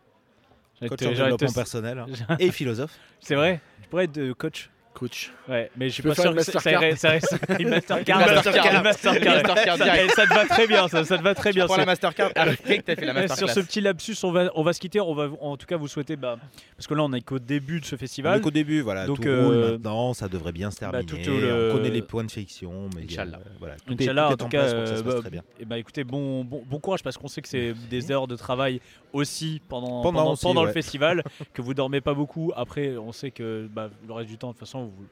Coach 0.80 1.02
en 1.02 1.10
développement 1.10 1.52
personnel 1.52 1.98
hein. 1.98 2.36
et 2.38 2.52
philosophe. 2.52 2.96
C'est 3.20 3.34
vrai 3.34 3.60
Je 3.82 3.88
pourrais 3.88 4.04
être 4.04 4.12
de 4.12 4.32
coach. 4.32 4.70
Coach. 4.98 5.30
Ouais, 5.48 5.70
mais 5.76 5.88
je 5.88 5.94
suis 5.94 6.02
pas 6.02 6.14
sûr 6.14 6.34
que 6.34 6.42
ça- 6.42 6.70
irait- 6.72 6.96
ça 6.96 7.16
irait- 7.16 7.20
une 7.60 7.68
Mastercard. 7.70 8.20
Une 8.20 8.26
Mastercard. 8.34 8.74
Une 8.74 8.82
Mastercard. 8.82 9.22
Une 9.36 9.42
Mastercard 9.42 9.76
Ça- 9.78 9.84
direct. 9.84 10.10
Ça 10.14 10.26
te 10.26 10.34
va 10.34 10.44
très 10.46 10.66
bien, 10.66 10.88
ça, 10.88 11.04
ça 11.04 11.18
te 11.18 11.22
va 11.22 11.34
très 11.34 11.52
bien. 11.52 11.66
Prends 11.66 11.76
la 11.76 11.86
Mastercard 11.86 12.30
après 12.34 12.78
que 12.78 12.82
tu 12.84 12.90
as 12.90 12.96
fait 12.96 13.06
la 13.06 13.14
Ouais, 13.14 13.20
Masterclass. 13.22 13.52
Sur 13.52 13.62
ce 13.62 13.66
petit 13.66 13.80
lapsus, 13.80 14.16
on 14.24 14.32
va, 14.32 14.50
on 14.54 14.62
va 14.62 14.72
se 14.72 14.80
quitter. 14.80 15.00
On 15.00 15.14
va 15.14 15.28
en 15.40 15.56
tout 15.56 15.66
cas 15.66 15.76
vous 15.76 15.88
souhaiter, 15.88 16.16
bah, 16.16 16.36
parce 16.76 16.86
que 16.86 16.94
là 16.94 17.02
on 17.04 17.12
est 17.12 17.20
qu'au 17.20 17.38
début 17.38 17.80
de 17.80 17.84
ce 17.84 17.96
festival. 17.96 18.38
Donc 18.38 18.48
au 18.48 18.50
début, 18.50 18.80
voilà, 18.80 19.06
Donc, 19.06 19.20
tout 19.20 19.28
euh, 19.28 19.46
roule 19.46 19.70
maintenant, 19.72 20.14
ça 20.14 20.28
devrait 20.28 20.52
bien 20.52 20.70
se 20.70 20.80
bah, 20.80 20.90
terminer. 20.90 21.22
tout 21.22 21.30
le- 21.30 21.70
On 21.70 21.76
connaît 21.76 21.90
les 21.90 22.02
points 22.02 22.24
de 22.24 22.30
friction, 22.30 22.90
mais 22.96 23.04
Inch'Allah. 23.04 23.38
euh, 23.38 23.50
voilà, 23.60 23.76
tout 23.86 23.92
est- 23.94 24.02
Inch'Allah, 24.02 24.30
en 24.30 24.36
tout 24.36 24.48
cas, 24.48 24.64
pour 24.72 24.80
que 24.82 24.86
ça 24.86 24.96
se 24.96 25.00
euh, 25.00 25.04
passe 25.04 25.20
très 25.20 25.30
bien. 25.30 25.42
Et 25.60 25.78
écoutez, 25.78 26.02
bon, 26.04 26.44
bon, 26.44 26.62
bon 26.66 26.78
courage 26.80 27.02
parce 27.02 27.16
qu'on 27.16 27.28
sait 27.28 27.40
que 27.42 27.48
c'est 27.48 27.72
des 27.88 28.10
heures 28.10 28.26
de 28.26 28.34
travail 28.36 28.80
aussi 29.12 29.60
pendant, 29.68 30.02
Pendant 30.02 30.64
le 30.64 30.72
festival, 30.72 31.22
que 31.54 31.62
vous 31.62 31.74
dormez 31.74 32.00
pas 32.00 32.14
beaucoup. 32.14 32.52
Après, 32.56 32.96
on 32.96 33.12
sait 33.12 33.30
que 33.30 33.68
bah, 33.72 33.90
le 34.06 34.12
reste 34.12 34.28
du 34.28 34.36
temps, 34.38 34.48
de 34.48 34.52
toute 34.52 34.60
façon, 34.60 34.87
vous 34.96 35.04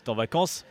êtes 0.00 0.08
en 0.08 0.14
vacances. 0.14 0.64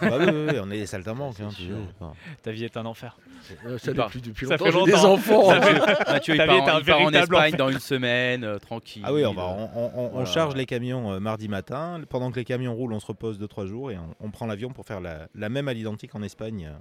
Bah 0.00 0.12
oui, 0.18 0.24
oui, 0.28 0.46
oui, 0.50 0.54
on 0.62 0.70
est 0.70 0.78
des 0.78 0.86
saltimbanques. 0.86 1.38
Hein, 1.40 1.50
C'est 1.54 2.42
Ta 2.42 2.52
vie 2.52 2.64
est 2.64 2.76
un 2.78 2.86
enfer. 2.86 3.18
Euh, 3.66 3.76
ça 3.76 3.92
depuis, 3.92 4.22
depuis 4.22 4.46
Ça 4.46 4.56
longtemps. 4.56 4.64
fait 4.64 4.72
j'ai 4.72 4.84
des 4.86 4.92
longtemps. 4.92 5.12
enfants. 5.12 5.50
Ça 5.50 5.60
fait- 5.60 6.04
Mathieu, 6.12 6.34
il 6.34 6.38
Ta 6.38 6.46
part, 6.46 6.54
vie 6.56 6.60
en, 6.62 6.66
est 6.66 6.70
un 6.70 6.78
il 6.80 6.84
part 6.86 7.00
en 7.02 7.12
Espagne 7.12 7.54
enfer. 7.54 7.58
dans 7.58 7.68
une 7.70 7.78
semaine, 7.78 8.44
euh, 8.44 8.58
tranquille. 8.58 9.02
Ah 9.04 9.12
oui, 9.12 9.26
on, 9.26 9.34
va, 9.34 9.42
on, 9.44 9.70
on- 9.74 9.92
on 9.94 10.08
Voilà. 10.08 10.24
charge 10.24 10.54
les 10.56 10.64
camions 10.64 11.12
euh, 11.12 11.20
mardi 11.20 11.48
matin. 11.48 12.00
Pendant 12.08 12.30
que 12.30 12.36
les 12.36 12.44
camions 12.46 12.74
roulent, 12.74 12.94
on 12.94 13.00
se 13.00 13.06
repose 13.06 13.38
2-3 13.38 13.66
jours 13.66 13.90
et 13.90 13.98
on, 13.98 14.14
on 14.20 14.30
prend 14.30 14.46
l'avion 14.46 14.70
pour 14.70 14.86
faire 14.86 15.00
la, 15.00 15.28
la 15.34 15.48
même 15.50 15.68
à 15.68 15.74
l'identique 15.74 16.14
en 16.14 16.22
Espagne 16.22 16.70
euh, 16.72 16.78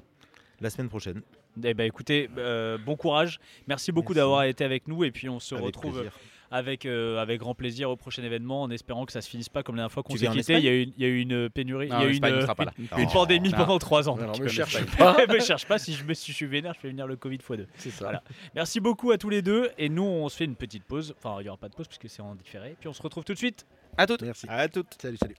la 0.61 0.69
semaine 0.69 0.87
prochaine. 0.89 1.21
Eh 1.61 1.73
ben 1.73 1.83
écoutez, 1.85 2.29
euh, 2.37 2.77
bon 2.77 2.95
courage. 2.95 3.39
Merci 3.67 3.91
beaucoup 3.91 4.13
d'avoir 4.13 4.43
été 4.43 4.63
avec 4.63 4.87
nous 4.87 5.03
et 5.03 5.11
puis 5.11 5.27
on 5.27 5.39
se 5.41 5.55
Avec 5.55 5.65
retrouve 5.67 5.93
plaisir. 5.95 6.11
Avec, 6.51 6.85
euh, 6.85 7.17
avec 7.19 7.39
grand 7.39 7.55
plaisir 7.55 7.89
au 7.89 7.95
prochain 7.95 8.23
événement 8.23 8.63
en 8.63 8.71
espérant 8.71 9.05
que 9.05 9.11
ça 9.11 9.21
se 9.21 9.29
finisse 9.29 9.49
pas 9.49 9.63
comme 9.63 9.75
la 9.75 9.81
dernière 9.81 9.91
fois 9.91 10.03
qu'on 10.03 10.15
s'est 10.15 10.27
quitté. 10.27 10.53
Il 10.57 10.63
y, 10.63 10.67
a 10.67 10.73
eu, 10.73 10.93
il 10.97 11.03
y 11.03 11.05
a 11.05 11.09
eu 11.09 11.19
une 11.19 11.49
pénurie, 11.49 11.89
Non, 11.89 11.99
il 12.01 12.17
y 12.17 12.23
a 12.23 12.29
une, 12.29 12.47
une 12.97 13.09
pandémie 13.09 13.49
non. 13.49 13.57
pendant 13.57 13.79
trois 13.79 14.09
ans. 14.09 14.17
Alors, 14.17 14.33
Tu 14.35 14.43
me 14.43 14.47
cherche 14.47 14.85
pas. 14.97 15.13
pas. 15.25 15.33
me 15.33 15.39
cherche 15.39 15.65
pas, 15.65 15.77
si 15.77 15.93
je, 15.93 16.03
me, 16.03 16.13
si 16.13 16.31
je 16.31 16.35
suis 16.35 16.45
vénère, 16.45 16.73
je 16.73 16.79
fais 16.79 16.89
venir 16.89 17.07
le 17.07 17.15
Covid 17.15 17.37
x2. 17.37 17.65
C'est 17.75 17.91
ça. 17.91 18.05
Voilà. 18.05 18.23
Merci 18.55 18.79
beaucoup 18.79 19.11
à 19.11 19.17
tous 19.17 19.29
les 19.29 19.41
deux 19.41 19.69
et 19.77 19.89
nous 19.89 20.03
on 20.03 20.29
se 20.29 20.37
fait 20.37 20.45
une 20.45 20.55
petite 20.55 20.83
pause. 20.83 21.13
Enfin, 21.17 21.37
il 21.39 21.43
n'y 21.43 21.49
aura 21.49 21.57
pas 21.57 21.69
de 21.69 21.75
pause 21.75 21.87
puisque 21.87 22.09
c'est 22.09 22.21
en 22.21 22.35
différé. 22.35 22.75
Puis 22.79 22.87
on 22.87 22.93
se 22.93 23.01
retrouve 23.01 23.23
tout 23.23 23.33
de 23.33 23.37
suite. 23.37 23.65
À 23.97 24.05
toutes. 24.07 24.21
Merci. 24.21 24.45
À 24.49 24.67
toutes. 24.67 24.95
Salut, 25.01 25.17
salut. 25.17 25.35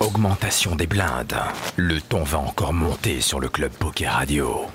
Augmentation 0.00 0.76
des 0.76 0.86
blindes. 0.86 1.36
Le 1.76 2.00
ton 2.00 2.22
va 2.22 2.38
encore 2.38 2.72
monter 2.72 3.20
sur 3.20 3.40
le 3.40 3.48
Club 3.48 3.72
Poker 3.72 4.12
Radio. 4.12 4.66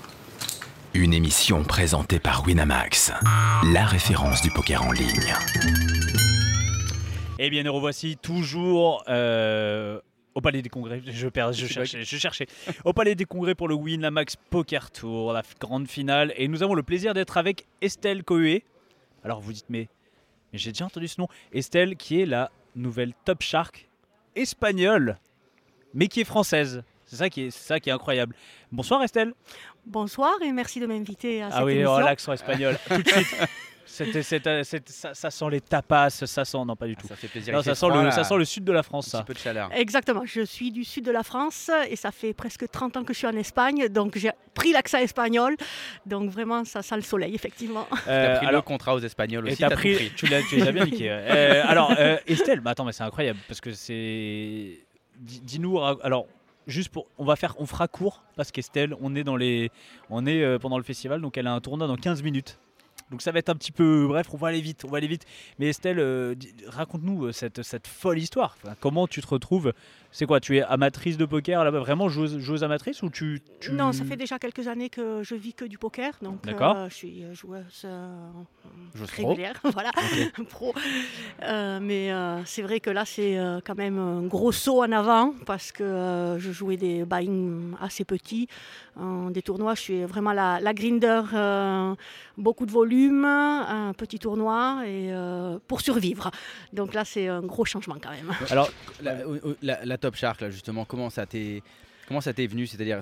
Une 0.93 1.13
émission 1.13 1.63
présentée 1.63 2.19
par 2.19 2.45
Winamax, 2.45 3.13
la 3.71 3.85
référence 3.85 4.41
du 4.41 4.51
poker 4.51 4.83
en 4.83 4.91
ligne. 4.91 5.33
Eh 7.39 7.49
bien, 7.49 7.63
nous 7.63 7.71
revoici 7.71 8.17
toujours 8.17 9.01
euh, 9.07 10.01
au 10.35 10.41
Palais 10.41 10.61
des 10.61 10.67
Congrès. 10.67 11.01
Je, 11.05 11.29
perds, 11.29 11.53
je, 11.53 11.65
cherchais, 11.65 12.03
je 12.03 12.17
cherchais. 12.17 12.45
Au 12.83 12.91
Palais 12.91 13.15
des 13.15 13.23
Congrès 13.23 13.55
pour 13.55 13.69
le 13.69 13.75
Winamax 13.75 14.35
Poker 14.49 14.91
Tour, 14.91 15.31
la 15.31 15.43
grande 15.61 15.87
finale. 15.87 16.33
Et 16.35 16.49
nous 16.49 16.61
avons 16.61 16.73
le 16.73 16.83
plaisir 16.83 17.13
d'être 17.13 17.37
avec 17.37 17.67
Estelle 17.79 18.25
Cohué. 18.25 18.65
Alors 19.23 19.39
vous 19.39 19.53
dites, 19.53 19.69
mais, 19.69 19.87
mais 20.51 20.59
j'ai 20.59 20.73
déjà 20.73 20.85
entendu 20.85 21.07
ce 21.07 21.21
nom. 21.21 21.29
Estelle, 21.53 21.95
qui 21.95 22.19
est 22.19 22.25
la 22.25 22.51
nouvelle 22.75 23.13
Top 23.23 23.41
Shark 23.41 23.87
espagnole, 24.35 25.17
mais 25.93 26.07
qui 26.09 26.19
est 26.19 26.25
française. 26.25 26.83
C'est 27.11 27.17
ça 27.17 27.29
qui 27.29 27.41
est, 27.41 27.51
c'est 27.51 27.67
ça 27.67 27.77
qui 27.81 27.89
est 27.89 27.91
incroyable. 27.91 28.33
Bonsoir 28.71 29.03
Estelle. 29.03 29.33
Bonsoir 29.85 30.31
et 30.41 30.51
merci 30.53 30.79
de 30.79 30.85
m'inviter 30.85 31.43
à 31.43 31.49
cette 31.49 31.59
Ah 31.59 31.65
oui, 31.65 31.73
émission. 31.73 31.91
oh, 31.95 31.99
l'accent 31.99 32.31
espagnol. 32.31 32.77
Tout 32.87 33.01
de 33.01 33.07
suite. 33.09 33.27
Ça, 33.85 35.13
ça 35.13 35.29
sent 35.29 35.45
les 35.51 35.59
tapas, 35.59 36.09
ça 36.11 36.45
sent. 36.45 36.57
Non, 36.65 36.77
pas 36.77 36.87
du 36.87 36.95
tout. 36.95 37.07
Ça 37.07 37.17
fait 37.17 37.27
plaisir. 37.27 37.53
Non, 37.53 37.61
ça, 37.61 37.75
sent 37.75 37.85
froid, 37.87 37.97
le, 37.99 38.05
là. 38.05 38.11
ça 38.11 38.23
sent 38.23 38.37
le 38.37 38.45
sud 38.45 38.63
de 38.63 38.71
la 38.71 38.81
France, 38.83 39.07
Un 39.09 39.11
ça. 39.11 39.17
petit 39.17 39.27
peu 39.27 39.33
de 39.33 39.39
chaleur. 39.39 39.69
Exactement, 39.73 40.21
je 40.23 40.39
suis 40.45 40.71
du 40.71 40.85
sud 40.85 41.03
de 41.03 41.11
la 41.11 41.23
France 41.23 41.69
et 41.89 41.97
ça 41.97 42.11
fait 42.13 42.33
presque 42.33 42.69
30 42.71 42.95
ans 42.95 43.03
que 43.03 43.11
je 43.11 43.17
suis 43.17 43.27
en 43.27 43.35
Espagne, 43.35 43.89
donc 43.89 44.17
j'ai 44.17 44.31
pris 44.53 44.71
l'accent 44.71 44.99
espagnol. 44.99 45.57
Donc 46.05 46.29
vraiment, 46.29 46.63
ça 46.63 46.81
sent 46.81 46.95
le 46.95 47.01
soleil, 47.01 47.35
effectivement. 47.35 47.85
T'as 48.05 48.11
Euh, 48.11 48.37
pris 48.37 48.47
le 48.47 48.61
contrat 48.61 48.95
aux 48.95 48.99
Espagnols 49.01 49.45
aussi. 49.49 49.61
pris, 49.71 50.09
tu 50.15 50.27
l'as, 50.27 50.37
as 50.37 50.71
bien 50.71 50.85
niqués. 50.85 51.09
ouais. 51.09 51.25
Euh, 51.29 51.63
alors, 51.67 51.93
euh, 51.99 52.15
Estelle, 52.27 52.61
bah 52.61 52.71
attends, 52.71 52.85
mais 52.85 52.93
c'est 52.93 53.03
incroyable 53.03 53.39
parce 53.49 53.59
que 53.59 53.73
c'est. 53.73 54.79
Dis- 55.17 55.41
Dis-nous, 55.41 55.77
alors, 56.01 56.25
juste 56.67 56.89
pour, 56.89 57.07
on 57.17 57.25
va 57.25 57.35
faire, 57.35 57.55
on 57.59 57.65
fera 57.65 57.87
court 57.87 58.23
parce 58.35 58.51
qu'Estelle, 58.51 58.95
on 59.01 59.15
est 59.15 59.23
dans 59.23 59.35
les, 59.35 59.71
on 60.09 60.25
est 60.25 60.43
euh, 60.43 60.59
pendant 60.59 60.77
le 60.77 60.83
festival, 60.83 61.21
donc 61.21 61.37
elle 61.37 61.47
a 61.47 61.53
un 61.53 61.61
tournoi 61.61 61.87
dans 61.87 61.95
15 61.95 62.23
minutes. 62.23 62.59
Donc 63.09 63.21
ça 63.21 63.31
va 63.31 63.39
être 63.39 63.49
un 63.49 63.55
petit 63.55 63.73
peu, 63.73 64.07
bref, 64.07 64.27
on 64.33 64.37
va 64.37 64.47
aller 64.47 64.61
vite, 64.61 64.85
on 64.85 64.89
va 64.89 64.97
aller 64.97 65.07
vite. 65.07 65.25
Mais 65.59 65.67
Estelle, 65.67 65.99
euh, 65.99 66.33
raconte-nous 66.67 67.25
euh, 67.25 67.31
cette, 67.33 67.61
cette 67.61 67.87
folle 67.87 68.17
histoire. 68.17 68.57
Comment 68.79 69.05
tu 69.05 69.21
te 69.21 69.27
retrouves 69.27 69.73
C'est 70.13 70.25
quoi 70.25 70.39
Tu 70.41 70.57
es 70.57 70.61
amatrice 70.61 71.17
de 71.17 71.23
poker 71.25 71.63
là-bas, 71.63 71.79
vraiment 71.79 72.09
joueuse, 72.09 72.37
joueuse 72.39 72.63
amatrice 72.65 73.01
ou 73.01 73.09
tu, 73.09 73.41
tu- 73.61 73.71
Non, 73.71 73.93
ça 73.93 74.03
fait 74.03 74.17
déjà 74.17 74.39
quelques 74.39 74.67
années 74.67 74.89
que 74.89 75.23
je 75.23 75.35
vis 75.35 75.53
que 75.53 75.63
du 75.63 75.77
poker, 75.77 76.13
donc 76.21 76.43
D'accord. 76.45 76.75
euh, 76.75 76.89
je 76.89 76.93
suis 76.95 77.23
euh, 77.23 77.33
joueuse 77.33 77.83
euh, 77.85 78.29
Joueuse 78.93 79.09
pro. 79.11 79.29
régulière, 79.29 79.59
voilà, 79.63 79.91
pro. 80.49 80.73
Euh, 81.43 81.79
mais 81.81 82.11
euh, 82.11 82.43
c'est 82.45 82.61
vrai 82.61 82.81
que 82.81 82.89
là, 82.89 83.05
c'est 83.05 83.37
euh, 83.39 83.59
quand 83.65 83.77
même 83.77 83.97
un 83.97 84.23
gros 84.23 84.51
saut 84.51 84.83
en 84.83 84.91
avant 84.91 85.33
parce 85.45 85.71
que 85.71 85.83
euh, 85.83 86.39
je 86.39 86.51
jouais 86.51 86.75
des 86.77 87.05
buy 87.05 87.29
assez 87.79 88.03
petits, 88.03 88.47
euh, 88.99 89.29
des 89.29 89.41
tournois. 89.41 89.75
Je 89.75 89.81
suis 89.81 90.03
vraiment 90.03 90.33
la, 90.33 90.59
la 90.59 90.73
grinder, 90.73 91.21
euh, 91.33 91.95
beaucoup 92.37 92.65
de 92.65 92.71
volume, 92.71 93.23
un 93.23 93.93
petit 93.93 94.19
tournoi 94.19 94.81
et 94.85 95.13
euh, 95.13 95.57
pour 95.67 95.79
survivre. 95.79 96.31
Donc 96.73 96.93
là, 96.93 97.05
c'est 97.05 97.29
un 97.29 97.41
gros 97.41 97.63
changement 97.63 97.95
quand 98.01 98.11
même. 98.11 98.31
Alors, 98.49 98.69
La, 99.01 99.15
la- 99.61 99.85
la 99.85 99.97
Top 100.01 100.15
Shark, 100.15 100.41
là, 100.41 100.49
justement, 100.49 100.83
comment 100.83 101.09
ça 101.09 101.25
t'est, 101.25 101.63
comment 102.07 102.19
ça 102.19 102.33
t'est 102.33 102.47
venu? 102.47 102.67
C'est-à-dire, 102.67 103.01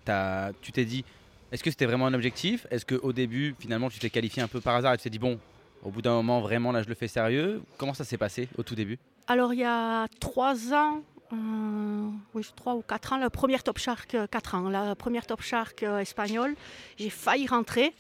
tu 0.62 0.72
t'es 0.72 0.86
dit, 0.86 1.04
est-ce 1.52 1.64
que 1.64 1.72
c'était 1.72 1.86
vraiment 1.86 2.06
un 2.06 2.14
objectif? 2.14 2.68
Est-ce 2.70 2.86
qu'au 2.86 3.12
début, 3.12 3.56
finalement, 3.60 3.90
tu 3.90 3.98
t'es 3.98 4.12
qualifié 4.12 4.44
un 4.44 4.48
peu 4.48 4.62
par 4.62 4.76
hasard 4.76 4.94
et 4.94 4.98
tu 4.98 5.04
t'es 5.04 5.10
dit, 5.10 5.20
bon, 5.20 5.40
au 5.84 5.90
bout 5.90 6.02
d'un 6.02 6.14
moment, 6.14 6.42
vraiment, 6.42 6.72
là, 6.72 6.84
je 6.84 6.90
le 6.90 6.96
fais 6.96 7.08
sérieux? 7.08 7.62
Comment 7.78 7.96
ça 7.96 8.04
s'est 8.04 8.18
passé 8.18 8.50
au 8.58 8.64
tout 8.64 8.76
début? 8.76 9.00
Alors, 9.28 9.54
il 9.54 9.60
y 9.60 9.66
a 9.66 10.08
trois 10.20 10.74
ans, 10.74 11.02
euh, 11.32 12.10
oui, 12.34 12.46
trois 12.56 12.76
ou 12.76 12.82
quatre 12.82 13.14
ans, 13.14 13.18
la 13.18 13.30
première 13.30 13.64
Top 13.64 13.78
Shark, 13.78 14.14
euh, 14.16 14.28
quatre 14.28 14.56
ans, 14.56 14.70
la 14.70 14.96
première 14.96 15.26
Top 15.26 15.42
Shark 15.42 15.84
euh, 15.84 16.00
espagnole, 16.00 16.56
j'ai 16.98 17.10
failli 17.10 17.48
rentrer. 17.48 17.94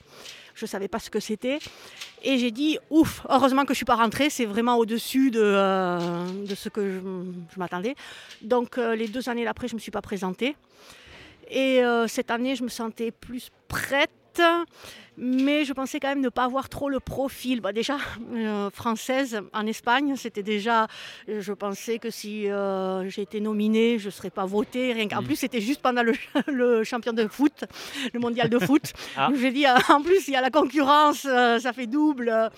Je 0.60 0.66
ne 0.66 0.68
savais 0.68 0.90
pas 0.90 1.00
ce 1.00 1.10
que 1.10 1.22
c'était. 1.22 1.60
Et 2.22 2.38
j'ai 2.38 2.52
dit, 2.52 2.78
ouf, 2.90 3.26
heureusement 3.30 3.62
que 3.62 3.70
je 3.70 3.72
ne 3.72 3.76
suis 3.78 3.86
pas 3.86 3.96
rentrée, 3.96 4.30
c'est 4.30 4.46
vraiment 4.46 4.76
au-dessus 4.76 5.32
de, 5.32 5.42
euh, 5.42 6.46
ce 6.54 6.68
que 6.68 6.86
je, 6.86 7.00
je 7.00 7.60
m'attendais. 7.60 7.96
Donc, 8.42 8.78
euh, 8.78 8.94
les 8.94 9.08
deux 9.08 9.30
années 9.30 9.46
d'après, 9.46 9.70
je 9.70 9.74
ne 9.74 9.78
me 9.78 9.82
suis 9.82 9.92
pas 9.92 10.02
présentée. 10.02 10.58
Et 11.50 11.82
euh, 11.84 12.08
cette 12.08 12.30
année, 12.30 12.58
je 12.58 12.64
me 12.64 12.70
sentais 12.70 13.12
plus 13.12 13.52
prête. 13.70 14.12
Mais 15.22 15.66
je 15.66 15.74
pensais 15.74 16.00
quand 16.00 16.08
même 16.08 16.22
ne 16.22 16.30
pas 16.30 16.46
avoir 16.46 16.70
trop 16.70 16.88
le 16.88 17.02
profil. 17.02 17.60
Bah, 17.60 17.74
déjà, 17.74 17.98
euh, 18.34 18.70
française 18.70 19.42
en 19.52 19.68
Espagne, 19.68 20.16
c'était 20.16 20.44
déjà. 20.44 20.88
Je 21.28 21.52
pensais 21.52 22.00
que 22.00 22.10
si 22.10 22.50
euh, 22.50 23.10
j'ai 23.10 23.24
été 23.24 23.42
nominée, 23.42 24.00
je 24.00 24.06
ne 24.06 24.12
serais 24.12 24.30
pas 24.30 24.46
votée. 24.46 24.94
Rien 24.94 25.10
qu'en 25.10 25.22
Mm. 25.22 25.26
plus, 25.26 25.36
c'était 25.36 25.60
juste 25.60 25.82
pendant 25.82 26.04
le, 26.04 26.14
le 26.48 26.86
champion 26.86 27.12
de 27.12 27.28
foot, 27.28 27.66
le 28.14 28.20
mondial 28.22 28.50
de 28.50 28.60
foot. 28.68 28.94
Ah. 29.18 29.30
J'ai 29.36 29.52
dit, 29.52 29.66
euh, 29.66 29.76
en 29.90 30.02
plus, 30.02 30.26
il 30.30 30.34
y 30.34 30.38
a 30.38 30.42
la 30.42 30.52
concurrence, 30.52 31.26
euh, 31.30 31.60
ça 31.60 31.74
fait 31.74 31.88
double. 31.88 32.50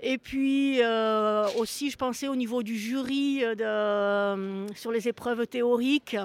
Et 0.00 0.18
puis 0.18 0.80
euh, 0.82 1.46
aussi, 1.58 1.88
je 1.90 1.96
pensais 1.96 2.26
au 2.26 2.34
niveau 2.34 2.64
du 2.64 2.76
jury 2.76 3.44
de, 3.56 4.66
sur 4.74 4.90
les 4.90 5.06
épreuves 5.06 5.46
théoriques. 5.46 6.16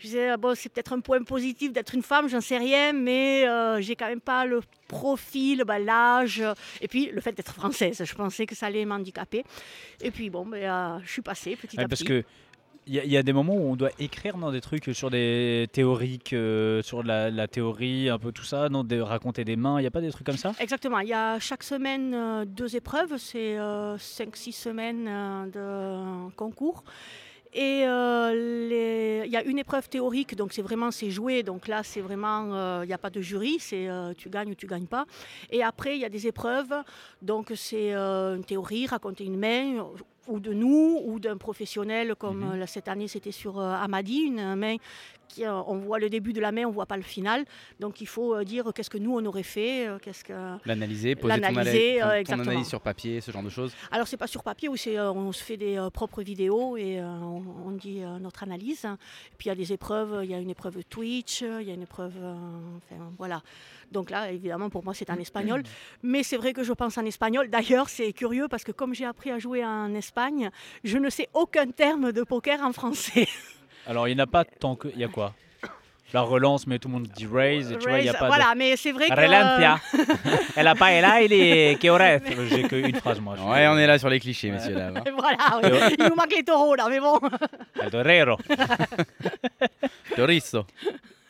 Je 0.00 0.06
disais, 0.06 0.30
ah 0.30 0.38
bon, 0.38 0.54
c'est 0.56 0.70
peut-être 0.70 0.94
un 0.94 1.00
point 1.00 1.22
positif 1.22 1.72
d'être 1.74 1.94
une 1.94 2.02
femme, 2.02 2.26
j'en 2.26 2.40
sais 2.40 2.56
rien, 2.56 2.94
mais 2.94 3.46
euh, 3.46 3.82
j'ai 3.82 3.96
quand 3.96 4.06
même 4.08 4.22
pas 4.22 4.46
le 4.46 4.62
profil, 4.88 5.62
bah, 5.66 5.78
l'âge, 5.78 6.40
euh, 6.40 6.54
et 6.80 6.88
puis 6.88 7.10
le 7.12 7.20
fait 7.20 7.32
d'être 7.32 7.52
française. 7.52 8.02
Je 8.02 8.14
pensais 8.14 8.46
que 8.46 8.54
ça 8.54 8.66
allait 8.66 8.86
m'handicaper. 8.86 9.44
Et 10.00 10.10
puis 10.10 10.30
bon, 10.30 10.46
ben, 10.46 10.62
euh, 10.62 10.98
je 11.04 11.12
suis 11.12 11.20
passée 11.22 11.54
petit 11.54 11.76
Ouais, 11.76 11.84
à 11.84 11.88
parce 11.88 12.00
petit. 12.00 12.08
que 12.08 12.24
il 12.86 12.94
y, 12.94 12.98
a- 12.98 13.04
il 13.04 13.12
y 13.12 13.16
a 13.18 13.22
des 13.22 13.34
moments 13.34 13.54
où 13.54 13.70
on 13.72 13.76
doit 13.76 13.90
écrire 13.98 14.38
non, 14.38 14.50
des 14.50 14.62
trucs 14.62 14.86
sur 14.94 15.10
des 15.10 15.68
théoriques, 15.70 16.32
euh, 16.32 16.80
sur 16.82 17.02
la, 17.02 17.30
la 17.30 17.46
théorie, 17.46 18.08
un 18.08 18.18
peu 18.18 18.32
tout 18.32 18.42
ça, 18.42 18.70
non, 18.70 18.84
de 18.84 18.98
raconter 19.00 19.44
des 19.44 19.54
mains, 19.54 19.78
il 19.78 19.82
n'y 19.82 19.86
a 19.86 19.90
pas 19.90 20.00
des 20.00 20.10
trucs 20.10 20.24
comme 20.26 20.38
ça? 20.38 20.52
Exactement, 20.58 20.98
il 21.00 21.08
y 21.08 21.12
a 21.12 21.38
chaque 21.38 21.62
semaine 21.62 22.14
euh, 22.14 22.44
deux 22.46 22.74
épreuves, 22.76 23.18
c'est 23.18 23.58
5-6 23.58 24.52
semaines 24.52 25.06
euh, 25.06 26.26
de 26.28 26.30
concours. 26.36 26.82
Et 27.52 27.82
euh, 27.84 28.32
les- 28.68 29.22
il 29.26 29.32
y 29.32 29.36
a 29.36 29.42
une 29.42 29.58
épreuve 29.58 29.88
théorique, 29.88 30.36
donc 30.36 30.52
c'est 30.52 30.62
vraiment 30.62 30.90
c'est 30.92 31.10
joué, 31.10 31.42
donc 31.42 31.66
là 31.66 31.82
c'est 31.82 32.00
vraiment 32.00 32.54
euh, 32.54 32.80
il 32.84 32.86
n'y 32.86 32.92
a 32.92 32.98
pas 32.98 33.10
de 33.10 33.20
jury, 33.20 33.56
c'est 33.58 33.88
euh, 33.88 34.12
tu 34.16 34.28
gagnes 34.30 34.50
ou 34.52 34.54
tu 34.54 34.66
gagnes 34.68 34.86
pas. 34.86 35.04
Et 35.50 35.62
après 35.62 35.96
il 35.96 36.00
y 36.00 36.04
a 36.04 36.08
des 36.08 36.26
épreuves, 36.28 36.72
donc 37.22 37.50
c'est 37.56 37.92
une 37.92 38.44
théorie, 38.44 38.86
raconter 38.86 39.24
une 39.24 39.36
main 39.38 39.84
ou 40.28 40.38
de 40.38 40.52
nous 40.52 41.00
ou 41.04 41.18
d'un 41.18 41.36
professionnel 41.38 42.14
comme 42.14 42.58
Mhm. 42.60 42.66
cette 42.68 42.86
année 42.86 43.08
c'était 43.08 43.32
sur 43.32 43.58
Amadi, 43.58 44.20
une 44.20 44.54
main 44.54 44.76
on 45.44 45.76
voit 45.78 45.98
le 45.98 46.08
début 46.10 46.32
de 46.32 46.40
la 46.40 46.52
main, 46.52 46.64
on 46.66 46.70
voit 46.70 46.86
pas 46.86 46.96
le 46.96 47.02
final, 47.02 47.44
donc 47.78 48.00
il 48.00 48.06
faut 48.06 48.34
euh, 48.34 48.44
dire 48.44 48.70
qu'est-ce 48.74 48.90
que 48.90 48.98
nous 48.98 49.16
on 49.16 49.24
aurait 49.24 49.42
fait, 49.42 49.86
euh, 49.88 49.98
qu'est-ce 50.00 50.24
que 50.24 50.32
L'analyser, 50.64 51.14
poser 51.16 51.34
ton, 51.34 51.40
L'analyser, 51.40 51.98
ton- 52.00 52.06
euh, 52.06 52.10
ton 52.10 52.16
exactement. 52.16 52.50
analyse 52.50 52.68
sur 52.68 52.80
papier, 52.80 53.20
ce 53.20 53.30
genre 53.30 53.42
de 53.42 53.48
choses. 53.48 53.72
alors 53.90 54.06
c'est 54.06 54.16
pas 54.16 54.26
sur 54.26 54.42
papier 54.42 54.68
où 54.68 54.76
c'est 54.76 54.98
euh, 54.98 55.12
on 55.12 55.32
se 55.32 55.42
fait 55.42 55.56
des 55.56 55.76
euh, 55.78 55.90
propres 55.90 56.22
vidéos 56.22 56.76
et 56.76 56.98
euh, 57.00 57.04
on, 57.06 57.42
on 57.66 57.70
dit 57.72 58.02
euh, 58.02 58.18
notre 58.18 58.42
analyse. 58.42 58.84
Et 58.84 59.36
puis 59.38 59.46
il 59.46 59.48
y 59.48 59.52
a 59.52 59.54
des 59.54 59.72
épreuves, 59.72 60.20
il 60.24 60.30
y 60.30 60.34
a 60.34 60.38
une 60.38 60.50
épreuve 60.50 60.82
Twitch, 60.88 61.42
euh, 61.42 61.60
il 61.62 61.68
y 61.68 61.70
a 61.70 61.74
une 61.74 61.82
épreuve, 61.82 62.14
euh, 62.20 62.34
enfin 62.76 63.10
voilà. 63.18 63.42
Donc 63.92 64.10
là 64.10 64.30
évidemment 64.30 64.70
pour 64.70 64.84
moi 64.84 64.94
c'est 64.94 65.10
en 65.10 65.16
espagnol, 65.18 65.62
mais 66.02 66.22
c'est 66.22 66.36
vrai 66.36 66.52
que 66.52 66.62
je 66.62 66.72
pense 66.72 66.96
en 66.98 67.04
espagnol. 67.04 67.48
D'ailleurs 67.50 67.88
c'est 67.88 68.12
curieux 68.12 68.46
parce 68.48 68.64
que 68.64 68.72
comme 68.72 68.94
j'ai 68.94 69.04
appris 69.04 69.30
à 69.30 69.38
jouer 69.38 69.64
en 69.64 69.94
Espagne, 69.94 70.50
je 70.84 70.98
ne 70.98 71.10
sais 71.10 71.28
aucun 71.34 71.66
terme 71.68 72.12
de 72.12 72.22
poker 72.22 72.60
en 72.62 72.72
français. 72.72 73.26
Alors 73.86 74.08
il 74.08 74.14
n'y 74.14 74.20
en 74.20 74.24
a 74.24 74.26
pas 74.26 74.44
tant 74.44 74.76
que. 74.76 74.88
Il 74.94 75.00
y 75.00 75.04
a 75.04 75.08
quoi? 75.08 75.34
La 76.12 76.22
relance, 76.22 76.66
mais 76.66 76.80
tout 76.80 76.88
le 76.88 76.94
monde 76.94 77.06
dit 77.06 77.28
raise, 77.32 77.70
et 77.70 77.78
tu 77.78 77.88
vois, 77.88 77.98
il 78.00 78.02
n'y 78.02 78.08
a 78.08 78.14
pas 78.14 78.26
voilà, 78.26 78.52
mais 78.56 78.76
c'est 78.76 78.90
vrai 78.90 79.08
que 79.08 79.14
Relancia. 79.14 79.78
Elle 80.56 80.66
a 80.66 80.74
pas, 80.74 80.90
elle 80.90 81.04
a, 81.04 81.22
il 81.22 81.32
est. 81.32 81.78
J'ai 82.50 82.62
qu'une 82.64 82.96
phrase, 82.96 83.20
moi. 83.20 83.36
Ouais, 83.36 83.68
on 83.68 83.78
est 83.78 83.86
là 83.86 83.96
sur 83.96 84.08
les 84.08 84.18
clichés, 84.18 84.50
messieurs, 84.50 84.74
là. 84.74 84.88
hein. 84.88 85.04
voilà, 85.16 85.60
oui. 85.62 85.94
il 85.96 86.04
nous 86.08 86.16
manque 86.16 86.32
les 86.34 86.42
taureaux 86.42 86.74
là, 86.74 86.88
mais 86.90 86.98
bon. 86.98 87.20
El 87.80 87.90
torero. 87.90 88.36
Chorizo. 90.16 90.66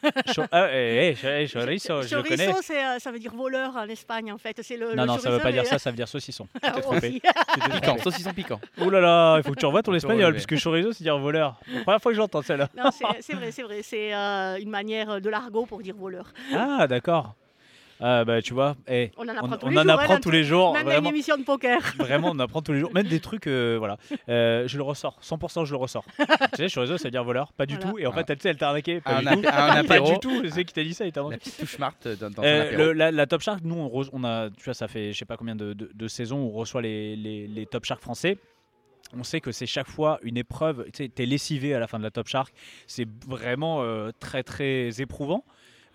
Cho- 0.35 0.43
ah, 0.51 0.69
eh, 0.73 1.15
eh, 1.23 1.47
cho- 1.47 1.59
chorizo, 1.61 2.03
je 2.03 2.17
le 2.17 2.23
connais. 2.23 2.49
Euh, 2.49 2.99
ça 2.99 3.11
veut 3.13 3.19
dire 3.19 3.35
voleur 3.35 3.77
en 3.77 3.89
Espagne 3.89 4.33
en 4.33 4.39
fait. 4.39 4.59
C'est 4.63 4.77
le, 4.77 4.95
Non, 4.95 5.03
le 5.03 5.07
non, 5.07 5.19
ça 5.19 5.31
veut 5.31 5.39
pas 5.39 5.53
dire 5.53 5.67
ça, 5.67 5.79
ça 5.79 5.91
veut 5.91 5.97
dire 5.97 6.09
saucisson. 6.09 6.47
Tu 6.55 6.61
t'es 7.01 7.21
Ah, 7.37 7.69
Piquant, 7.81 7.97
saucisson 7.99 8.33
piquant. 8.33 8.61
Ouh 8.79 8.91
là 8.91 9.01
là, 9.01 9.37
il 9.39 9.43
faut 9.43 9.53
que 9.53 9.59
tu 9.61 9.67
revoies 9.67 9.83
ton 9.83 9.95
espagnol, 9.95 10.25
relever. 10.27 10.39
parce 10.39 10.47
que 10.47 10.57
chorizo, 10.59 10.93
c'est 10.93 11.05
dire 11.05 11.19
voleur. 11.19 11.57
Première 11.85 12.01
fois 12.01 12.13
que 12.13 12.17
j'entends 12.17 12.43
celle-là. 12.43 12.69
Non, 12.77 12.91
c'est, 12.91 13.05
c'est 13.23 13.35
vrai, 13.35 13.51
c'est 13.53 13.63
vrai. 13.63 13.81
C'est 13.83 14.15
euh, 14.15 14.59
une 14.61 14.71
manière 14.71 15.21
de 15.21 15.29
l'argot 15.31 15.67
pour 15.67 15.81
dire 15.83 15.95
voleur. 15.97 16.33
Ah, 16.55 16.87
d'accord. 16.87 17.35
Ah, 18.03 18.25
bah, 18.25 18.41
tu 18.41 18.55
vois, 18.55 18.77
eh, 18.89 19.11
On 19.19 19.23
en 19.23 19.33
on, 19.33 19.37
apprend 19.37 19.57
tous 19.59 19.67
on 19.67 19.71
les 19.71 19.79
en 19.79 19.83
jours. 19.83 19.91
apprend 19.93 20.09
dans 20.09 20.15
tous 20.17 20.23
tout- 20.23 20.31
les 20.31 20.45
jours. 20.45 20.73
Même 20.73 20.89
une 20.89 21.07
émission 21.07 21.37
de 21.37 21.43
poker. 21.43 21.79
vraiment, 21.99 22.31
on 22.33 22.39
apprend 22.39 22.63
tous 22.63 22.73
les 22.73 22.81
jours. 22.81 22.91
Même 22.95 23.07
des 23.07 23.21
trucs, 23.21 23.47
euh, 23.47 23.77
voilà. 23.79 23.99
Euh, 24.29 24.67
je 24.67 24.77
le 24.79 24.83
ressors, 24.83 25.19
100% 25.23 25.65
je 25.67 25.73
le 25.73 25.77
ressors. 25.77 26.05
tu 26.17 26.25
sais, 26.57 26.69
chorizo, 26.69 26.97
ça 26.97 27.05
veut 27.05 27.11
dire 27.11 27.25
voleur, 27.25 27.53
pas 27.53 27.67
du 27.67 27.75
Voilà. 27.77 27.91
tout. 27.91 27.99
Et 27.99 28.07
en 28.07 28.13
fait, 28.13 28.29
elle, 28.31 28.37
tu 28.39 28.43
sais, 28.45 28.49
elle 28.51 28.57
t'a 28.57 28.69
arnaqué. 28.69 29.01
Pas 29.01 29.17
Un, 29.19 29.21
du 29.37 29.43
tout. 29.43 29.49
un 29.53 29.85
Pas 29.85 30.01
du 30.01 30.19
tout. 30.19 30.41
Je 30.45 30.49
sais 30.49 30.65
qui 30.65 30.73
t'a 30.73 30.83
dit 30.83 30.95
ça, 30.95 31.05
il 31.07 31.13
t'a. 31.13 31.23
La 31.23 31.37
petite 31.37 31.59
touche 31.59 31.77
smart 31.77 31.93
dans, 32.05 32.31
dans 32.31 32.37
son 32.37 32.43
Euh, 32.45 32.77
le- 32.77 32.93
la, 32.95 33.11
la 33.11 33.27
Top 33.27 33.43
Shark, 33.43 33.61
nous, 33.65 33.75
on, 33.77 33.89
re- 33.89 34.09
on 34.13 34.25
a, 34.25 34.49
tu 34.51 34.65
vois, 34.65 34.75
ça 34.75 34.89
fait 34.89 35.13
je 35.13 35.19
sais 35.19 35.25
pas 35.27 35.37
combien 35.37 35.55
de, 35.57 35.73
de- 35.75 35.91
de 35.95 36.09
saisons 36.09 36.39
où 36.43 36.47
on 36.49 36.53
reçoit 36.53 36.81
les, 36.83 37.17
les- 37.17 37.47
les 37.47 37.67
Top 37.67 37.85
Shark 37.85 38.01
français. 38.01 38.39
On 39.15 39.25
sait 39.25 39.41
que 39.41 39.51
c'est 39.53 39.67
chaque 39.67 39.89
fois 39.89 40.21
une 40.23 40.37
épreuve. 40.37 40.85
Tu 40.93 41.05
sais, 41.05 41.09
t'es 41.09 41.27
lessivé 41.27 41.75
à 41.75 41.81
la 41.81 41.87
fin 41.89 41.99
de 41.99 42.05
la 42.05 42.11
Top 42.11 42.29
Shark. 42.29 42.55
C'est 42.87 43.07
vraiment 43.27 43.83
euh, 43.83 44.11
très 44.21 44.43
très 44.43 44.89
éprouvant. 45.03 45.45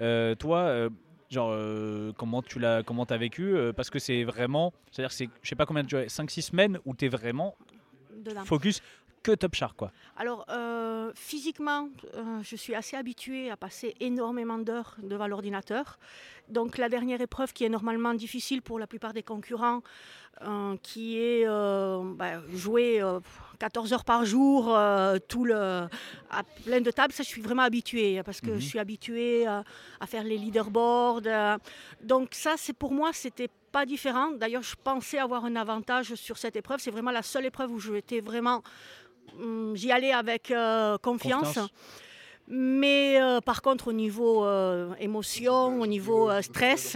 Euh, 0.02 0.36
toi, 0.36 0.58
euh, 0.60 0.90
genre, 1.30 1.50
euh, 1.52 2.12
comment 2.18 2.42
tu 2.42 2.60
l'as, 2.60 2.84
comment 2.84 3.06
t'as 3.06 3.18
vécu 3.18 3.56
Euh, 3.56 3.74
Parce 3.74 3.90
que 3.90 4.00
c'est 4.00 4.24
vraiment, 4.24 4.74
c'est-à-dire, 4.92 5.10
que 5.10 5.16
c'est, 5.16 5.30
je 5.42 5.50
sais 5.50 5.56
pas 5.56 5.66
combien 5.66 5.84
de 5.84 5.90
5-6 6.08 6.42
semaines 6.42 6.80
où 6.86 6.94
t'es 6.94 7.08
vraiment 7.08 7.56
Dedans. 8.24 8.46
focus 8.46 8.82
que 9.26 9.32
Top 9.32 9.56
Shark, 9.56 9.76
quoi. 9.76 9.92
Alors, 10.18 10.46
euh, 10.50 11.12
physiquement, 11.16 11.90
euh, 12.14 12.40
je 12.44 12.56
suis 12.56 12.76
assez 12.76 12.96
habituée 12.96 13.50
à 13.50 13.58
passer 13.58 13.96
énormément 14.00 14.60
d'heures 14.60 14.96
devant 15.02 15.26
l'ordinateur. 15.26 15.98
Donc, 16.48 16.78
la 16.78 16.90
dernière 16.90 17.20
épreuve 17.22 17.52
qui 17.52 17.64
est 17.66 17.70
normalement 17.70 18.14
difficile 18.14 18.62
pour 18.62 18.78
la 18.78 18.86
plupart 18.86 19.14
des 19.14 19.24
concurrents, 19.24 19.82
euh, 20.44 20.76
qui 20.84 21.18
est 21.18 21.48
bah, 21.48 22.40
jouer 22.54 23.02
euh, 23.02 23.20
14 23.58 23.94
heures 23.94 24.06
par 24.06 24.26
jour, 24.26 24.66
tout 25.28 25.44
le, 25.44 25.88
à 26.30 26.44
plein 26.66 26.82
de 26.82 26.92
tables, 26.92 27.12
ça, 27.14 27.24
je 27.24 27.30
suis 27.30 27.42
vraiment 27.42 27.64
habituée 27.64 28.22
parce 28.24 28.42
que 28.42 28.52
Mhm. 28.52 28.60
je 28.60 28.66
suis 28.66 28.80
habituée 28.80 29.48
à 29.48 29.64
faire 30.06 30.24
les 30.24 30.38
leaderboards. 30.38 31.24
donc, 32.04 32.36
ça, 32.36 32.54
c'est 32.58 32.74
pour 32.74 32.92
moi, 32.92 33.10
c'était 33.12 33.50
pas 33.72 33.88
différent. 33.88 34.32
D'ailleurs, 34.32 34.64
je 34.64 34.76
pensais 34.82 35.18
avoir 35.18 35.46
un 35.46 35.56
avantage 35.56 36.14
sur 36.16 36.38
cette 36.38 36.56
épreuve. 36.56 36.80
C'est 36.80 36.92
vraiment 36.92 37.12
la 37.12 37.24
seule 37.24 37.46
épreuve 37.46 37.72
où 37.72 37.80
j'étais 37.80 38.22
vraiment. 38.22 38.62
Hum, 39.40 39.74
J'y 39.76 39.92
allais 39.92 40.12
avec 40.12 40.52
euh, 40.52 40.98
confiance. 40.98 41.48
Confiance. 41.48 41.70
Mais 42.48 43.20
euh, 43.20 43.42
par 43.42 43.62
contre, 43.62 43.88
au 43.88 43.94
niveau 43.94 44.46
euh, 44.46 44.94
émotion, 45.00 45.80
au 45.82 45.88
niveau 45.88 46.30
stress, 46.42 46.96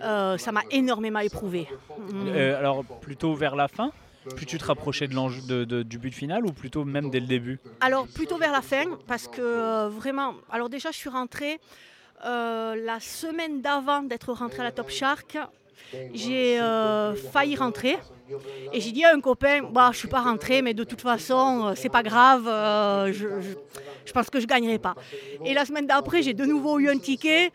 ça 0.00 0.52
m'a 0.52 0.62
énormément 0.70 1.20
éprouvé. 1.20 1.66
Hum. 1.98 2.28
Alors, 2.28 2.84
plutôt 3.00 3.34
vers 3.34 3.56
la 3.56 3.68
fin 3.68 3.90
plus 4.36 4.46
tu 4.46 4.58
te 4.58 4.64
rapprochais 4.64 5.08
de 5.08 5.14
l'enjeu- 5.14 5.42
de- 5.42 5.64
de- 5.64 5.82
du 5.82 5.98
but 5.98 6.12
final 6.14 6.44
ou 6.46 6.52
plutôt 6.52 6.84
même 6.84 7.10
dès 7.10 7.18
le 7.18 7.26
début? 7.26 7.58
Alors 7.80 8.06
plutôt 8.06 8.36
vers 8.36 8.52
la 8.52 8.62
fin, 8.62 8.84
parce 9.06 9.26
que 9.26 9.88
vraiment, 9.88 10.34
alors 10.50 10.68
déjà 10.68 10.90
je 10.90 10.96
suis 10.96 11.08
rentrée 11.08 11.58
euh, 12.24 12.76
la 12.76 13.00
semaine 13.00 13.62
d'avant 13.62 14.02
d'être 14.02 14.32
rentrée 14.32 14.60
à 14.60 14.64
la 14.64 14.72
Top 14.72 14.90
Shark. 14.90 15.38
J'ai 16.12 16.60
euh, 16.60 17.14
failli 17.16 17.56
rentrer 17.56 17.96
et 18.72 18.80
j'ai 18.80 18.92
dit 18.92 19.04
à 19.04 19.12
un 19.14 19.20
copain, 19.20 19.62
bah, 19.64 19.90
je 19.92 19.98
suis 19.98 20.08
pas 20.08 20.22
rentrée, 20.22 20.62
mais 20.62 20.74
de 20.74 20.84
toute 20.84 21.00
façon, 21.02 21.68
euh, 21.68 21.74
c'est 21.76 21.90
pas 21.90 22.02
grave, 22.02 22.46
euh, 22.48 23.12
je, 23.12 23.40
je- 23.40 23.54
je 24.06 24.12
pense 24.12 24.30
que 24.30 24.40
je 24.40 24.46
gagnerai 24.46 24.78
pas. 24.78 24.94
Et 25.44 25.54
la 25.54 25.64
semaine 25.66 25.86
d'après, 25.86 26.22
j'ai 26.22 26.34
de 26.34 26.44
nouveau 26.46 26.78
eu 26.78 26.88
un 26.90 26.98
ticket, 26.98 27.50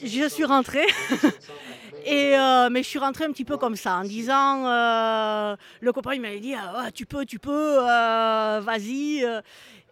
je 0.00 0.28
suis 0.28 0.44
rentrée. 0.44 0.86
Et 2.04 2.36
euh, 2.38 2.68
mais 2.70 2.82
je 2.82 2.88
suis 2.88 2.98
rentrée 2.98 3.24
un 3.24 3.32
petit 3.32 3.44
peu 3.44 3.56
comme 3.58 3.76
ça, 3.76 3.96
en 3.96 4.04
disant, 4.04 4.66
euh, 4.68 5.56
le 5.80 5.92
copain 5.92 6.14
il 6.14 6.20
m'avait 6.20 6.40
dit, 6.40 6.54
Ah, 6.54 6.90
tu 6.94 7.06
peux, 7.06 7.24
tu 7.24 7.38
peux, 7.38 7.78
euh, 7.88 8.60
vas-y. 8.62 9.24
euh. 9.24 9.40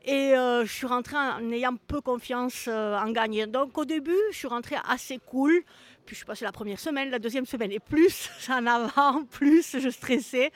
Et 0.04 0.36
euh, 0.36 0.64
je 0.66 0.72
suis 0.72 0.86
rentrée 0.86 1.16
en 1.16 1.50
ayant 1.52 1.76
peu 1.88 2.00
confiance 2.00 2.66
euh, 2.68 2.96
en 2.98 3.10
gagner. 3.10 3.46
Donc 3.46 3.76
au 3.78 3.84
début, 3.84 4.16
je 4.32 4.38
suis 4.38 4.48
rentrée 4.48 4.76
assez 4.88 5.18
cool. 5.26 5.62
Puis 6.06 6.14
je 6.14 6.18
suis 6.18 6.26
passée 6.26 6.44
la 6.44 6.52
première 6.52 6.78
semaine, 6.80 7.10
la 7.10 7.18
deuxième 7.18 7.46
semaine. 7.46 7.72
Et 7.72 7.80
plus 7.80 8.30
ça 8.38 8.56
en 8.58 8.66
avant, 8.66 9.24
plus 9.24 9.76
je 9.78 9.88
stressais. 9.90 10.50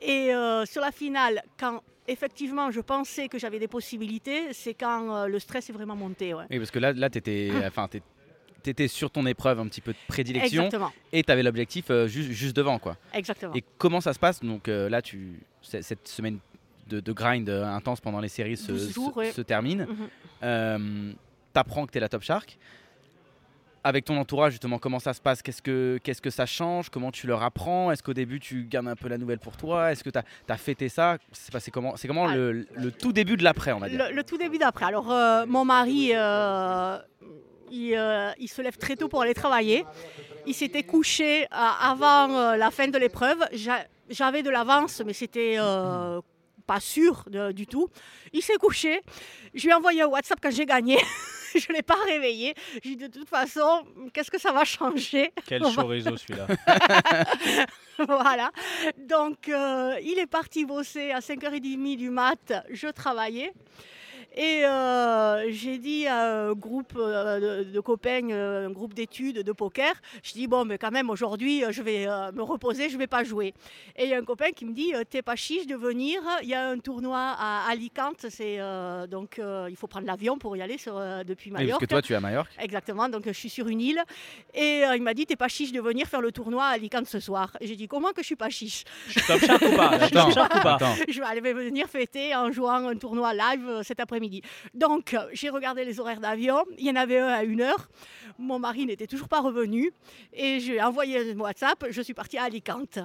Et 0.00 0.34
euh, 0.34 0.64
sur 0.66 0.80
la 0.82 0.92
finale, 0.92 1.42
quand 1.58 1.82
effectivement 2.06 2.70
je 2.70 2.80
pensais 2.80 3.28
que 3.28 3.38
j'avais 3.38 3.58
des 3.58 3.68
possibilités, 3.68 4.52
c'est 4.52 4.74
quand 4.74 5.14
euh, 5.16 5.26
le 5.26 5.38
stress 5.38 5.70
est 5.70 5.72
vraiment 5.72 5.96
monté. 5.96 6.34
ouais. 6.34 6.44
Oui, 6.50 6.58
parce 6.58 6.70
que 6.70 6.78
là, 6.78 6.92
là 6.92 7.08
tu 7.10 7.18
étais, 7.18 7.50
enfin, 7.66 7.88
t'es- 7.88 8.02
t'étais 8.62 8.88
sur 8.88 9.10
ton 9.10 9.24
épreuve 9.26 9.58
un 9.58 9.66
petit 9.68 9.80
peu 9.80 9.92
de 9.92 9.98
prédilection 10.06 10.64
Exactement, 10.64 10.92
et 11.12 11.22
tu 11.22 11.32
avais 11.32 11.42
l'objectif 11.42 11.86
euh, 11.90 12.06
juste, 12.06 12.30
juste 12.30 12.54
devant. 12.56 12.78
quoi. 12.78 12.96
exactement. 13.14 13.54
Et 13.54 13.64
comment 13.78 14.00
ça 14.02 14.12
se 14.12 14.18
passe? 14.18 14.40
Donc 14.40 14.68
euh, 14.68 14.88
là, 14.90 15.00
tu, 15.00 15.40
cette 15.62 16.06
semaine 16.08 16.38
de, 16.88 17.00
de 17.00 17.12
grind 17.12 17.48
intense 17.48 18.00
pendant 18.00 18.20
les 18.20 18.28
séries 18.28 18.56
se, 18.56 18.72
12 18.72 18.92
jours, 18.92 19.12
se- 19.14 19.18
ouais. 19.18 19.32
se 19.32 19.40
termine. 19.40 19.86
Mhm. 19.88 20.08
Euh, 20.42 21.12
T'apprends 21.52 21.84
que 21.86 21.90
tu 21.92 21.98
es 21.98 22.00
la 22.00 22.08
Top 22.08 22.22
Shark. 22.22 22.58
Avec 23.82 24.04
ton 24.04 24.18
entourage, 24.18 24.52
justement, 24.52 24.78
comment 24.78 24.98
ça 24.98 25.14
se 25.14 25.20
passe? 25.22 25.40
Qu'est-ce 25.40 25.62
que 25.62 25.98
qu'est-ce 26.02 26.20
que 26.20 26.28
ça 26.28 26.44
change? 26.44 26.90
Comment 26.90 27.10
tu 27.10 27.26
leur 27.26 27.42
apprends? 27.42 27.90
Est-ce 27.90 28.02
qu'au 28.02 28.12
début, 28.12 28.38
tu 28.38 28.64
gardes 28.64 28.88
un 28.88 28.94
peu 28.96 29.08
la 29.08 29.16
nouvelle 29.16 29.38
pour 29.38 29.56
toi? 29.56 29.90
Est-ce 29.90 30.04
que 30.04 30.10
tu 30.10 30.18
as, 30.18 30.56
fêté 30.58 30.90
ça? 30.90 31.16
C'est 31.32 31.50
passé 31.50 31.70
comment 31.70 31.96
C'est 31.96 32.06
comment 32.06 32.26
Ah. 32.28 32.34
le, 32.34 32.66
le 32.74 32.92
tout 32.92 33.12
début 33.12 33.38
de 33.38 33.42
l'après, 33.44 33.72
on 33.72 33.78
va 33.78 33.88
dire? 33.88 34.06
Le, 34.10 34.14
le 34.14 34.22
tout 34.22 34.36
début 34.36 34.58
d'après. 34.58 34.84
Alors, 34.84 35.10
euh, 35.10 35.46
mon 35.46 35.64
mari, 35.64 36.10
euh, 36.14 36.98
il, 37.70 37.94
euh, 37.96 38.32
il 38.38 38.48
se 38.48 38.60
lève 38.60 38.76
très 38.76 38.96
tôt 38.96 39.08
pour 39.08 39.22
aller 39.22 39.32
travailler. 39.34 39.86
Il 40.46 40.54
s'était 40.54 40.82
couché 40.82 41.46
avant 41.50 42.54
la 42.56 42.70
fin 42.70 42.88
de 42.88 42.98
l'épreuve. 42.98 43.38
J'a- 43.52 43.86
J'avais 44.10 44.42
de 44.42 44.50
l'avance, 44.50 45.00
mais 45.06 45.12
c'était 45.14 45.56
pas 46.66 46.80
sûr 46.80 47.24
de- 47.30 47.52
du 47.52 47.66
tout. 47.66 47.88
Il 48.34 48.42
s'est 48.42 48.56
couché. 48.56 49.00
Je 49.54 49.62
lui 49.62 49.70
ai 49.70 49.74
envoyé 49.74 50.02
un 50.02 50.06
WhatsApp 50.06 50.38
quand 50.42 50.50
j'ai 50.50 50.66
gagné. 50.66 50.98
Je 51.54 51.66
ne 51.70 51.76
l'ai 51.76 51.82
pas 51.82 51.98
réveillé. 52.06 52.54
J'ai 52.82 52.96
dit 52.96 52.96
de 52.96 53.06
toute 53.08 53.28
façon, 53.28 53.84
qu'est-ce 54.12 54.30
que 54.30 54.40
ça 54.40 54.52
va 54.52 54.64
changer? 54.64 55.32
Quel 55.46 55.62
chorizo 55.62 56.16
celui-là 56.16 56.46
voilà. 58.06 58.50
Donc, 58.98 59.48
euh, 59.48 59.96
il 60.02 60.18
est 60.18 60.26
parti 60.26 60.64
bosser 60.64 61.10
à 61.10 61.20
5h30 61.20 61.96
du 61.96 62.10
mat. 62.10 62.52
Je 62.70 62.88
travaillais. 62.88 63.52
Et 64.36 64.64
euh, 64.64 65.50
j'ai 65.50 65.78
dit 65.78 66.06
à 66.06 66.46
un 66.48 66.52
groupe 66.52 66.92
euh, 66.96 67.64
de, 67.64 67.70
de 67.70 67.80
copains, 67.80 68.30
euh, 68.30 68.68
un 68.68 68.70
groupe 68.70 68.94
d'études 68.94 69.42
de 69.42 69.52
poker, 69.52 69.92
je 70.22 70.32
dis 70.32 70.46
bon, 70.46 70.64
mais 70.64 70.78
quand 70.78 70.90
même 70.92 71.10
aujourd'hui, 71.10 71.64
je 71.70 71.82
vais 71.82 72.06
me 72.06 72.42
reposer, 72.42 72.88
je 72.88 72.96
vais 72.96 73.06
pas 73.08 73.24
jouer. 73.24 73.54
Et 73.96 74.04
il 74.04 74.10
y 74.10 74.14
a 74.14 74.18
un 74.18 74.24
copain 74.24 74.50
qui 74.54 74.64
me 74.64 74.72
dit, 74.72 74.92
t'es 75.10 75.22
pas 75.22 75.36
chiche 75.36 75.66
de 75.66 75.74
venir, 75.74 76.20
il 76.42 76.48
y 76.48 76.54
a 76.54 76.68
un 76.68 76.78
tournoi 76.78 77.18
à 77.18 77.66
Alicante, 77.68 78.26
c'est 78.28 78.56
euh, 78.60 79.06
donc 79.06 79.38
euh, 79.38 79.66
il 79.68 79.76
faut 79.76 79.86
prendre 79.88 80.06
l'avion 80.06 80.38
pour 80.38 80.56
y 80.56 80.62
aller 80.62 80.78
sur, 80.78 80.96
euh, 80.96 81.24
depuis 81.24 81.50
Oui, 81.50 81.54
parce 81.54 81.64
Majorque. 81.64 81.80
que 81.80 81.86
toi, 81.86 82.02
tu 82.02 82.12
es 82.12 82.16
à 82.16 82.20
Majorque. 82.20 82.50
Exactement, 82.60 83.08
donc 83.08 83.24
je 83.26 83.32
suis 83.32 83.50
sur 83.50 83.66
une 83.68 83.80
île 83.80 84.02
et 84.54 84.84
euh, 84.84 84.96
il 84.96 85.02
m'a 85.02 85.14
dit 85.14 85.26
t'es 85.26 85.36
pas 85.36 85.48
chiche 85.48 85.72
de 85.72 85.80
venir 85.80 86.06
faire 86.06 86.20
le 86.20 86.30
tournoi 86.30 86.64
à 86.64 86.68
Alicante 86.70 87.06
ce 87.06 87.18
soir. 87.20 87.56
Et 87.60 87.66
j'ai 87.66 87.76
dit 87.76 87.88
comment 87.88 88.10
que 88.12 88.20
je 88.22 88.26
suis 88.26 88.36
pas 88.36 88.48
chiche? 88.50 88.84
Je 89.08 89.18
suis 89.18 89.22
top 89.22 89.42
ou 89.62 89.76
pas? 89.76 89.98
Pas? 90.62 90.74
Attends. 90.74 90.94
Je 91.08 91.18
vais 91.20 91.26
aller 91.26 91.40
venir 91.40 91.88
fêter 91.88 92.34
en 92.34 92.52
jouant 92.52 92.86
un 92.88 92.96
tournoi 92.96 93.32
live 93.34 93.80
cet 93.82 93.98
après-midi. 94.00 94.19
Donc 94.74 95.14
euh, 95.14 95.28
j'ai 95.32 95.50
regardé 95.50 95.84
les 95.84 96.00
horaires 96.00 96.20
d'avion, 96.20 96.64
il 96.78 96.86
y 96.86 96.90
en 96.90 96.96
avait 96.96 97.18
un 97.18 97.28
à 97.28 97.44
une 97.44 97.60
heure. 97.60 97.88
Mon 98.38 98.58
mari 98.58 98.86
n'était 98.86 99.06
toujours 99.06 99.28
pas 99.28 99.40
revenu 99.40 99.92
et 100.32 100.60
j'ai 100.60 100.80
envoyé 100.82 101.32
un 101.32 101.38
WhatsApp, 101.38 101.86
je 101.90 102.02
suis 102.02 102.14
partie 102.14 102.38
à 102.38 102.44
Alicante. 102.44 102.98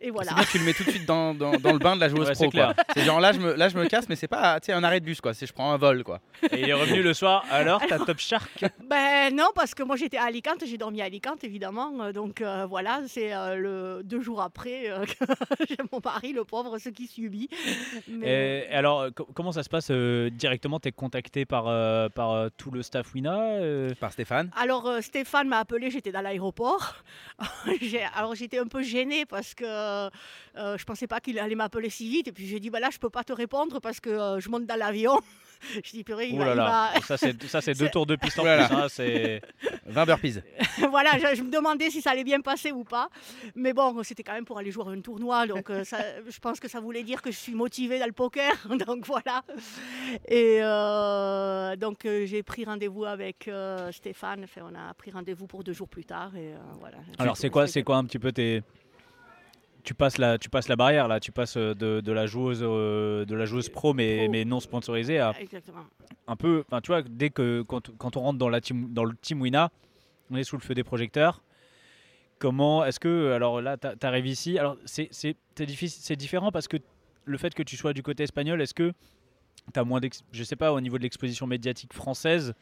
Et 0.00 0.10
voilà. 0.10 0.30
C'est 0.30 0.34
bien, 0.36 0.44
tu 0.52 0.58
le 0.58 0.64
mets 0.64 0.72
tout 0.74 0.84
de 0.84 0.90
suite 0.90 1.06
dans, 1.06 1.32
dans, 1.34 1.52
dans 1.58 1.72
le 1.72 1.78
bain 1.78 1.96
de 1.96 2.00
la 2.00 2.08
joueuse 2.08 2.28
Ouais, 2.28 2.34
pro. 2.34 2.50
c'est 2.94 3.02
genre 3.04 3.18
là 3.20 3.32
je, 3.32 3.38
me, 3.38 3.54
là, 3.54 3.68
je 3.68 3.78
me 3.78 3.86
casse, 3.86 4.08
mais 4.08 4.16
c'est 4.16 4.28
pas 4.28 4.60
tu 4.60 4.66
sais, 4.66 4.72
un 4.72 4.84
arrêt 4.84 5.00
de 5.00 5.04
bus, 5.06 5.20
quoi. 5.20 5.32
C'est 5.34 5.46
je 5.46 5.52
prends 5.52 5.72
un 5.72 5.76
vol, 5.78 6.04
quoi. 6.04 6.20
Et 6.52 6.60
il 6.60 6.68
est 6.68 6.72
revenu 6.74 7.02
le 7.02 7.14
soir. 7.14 7.44
Alors, 7.50 7.80
t'as 7.88 7.98
top 7.98 8.18
shark? 8.18 8.64
Ben 8.84 9.34
non, 9.34 9.48
parce 9.54 9.74
que 9.74 9.82
moi 9.82 9.96
j'étais 9.96 10.18
à 10.18 10.24
Alicante, 10.24 10.62
j'ai 10.66 10.76
dormi 10.78 11.00
à 11.00 11.06
Alicante 11.06 11.44
évidemment. 11.44 11.92
Euh, 12.02 12.12
Donc 12.12 12.40
euh, 12.40 12.66
voilà, 12.66 13.00
c'est 13.08 13.32
euh, 13.34 13.56
le 13.56 14.02
deux 14.04 14.20
jours 14.20 14.42
après 14.42 14.90
euh, 14.90 15.04
que 15.06 15.24
j'ai 15.68 15.76
mon 15.90 16.00
mari, 16.04 16.32
le 16.32 16.44
pauvre, 16.44 16.78
ce 16.78 16.90
qui 16.90 17.06
subit. 17.06 17.48
Mais, 18.08 18.66
Et 18.70 18.74
alors, 18.74 19.06
co- 19.14 19.28
comment 19.34 19.52
ça 19.52 19.62
se 19.62 19.68
passe 19.68 19.88
euh, 19.90 20.28
directement? 20.30 20.78
T'es 20.78 20.92
contacté 20.92 21.46
par, 21.46 21.68
euh, 21.68 22.08
par 22.10 22.32
euh, 22.32 22.48
tout 22.56 22.70
le 22.70 22.82
staff 22.82 23.14
Wina 23.14 23.38
euh, 23.38 23.94
Par 23.98 24.12
Stéphane. 24.12 24.50
Alors 24.60 24.86
euh, 24.86 25.00
Stéphane 25.00 25.48
m'a 25.48 25.58
appelé, 25.58 25.90
j'étais 25.90 26.12
dans 26.12 26.20
l'aéroport. 26.20 26.96
Alors 28.14 28.34
j'étais 28.34 28.58
un 28.58 28.66
peu 28.66 28.82
gênée 28.82 29.26
parce 29.26 29.54
que 29.54 29.64
euh, 30.56 30.76
je 30.78 30.84
pensais 30.84 31.06
pas 31.06 31.20
qu'il 31.20 31.38
allait 31.38 31.54
m'appeler 31.54 31.90
si 31.90 32.08
vite. 32.08 32.28
Et 32.28 32.32
puis 32.32 32.46
j'ai 32.46 32.60
dit 32.60 32.70
bah 32.70 32.80
là 32.80 32.88
je 32.92 32.98
peux 32.98 33.10
pas 33.10 33.24
te 33.24 33.32
répondre 33.32 33.80
parce 33.80 34.00
que 34.00 34.10
euh, 34.10 34.40
je 34.40 34.48
monte 34.48 34.66
dans 34.66 34.76
l'avion. 34.78 35.18
je 35.84 35.90
dis 35.90 36.04
purée, 36.04 36.28
il 36.28 36.38
va- 36.38 36.54
là 36.54 36.90
il 36.94 37.00
va- 37.00 37.06
ça 37.06 37.16
c'est 37.16 37.42
ça, 37.44 37.60
c'est 37.60 37.74
deux 37.74 37.88
tours 37.94 38.06
de 38.06 38.16
piste 38.16 38.38
en 38.38 38.42
plus. 38.42 38.50
hein, 38.50 38.86
c'est- 38.88 39.40
20 39.86 40.04
burpees. 40.04 40.40
voilà, 40.90 41.10
je, 41.18 41.36
je 41.36 41.42
me 41.42 41.50
demandais 41.50 41.90
si 41.90 42.02
ça 42.02 42.10
allait 42.10 42.24
bien 42.24 42.40
passer 42.40 42.72
ou 42.72 42.82
pas. 42.84 43.08
Mais 43.54 43.72
bon, 43.72 44.02
c'était 44.02 44.22
quand 44.24 44.32
même 44.34 44.44
pour 44.44 44.58
aller 44.58 44.70
jouer 44.72 44.84
à 44.86 44.90
un 44.90 45.00
tournoi. 45.00 45.46
Donc, 45.46 45.70
euh, 45.70 45.84
ça, 45.84 45.98
je 46.28 46.38
pense 46.40 46.58
que 46.58 46.66
ça 46.68 46.80
voulait 46.80 47.04
dire 47.04 47.22
que 47.22 47.30
je 47.30 47.36
suis 47.36 47.54
motivée 47.54 47.98
dans 48.00 48.06
le 48.06 48.12
poker. 48.12 48.52
Donc, 48.86 49.06
voilà. 49.06 49.42
Et 50.28 50.58
euh, 50.60 51.76
donc, 51.76 52.04
euh, 52.04 52.26
j'ai 52.26 52.42
pris 52.42 52.64
rendez-vous 52.64 53.04
avec 53.04 53.46
euh, 53.48 53.92
Stéphane. 53.92 54.44
Enfin, 54.44 54.62
on 54.70 54.74
a 54.74 54.92
pris 54.94 55.10
rendez-vous 55.12 55.46
pour 55.46 55.62
deux 55.64 55.72
jours 55.72 55.88
plus 55.88 56.04
tard. 56.04 56.34
Et, 56.36 56.52
euh, 56.54 56.58
voilà. 56.80 56.98
Alors, 57.18 57.36
c'est 57.36 57.48
quoi, 57.50 57.66
c'est 57.66 57.82
quoi 57.82 57.96
un 57.96 58.04
petit 58.04 58.18
peu 58.18 58.32
tes. 58.32 58.62
Tu 59.86 59.94
passes, 59.94 60.18
la, 60.18 60.36
tu 60.36 60.50
passes 60.50 60.66
la 60.68 60.74
barrière 60.74 61.06
là, 61.06 61.20
tu 61.20 61.30
passes 61.30 61.56
euh, 61.56 61.72
de, 61.72 62.00
de 62.00 62.12
la 62.12 62.26
joueuse 62.26 62.58
euh, 62.62 63.24
de 63.24 63.34
la 63.36 63.44
joueuse 63.46 63.68
pro 63.68 63.94
mais, 63.94 64.24
Pro. 64.24 64.32
mais 64.32 64.44
non 64.44 64.58
sponsorisée 64.58 65.20
à 65.20 65.32
Exactement. 65.40 65.84
un 66.26 66.34
peu, 66.34 66.64
enfin 66.66 66.80
tu 66.80 66.88
vois, 66.90 67.02
dès 67.02 67.30
que 67.30 67.62
quand, 67.62 67.96
quand 67.96 68.16
on 68.16 68.20
rentre 68.20 68.38
dans, 68.38 68.48
la 68.48 68.60
team, 68.60 68.92
dans 68.92 69.04
le 69.04 69.14
team 69.14 69.40
Wina, 69.40 69.70
on 70.30 70.36
est 70.36 70.42
sous 70.44 70.56
le 70.56 70.62
feu 70.62 70.74
des 70.74 70.82
projecteurs. 70.82 71.40
Comment 72.40 72.84
est-ce 72.84 72.98
que, 73.00 73.30
alors 73.32 73.62
là, 73.62 73.76
tu 73.78 74.06
arrives 74.06 74.26
ici, 74.26 74.58
alors 74.58 74.76
c'est 74.84 75.08
c'est- 75.12 75.36
c'est 75.56 75.66
difficile- 75.66 76.02
c'est 76.02 76.16
différent 76.16 76.50
parce 76.52 76.66
que 76.68 76.76
le 77.24 77.38
fait 77.38 77.54
que 77.54 77.62
tu 77.62 77.76
sois 77.76 77.92
du 77.94 78.02
côté 78.02 78.24
espagnol, 78.24 78.60
est-ce 78.60 78.74
que 78.74 78.92
tu 79.72 79.78
as 79.80 79.84
moins 79.84 80.00
je 80.32 80.42
sais 80.44 80.56
pas, 80.56 80.72
au 80.72 80.80
niveau 80.80 80.98
de 80.98 81.02
l'exposition 81.04 81.46
médiatique 81.46 81.92
française 81.94 82.54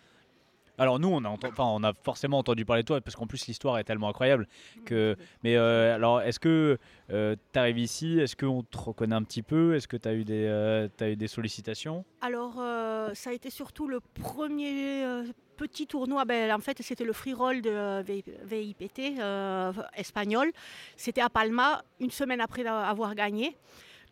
alors 0.79 0.99
nous, 0.99 1.09
on 1.09 1.83
a, 1.85 1.93
forcément 2.03 2.39
entendu 2.39 2.65
parler 2.65 2.83
de 2.83 2.87
toi 2.87 3.01
parce 3.01 3.17
qu'en 3.17 3.27
plus 3.27 3.47
l'histoire 3.47 3.79
est 3.79 3.85
tellement 3.85 4.09
incroyable 4.09 4.49
que. 4.85 5.17
Mais 5.43 5.57
euh, 5.57 5.95
alors, 5.95 6.23
est-ce 6.23 6.41
que 6.41 6.79
tu 7.09 7.59
arrives 7.59 7.79
ici? 7.79 8.19
Est-ce 8.19 8.37
qu'on 8.37 8.63
te 8.63 8.79
reconnaît 8.79 9.17
un 9.17 9.23
petit 9.23 9.43
peu? 9.43 9.75
Est-ce 9.75 9.89
que 9.89 9.97
tu 9.97 10.09
as 10.09 10.15
eu 10.15 10.25
des, 10.25 10.47
euh, 10.47 10.89
t'as 10.97 11.11
eu 11.11 11.17
des 11.17 11.29
sollicitations? 11.29 12.05
Alors, 12.21 12.55
euh, 12.59 13.11
ça 13.15 13.31
a 13.31 13.33
été 13.33 13.51
surtout 13.51 13.87
le 13.87 14.01
premier 14.01 15.05
euh, 15.05 15.25
petit 15.57 15.87
tournoi. 15.87 16.25
Ben, 16.25 16.53
en 16.53 16.59
fait, 16.59 16.81
c'était 16.83 17.05
le 17.05 17.13
free 17.13 17.35
roll 17.35 17.63
de 17.63 17.71
euh, 17.71 18.03
VIPT 18.45 19.19
euh, 19.21 19.73
espagnol. 19.97 20.51
C'était 20.97 21.21
à 21.21 21.29
Palma, 21.29 21.85
une 22.01 22.11
semaine 22.11 22.41
après 22.41 22.67
avoir 22.67 23.15
gagné. 23.15 23.57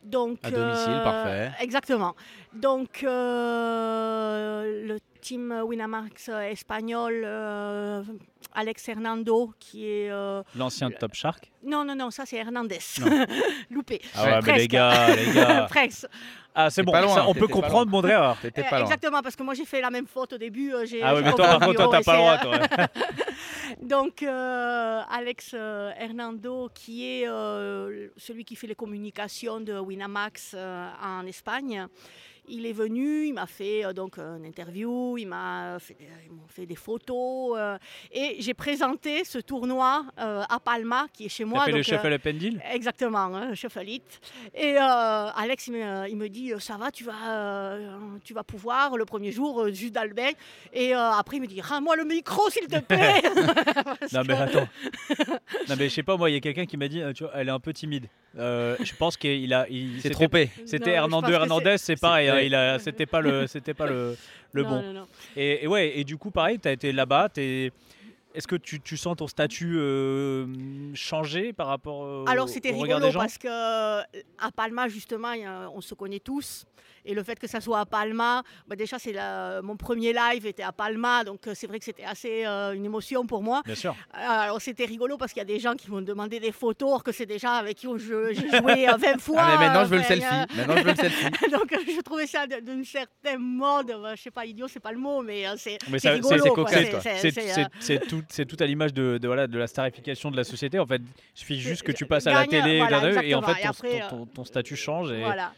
Donc, 0.02 0.38
À 0.42 0.50
domicile, 0.50 1.00
parfait. 1.04 1.52
Exactement. 1.60 2.14
Donc, 2.54 3.04
euh, 3.04 4.86
le 4.86 4.98
team 5.20 5.52
Winamax 5.64 6.28
euh, 6.28 6.40
espagnol, 6.42 7.22
euh, 7.24 8.02
Alex 8.54 8.88
Hernando, 8.88 9.52
qui 9.58 9.86
est. 9.86 10.10
euh, 10.10 10.42
L'ancien 10.56 10.90
Top 10.90 11.14
Shark. 11.14 11.50
Non, 11.64 11.84
non, 11.84 11.94
non, 11.94 12.10
ça 12.10 12.24
c'est 12.26 12.36
Hernandez. 12.36 12.80
Loupé. 13.70 14.00
Ah 14.16 14.24
ouais, 14.24 14.40
mais 14.44 14.58
les 14.58 14.68
gars, 14.68 15.14
les 15.14 15.32
gars. 15.32 15.66
Presque. 15.70 16.06
Ah, 16.54 16.68
c'est 16.70 16.82
bon, 16.82 16.92
pas 16.92 17.00
loin, 17.00 17.14
ça, 17.14 17.26
on 17.28 17.34
peut 17.34 17.48
comprendre 17.48 17.90
mon 17.90 18.02
erreur. 18.06 18.36
T'étais 18.40 18.62
pas 18.62 18.78
loin. 18.78 18.80
Exactement, 18.86 19.22
parce 19.22 19.36
que 19.36 19.42
moi 19.42 19.54
j'ai 19.54 19.64
fait 19.64 19.80
la 19.80 19.90
même 19.90 20.06
faute 20.06 20.34
au 20.34 20.38
début. 20.38 20.72
euh, 20.74 20.80
Ah 20.82 20.84
j'ai 20.84 21.22
mais 21.22 21.32
toi, 21.32 21.46
par 21.46 21.60
contre, 21.60 21.74
toi, 21.84 21.88
t'as 21.90 22.02
pas 22.02 22.12
le 22.12 22.18
et 22.18 22.22
droit, 22.22 22.38
c'est, 22.68 22.76
toi. 22.76 22.86
Donc, 23.80 24.22
euh, 24.22 25.00
Alex 25.10 25.52
euh, 25.54 25.90
Hernando, 25.98 26.68
qui 26.74 27.06
est 27.22 27.28
euh, 27.28 28.08
celui 28.16 28.44
qui 28.44 28.54
fait 28.56 28.66
les 28.66 28.74
communications 28.74 29.60
de 29.60 29.78
Winamax 29.78 30.52
euh, 30.54 30.88
en 31.02 31.26
Espagne, 31.26 31.86
il 32.48 32.66
est 32.66 32.72
venu, 32.72 33.26
il 33.26 33.32
m'a 33.34 33.46
fait 33.46 33.84
euh, 33.84 33.92
donc 33.92 34.18
une 34.18 34.44
interview, 34.44 35.16
il 35.16 35.26
m'a 35.28 35.76
fait, 35.78 35.96
ils 36.26 36.32
m'ont 36.32 36.48
fait 36.48 36.66
des 36.66 36.74
photos 36.74 37.56
euh, 37.56 37.78
et 38.10 38.36
j'ai 38.40 38.54
présenté 38.54 39.24
ce 39.24 39.38
tournoi 39.38 40.04
euh, 40.18 40.42
à 40.48 40.58
Palma 40.60 41.06
qui 41.12 41.26
est 41.26 41.28
chez 41.28 41.44
moi. 41.44 41.64
Le 41.66 41.72
donc, 41.72 41.80
euh, 41.80 41.82
Shuffle 41.82 42.18
Pendil 42.18 42.60
Exactement, 42.72 43.34
hein, 43.34 43.54
Shuffleite. 43.54 44.20
Et 44.54 44.76
euh, 44.76 44.80
Alex, 45.36 45.68
il 45.68 45.74
me, 45.74 46.08
il 46.08 46.16
me 46.16 46.28
dit, 46.28 46.52
euh, 46.52 46.58
ça 46.58 46.76
va, 46.76 46.90
tu 46.90 47.04
vas, 47.04 47.30
euh, 47.30 47.96
tu 48.24 48.34
vas 48.34 48.42
pouvoir 48.44 48.96
le 48.96 49.04
premier 49.04 49.30
jour, 49.32 49.62
euh, 49.62 49.72
juste 49.72 49.92
d'Albert. 49.94 50.32
Et 50.72 50.94
euh, 50.94 50.98
après, 51.12 51.36
il 51.36 51.42
me 51.42 51.46
dit, 51.46 51.60
rends-moi 51.60 51.96
le 51.96 52.04
micro, 52.04 52.50
s'il 52.50 52.66
te 52.66 52.80
plaît. 52.80 53.22
Non 54.12 54.22
mais 54.26 54.34
attends. 54.34 54.68
non 55.68 55.74
mais 55.78 55.88
je 55.88 55.94
sais 55.94 56.02
pas 56.02 56.16
moi, 56.16 56.28
il 56.28 56.34
y 56.34 56.36
a 56.36 56.40
quelqu'un 56.40 56.66
qui 56.66 56.76
m'a 56.76 56.88
dit, 56.88 57.00
euh, 57.00 57.12
tu 57.12 57.22
vois, 57.24 57.32
elle 57.34 57.48
est 57.48 57.52
un 57.52 57.60
peu 57.60 57.72
timide. 57.72 58.06
Euh, 58.38 58.76
je 58.82 58.94
pense 58.94 59.16
qu'il 59.16 59.52
a, 59.52 59.66
il 59.68 59.96
c'était- 60.00 60.10
trompé. 60.14 60.50
C'était 60.66 60.92
Hernando 60.92 61.28
Hernandez, 61.30 61.76
c'est 61.78 62.00
pareil, 62.00 62.28
hein, 62.36 62.40
il 62.40 62.54
a, 62.54 62.78
c'était 62.78 63.06
pas 63.06 63.20
le, 63.20 63.46
c'était 63.46 63.74
pas 63.74 63.86
le, 63.86 64.16
le 64.52 64.62
Non, 64.62 64.68
bon. 64.68 64.82
non, 64.82 64.92
non. 64.92 65.06
Et, 65.36 65.64
et 65.64 65.66
ouais, 65.66 65.98
et 65.98 66.04
du 66.04 66.16
coup 66.16 66.30
pareil, 66.30 66.58
tu 66.60 66.68
as 66.68 66.72
été 66.72 66.92
là-bas, 66.92 67.28
t'es- 67.28 67.72
Est-ce 68.34 68.46
que 68.48 68.56
tu, 68.56 68.80
tu 68.80 68.96
sens 68.96 69.16
ton 69.16 69.26
statut 69.26 69.76
euh, 69.78 70.46
changer 70.94 71.52
par 71.52 71.66
rapport 71.66 72.04
euh, 72.04 72.24
Alors 72.26 72.46
au- 72.46 72.48
c'était 72.48 72.70
rigolo 72.70 72.98
des 73.00 73.10
gens? 73.10 73.20
parce 73.20 73.36
que 73.38 73.46
euh, 73.48 74.02
à 74.38 74.50
Palma 74.50 74.88
justement, 74.88 75.32
on 75.74 75.80
se 75.80 75.94
connaît 75.94 76.20
tous. 76.20 76.64
Et 77.04 77.14
le 77.14 77.22
fait 77.22 77.38
que 77.38 77.46
ça 77.48 77.60
soit 77.60 77.80
à 77.80 77.86
Palma, 77.86 78.42
bah, 78.68 78.76
déjà 78.76 78.98
c'est 78.98 79.14
mon 79.62 79.76
premier 79.76 80.12
live 80.12 80.46
était 80.46 80.62
à 80.62 80.72
Palma, 80.72 81.24
donc 81.24 81.46
euh, 81.46 81.52
c'est 81.54 81.66
vrai 81.66 81.78
que 81.78 81.84
c'était 81.84 82.04
assez 82.04 82.44
euh, 82.46 82.72
une 82.72 82.84
émotion 82.84 83.26
pour 83.26 83.42
moi. 83.42 83.62
Bien 83.64 83.74
sûr. 83.74 83.94
Alors 84.12 84.60
c'était 84.60 84.84
rigolo 84.84 85.16
parce 85.16 85.32
qu'il 85.32 85.40
y 85.40 85.42
a 85.42 85.46
des 85.46 85.58
gens 85.60 85.74
qui 85.74 85.90
m'ont 85.90 86.00
demandé 86.02 86.38
des 86.40 86.52
photos, 86.52 86.88
alors 86.88 87.02
que 87.04 87.12
c'est 87.12 87.26
des 87.26 87.38
gens 87.38 87.52
avec 87.52 87.76
qui 87.78 87.86
j'ai 87.98 88.34
joué 88.58 88.88
euh, 88.88 88.96
20 88.96 89.20
fois. 89.20 89.36
Ah, 89.40 89.56
mais 89.58 89.66
maintenant 89.66 89.84
je 89.84 89.90
veux 89.90 89.98
le 89.98 90.04
selfie. 90.04 90.56
Maintenant 90.56 90.76
je 90.76 90.82
veux 90.82 90.90
le 90.90 90.96
selfie. 90.96 91.26
euh, 91.26 91.58
donc 91.58 91.72
euh, 91.72 91.76
je 91.96 92.00
trouvais 92.02 92.26
ça 92.26 92.46
d'une 92.46 92.84
certaine 92.84 93.40
mode, 93.40 93.90
euh, 93.90 94.14
je 94.16 94.22
sais 94.22 94.30
pas, 94.30 94.44
idiot, 94.46 94.68
c'est 94.68 94.80
pas 94.80 94.92
le 94.92 94.98
mot, 94.98 95.22
mais 95.22 95.46
euh, 95.48 95.54
c'est 95.56 95.78
Mais 95.90 95.98
c'est 95.98 96.08
ça- 96.08 96.14
rigolo. 96.14 96.36
c'est 97.80 97.96
euh, 97.96 98.06
tout, 98.08 98.22
tout 98.44 98.56
à 98.60 98.66
l'image 98.66 98.92
de, 98.94 99.18
de, 99.18 99.26
voilà, 99.26 99.46
de 99.46 99.58
la 99.58 99.66
starification 99.66 100.30
de 100.30 100.36
la 100.36 100.44
société. 100.44 100.78
En 100.78 100.86
fait, 100.86 101.00
il 101.02 101.38
suffit 101.38 101.60
juste 101.60 101.82
que 101.82 101.92
tu 101.92 102.06
passes 102.06 102.26
à 102.26 102.32
la 102.32 102.46
télé 102.46 102.78
voilà, 102.78 103.22
et 103.22 103.34
en 103.34 103.42
fait 103.42 103.52
ton, 103.54 103.58
Et 103.58 103.64
après, 103.64 104.00
ton- 104.08 104.18
ton- 104.18 104.26
ton 104.26 104.44
statut 104.44 104.76
change. 104.76 105.10
Et... 105.12 105.20
Voilà. 105.22 105.52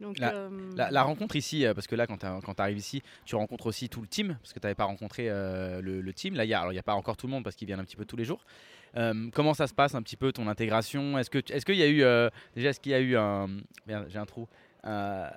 Donc, 0.00 0.18
La- 0.18 0.32
euh, 0.34 0.48
La, 0.76 0.90
la 0.90 1.02
rencontre 1.02 1.36
ici, 1.36 1.66
euh, 1.66 1.74
parce 1.74 1.86
que 1.86 1.94
là, 1.94 2.06
quand 2.06 2.16
tu 2.18 2.62
arrives 2.62 2.78
ici, 2.78 3.02
tu 3.26 3.36
rencontres 3.36 3.66
aussi 3.66 3.88
tout 3.88 4.00
le 4.00 4.06
team, 4.06 4.36
parce 4.42 4.52
que 4.54 4.58
tu 4.58 4.64
n'avais 4.66 4.74
pas 4.74 4.84
rencontré 4.84 5.26
euh, 5.28 5.82
le, 5.82 6.00
le 6.00 6.12
team. 6.14 6.34
Là, 6.34 6.44
il 6.44 6.48
n'y 6.48 6.54
a, 6.54 6.60
alors, 6.60 6.72
il 6.72 6.76
y 6.76 6.78
a 6.78 6.82
pas 6.82 6.94
encore 6.94 7.16
tout 7.16 7.26
le 7.26 7.32
monde 7.32 7.44
parce 7.44 7.54
qu'ils 7.56 7.66
viennent 7.66 7.80
un 7.80 7.84
petit 7.84 7.96
peu 7.96 8.04
tous 8.06 8.16
les 8.16 8.24
jours. 8.24 8.44
Euh, 8.96 9.28
comment 9.34 9.54
ça 9.54 9.66
se 9.66 9.74
passe 9.74 9.94
un 9.94 10.02
petit 10.02 10.16
peu 10.16 10.32
ton 10.32 10.48
intégration? 10.48 11.18
Est-ce 11.18 11.30
que 11.30 11.38
est-ce 11.52 11.64
qu'il 11.64 11.76
y 11.76 11.82
a 11.82 11.86
eu 11.86 12.02
euh, 12.02 12.28
déjà 12.56 12.70
est-ce 12.70 12.80
qu'il 12.80 12.92
y 12.92 12.94
a 12.94 13.00
eu 13.00 13.16
un 13.16 13.48
j'ai 14.08 14.18
un 14.18 14.26
trou 14.26 14.48
Euh, 14.86 15.28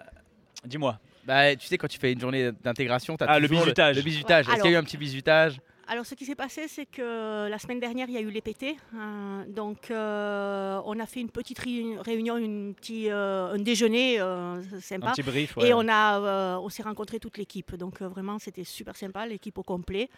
Dis-moi. 0.66 0.97
bah, 1.26 1.55
tu 1.55 1.68
sais 1.68 1.78
quand 1.78 1.88
tu 1.89 1.99
fais 1.99 2.14
une 2.14 2.20
journée 2.22 2.51
d'intégration, 2.64 3.18
tu 3.18 3.24
as 3.26 3.28
Ah, 3.30 3.39
le 3.39 3.47
bisutage. 3.47 3.97
Le, 3.97 4.01
bisutage. 4.01 4.47
Ouais, 4.47 4.53
Est-ce 4.53 4.61
qu'il 4.64 4.72
y 4.72 4.74
a 4.74 4.78
eu 4.78 4.80
un 4.80 4.84
petit 4.84 4.97
bisutage? 4.97 5.59
Alors, 5.88 6.05
ce 6.05 6.15
qui 6.15 6.23
s'est 6.25 6.36
passé, 6.36 6.67
c'est 6.69 6.86
que 6.86 7.49
la 7.49 7.59
semaine 7.59 7.79
dernière, 7.81 8.07
il 8.07 8.13
y 8.13 8.17
a 8.17 8.21
eu 8.21 8.29
les 8.29 8.41
PT. 8.41 8.77
euh, 8.95 9.43
donc, 9.49 9.91
euh, 9.91 10.79
on 10.86 10.97
a 10.99 11.05
fait 11.05 11.19
une 11.19 11.29
petite 11.29 11.59
réuni- 11.59 11.97
réunion, 11.99 12.38
une 12.38 12.73
petit, 12.73 13.09
euh, 13.11 13.53
un 13.53 13.59
déjeuner 13.59 14.17
euh, 14.19 14.61
Un 14.73 14.79
sympa. 14.79 15.11
petit 15.11 15.23
brief. 15.23 15.57
ouais. 15.57 15.67
Et 15.67 15.73
on, 15.73 15.86
a, 15.89 16.19
euh, 16.21 16.57
on 16.61 16.69
s'est 16.69 16.84
rencontré 16.84 17.19
toute 17.19 17.38
l'équipe. 17.38 17.75
Donc, 17.75 18.01
euh, 18.01 18.07
vraiment, 18.07 18.39
c'était 18.39 18.63
super 18.63 18.95
sympa, 18.95 19.25
l'équipe 19.27 19.57
au 19.57 19.63
complet. 19.63 20.09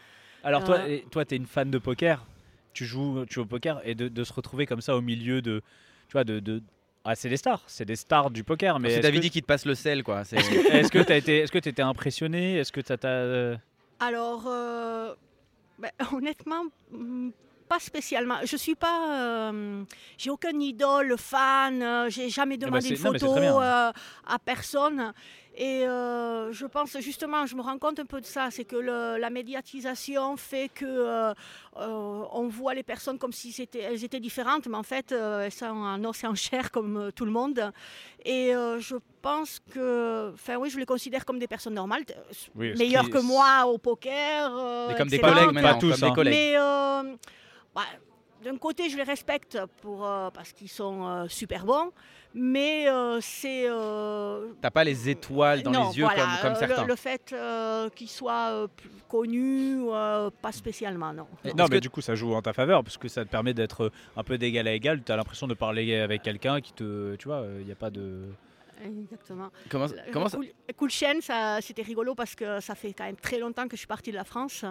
Alors 0.43 0.63
toi, 0.63 0.78
Euh, 0.88 0.99
toi, 1.09 1.26
tu 1.26 1.34
es 1.34 1.38
une 1.38 1.47
fan 1.47 1.72
de 1.72 1.80
poker. 1.80 2.24
Tu 2.74 2.86
joues, 2.86 3.26
tu 3.26 3.36
joues 3.36 3.41
au 3.41 3.45
poker 3.45 3.82
et 3.88 3.95
de, 3.95 4.07
de 4.07 4.24
se 4.24 4.34
retrouver 4.34 4.68
comme 4.68 4.82
ça 4.82 4.95
au 4.95 5.01
milieu 5.01 5.41
de, 5.41 5.61
tu 6.07 6.11
vois, 6.13 6.24
de, 6.26 6.39
de... 6.39 6.61
ah, 7.05 7.16
c'est 7.16 7.30
des 7.30 7.38
stars, 7.38 7.63
c'est 7.66 7.86
des 7.86 7.95
stars 7.95 8.30
du 8.30 8.43
poker. 8.43 8.80
Mais 8.80 8.89
C'est 8.89 8.93
est-ce 8.95 9.01
David 9.01 9.20
que- 9.22 9.24
dit 9.24 9.30
qu'il 9.32 9.41
te 9.41 9.47
passe 9.47 9.66
le 9.66 9.74
sel 9.74 10.03
quoi. 10.03 10.22
Est-ce 10.22 10.91
que 10.91 10.99
tu 11.01 11.13
été, 11.13 11.39
est-ce 11.39 11.51
que 11.51 11.57
étais 11.57 11.82
impressionné? 11.82 12.57
Est-ce 12.57 12.72
que 12.72 12.86
ça 12.86 12.97
t'a, 12.97 13.57
Alors, 13.99 14.43
euh, 14.47 15.16
ben, 15.80 15.92
honnêtement, 16.14 16.66
pas 17.68 17.80
spécialement. 17.80 18.38
Je 18.43 18.55
suis 18.57 18.76
pas. 18.76 19.20
euh, 19.20 19.84
j'ai 20.18 20.30
aucun 20.30 20.57
idole, 20.59 21.16
fan. 21.18 21.82
euh, 21.82 22.09
j'ai 22.09 22.30
jamais 22.30 22.57
bah 22.57 22.68
demandé 22.68 22.82
c'est- 22.89 22.95
une 22.95 23.11
mais 23.11 23.20
photo 23.20 23.34
bien. 23.39 23.61
euh, 23.61 23.91
à 24.28 24.39
personne. 24.39 25.13
Et 25.57 25.88
euh, 25.88 26.51
je 26.51 26.66
pense 26.66 26.97
justement, 26.99 27.45
je 27.45 27.55
me 27.55 27.61
rends 27.61 27.78
compte 27.80 27.97
un 27.97 28.05
peu 28.05 28.20
de 28.20 28.26
ça, 28.26 28.49
c'est 28.51 28.66
que 28.66 28.76
le- 28.76 29.18
la 29.18 29.30
médiatisation 29.30 30.36
fait 30.36 30.68
que 30.68 30.84
euh, 30.86 31.34
euh, 31.78 32.24
on 32.34 32.49
voit 32.49 32.74
les 32.74 32.84
personnes 32.84 33.18
comme 33.18 33.32
si 33.32 33.53
c'était, 33.53 33.80
elles 33.80 34.03
étaient 34.03 34.20
différentes, 34.20 34.68
mais 34.68 34.76
en 34.76 34.84
fait, 34.84 35.13
euh, 35.13 35.45
elles 35.45 35.53
sont 35.53 35.66
en 35.68 36.03
os 36.03 36.24
et 36.24 36.28
en 36.28 36.36
chair 36.36 36.72
comme 36.72 36.97
euh, 36.97 37.11
tout 37.11 37.24
le 37.24 37.32
monde. 37.32 37.72
Et 38.26 38.53
euh, 38.53 38.82
je 38.82 38.97
pense 39.22 39.61
que, 39.74 40.32
enfin 40.34 40.57
oui, 40.57 40.70
je 40.70 40.78
les 40.78 40.86
considère 40.86 41.24
comme 41.24 41.39
des 41.39 41.47
personnes 41.47 41.76
normales, 41.76 42.03
Oui, 42.55 42.74
meilleures 42.78 43.05
qui- 43.05 43.11
que 43.11 43.20
moi 43.20 43.66
au 43.66 43.78
poker. 43.78 44.51
euh, 44.57 44.88
Mais 44.89 44.95
comme 44.95 45.07
des 45.07 45.16
excellentes. 45.16 45.38
collègues 45.39 45.53
maintenant, 45.53 45.74
Pas 45.74 45.80
tous, 45.80 45.91
comme 45.91 45.99
des 46.01 46.05
hein. 46.07 46.13
collègues. 46.16 46.34
Mais 46.34 46.53
euh, 46.57 47.16
bah, 47.76 47.82
d'un 48.44 48.58
côté, 48.58 48.90
je 48.90 48.98
les 48.98 49.04
respecte 49.04 49.60
pour, 49.82 50.06
euh, 50.06 50.30
parce 50.32 50.52
qu'ils 50.54 50.70
sont 50.70 51.08
euh, 51.08 51.28
super 51.28 51.66
bons, 51.66 51.92
mais 52.34 52.88
euh, 52.88 53.20
c'est. 53.22 53.66
euh, 53.68 54.50
T'as 54.62 54.70
pas 54.72 54.84
les 54.84 55.10
étoiles 55.10 55.64
dans 55.64 55.72
non, 55.72 55.90
les 55.90 55.98
yeux 55.98 56.04
voilà, 56.06 56.24
comme, 56.42 56.52
comme 56.52 56.60
certains. 56.60 56.82
Le, 56.84 56.88
le 56.90 56.96
fait 56.96 57.32
euh, 57.34 57.90
qu'ils 57.90 58.10
soient 58.10 58.50
euh, 58.52 58.68
connus, 59.10 59.80
euh, 59.90 60.30
pas 60.42 60.52
spécialement, 60.52 61.12
non. 61.14 61.28
Non, 61.58 61.66
mais 61.70 61.78
que- 61.78 61.82
du 61.82 61.90
coup, 61.90 62.02
ça 62.02 62.14
joue 62.16 62.34
en 62.34 62.42
ta 62.42 62.54
faveur 62.54 62.84
parce 62.84 62.98
que 62.98 63.08
ça 63.08 63.24
te 63.26 63.30
permet 63.30 63.54
d'être 63.54 63.92
un 64.16 64.24
peu 64.24 64.38
d'égal 64.38 64.68
à 64.68 64.74
égal. 64.74 65.02
Tu 65.04 65.12
as 65.12 65.16
l'impression 65.16 65.48
de 65.48 65.54
parler 65.54 65.96
avec 66.00 66.22
quelqu'un 66.22 66.62
qui 66.62 66.74
te, 66.74 67.16
tu 67.16 67.28
vois, 67.28 67.46
il 67.60 67.66
n'y 67.66 67.72
a 67.72 67.76
pas 67.76 67.90
de. 67.90 68.26
Exactement. 68.86 69.50
Comment, 69.70 69.88
comment 70.12 70.30
ça 70.30 71.60
c'était 71.62 71.82
rigolo 71.82 72.16
parce 72.16 72.36
que 72.36 72.60
ça 72.60 72.76
fait 72.76 72.94
quand 72.94 73.06
même 73.06 73.16
très 73.16 73.40
longtemps 73.40 73.68
que 73.68 73.76
je 73.76 73.80
suis 73.80 73.88
partie 73.88 74.12
de 74.12 74.16
la 74.16 74.24
France 74.24 74.66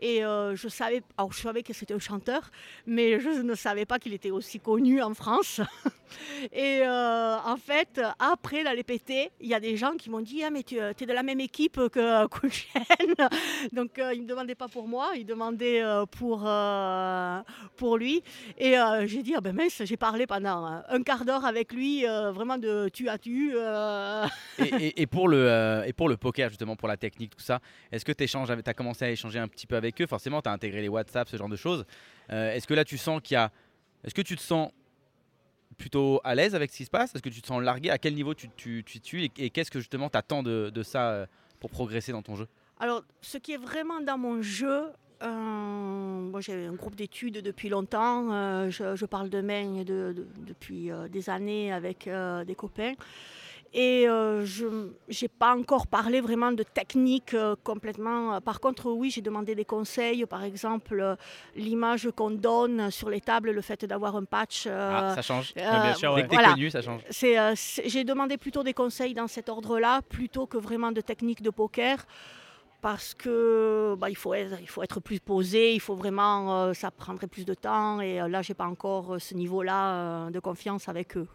et 0.00 0.24
euh, 0.24 0.54
je 0.56 0.68
savais, 0.68 1.02
alors 1.16 1.32
je 1.32 1.40
savais 1.40 1.62
que 1.62 1.72
c'était 1.72 1.94
un 1.94 1.98
chanteur, 1.98 2.50
mais 2.86 3.20
je 3.20 3.28
ne 3.28 3.54
savais 3.54 3.86
pas 3.86 3.98
qu'il 3.98 4.12
était 4.14 4.30
aussi 4.30 4.60
connu 4.60 5.02
en 5.02 5.14
France. 5.14 5.60
et 6.52 6.80
euh, 6.82 7.36
en 7.38 7.56
fait, 7.56 8.00
après 8.18 8.62
la 8.62 8.74
LPT, 8.74 9.30
il 9.40 9.48
y 9.48 9.54
a 9.54 9.60
des 9.60 9.76
gens 9.76 9.92
qui 9.96 10.10
m'ont 10.10 10.20
dit 10.20 10.42
ah 10.44 10.50
mais 10.50 10.62
tu 10.62 10.76
es 10.78 11.06
de 11.06 11.12
la 11.12 11.22
même 11.22 11.40
équipe 11.40 11.80
que 11.88 12.26
Cool 12.28 12.50
Chain. 12.50 13.28
Donc 13.72 13.98
euh, 13.98 14.14
ils 14.14 14.22
me 14.22 14.26
demandaient 14.26 14.54
pas 14.54 14.68
pour 14.68 14.88
moi, 14.88 15.10
ils 15.16 15.26
demandaient 15.26 15.82
euh, 15.82 16.06
pour 16.06 16.44
euh, 16.46 17.40
pour 17.76 17.96
lui. 17.98 18.22
Et 18.58 18.78
euh, 18.78 19.06
j'ai 19.06 19.22
dit 19.22 19.34
ah 19.36 19.40
ben 19.40 19.54
mince, 19.54 19.82
j'ai 19.84 19.96
parlé 19.96 20.26
pendant 20.26 20.66
euh, 20.66 20.80
un 20.88 21.02
quart 21.02 21.24
d'heure 21.24 21.44
avec 21.44 21.72
lui, 21.72 22.06
euh, 22.06 22.30
vraiment 22.32 22.58
de 22.58 22.88
tu 22.92 23.08
à 23.08 23.18
tu. 23.18 23.55
Euh, 23.60 24.26
et, 24.58 24.64
et- 24.86 25.02
et 25.02 25.06
pour 25.06 25.28
le, 25.28 25.36
euh, 25.48 25.84
et 25.84 25.92
pour 25.92 26.08
le 26.08 26.16
poker, 26.16 26.48
justement, 26.48 26.76
pour 26.76 26.88
la 26.88 26.96
technique, 26.96 27.36
tout 27.36 27.42
ça, 27.44 27.60
est-ce 27.92 28.04
que 28.04 28.12
tu 28.12 28.24
as 28.24 28.74
commencé 28.74 29.04
à 29.04 29.10
échanger 29.10 29.38
un 29.38 29.48
petit 29.48 29.66
peu 29.66 29.76
avec 29.76 30.00
eux? 30.00 30.06
Forcément, 30.06 30.40
tu 30.42 30.48
as 30.48 30.52
intégré 30.52 30.80
les 30.82 30.88
WhatsApp, 30.88 31.28
ce 31.28 31.36
genre 31.36 31.48
de 31.48 31.56
choses. 31.56 31.84
Euh, 32.30 32.52
est-ce 32.54 32.66
que 32.66 32.74
là, 32.74 32.84
tu 32.84 32.96
sens 32.98 33.20
qu'il 33.22 33.34
y 33.34 33.38
a. 33.38 33.50
Est-ce 34.04 34.14
que 34.14 34.22
tu 34.22 34.36
te 34.36 34.42
sens 34.42 34.70
plutôt 35.76 36.20
à 36.24 36.34
l'aise 36.34 36.54
avec 36.54 36.70
ce 36.70 36.76
qui 36.78 36.84
se 36.84 36.90
passe? 36.90 37.14
Est-ce 37.14 37.22
que 37.22 37.28
tu 37.28 37.42
te 37.42 37.46
sens 37.46 37.62
largué? 37.62 37.90
À 37.90 37.98
quel 37.98 38.14
niveau 38.14 38.34
tu 38.34 38.48
tu, 38.56 38.82
tu, 38.84 39.24
Et, 39.24 39.30
et 39.38 39.50
qu'est-ce 39.50 39.70
que 39.70 39.78
justement 39.78 40.08
tu 40.08 40.16
attends 40.16 40.42
de, 40.42 40.70
de 40.70 40.82
ça 40.82 41.10
euh, 41.10 41.26
pour 41.60 41.70
progresser 41.70 42.12
dans 42.12 42.22
ton 42.22 42.36
jeu? 42.36 42.46
Alors, 42.78 43.02
ce 43.20 43.38
qui 43.38 43.52
est 43.52 43.58
vraiment 43.58 44.00
dans 44.00 44.18
mon 44.18 44.42
jeu, 44.42 44.84
euh, 45.22 45.26
moi 45.28 46.40
j'ai 46.40 46.66
un 46.66 46.72
groupe 46.74 46.94
d'études 46.94 47.40
depuis 47.42 47.68
longtemps, 47.68 48.32
euh, 48.32 48.70
je, 48.70 48.96
je 48.96 49.06
parle 49.06 49.28
de 49.30 49.40
main 49.40 49.82
de- 49.82 50.12
de- 50.12 50.26
depuis 50.46 50.90
euh, 50.90 51.08
des 51.08 51.28
années 51.30 51.72
avec 51.72 52.06
euh, 52.06 52.44
des 52.44 52.54
copains. 52.54 52.94
Et 53.78 54.08
euh, 54.08 54.42
je 54.46 54.64
n'ai 54.66 55.28
pas 55.28 55.54
encore 55.54 55.86
parlé 55.86 56.22
vraiment 56.22 56.50
de 56.50 56.62
technique 56.62 57.34
euh, 57.34 57.54
complètement. 57.62 58.40
Par 58.40 58.58
contre, 58.58 58.90
oui, 58.90 59.10
j'ai 59.10 59.20
demandé 59.20 59.54
des 59.54 59.66
conseils. 59.66 60.24
Par 60.24 60.44
exemple, 60.44 60.98
euh, 60.98 61.14
l'image 61.54 62.08
qu'on 62.16 62.30
donne 62.30 62.90
sur 62.90 63.10
les 63.10 63.20
tables, 63.20 63.50
le 63.50 63.60
fait 63.60 63.84
d'avoir 63.84 64.16
un 64.16 64.24
patch. 64.24 64.64
euh, 64.66 64.90
Ah, 65.10 65.14
Ça 65.14 65.20
change. 65.20 65.52
euh, 65.58 65.82
bien 65.82 65.92
sûr, 65.94 66.14
ouais. 66.14 66.26
Voilà. 66.30 66.54
connu, 66.54 66.70
ça 66.70 66.80
change. 66.80 67.02
C'est, 67.10 67.38
euh, 67.38 67.52
c'est- 67.54 67.86
j'ai 67.86 68.02
demandé 68.04 68.38
plutôt 68.38 68.62
des 68.62 68.72
conseils 68.72 69.12
dans 69.12 69.26
cet 69.28 69.50
ordre-là, 69.50 70.00
plutôt 70.08 70.46
que 70.46 70.56
vraiment 70.56 70.90
de 70.90 71.02
techniques 71.02 71.42
de 71.42 71.50
poker, 71.50 72.06
parce 72.80 73.12
que 73.12 73.94
bah, 73.98 74.08
il, 74.08 74.16
faut 74.16 74.32
être, 74.32 74.56
il 74.58 74.68
faut 74.70 74.82
être 74.82 75.00
plus 75.00 75.20
posé, 75.20 75.74
il 75.74 75.80
faut 75.80 75.94
vraiment, 75.96 76.62
euh, 76.62 76.72
ça 76.72 76.90
prendrait 76.90 77.26
plus 77.26 77.44
de 77.44 77.52
temps, 77.52 78.00
et 78.00 78.22
euh, 78.22 78.28
là, 78.28 78.40
j'ai 78.40 78.54
pas 78.54 78.66
encore 78.66 79.16
euh, 79.16 79.18
ce 79.18 79.34
niveau-là 79.34 79.92
euh, 79.92 80.30
de 80.30 80.40
confiance 80.40 80.88
avec 80.88 81.16
eux. 81.18 81.26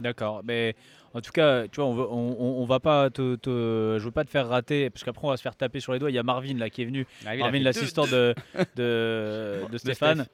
D'accord, 0.00 0.42
mais 0.44 0.74
en 1.14 1.20
tout 1.20 1.30
cas, 1.32 1.68
tu 1.68 1.76
vois, 1.76 1.86
on, 1.86 1.94
veut, 1.94 2.06
on, 2.10 2.36
on- 2.40 2.62
on 2.62 2.64
va 2.64 2.80
pas 2.80 3.10
te, 3.10 3.36
te- 3.36 3.96
je 3.98 4.04
veux 4.04 4.10
pas 4.10 4.24
te 4.24 4.30
faire 4.30 4.48
rater, 4.48 4.90
parce 4.90 5.04
qu'après 5.04 5.26
on 5.26 5.30
va 5.30 5.36
se 5.36 5.42
faire 5.42 5.56
taper 5.56 5.80
sur 5.80 5.92
les 5.92 5.98
doigts. 5.98 6.10
Il 6.10 6.14
y 6.14 6.18
a 6.18 6.22
Marvin 6.22 6.56
là 6.56 6.70
qui 6.70 6.82
est 6.82 6.86
venu, 6.86 7.06
Ah 7.26 7.34
Marvin 7.40 7.58
l'assistant 7.64 8.06
de, 8.06 8.34
de, 8.76 9.60
de 9.70 9.78
Stéphane. 9.78 10.26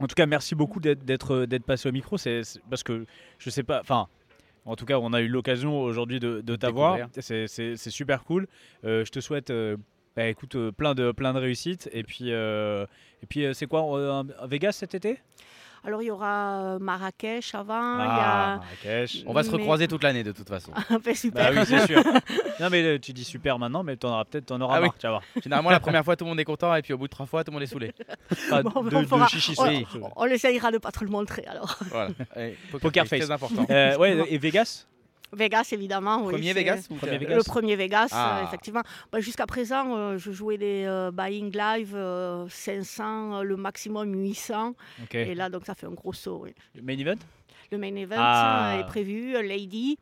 En 0.00 0.06
tout 0.06 0.14
cas, 0.14 0.26
merci 0.26 0.54
beaucoup 0.54 0.80
d'être- 0.80 1.04
d'être 1.46 1.64
passé 1.64 1.88
au 1.88 1.92
micro. 1.92 2.18
C'est 2.18 2.42
parce 2.68 2.82
que 2.82 3.06
je 3.38 3.50
sais 3.50 3.62
pas, 3.62 3.80
enfin. 3.80 4.08
En 4.68 4.74
tout 4.74 4.84
cas, 4.84 4.98
on 4.98 5.12
a 5.12 5.20
eu 5.20 5.28
l'occasion 5.28 5.80
aujourd'hui 5.80 6.18
de, 6.18 6.40
de 6.40 6.56
t'avoir. 6.56 6.96
C'est 7.20 7.76
super 7.90 8.24
cool. 8.24 8.48
Euh, 8.84 9.04
je 9.04 9.12
te 9.12 9.20
souhaite, 9.20 9.50
euh, 9.50 9.76
bah, 10.16 10.26
écoute, 10.26 10.56
euh, 10.56 10.72
plein 10.72 10.92
de 10.96 11.12
plein 11.12 11.32
de 11.32 11.38
réussites. 11.38 11.88
Et 11.92 12.02
puis, 12.02 12.30
et 12.30 13.26
puis, 13.28 13.46
c'est 13.54 13.66
quoi, 13.68 14.24
Vegas 14.48 14.72
cet 14.72 14.96
été? 14.96 15.20
Alors 15.86 16.02
il 16.02 16.06
y 16.06 16.10
aura 16.10 16.62
euh, 16.74 16.78
Marrakech 16.80 17.54
avant, 17.54 17.74
Ah, 18.00 18.58
Marrakech. 18.84 19.22
On 19.24 19.32
va 19.32 19.44
se 19.44 19.50
Mais- 19.50 19.56
recroiser 19.58 19.86
toute 19.86 20.02
l'année 20.02 20.24
de 20.24 20.32
toute 20.32 20.48
façon. 20.48 20.72
y 20.90 20.94
a. 20.94 20.98
Ben, 20.98 21.14
super. 21.14 21.52
Bah 21.54 21.60
oui, 21.60 21.64
c'est 21.66 21.86
sûr. 21.86 22.02
non, 22.60 22.68
mais 22.70 22.82
euh, 22.82 22.98
tu 22.98 23.12
dis 23.12 23.22
super 23.22 23.56
maintenant, 23.60 23.84
mais 23.84 23.96
t'en 23.96 24.10
auras 24.10 24.24
peut-être, 24.24 24.46
t'en 24.46 24.60
auras 24.60 24.78
Ah 24.78 24.82
oui. 24.82 24.88
tu 24.98 25.06
vas 25.06 25.10
voir. 25.10 25.22
Généralement, 25.40 25.70
la 25.70 25.78
première 25.78 26.04
fois, 26.04 26.16
tout 26.16 26.24
le 26.24 26.30
monde 26.30 26.40
est 26.40 26.44
content, 26.44 26.74
et 26.74 26.82
puis 26.82 26.92
au 26.92 26.98
bout 26.98 27.06
de 27.06 27.10
trois 27.12 27.26
fois, 27.26 27.44
tout 27.44 27.52
le 27.52 27.54
monde 27.54 27.62
est 27.62 27.66
saoulé. 27.66 27.92
Bon, 28.50 28.82
de, 28.82 28.96
on 28.96 29.02
de 29.02 29.06
fera- 29.06 29.28
chichi 29.28 29.54
on- 29.58 29.64
surtout. 29.64 29.98
On, 30.02 30.10
on 30.16 30.26
essayera 30.26 30.72
de 30.72 30.78
pas 30.78 30.90
trop 30.90 31.04
le 31.04 31.10
montrer 31.12 31.44
alors. 31.46 31.78
Voilà. 31.92 32.10
Poker 32.80 33.04
face, 33.06 33.10
face. 33.10 33.20
très 33.20 33.30
important. 33.30 33.64
Euh, 33.70 33.96
ouais, 33.96 34.18
et 34.28 34.38
Vegas? 34.38 34.86
Vegas 35.32 35.68
évidemment. 35.72 36.22
oui, 36.24 36.32
Premier 36.34 36.52
Vegas 36.52 36.86
ou 36.90 36.94
Premier 36.94 37.12
t'as- 37.12 37.18
Vegas. 37.18 37.36
Le 37.36 37.42
premier 37.42 37.76
Vegas, 37.76 38.08
Ah. 38.12 38.38
euh, 38.40 38.44
effectivement. 38.44 38.82
Bah, 39.12 39.20
Jusqu'à 39.20 39.46
présent, 39.46 39.96
euh, 39.96 40.18
je 40.18 40.30
jouais 40.30 40.56
des 40.58 40.84
euh, 40.86 41.10
buying 41.10 41.50
live 41.56 41.92
euh, 41.94 42.46
500, 42.48 43.38
euh, 43.38 43.42
le 43.42 43.56
maximum 43.56 44.12
800. 44.14 44.74
Ok. 45.02 45.14
Et 45.14 45.34
là, 45.34 45.48
donc, 45.50 45.66
ça 45.66 45.74
fait 45.74 45.86
un 45.86 45.90
gros 45.92 46.12
saut. 46.12 46.40
oui. 46.44 46.54
Le 46.74 46.82
main 46.82 46.96
event? 46.98 47.18
Le 47.72 47.78
main 47.78 47.94
event 47.96 48.16
Ah. 48.18 48.74
euh, 48.76 48.80
est 48.80 48.86
prévu, 48.86 49.34
euh, 49.34 49.42
Lady. 49.42 49.98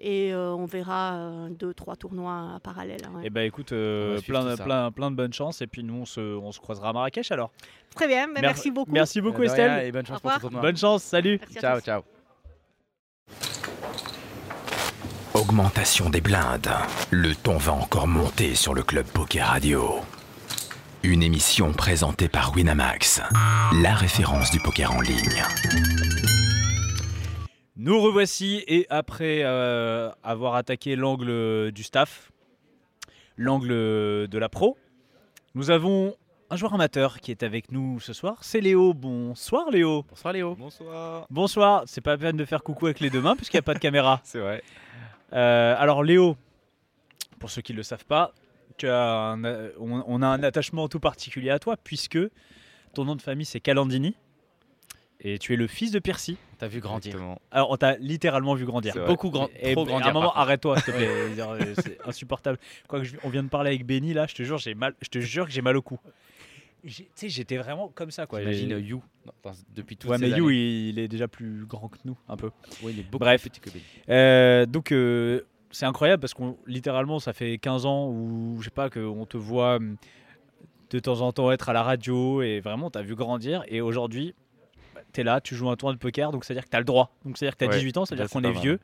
Et 0.00 0.32
euh, 0.32 0.52
on 0.54 0.66
verra 0.66 1.14
euh, 1.16 1.48
deux, 1.48 1.74
trois 1.74 1.96
tournois 1.96 2.52
en 2.54 2.60
parallèle. 2.60 3.00
hein, 3.04 3.12
ouais. 3.16 3.22
Eh 3.24 3.30
ben 3.30 3.42
écoute, 3.42 3.72
euh, 3.72 4.20
plein, 4.20 4.56
plein, 4.56 4.92
plein 4.92 5.10
de 5.10 5.16
bonnes 5.16 5.32
chances. 5.32 5.60
Et 5.60 5.66
puis 5.66 5.82
nous, 5.82 5.94
on 5.94 6.04
se, 6.04 6.20
on 6.20 6.52
se 6.52 6.60
croisera 6.60 6.90
à 6.90 6.92
Marrakech 6.92 7.32
alors. 7.32 7.50
Très 7.96 8.06
bien, 8.06 8.28
Mer- 8.28 8.42
merci 8.42 8.70
beaucoup. 8.70 8.92
Merci 8.92 9.20
beaucoup, 9.20 9.42
Estelle. 9.42 9.86
Et 9.86 9.90
bonne 9.92 10.06
chance 10.06 10.20
pour 10.20 10.30
ce 10.32 10.38
tournoi. 10.40 10.60
Bonne 10.60 10.76
chance, 10.76 11.02
salut. 11.02 11.38
Merci 11.40 11.58
Ciao, 11.58 11.78
tous. 11.78 11.84
ciao. 11.84 12.02
Augmentation 15.48 16.10
des 16.10 16.20
blindes. 16.20 16.68
Le 17.10 17.34
ton 17.34 17.56
va 17.56 17.72
encore 17.72 18.06
monter 18.06 18.54
sur 18.54 18.74
le 18.74 18.82
Club 18.82 19.06
Poker 19.06 19.46
Radio. 19.46 20.00
Une 21.02 21.22
émission 21.22 21.72
présentée 21.72 22.28
par 22.28 22.54
Winamax, 22.54 23.22
la 23.80 23.94
référence 23.94 24.50
du 24.50 24.60
poker 24.60 24.92
en 24.92 25.00
ligne. 25.00 25.42
Nous 27.76 27.98
revoici 27.98 28.62
et 28.66 28.86
après 28.90 29.40
euh, 29.42 30.10
avoir 30.22 30.54
attaqué 30.54 30.96
l'angle 30.96 31.72
du 31.72 31.82
staff, 31.82 32.30
l'angle 33.38 33.68
de 33.68 34.38
la 34.38 34.50
pro, 34.50 34.76
nous 35.54 35.70
avons 35.70 36.14
un 36.50 36.56
joueur 36.56 36.74
amateur 36.74 37.20
qui 37.20 37.30
est 37.30 37.42
avec 37.42 37.72
nous 37.72 38.00
ce 38.00 38.12
soir. 38.12 38.36
C'est 38.42 38.60
Léo. 38.60 38.92
Bonsoir 38.92 39.70
Léo. 39.70 40.04
Bonsoir 40.10 40.34
Léo. 40.34 40.56
Bonsoir. 40.56 41.26
Bonsoir. 41.30 41.84
C'est 41.86 42.02
pas 42.02 42.10
la 42.10 42.18
peine 42.18 42.36
de 42.36 42.44
faire 42.44 42.62
coucou 42.62 42.84
avec 42.84 43.00
les 43.00 43.08
deux 43.08 43.22
mains 43.22 43.34
puisqu'il 43.34 43.56
n'y 43.56 43.60
a 43.60 43.62
pas 43.62 43.74
de 43.74 43.78
caméra. 43.78 44.20
C'est 44.24 44.40
vrai. 44.40 44.62
Euh, 45.32 45.74
alors 45.78 46.02
Léo, 46.02 46.36
pour 47.38 47.50
ceux 47.50 47.62
qui 47.62 47.72
ne 47.72 47.76
le 47.78 47.82
savent 47.82 48.04
pas, 48.06 48.32
tu 48.76 48.88
as 48.88 49.02
un, 49.32 49.44
on, 49.78 50.02
on 50.06 50.22
a 50.22 50.26
un 50.26 50.42
attachement 50.42 50.88
tout 50.88 51.00
particulier 51.00 51.50
à 51.50 51.58
toi 51.58 51.76
puisque 51.82 52.18
ton 52.94 53.04
nom 53.04 53.16
de 53.16 53.22
famille 53.22 53.44
c'est 53.46 53.60
Calandini 53.60 54.14
et 55.20 55.38
tu 55.38 55.52
es 55.52 55.56
le 55.56 55.66
fils 55.66 55.90
de 55.90 55.98
Percy. 55.98 56.36
T'as 56.58 56.68
vu 56.68 56.80
grandir. 56.80 57.10
Exactement. 57.10 57.40
Alors 57.50 57.70
on 57.70 57.76
t'a 57.76 57.96
littéralement 57.98 58.54
vu 58.54 58.64
grandir. 58.64 58.94
Beaucoup 59.06 59.30
grand, 59.30 59.48
Et 59.60 59.72
trop 59.72 59.82
à 59.82 59.86
grandir. 59.86 60.06
un 60.08 60.12
moment, 60.12 60.32
arrête-toi, 60.34 60.76
s'il 60.76 60.84
te 60.86 60.90
plaît. 60.92 61.74
C'est 61.74 61.98
insupportable. 62.06 62.58
Quoi 62.88 63.00
que 63.00 63.04
je- 63.04 63.16
on 63.24 63.28
vient 63.28 63.42
de 63.42 63.48
parler 63.48 63.70
avec 63.70 63.84
Benny 63.84 64.14
là, 64.14 64.26
je 64.28 64.34
te 64.34 64.42
jure, 64.44 64.58
j'ai 64.58 64.74
mal. 64.74 64.94
Je 65.02 65.08
te 65.08 65.18
jure 65.18 65.46
que 65.46 65.50
j'ai 65.52 65.62
mal 65.62 65.76
au 65.76 65.82
cou. 65.82 65.98
J'ai- 66.84 67.04
Tu 67.04 67.10
sais, 67.14 67.28
j'étais 67.28 67.56
vraiment 67.56 67.88
comme 67.88 68.10
ça, 68.10 68.26
quoi. 68.26 68.40
J'imagine 68.40 68.78
You 68.78 69.02
depuis 69.74 69.96
toutes 69.96 70.10
Ouais, 70.10 70.16
ces 70.18 70.22
mais 70.30 70.36
You, 70.38 70.46
années. 70.48 70.54
il, 70.56 70.88
il 70.90 70.98
est 70.98 71.08
déjà 71.08 71.26
plus 71.28 71.64
grand 71.66 71.88
que 71.88 71.98
nous, 72.04 72.16
un 72.28 72.36
peu. 72.36 72.50
Ouais, 72.82 72.92
il 72.92 73.00
est 73.00 73.02
beaucoup 73.02 73.18
Bref. 73.24 73.40
plus 73.42 73.50
petit 73.50 73.60
que 73.60 73.70
Benny. 73.70 73.84
Euh, 74.08 74.64
donc, 74.66 74.92
euh, 74.92 75.42
c'est 75.70 75.86
incroyable 75.86 76.20
parce 76.20 76.34
qu'on 76.34 76.56
littéralement, 76.66 77.18
ça 77.18 77.32
fait 77.32 77.58
15 77.58 77.84
ans 77.84 78.08
où 78.08 78.56
je 78.60 78.64
sais 78.64 78.70
pas 78.70 78.88
qu'on 78.90 79.26
te 79.26 79.36
voit 79.36 79.76
hum, 79.76 79.96
de 80.90 80.98
temps 81.00 81.20
en 81.20 81.32
temps 81.32 81.50
être 81.52 81.68
à 81.68 81.72
la 81.72 81.82
radio 81.82 82.40
et 82.42 82.60
vraiment, 82.60 82.90
t'as 82.90 83.02
vu 83.02 83.14
grandir. 83.14 83.62
Et 83.68 83.80
aujourd'hui, 83.80 84.34
bah, 84.94 85.02
t'es 85.12 85.24
là, 85.24 85.40
tu 85.40 85.54
joues 85.54 85.68
un 85.68 85.76
tournoi 85.76 85.94
de 85.94 85.98
poker, 86.00 86.30
donc 86.32 86.44
c'est-à-dire 86.44 86.64
que 86.64 86.70
t'as 86.70 86.78
le 86.78 86.84
droit. 86.84 87.14
Donc 87.24 87.36
c'est-à-dire 87.36 87.56
que 87.56 87.64
t'as 87.64 87.70
Ouais, 87.70 87.76
18 87.78 87.96
ans, 87.98 88.04
c'est-à-dire 88.06 88.30
qu'on 88.30 88.44
est 88.44 88.52
vieux. 88.60 88.78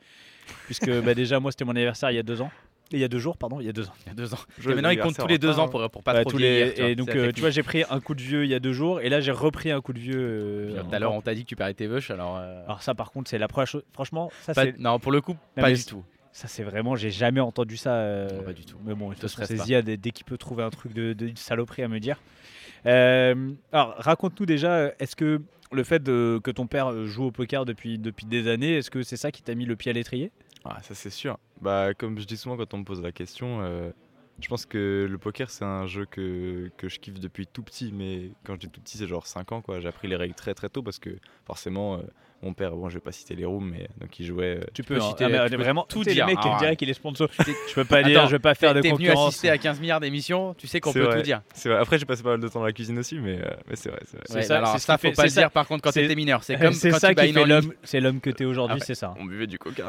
Puisque 0.67 0.91
bah, 1.01 1.15
déjà, 1.15 1.41
moi, 1.41 1.51
c'était 1.53 1.65
mon 1.65 1.71
anniversaire 1.71 2.11
il 2.11 2.17
y 2.17 2.19
a 2.19 2.23
deux 2.23 2.43
ans. 2.43 2.51
Il 2.93 2.99
y 2.99 3.05
a 3.05 3.09
deux 3.09 3.19
jours, 3.19 3.37
pardon, 3.37 3.61
il 3.61 3.67
y 3.67 3.69
a 3.69 3.73
deux 3.73 3.89
ans. 3.89 3.93
Il 4.05 4.09
y 4.09 4.13
a 4.13 4.15
deux 4.15 4.35
ans. 4.35 4.39
Et 4.63 4.75
maintenant, 4.75 4.91
il 4.91 4.99
compte 4.99 5.17
tous 5.19 5.27
les 5.27 5.39
deux 5.39 5.59
ans 5.59 5.69
pour, 5.69 5.91
pour 5.91 6.03
pas 6.03 6.13
Ouais, 6.13 6.21
trop 6.23 6.31
tous 6.31 6.39
les- 6.39 6.49
vieillir, 6.49 6.75
tu 6.75 6.81
vois. 6.83 6.91
et 6.91 6.95
donc, 6.95 7.09
euh, 7.17 7.33
tu 7.33 7.41
vois, 7.41 7.51
j'ai 7.51 7.63
pris 7.63 7.83
un 7.89 7.99
coup 8.01 8.15
de 8.15 8.21
vieux 8.23 8.45
il 8.45 8.51
y 8.51 8.55
a 8.55 8.61
deux 8.61 8.73
jours, 8.73 9.01
et 9.01 9.09
là, 9.09 9.21
j'ai 9.21 9.33
repris 9.33 9.71
un 9.71 9.81
coup 9.81 9.93
de 9.93 9.99
vieux. 9.99 10.17
euh, 10.19 10.83
Tout 10.83 10.95
à 10.95 10.99
l'heure, 10.99 11.13
on 11.13 11.21
t'a 11.23 11.35
dit 11.35 11.43
que 11.45 11.49
tu 11.49 11.57
perdais 11.57 11.75
tes 11.75 11.87
veuches, 11.87 12.11
alors. 12.11 12.37
euh, 12.39 12.63
Alors 12.67 12.83
ça, 12.83 12.95
par 12.95 13.11
contre, 13.11 13.29
c'est 13.31 13.39
la 13.39 13.49
première 13.49 13.67
chose. 13.67 13.83
Franchement, 13.93 14.31
ça, 14.43 14.55
c'est 14.55 14.79
non, 14.79 14.99
pour 15.01 15.13
le 15.13 15.21
coup, 15.23 15.35
pas 15.57 15.73
du 15.73 15.85
tout. 15.85 16.05
ça, 16.33 16.47
c'est 16.47 16.63
vraiment, 16.63 16.95
j'ai 16.95 17.11
jamais 17.11 17.41
entendu 17.41 17.77
ça. 17.77 17.95
euh, 17.95 18.29
Non, 18.39 18.43
pas 18.45 18.53
du 18.53 18.65
tout. 18.65 18.77
Mais 18.85 18.95
bon, 18.95 19.09
de 19.09 19.15
toute 19.15 19.23
Te 19.23 19.29
façon, 19.29 19.45
c'est. 19.57 19.65
Zia 19.65 19.83
dès, 19.83 19.97
dès 19.97 20.11
qu'il 20.11 20.27
peut 20.27 20.39
trouver 20.39 20.63
un 20.63 20.71
truc 20.71 20.93
de, 20.93 21.15
de 21.15 21.33
saloperie 21.37 21.83
à 21.83 21.89
me 21.89 21.99
dire. 22.01 22.21
Euh, 22.87 23.53
alors, 23.73 23.95
raconte-nous 23.99 24.47
déjà, 24.47 24.93
est-ce 24.99 25.17
que 25.17 25.41
le 25.73 25.85
fait 25.85 26.03
de- 26.03 26.39
que 26.45 26.51
ton 26.51 26.67
père 26.67 27.07
joue 27.07 27.25
au 27.25 27.31
poker 27.33 27.65
depuis, 27.65 27.99
depuis 27.99 28.27
des 28.27 28.47
années, 28.49 28.77
est-ce 28.77 28.91
que 28.91 29.03
c'est 29.03 29.17
ça 29.17 29.31
qui 29.33 29.43
t'a 29.43 29.55
mis 29.55 29.65
le 29.65 29.75
pied 29.77 29.91
à 29.91 29.95
l'étrier? 29.95 30.31
Ah, 30.65 30.83
ça 30.83 30.95
c'est 30.95 31.11
sûr. 31.11 31.39
Bah, 31.61 31.95
comme 31.95 32.19
je 32.19 32.25
dis 32.27 32.37
souvent 32.37 32.57
quand 32.57 32.73
on 32.75 32.79
me 32.79 32.85
pose 32.85 33.03
la 33.03 33.13
question, 33.13 33.61
euh, 33.61 33.91
je 34.41 34.49
pense 34.49 34.67
que 34.67 35.07
le 35.09 35.19
poker 35.19 35.51
c'est 35.51 35.65
un 35.65 35.87
jeu 35.87 36.07
que, 36.07 36.71
je 36.83 36.99
kiffe 36.99 37.21
depuis 37.21 37.47
tout 37.47 37.63
petit. 37.63 37.93
Mais 37.93 38.33
quand 38.45 38.55
j'étais 38.55 38.69
tout 38.69 38.81
petit, 38.81 38.99
c'est 38.99 39.07
genre 39.07 39.27
5 39.27 39.53
ans 39.53 39.63
quoi. 39.63 39.81
J'ai 39.81 39.89
appris 39.89 40.09
les 40.09 40.17
règles 40.17 40.35
très 40.35 40.55
très 40.55 40.69
tôt 40.69 40.83
parce 40.83 40.99
que 40.99 41.11
forcément, 41.45 41.97
euh, 41.97 42.03
mon 42.45 42.53
père, 42.55 42.71
bon, 42.73 42.89
je 42.89 42.95
vais 42.95 43.01
pas 43.01 43.11
citer 43.13 43.35
les 43.35 43.45
rooms, 43.45 43.69
mais 43.71 43.89
donc 44.01 44.19
il 44.21 44.27
jouait. 44.27 44.59
euh, 44.61 44.65
Tu 44.75 44.83
peux 44.85 45.01
citer- 45.01 45.25
Ah, 45.25 45.29
mais 45.29 45.45
tu 45.51 45.57
peux 45.57 45.63
vraiment 45.63 45.85
tout 45.89 46.05
dire. 46.05 46.27
Les 46.27 46.35
mecs, 46.35 46.43
Ah, 46.45 46.55
on 46.55 46.59
dirait 46.59 46.77
qu'il 46.77 46.91
est 46.91 46.95
sponsor. 46.95 47.29
je 47.39 47.75
peux 47.75 47.85
pas 47.85 48.03
dire, 48.03 48.19
Attends, 48.21 48.29
je 48.29 48.33
vais 48.37 48.39
pas 48.39 48.55
faire 48.55 48.75
de 48.75 48.81
T'es 48.81 48.89
venu 48.91 49.07
concurrence. 49.07 49.29
assister 49.31 49.51
à 49.51 49.59
15 49.59 49.81
milliards 49.81 50.01
d'émissions, 50.01 50.55
tu 50.55 50.67
sais 50.67 50.81
qu'on 50.81 50.93
peut 50.93 51.03
vrai. 51.03 51.17
tout 51.17 51.23
dire. 51.23 51.41
c'est 51.55 51.69
vrai. 51.69 51.79
Après, 51.79 51.99
j'ai 51.99 52.05
passé 52.05 52.23
pas 52.23 52.31
mal 52.31 52.41
de 52.41 52.49
temps 52.49 52.61
dans 52.61 52.67
la 52.67 52.73
cuisine 52.73 52.99
aussi, 52.99 53.19
mais, 53.19 53.39
euh, 53.41 53.51
mais 53.69 53.77
c'est 53.77 53.89
vrai. 53.89 54.01
c'est 54.05 54.43
ça, 54.43 54.79
ça, 54.79 54.99
faut 54.99 55.11
pas 55.13 55.25
le 55.25 55.31
dire 55.31 55.51
par 55.51 55.67
contre 55.67 55.83
quand 55.83 55.93
t'étais 55.93 56.15
mineur. 56.15 56.45
C'est 56.45 56.57
comme 56.61 56.73
c'est 56.73 56.93
ça 56.93 57.15
qui 57.15 57.33
fait 57.33 57.45
l'homme. 57.47 57.73
C'est 57.83 58.01
l'homme 58.01 58.21
que 58.21 58.31
t'es 58.31 58.45
aujourd'hui, 58.45 58.79
Ah 58.81 58.85
c'est 58.85 58.95
ça. 58.95 59.15
On 59.19 59.25
buvait 59.25 59.47
du 59.47 59.59
coca. 59.59 59.85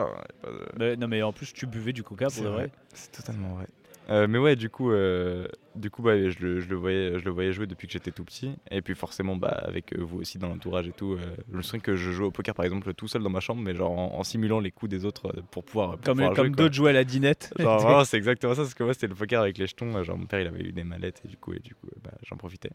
non 0.77 1.07
mais 1.07 1.21
en 1.21 1.33
plus 1.33 1.53
tu 1.53 1.65
buvais 1.67 1.93
du 1.93 2.03
coca 2.03 2.27
pour 2.29 2.43
vrai. 2.45 2.69
C'est 2.93 3.11
totalement 3.11 3.55
vrai. 3.55 3.65
Euh, 4.09 4.27
mais 4.27 4.37
ouais, 4.37 4.55
du 4.55 4.69
coup, 4.69 4.91
euh, 4.91 5.47
du 5.75 5.89
coup, 5.89 6.01
bah, 6.03 6.15
je, 6.29 6.37
le, 6.39 6.59
je 6.59 6.69
le 6.69 6.75
voyais, 6.75 7.17
je 7.19 7.25
le 7.25 7.31
voyais 7.31 7.51
jouer 7.51 7.65
depuis 7.65 7.87
que 7.87 7.93
j'étais 7.93 8.11
tout 8.11 8.23
petit. 8.23 8.51
Et 8.69 8.81
puis 8.81 8.93
forcément, 8.95 9.35
bah, 9.35 9.47
avec 9.65 9.93
euh, 9.93 10.03
vous 10.03 10.19
aussi 10.19 10.37
dans 10.37 10.47
l'entourage 10.47 10.87
et 10.87 10.91
tout, 10.91 11.13
euh, 11.13 11.35
je 11.51 11.57
me 11.57 11.61
souviens 11.61 11.79
que 11.79 11.95
je 11.95 12.11
jouais 12.11 12.25
au 12.27 12.31
poker 12.31 12.53
par 12.53 12.65
exemple 12.65 12.93
tout 12.93 13.07
seul 13.07 13.23
dans 13.23 13.29
ma 13.29 13.39
chambre, 13.39 13.61
mais 13.61 13.73
genre 13.75 13.91
en, 13.91 14.19
en 14.19 14.23
simulant 14.23 14.59
les 14.59 14.71
coups 14.71 14.89
des 14.91 15.05
autres 15.05 15.33
pour 15.51 15.63
pouvoir. 15.63 15.91
pour 15.91 16.01
Comme, 16.01 16.17
pouvoir 16.17 16.33
comme 16.35 16.55
d'autres 16.55 16.75
jouaient 16.75 16.91
à 16.91 16.93
la 16.93 17.03
dinette. 17.03 17.53
Genre 17.57 18.05
c'est 18.05 18.17
exactement 18.17 18.53
ça, 18.53 18.61
parce 18.61 18.73
que 18.75 18.83
moi 18.83 18.93
c'était 18.93 19.07
le 19.07 19.15
poker 19.15 19.41
avec 19.41 19.57
les 19.57 19.67
jetons. 19.67 20.03
Genre 20.03 20.17
mon 20.17 20.25
père 20.27 20.41
il 20.41 20.47
avait 20.47 20.63
eu 20.63 20.71
des 20.71 20.83
mallettes 20.83 21.21
et 21.25 21.27
du 21.27 21.37
coup, 21.37 21.53
et 21.53 21.59
du 21.59 21.73
coup 21.73 21.87
bah, 22.03 22.11
j'en 22.23 22.37
profitais. 22.37 22.69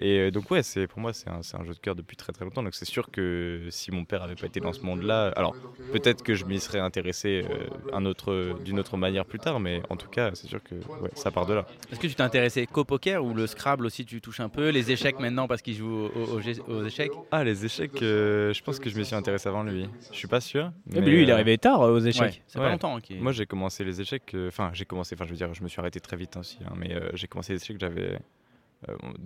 Et 0.00 0.18
euh, 0.18 0.30
donc 0.30 0.50
ouais, 0.50 0.62
c'est 0.62 0.86
pour 0.86 1.00
moi 1.00 1.12
c'est 1.12 1.28
un, 1.28 1.40
un 1.54 1.64
jeu 1.64 1.74
de 1.74 1.78
cœur 1.78 1.94
depuis 1.96 2.16
très 2.16 2.32
très 2.32 2.44
longtemps. 2.44 2.62
Donc 2.62 2.74
c'est 2.74 2.84
sûr 2.84 3.10
que 3.10 3.66
si 3.70 3.90
mon 3.90 4.04
père 4.04 4.22
avait 4.22 4.36
pas 4.36 4.46
été 4.46 4.60
dans 4.60 4.72
ce 4.72 4.84
monde-là, 4.86 5.32
alors 5.36 5.56
peut-être 5.92 6.22
que 6.22 6.34
je 6.34 6.44
m'y 6.44 6.60
serais 6.60 6.78
intéressé 6.78 7.44
euh, 7.50 7.66
un 7.92 8.04
autre, 8.04 8.54
d'une 8.64 8.78
autre 8.78 8.96
manière 8.96 9.24
plus 9.24 9.38
tard, 9.40 9.58
mais 9.58 9.82
en 9.90 9.96
tout 9.96 10.08
cas 10.08 10.30
c'est 10.34 10.46
sûr 10.46 10.62
que 10.62 10.74
ouais, 11.02 11.10
ça 11.14 11.30
part 11.30 11.46
de 11.46 11.54
là. 11.54 11.66
Est-ce 11.90 11.98
que 11.98 12.06
tu 12.06 12.14
t'es 12.14 12.22
intéressé 12.22 12.66
qu'au 12.66 12.84
poker 12.84 13.24
ou 13.24 13.34
le 13.34 13.46
Scrabble 13.46 13.86
aussi 13.86 14.04
tu 14.04 14.20
touches 14.20 14.40
un 14.40 14.48
peu 14.48 14.68
Les 14.68 14.92
échecs 14.92 15.18
maintenant 15.18 15.48
parce 15.48 15.62
qu'il 15.62 15.74
joue 15.74 16.10
aux, 16.14 16.40
échecs? 16.40 17.10
Ah 17.32 17.42
les 17.42 17.64
échecs, 17.64 18.00
euh, 18.02 18.52
je 18.52 18.62
pense 18.62 18.78
que 18.78 18.88
je 18.90 18.96
m'y 18.98 19.04
suis 19.04 19.16
intéressé 19.16 19.48
avant 19.48 19.64
lui. 19.64 19.86
Je 20.12 20.16
suis 20.16 20.28
pas 20.28 20.40
sûr. 20.40 20.70
Mais 20.86 21.00
lui 21.00 21.22
il 21.22 21.28
est 21.28 21.32
arrivé 21.32 21.58
tard 21.58 21.80
aux 21.80 21.98
échecs. 21.98 22.22
Ouais, 22.22 22.42
c'est 22.46 22.58
pas 22.58 22.66
Ouais. 22.66 22.70
longtemps. 22.72 22.96
hein, 22.96 23.00
Moi 23.20 23.32
j'ai 23.32 23.46
commencé 23.46 23.84
les 23.84 24.00
échecs, 24.00 24.32
euh, 24.34 24.48
enfin 24.48 24.70
j'ai 24.74 24.84
commencé, 24.84 25.14
enfin 25.16 25.24
je 25.24 25.30
veux 25.30 25.36
dire, 25.36 25.52
je 25.54 25.62
me 25.62 25.68
suis 25.68 25.80
arrêté 25.80 26.00
très 26.00 26.16
vite 26.16 26.36
hein, 26.36 26.40
aussi, 26.40 26.58
hein, 26.64 26.72
mais 26.76 26.94
j'ai 27.14 27.26
commencé 27.26 27.52
les 27.52 27.62
échecs, 27.62 27.78
j'avais 27.80 28.18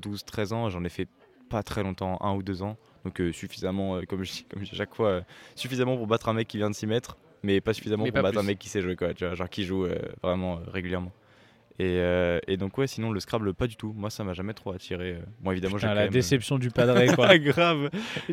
12-13 0.01 0.53
ans, 0.55 0.71
j'en 0.71 0.85
ai 0.85 0.89
fait 0.89 1.09
pas 1.49 1.63
très 1.63 1.83
longtemps, 1.83 2.19
un 2.23 2.35
ou 2.35 2.43
deux 2.43 2.63
ans, 2.63 2.77
donc 3.05 3.21
euh, 3.21 3.33
suffisamment, 3.33 3.97
euh, 3.97 4.03
comme 4.09 4.25
je 4.25 4.33
dis 4.33 4.47
comme 4.51 4.61
je 4.61 4.71
dis 4.71 4.75
à 4.75 4.79
chaque 4.79 4.95
fois, 4.95 5.09
euh, 5.09 5.21
suffisamment 5.55 5.97
pour 5.97 6.07
battre 6.07 6.29
un 6.29 6.33
mec 6.33 6.49
qui 6.49 6.57
vient 6.57 6.71
de 6.71 6.75
s'y 6.75 6.87
mettre, 6.87 7.19
mais 7.43 7.61
pas 7.61 7.75
suffisamment 7.75 8.05
Mais 8.05 8.11
pour 8.11 8.23
pas 8.23 8.23
battre 8.23 8.39
un 8.39 8.43
mec 8.43 8.59
qui 8.59 8.69
sait 8.69 8.81
jouer, 8.81 8.97
quoi, 8.97 9.13
tu 9.13 9.27
vois, 9.27 9.35
genre 9.35 9.51
qui 9.51 9.65
joue 9.65 9.85
euh, 9.85 9.99
vraiment 10.23 10.57
euh, 10.57 10.71
régulièrement. 10.71 11.13
Et, 11.79 11.97
euh, 11.99 12.39
et 12.47 12.57
donc 12.59 12.77
ouais, 12.79 12.87
sinon 12.87 13.11
le 13.13 13.19
Scrabble 13.21 13.55
pas 13.55 13.67
du 13.67 13.77
tout. 13.77 13.93
Moi 13.97 14.11
ça 14.11 14.25
m'a 14.25 14.35
jamais 14.35 14.53
trop 14.55 14.73
attiré. 14.73 15.19
Bon 15.41 15.53
évidemment 15.53 15.79
j'ai 15.79 15.87
la 15.87 15.95
même- 15.95 16.11
déception 16.11 16.59
du 16.59 16.71
padré, 16.71 17.07
quoi. 17.09 17.39
grave. 17.39 17.89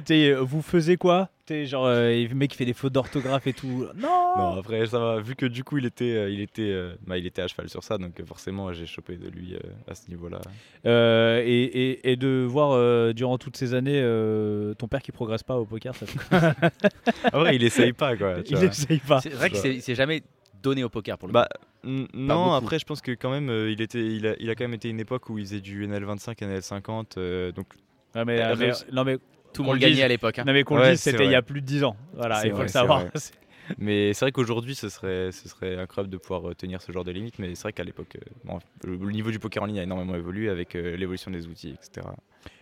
T'es, 0.05 0.31
euh, 0.31 0.41
vous 0.41 0.61
faisiez 0.61 0.97
quoi? 0.97 1.29
T'es 1.45 1.65
genre, 1.65 1.85
euh, 1.87 2.09
le 2.11 2.35
mec 2.35 2.51
qui 2.51 2.57
fait 2.57 2.65
des 2.65 2.73
fautes 2.73 2.93
d'orthographe 2.93 3.47
et 3.47 3.53
tout. 3.53 3.87
Non, 3.95 4.33
Non 4.37 4.59
après 4.59 4.85
ça 4.87 4.99
va. 4.99 5.19
Vu 5.21 5.35
que 5.35 5.45
du 5.45 5.63
coup 5.63 5.77
il 5.77 5.85
était, 5.85 6.11
euh, 6.15 6.29
il 6.29 6.41
était, 6.41 6.63
euh, 6.69 6.93
bah, 7.07 7.17
il 7.17 7.25
était 7.25 7.41
à 7.41 7.47
cheval 7.47 7.69
sur 7.69 7.81
ça, 7.83 7.97
donc 7.97 8.19
euh, 8.19 8.25
forcément 8.25 8.71
j'ai 8.73 8.85
chopé 8.85 9.15
de 9.15 9.29
lui 9.29 9.55
euh, 9.55 9.59
à 9.89 9.95
ce 9.95 10.09
niveau-là. 10.09 10.41
Euh, 10.85 11.41
et, 11.45 11.63
et- 11.63 12.11
et 12.11 12.15
de 12.17 12.45
voir 12.47 12.71
euh, 12.73 13.13
durant 13.13 13.37
toutes 13.37 13.57
ces 13.57 13.73
années 13.73 13.99
euh, 14.03 14.73
ton 14.75 14.87
père 14.87 15.01
qui 15.01 15.11
progresse 15.11 15.43
pas 15.43 15.57
au 15.57 15.65
poker, 15.65 15.95
ça 15.95 16.05
te- 16.05 17.27
Après 17.27 17.55
il 17.55 17.63
essaye 17.63 17.93
pas 17.93 18.15
quoi. 18.15 18.41
tu 18.43 18.51
il 18.51 18.57
vois. 18.57 18.65
essaye 18.67 18.99
pas. 18.99 19.21
C'est 19.21 19.29
vrai 19.29 19.49
qu'il 19.49 19.59
s'est- 19.59 19.75
il 19.75 19.81
s'est 19.81 19.95
jamais 19.95 20.21
donné 20.61 20.83
au 20.83 20.89
poker 20.89 21.17
pour 21.17 21.27
le 21.27 21.33
Bah, 21.33 21.47
non, 21.83 22.51
après 22.53 22.79
je 22.79 22.85
pense 22.85 23.01
que 23.01 23.11
quand 23.11 23.29
même 23.31 23.49
euh, 23.49 23.71
il 23.71 23.81
était, 23.81 24.05
il 24.05 24.27
a, 24.27 24.35
il 24.39 24.49
a 24.49 24.55
quand 24.55 24.63
même 24.65 24.73
été 24.73 24.89
une 24.89 24.99
époque 24.99 25.29
où 25.29 25.37
il 25.37 25.45
faisait 25.45 25.61
du 25.61 25.87
NL25, 25.87 26.35
NL50, 26.39 27.05
euh, 27.17 27.51
donc 27.51 27.67
Ouais, 28.15 28.25
mais, 28.25 28.41
Euh, 28.41 28.55
mais- 28.57 28.71
non 28.91 29.03
mais. 29.03 29.17
Tout 29.53 29.63
le 29.63 29.69
monde 29.69 29.77
gagnait 29.79 30.03
à 30.03 30.07
l'époque. 30.07 30.37
hein. 30.39 30.43
non 30.45 30.53
mais 30.53 30.63
qu'on 30.63 30.77
le 30.77 30.91
dise, 30.91 31.01
c'était 31.01 31.25
il 31.25 31.31
y 31.31 31.35
a 31.35 31.41
plus 31.41 31.61
de 31.61 31.65
10 31.65 31.83
ans. 31.83 31.95
Voilà, 32.13 32.45
il 32.45 32.49
faut 32.51 32.57
vrai, 32.57 32.65
le 32.65 32.69
savoir. 32.69 33.03
Mais 33.77 34.13
c'est 34.15 34.25
vrai 34.25 34.31
qu'aujourd'hui, 34.31 34.73
ce 34.73 34.89
serait, 34.89 35.31
ce 35.31 35.47
serait 35.47 35.77
incroyable 35.77 36.11
de 36.11 36.17
pouvoir 36.17 36.55
tenir 36.55 36.81
ce 36.81 36.91
genre 36.91 37.03
de 37.03 37.11
limite. 37.11 37.37
Mais 37.37 37.53
c'est 37.53 37.61
vrai 37.63 37.73
qu'à 37.73 37.83
l'époque, 37.83 38.15
euh, 38.15 38.29
bon, 38.43 38.57
le, 38.83 38.95
le 38.95 39.11
niveau 39.11 39.29
du 39.29 39.37
poker 39.37 39.61
en 39.61 39.67
ligne 39.67 39.79
a 39.79 39.83
énormément 39.83 40.15
évolué 40.15 40.49
avec 40.49 40.73
euh, 40.75 40.95
l'évolution 40.97 41.29
des 41.29 41.45
outils, 41.45 41.75
etc. 41.79 42.07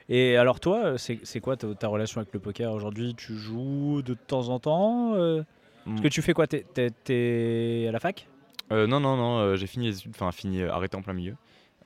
Et 0.10 0.36
alors 0.36 0.60
toi, 0.60 0.98
c'est 0.98 1.20
c'est 1.24 1.40
quoi 1.40 1.56
ta, 1.56 1.74
ta 1.76 1.88
relation 1.88 2.20
avec 2.20 2.34
le 2.34 2.40
poker 2.42 2.74
aujourd'hui? 2.74 3.16
Tu 3.16 3.36
joues 3.38 4.02
de 4.02 4.16
temps 4.16 4.50
en 4.50 4.60
temps 4.60 5.16
euh, 5.16 5.44
Parce 5.88 6.02
que 6.02 6.08
tu 6.10 6.22
fais 6.22 6.34
quoi 6.34 6.48
T'es- 6.48 7.86
à 7.88 7.92
la 7.92 8.00
fac? 8.00 8.28
Euh, 8.72 8.86
non, 8.88 9.00
non, 9.00 9.16
non, 9.16 9.40
euh, 9.40 9.56
j'ai 9.56 9.68
fini 9.68 9.88
les 9.88 9.98
études, 9.98 10.12
enfin 10.14 10.32
fini 10.32 10.62
euh, 10.62 10.72
arrêté 10.72 10.98
en 10.98 11.02
plein 11.02 11.14
milieu. 11.14 11.36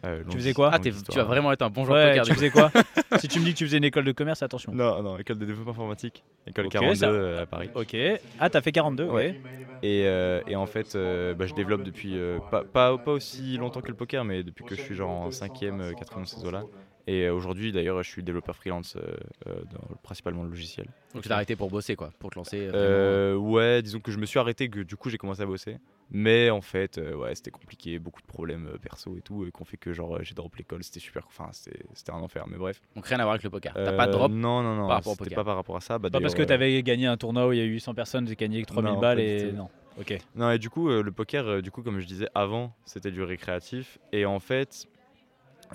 Euh, 0.03 0.23
longue 0.23 0.31
faisais 0.33 0.53
quoi? 0.53 0.71
Ah, 0.73 0.79
tu 0.79 0.89
vas 0.91 1.23
vraiment 1.25 1.51
être 1.51 1.61
un 1.61 1.69
bon 1.69 1.85
joueur 1.85 1.97
de 2.03 2.09
poker. 2.09 2.25
tu 2.25 2.33
faisais 2.33 2.49
quoi? 2.49 2.71
Si 3.19 3.27
tu 3.27 3.39
me 3.39 3.45
dis 3.45 3.53
que 3.53 3.59
tu 3.59 3.65
faisais 3.65 3.77
une 3.77 3.83
école 3.83 4.05
de 4.05 4.11
commerce, 4.13 4.41
attention. 4.41 4.73
Non, 4.73 5.03
non, 5.03 5.17
école 5.19 5.37
de 5.37 5.45
développement 5.45 5.73
informatique, 5.73 6.23
école 6.47 6.65
Ok, 6.65 6.71
42 6.71 6.95
ça- 6.95 7.07
euh, 7.07 7.43
à 7.43 7.45
Paris. 7.45 7.69
Ok. 7.75 7.95
Ah, 8.39 8.49
t'as 8.49 8.61
fait 8.61 8.71
42, 8.71 9.05
ouais. 9.05 9.11
Ouais. 9.13 9.35
Et, 9.83 10.05
euh, 10.05 10.41
et 10.47 10.55
en 10.55 10.65
fait, 10.65 10.95
euh, 10.95 11.33
bah, 11.35 11.45
je 11.45 11.53
développe 11.53 11.83
depuis 11.83 12.15
euh, 12.15 12.39
pas, 12.49 12.63
pas, 12.63 12.97
pas 12.97 13.11
aussi 13.11 13.57
longtemps 13.57 13.81
que 13.81 13.89
le 13.89 13.95
poker, 13.95 14.23
mais 14.25 14.43
depuis 14.43 14.63
que 14.63 14.75
je 14.75 14.81
suis 14.81 14.95
genre 14.95 15.09
en 15.09 15.29
5ème, 15.29 15.93
4ème 15.95 16.25
saison 16.25 16.49
là. 16.51 16.65
Et 17.07 17.23
euh, 17.25 17.33
aujourd'hui, 17.33 17.71
d'ailleurs, 17.71 18.01
je 18.03 18.09
suis 18.09 18.23
développeur 18.23 18.55
freelance 18.55 18.95
euh, 18.95 19.15
euh, 19.47 19.61
dans 19.71 19.95
principalement 20.03 20.43
le 20.43 20.49
logiciel. 20.49 20.87
Donc 21.13 21.23
tu 21.23 21.29
t'as 21.29 21.35
arrêté 21.35 21.55
pour 21.55 21.69
bosser 21.69 21.95
quoi, 21.95 22.11
pour 22.19 22.29
te 22.29 22.35
lancer. 22.35 22.67
vraiment. 22.67 22.75
Euh, 22.75 23.35
ouais, 23.35 23.81
disons 23.81 23.99
que 23.99 24.11
je 24.11 24.17
me 24.17 24.25
suis 24.25 24.39
arrêté, 24.39 24.69
que 24.69 24.81
du 24.81 24.95
coup 24.95 25.09
j'ai 25.09 25.17
commencé 25.17 25.41
à 25.41 25.45
bosser. 25.45 25.77
Mais 26.13 26.49
en 26.49 26.61
fait, 26.61 26.97
euh, 26.97 27.15
ouais, 27.15 27.33
c'était 27.35 27.51
compliqué, 27.51 27.97
beaucoup 27.97 28.21
de 28.21 28.27
problèmes 28.27 28.67
euh, 28.73 28.77
perso 28.77 29.15
et 29.17 29.21
tout, 29.21 29.45
et 29.45 29.51
qu'on 29.51 29.63
fait 29.65 29.77
que 29.77 29.93
genre 29.93 30.21
j'ai 30.23 30.35
drop 30.35 30.55
l'école, 30.57 30.83
c'était 30.83 30.99
super, 30.99 31.23
enfin 31.27 31.49
c'était 31.53 32.11
un 32.11 32.15
enfer, 32.19 32.45
mais 32.47 32.57
bref. 32.57 32.81
Donc 32.95 33.05
rien 33.07 33.19
à 33.19 33.23
voir 33.23 33.31
avec 33.33 33.43
le 33.43 33.49
poker. 33.49 33.73
T'as 33.73 33.93
pas 33.93 34.07
de 34.07 34.11
drop. 34.11 34.31
Non, 34.31 34.61
non, 34.61 34.75
non, 34.75 34.87
par 34.87 34.97
rapport 34.97 35.13
au 35.13 35.15
c'était 35.15 35.25
poker. 35.29 35.35
pas 35.37 35.43
par 35.45 35.55
rapport 35.55 35.77
à 35.77 35.81
ça. 35.81 35.99
Bah, 35.99 36.09
Pas 36.09 36.19
parce 36.19 36.35
que 36.35 36.43
t'avais 36.43 36.83
gagné 36.83 37.07
un 37.07 37.17
tournoi 37.17 37.47
où 37.47 37.53
il 37.53 37.59
y 37.59 37.61
a 37.61 37.65
eu 37.65 37.71
800 37.71 37.93
personnes, 37.93 38.27
j'ai 38.27 38.35
gagné 38.35 38.61
que 38.61 38.67
3000 38.67 38.93
Non, 38.93 38.99
balles 38.99 39.19
et 39.19 39.51
non. 39.53 39.69
Ok. 39.99 40.17
Non, 40.35 40.51
et 40.51 40.57
du 40.57 40.69
coup, 40.69 40.89
euh, 40.89 41.01
le 41.03 41.11
poker, 41.11 41.45
euh, 41.47 41.61
du 41.61 41.69
coup, 41.71 41.81
comme 41.83 41.99
je 41.99 42.05
disais 42.07 42.27
avant, 42.33 42.73
c'était 42.85 43.11
du 43.11 43.21
récréatif. 43.23 43.97
Et 44.13 44.25
en 44.25 44.39
fait, 44.39 44.87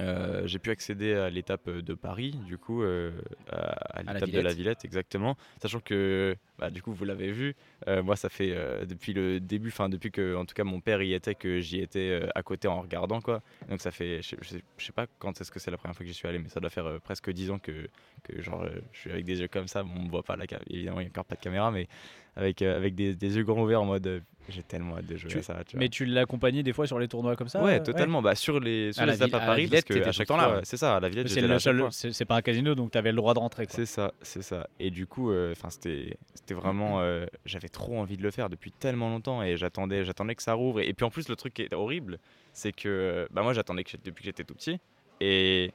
euh, 0.00 0.46
j'ai 0.46 0.58
pu 0.58 0.70
accéder 0.70 1.14
à 1.14 1.30
l'étape 1.30 1.68
de 1.68 1.94
Paris, 1.94 2.38
du 2.46 2.58
coup, 2.58 2.82
euh, 2.82 3.12
à, 3.50 4.02
l'étape 4.02 4.30
de 4.30 4.40
la 4.40 4.52
Villette, 4.52 4.84
exactement. 4.84 5.36
Sachant 5.60 5.80
que, 5.80 6.36
bah, 6.58 6.70
du 6.70 6.82
coup, 6.82 6.92
vous 6.92 7.04
l'avez 7.04 7.30
vu, 7.32 7.54
euh, 7.88 8.02
moi, 8.02 8.16
ça 8.16 8.28
fait 8.28 8.50
euh, 8.52 8.84
depuis 8.84 9.12
le 9.12 9.40
début, 9.40 9.68
enfin, 9.68 9.88
depuis 9.88 10.10
que, 10.10 10.34
en 10.36 10.44
tout 10.44 10.54
cas, 10.54 10.64
mon 10.64 10.80
père 10.80 11.02
y 11.02 11.12
était, 11.12 11.34
que 11.34 11.60
j'y 11.60 11.80
étais 11.80 12.10
euh, 12.22 12.28
à 12.34 12.42
côté 12.42 12.68
en 12.68 12.80
regardant, 12.82 13.20
quoi. 13.20 13.42
Donc, 13.68 13.80
ça 13.80 13.90
fait, 13.90 14.22
je 14.22 14.28
sais- 14.30 14.36
je 14.40 14.48
sais, 14.48 14.62
je 14.78 14.84
sais 14.86 14.92
pas 14.92 15.06
quand 15.18 15.40
est-ce 15.40 15.50
que 15.50 15.58
c'est 15.58 15.70
la 15.70 15.76
première 15.76 15.94
fois 15.96 16.04
que 16.04 16.08
j'y 16.08 16.14
suis 16.14 16.28
allé, 16.28 16.38
mais 16.38 16.48
ça 16.48 16.60
doit 16.60 16.70
faire 16.70 17.00
presque 17.02 17.30
10 17.30 17.50
ans 17.50 17.58
que, 17.58 17.88
que 18.24 18.40
genre, 18.42 18.66
je 18.92 18.98
suis 18.98 19.10
avec 19.10 19.24
des 19.24 19.40
yeux 19.40 19.48
comme 19.48 19.68
ça. 19.68 19.82
Bon, 19.82 19.90
on 19.96 20.02
me 20.04 20.10
voit 20.10 20.22
pas, 20.22 20.36
la 20.36 20.44
évidemment, 20.70 21.00
il 21.00 21.04
n'y 21.04 21.08
a 21.08 21.10
encore 21.10 21.24
pas 21.24 21.34
de 21.36 21.40
caméra, 21.40 21.70
mais 21.70 21.86
avec, 22.36 22.60
avec 22.62 22.94
des, 22.94 23.14
des 23.14 23.36
yeux 23.36 23.44
grands 23.44 23.62
ouverts 23.62 23.80
en 23.82 23.86
mode, 23.86 24.22
j'ai 24.50 24.62
tellement 24.62 24.98
hâte 24.98 25.06
de 25.06 25.16
jouer 25.16 25.30
Tu- 25.30 25.38
à 25.38 25.42
ça. 25.42 25.56
tu. 25.66 25.76
Mais 25.78 25.88
tu 25.88 26.04
l'accompagnais 26.04 26.62
des 26.62 26.72
fois 26.74 26.86
sur 26.86 26.98
les 26.98 27.08
tournois 27.08 27.34
comme 27.34 27.48
ça 27.48 27.62
Ouais, 27.62 27.82
totalement. 27.82 28.20
Bah, 28.22 28.34
sur 28.34 28.60
les, 28.60 28.92
sur 28.92 29.02
À 29.02 29.06
les 29.06 29.12
Ville- 29.12 29.22
à 29.34 29.36
à 29.38 29.40
la 29.40 29.46
Paris, 29.46 29.66
parce 29.68 29.84
que 29.84 30.02
à 30.06 30.12
chaque 30.12 30.26
temps 30.28 30.36
là, 30.36 30.60
c'est 30.62 30.76
ça, 30.76 30.96
à 30.96 31.00
la 31.00 31.08
Villette, 31.08 31.28
C'est 31.90 32.24
pas 32.26 32.36
un 32.36 32.42
casino 32.42 32.74
donc 32.74 32.90
t'avais 32.90 33.10
le 33.10 33.16
droit 33.16 33.32
de 33.34 33.38
rentrer. 33.38 33.66
C'est 33.68 33.86
ça, 33.86 34.12
c'est 34.22 34.42
ça. 34.42 34.68
Et 34.78 34.90
du 34.90 35.06
coup, 35.06 35.32
enfin, 35.52 35.70
c'était, 35.70 36.16
c'était 36.46 36.60
vraiment, 36.60 37.00
euh, 37.00 37.26
j'avais 37.44 37.68
trop 37.68 37.98
envie 37.98 38.16
de 38.16 38.22
le 38.22 38.30
faire 38.30 38.48
depuis 38.48 38.70
tellement 38.70 39.10
longtemps 39.10 39.42
et 39.42 39.56
j'attendais, 39.56 40.04
j'attendais 40.04 40.36
que 40.36 40.42
ça 40.44 40.52
rouvre. 40.54 40.80
Et, 40.80 40.88
et 40.88 40.94
puis 40.94 41.04
en 41.04 41.10
plus, 41.10 41.28
le 41.28 41.34
truc 41.34 41.54
qui 41.54 41.62
est 41.62 41.74
horrible, 41.74 42.18
c'est 42.52 42.70
que, 42.72 43.26
bah, 43.32 43.42
moi, 43.42 43.52
j'attendais 43.52 43.82
que, 43.82 43.96
depuis 43.96 44.22
que 44.22 44.26
j'étais 44.26 44.44
tout 44.44 44.54
petit 44.54 44.78
et 45.20 45.72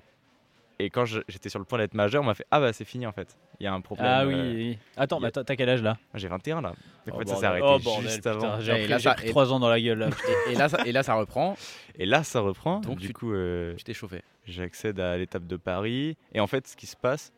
et 0.79 0.89
quand 0.89 1.05
j'étais 1.05 1.49
sur 1.49 1.59
le 1.59 1.65
point 1.65 1.77
d'être 1.77 1.93
majeur, 1.93 2.23
on 2.23 2.25
m'a 2.25 2.33
fait 2.33 2.45
ah 2.49 2.59
bah 2.59 2.73
c'est 2.73 2.85
fini 2.85 3.05
en 3.05 3.11
fait. 3.11 3.37
Il 3.59 3.65
y 3.65 3.67
a 3.67 3.73
un 3.73 3.81
problème. 3.81 4.07
Ah 4.09 4.25
oui, 4.25 4.33
euh, 4.33 4.53
oui. 4.55 4.77
Attends, 4.97 5.21
a- 5.21 5.29
t'as 5.29 5.43
t'as 5.43 5.55
quel 5.55 5.69
âge 5.69 5.83
là? 5.83 5.97
J'ai 6.15 6.27
21 6.27 6.61
là. 6.61 6.69
En 6.69 6.73
Oh, 7.13 7.19
fait, 7.19 7.27
ça 7.27 7.35
s'est 7.35 7.45
arrêté 7.45 7.67
Oh, 7.69 7.77
bordel, 7.77 8.03
juste 8.09 8.15
putain, 8.23 8.31
avant. 8.31 8.59
J'ai 8.61 8.71
pris, 8.73 8.87
là, 8.87 8.97
j'ai 8.97 9.03
ça- 9.03 9.13
pris 9.13 9.27
et- 9.27 9.29
3 9.29 9.53
ans 9.53 9.59
dans 9.59 9.69
la 9.69 9.79
gueule 9.79 9.99
là. 9.99 10.09
Et 10.49 10.55
là, 10.55 10.69
ça, 10.69 10.79
et 10.85 10.91
là, 10.91 11.03
ça 11.03 11.13
reprend. 11.13 11.55
Et 11.99 12.07
là, 12.07 12.23
ça 12.23 12.39
reprend. 12.39 12.79
Donc, 12.79 12.97
du 12.97 13.07
tu- 13.07 13.13
coup, 13.13 13.31
euh, 13.31 13.75
Tu 13.75 13.83
t'es 13.83 13.93
chauffé. 13.93 14.23
j'accède 14.47 14.99
à 14.99 15.17
l'étape 15.17 15.45
de 15.45 15.55
Paris. 15.55 16.17
Et 16.33 16.39
en 16.39 16.47
fait, 16.47 16.65
ce 16.67 16.75
qui 16.75 16.87
se 16.87 16.95
passe, 16.95 17.31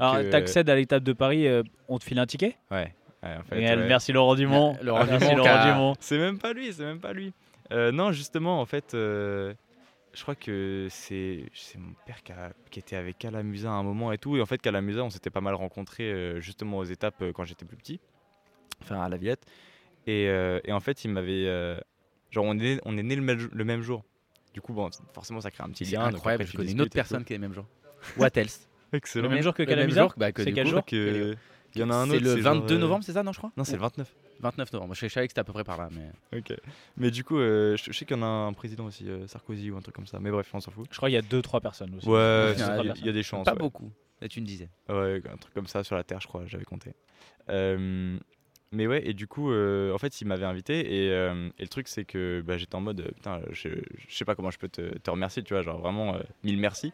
Alors 0.00 0.16
que 0.16 0.30
t'accèdes 0.30 0.68
à 0.70 0.74
l'étape 0.76 1.02
de 1.04 1.12
Paris, 1.12 1.46
euh, 1.46 1.62
on 1.88 1.98
te 1.98 2.04
file 2.04 2.18
un 2.18 2.26
ticket 2.26 2.56
Ouais. 2.70 2.92
ouais, 3.22 3.36
en 3.36 3.42
fait, 3.44 3.54
Réel, 3.56 3.78
ouais. 3.80 3.86
Merci 3.88 4.12
Laurent 4.12 4.34
Dumont. 4.34 4.76
Laurent 4.82 5.04
Merci 5.06 5.34
Laurent 5.34 5.66
Dumont. 5.66 5.94
C'est 6.00 6.18
même 6.18 6.38
pas 6.38 6.52
lui, 6.52 6.72
c'est 6.72 6.84
même 6.84 7.00
pas 7.00 7.12
lui. 7.12 7.32
Euh, 7.72 7.92
non, 7.92 8.12
justement, 8.12 8.60
en 8.60 8.66
fait, 8.66 8.94
euh, 8.94 9.54
je 10.14 10.22
crois 10.22 10.34
que 10.34 10.88
c'est 10.90 11.44
mon 11.76 11.92
père 12.06 12.22
qui, 12.22 12.32
a- 12.32 12.52
qui 12.70 12.78
était 12.80 12.96
avec 12.96 13.18
Calamusa 13.18 13.68
à 13.68 13.72
un 13.72 13.82
moment 13.82 14.10
et 14.12 14.18
tout. 14.18 14.36
Et 14.36 14.40
en 14.40 14.46
fait, 14.46 14.58
Calamusa, 14.60 15.02
on 15.04 15.10
s'était 15.10 15.30
pas 15.30 15.40
mal 15.42 15.54
rencontrés 15.54 16.10
euh, 16.10 16.40
justement 16.40 16.78
aux 16.78 16.84
étapes 16.84 17.20
euh, 17.22 17.32
quand 17.32 17.44
j'étais 17.44 17.64
plus 17.66 17.76
petit, 17.76 18.00
enfin 18.82 19.00
à 19.02 19.08
la 19.08 19.16
Villette. 19.16 19.44
Et, 20.06 20.26
euh, 20.28 20.60
et 20.64 20.72
en 20.72 20.80
fait, 20.80 21.04
il 21.04 21.10
m'avait. 21.10 21.46
euh, 21.46 21.78
genre, 22.30 22.46
on 22.46 22.58
est, 22.58 22.80
on 22.84 22.96
est 22.96 23.02
né 23.02 23.14
le, 23.16 23.22
même- 23.22 23.48
le 23.52 23.64
même 23.64 23.82
jour. 23.82 24.02
Du 24.54 24.60
coup, 24.62 24.72
bon, 24.72 24.88
forcément, 25.12 25.40
ça 25.40 25.50
crée 25.50 25.62
un 25.62 25.68
petit 25.70 25.84
lien. 25.84 26.00
incroyable. 26.06 26.42
après, 26.42 26.46
Je 26.46 26.50
tu 26.52 26.56
connais 26.56 26.72
une 26.72 26.80
autre 26.80 26.90
personne 26.94 27.24
qui 27.24 27.32
est 27.34 27.36
les 27.36 27.40
mêmes 27.40 27.52
jours. 27.54 27.66
What 28.16 28.30
else? 28.36 28.67
Excellent. 28.92 29.28
Le 29.28 29.34
même 29.34 29.42
jour 29.42 29.54
que 29.54 29.62
Le 29.62 29.68
Calamisa 29.68 30.08
bah, 30.16 30.32
que 30.32 30.42
C'est 30.42 30.50
du 30.50 30.54
quel 30.54 30.64
coup, 30.64 30.70
jour 30.70 30.84
que- 30.84 31.34
Il 31.74 31.80
y 31.80 31.84
en 31.84 31.90
a 31.90 31.94
un 31.96 32.06
C'est 32.06 32.16
autre. 32.16 32.24
le 32.24 32.40
genre, 32.40 32.54
22 32.54 32.74
euh, 32.74 32.78
novembre, 32.78 33.04
c'est 33.04 33.12
ça, 33.12 33.22
non, 33.22 33.32
je 33.32 33.38
crois 33.38 33.52
Non, 33.56 33.64
c'est 33.64 33.74
le 33.76 33.80
29. 33.82 34.12
29 34.40 34.72
novembre. 34.72 34.94
Je 34.94 35.06
savais 35.08 35.26
que 35.26 35.32
c'était 35.32 35.40
à 35.40 35.44
peu 35.44 35.52
près 35.52 35.64
par 35.64 35.76
là. 35.76 35.88
Mais... 35.92 36.38
Ok. 36.38 36.52
Mais 36.96 37.10
du 37.10 37.24
coup, 37.24 37.38
euh, 37.38 37.76
je, 37.76 37.92
je 37.92 37.98
sais 37.98 38.04
qu'il 38.06 38.16
y 38.16 38.20
en 38.20 38.22
a 38.22 38.26
un 38.26 38.52
président 38.52 38.86
aussi, 38.86 39.08
euh, 39.08 39.26
Sarkozy 39.26 39.70
ou 39.70 39.76
un 39.76 39.80
truc 39.82 39.94
comme 39.94 40.06
ça. 40.06 40.18
Mais 40.20 40.30
bref, 40.30 40.48
on 40.54 40.60
s'en 40.60 40.70
fout. 40.70 40.86
Je 40.90 40.96
crois 40.96 41.08
qu'il 41.10 41.16
y 41.16 41.18
a 41.18 41.22
2-3 41.22 41.60
personnes 41.60 41.94
aussi. 41.96 42.08
Ouais, 42.08 42.52
il 42.54 42.58
y 42.60 42.62
a- 42.62 42.82
y, 42.94 43.08
y 43.08 43.12
des 43.12 43.22
chances. 43.22 43.44
Pas 43.44 43.52
ouais. 43.52 43.58
beaucoup. 43.58 43.90
Là, 44.22 44.28
tu 44.28 44.40
me 44.40 44.46
disais. 44.46 44.68
Ouais, 44.88 45.20
un 45.32 45.36
truc 45.36 45.52
comme 45.54 45.66
ça 45.66 45.84
sur 45.84 45.94
la 45.96 46.04
Terre, 46.04 46.20
je 46.20 46.26
crois, 46.28 46.42
j'avais 46.46 46.64
compté. 46.64 46.92
Euh, 47.50 48.16
mais 48.72 48.86
ouais, 48.86 49.06
et 49.08 49.14
du 49.14 49.26
coup, 49.26 49.50
euh, 49.50 49.92
en 49.94 49.98
fait, 49.98 50.20
il 50.20 50.26
m'avait 50.26 50.44
invité. 50.46 51.04
Et, 51.06 51.10
euh, 51.12 51.48
et 51.58 51.62
le 51.62 51.68
truc, 51.68 51.88
c'est 51.88 52.04
que 52.04 52.42
bah, 52.46 52.56
j'étais 52.56 52.74
en 52.74 52.80
mode, 52.80 53.02
putain, 53.14 53.40
je, 53.50 53.68
je 54.08 54.14
sais 54.16 54.24
pas 54.24 54.34
comment 54.34 54.50
je 54.50 54.58
peux 54.58 54.68
te, 54.68 54.98
te 54.98 55.10
remercier, 55.10 55.42
tu 55.42 55.54
vois, 55.54 55.62
genre 55.62 55.78
vraiment 55.80 56.14
euh, 56.16 56.20
mille 56.44 56.58
merci. 56.58 56.92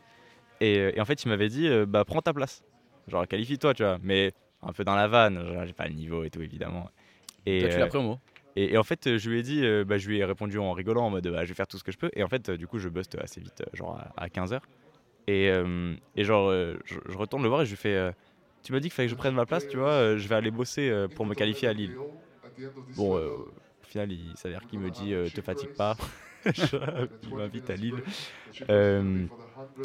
Et, 0.61 0.79
euh, 0.79 0.93
et 0.95 1.01
en 1.01 1.05
fait, 1.05 1.23
il 1.25 1.29
m'avait 1.29 1.49
dit, 1.49 1.67
euh, 1.69 1.87
bah, 1.87 2.05
prends 2.05 2.23
ta 2.23 2.33
place. 2.33 2.63
Genre, 3.09 3.27
qualifie-toi, 3.27 3.75
tu 3.75 3.83
vois. 3.83 3.99
Mais 4.03 4.33
un 4.63 4.73
peu 4.73 4.85
dans 4.85 4.95
la 4.95 5.09
vanne, 5.09 5.45
genre, 5.53 5.67
j'ai 5.67 5.73
pas 5.73 5.87
le 5.87 5.95
niveau 5.95 6.25
et 6.25 6.31
tout, 6.31 6.43
évidemment. 6.43 6.91
Et, 7.47 7.61
Toi, 7.61 7.69
tu 7.69 7.77
euh, 7.77 7.79
l'as 7.81 7.87
pris 7.87 7.99
au 7.99 8.03
mot. 8.03 8.19
et, 8.57 8.73
et 8.73 8.79
en 8.79 8.83
fait, 8.85 9.07
euh, 9.07 9.19
je 9.19 9.29
lui 9.31 9.41
ai 9.41 9.43
dit, 9.43 9.65
euh, 9.65 9.85
bah, 9.85 9.99
je 9.99 10.09
lui 10.09 10.19
ai 10.19 10.25
répondu 10.25 10.59
en 10.59 10.73
rigolant 10.73 11.07
en 11.07 11.11
mode, 11.11 11.27
bah, 11.29 11.45
je 11.45 11.49
vais 11.51 11.55
faire 11.55 11.67
tout 11.67 11.79
ce 11.79 11.85
que 11.85 11.93
je 11.93 11.99
peux. 11.99 12.11
Et 12.15 12.23
en 12.23 12.29
fait, 12.29 12.49
euh, 12.49 12.57
du 12.57 12.67
coup, 12.67 12.79
je 12.79 12.89
buste 12.89 13.17
assez 13.21 13.41
vite, 13.41 13.61
euh, 13.61 13.77
genre 13.77 14.01
à, 14.17 14.29
15h. 14.29 14.61
Et, 15.27 15.49
euh, 15.51 15.95
et 16.17 16.25
genre, 16.25 16.49
euh, 16.51 16.77
je, 16.85 16.97
je 17.09 17.17
retourne 17.17 17.43
le 17.43 17.49
voir 17.49 17.63
et 17.63 17.67
je 17.67 17.71
lui 17.71 17.77
fais, 17.77 17.95
euh, 17.95 18.13
tu 18.63 18.73
m'as 18.73 18.81
dit 18.81 18.89
qu'il 18.89 18.95
fallait 18.95 19.09
que 19.09 19.13
je 19.15 19.17
prenne 19.19 19.35
ma 19.35 19.47
place, 19.47 19.67
tu 19.69 19.77
vois, 19.77 19.91
euh, 19.91 20.19
je 20.19 20.27
vais 20.29 20.35
aller 20.35 20.51
bosser 20.51 20.89
euh, 20.89 21.09
pour 21.09 21.27
me 21.27 21.35
qualifier 21.35 21.69
à 21.69 21.73
Lille. 21.73 21.95
Bon, 22.97 23.17
euh, 23.17 23.29
au 23.29 23.87
final, 23.87 24.11
il 24.13 24.37
s'avère 24.37 24.67
qu'il 24.67 24.79
me 24.79 24.91
dit, 24.91 25.13
euh, 25.13 25.29
te 25.29 25.41
fatigue 25.41 25.71
pas. 25.77 25.97
il 27.23 27.35
m'invite 27.35 27.71
à 27.71 27.77
Lille. 27.77 28.03
Euh, 28.71 29.27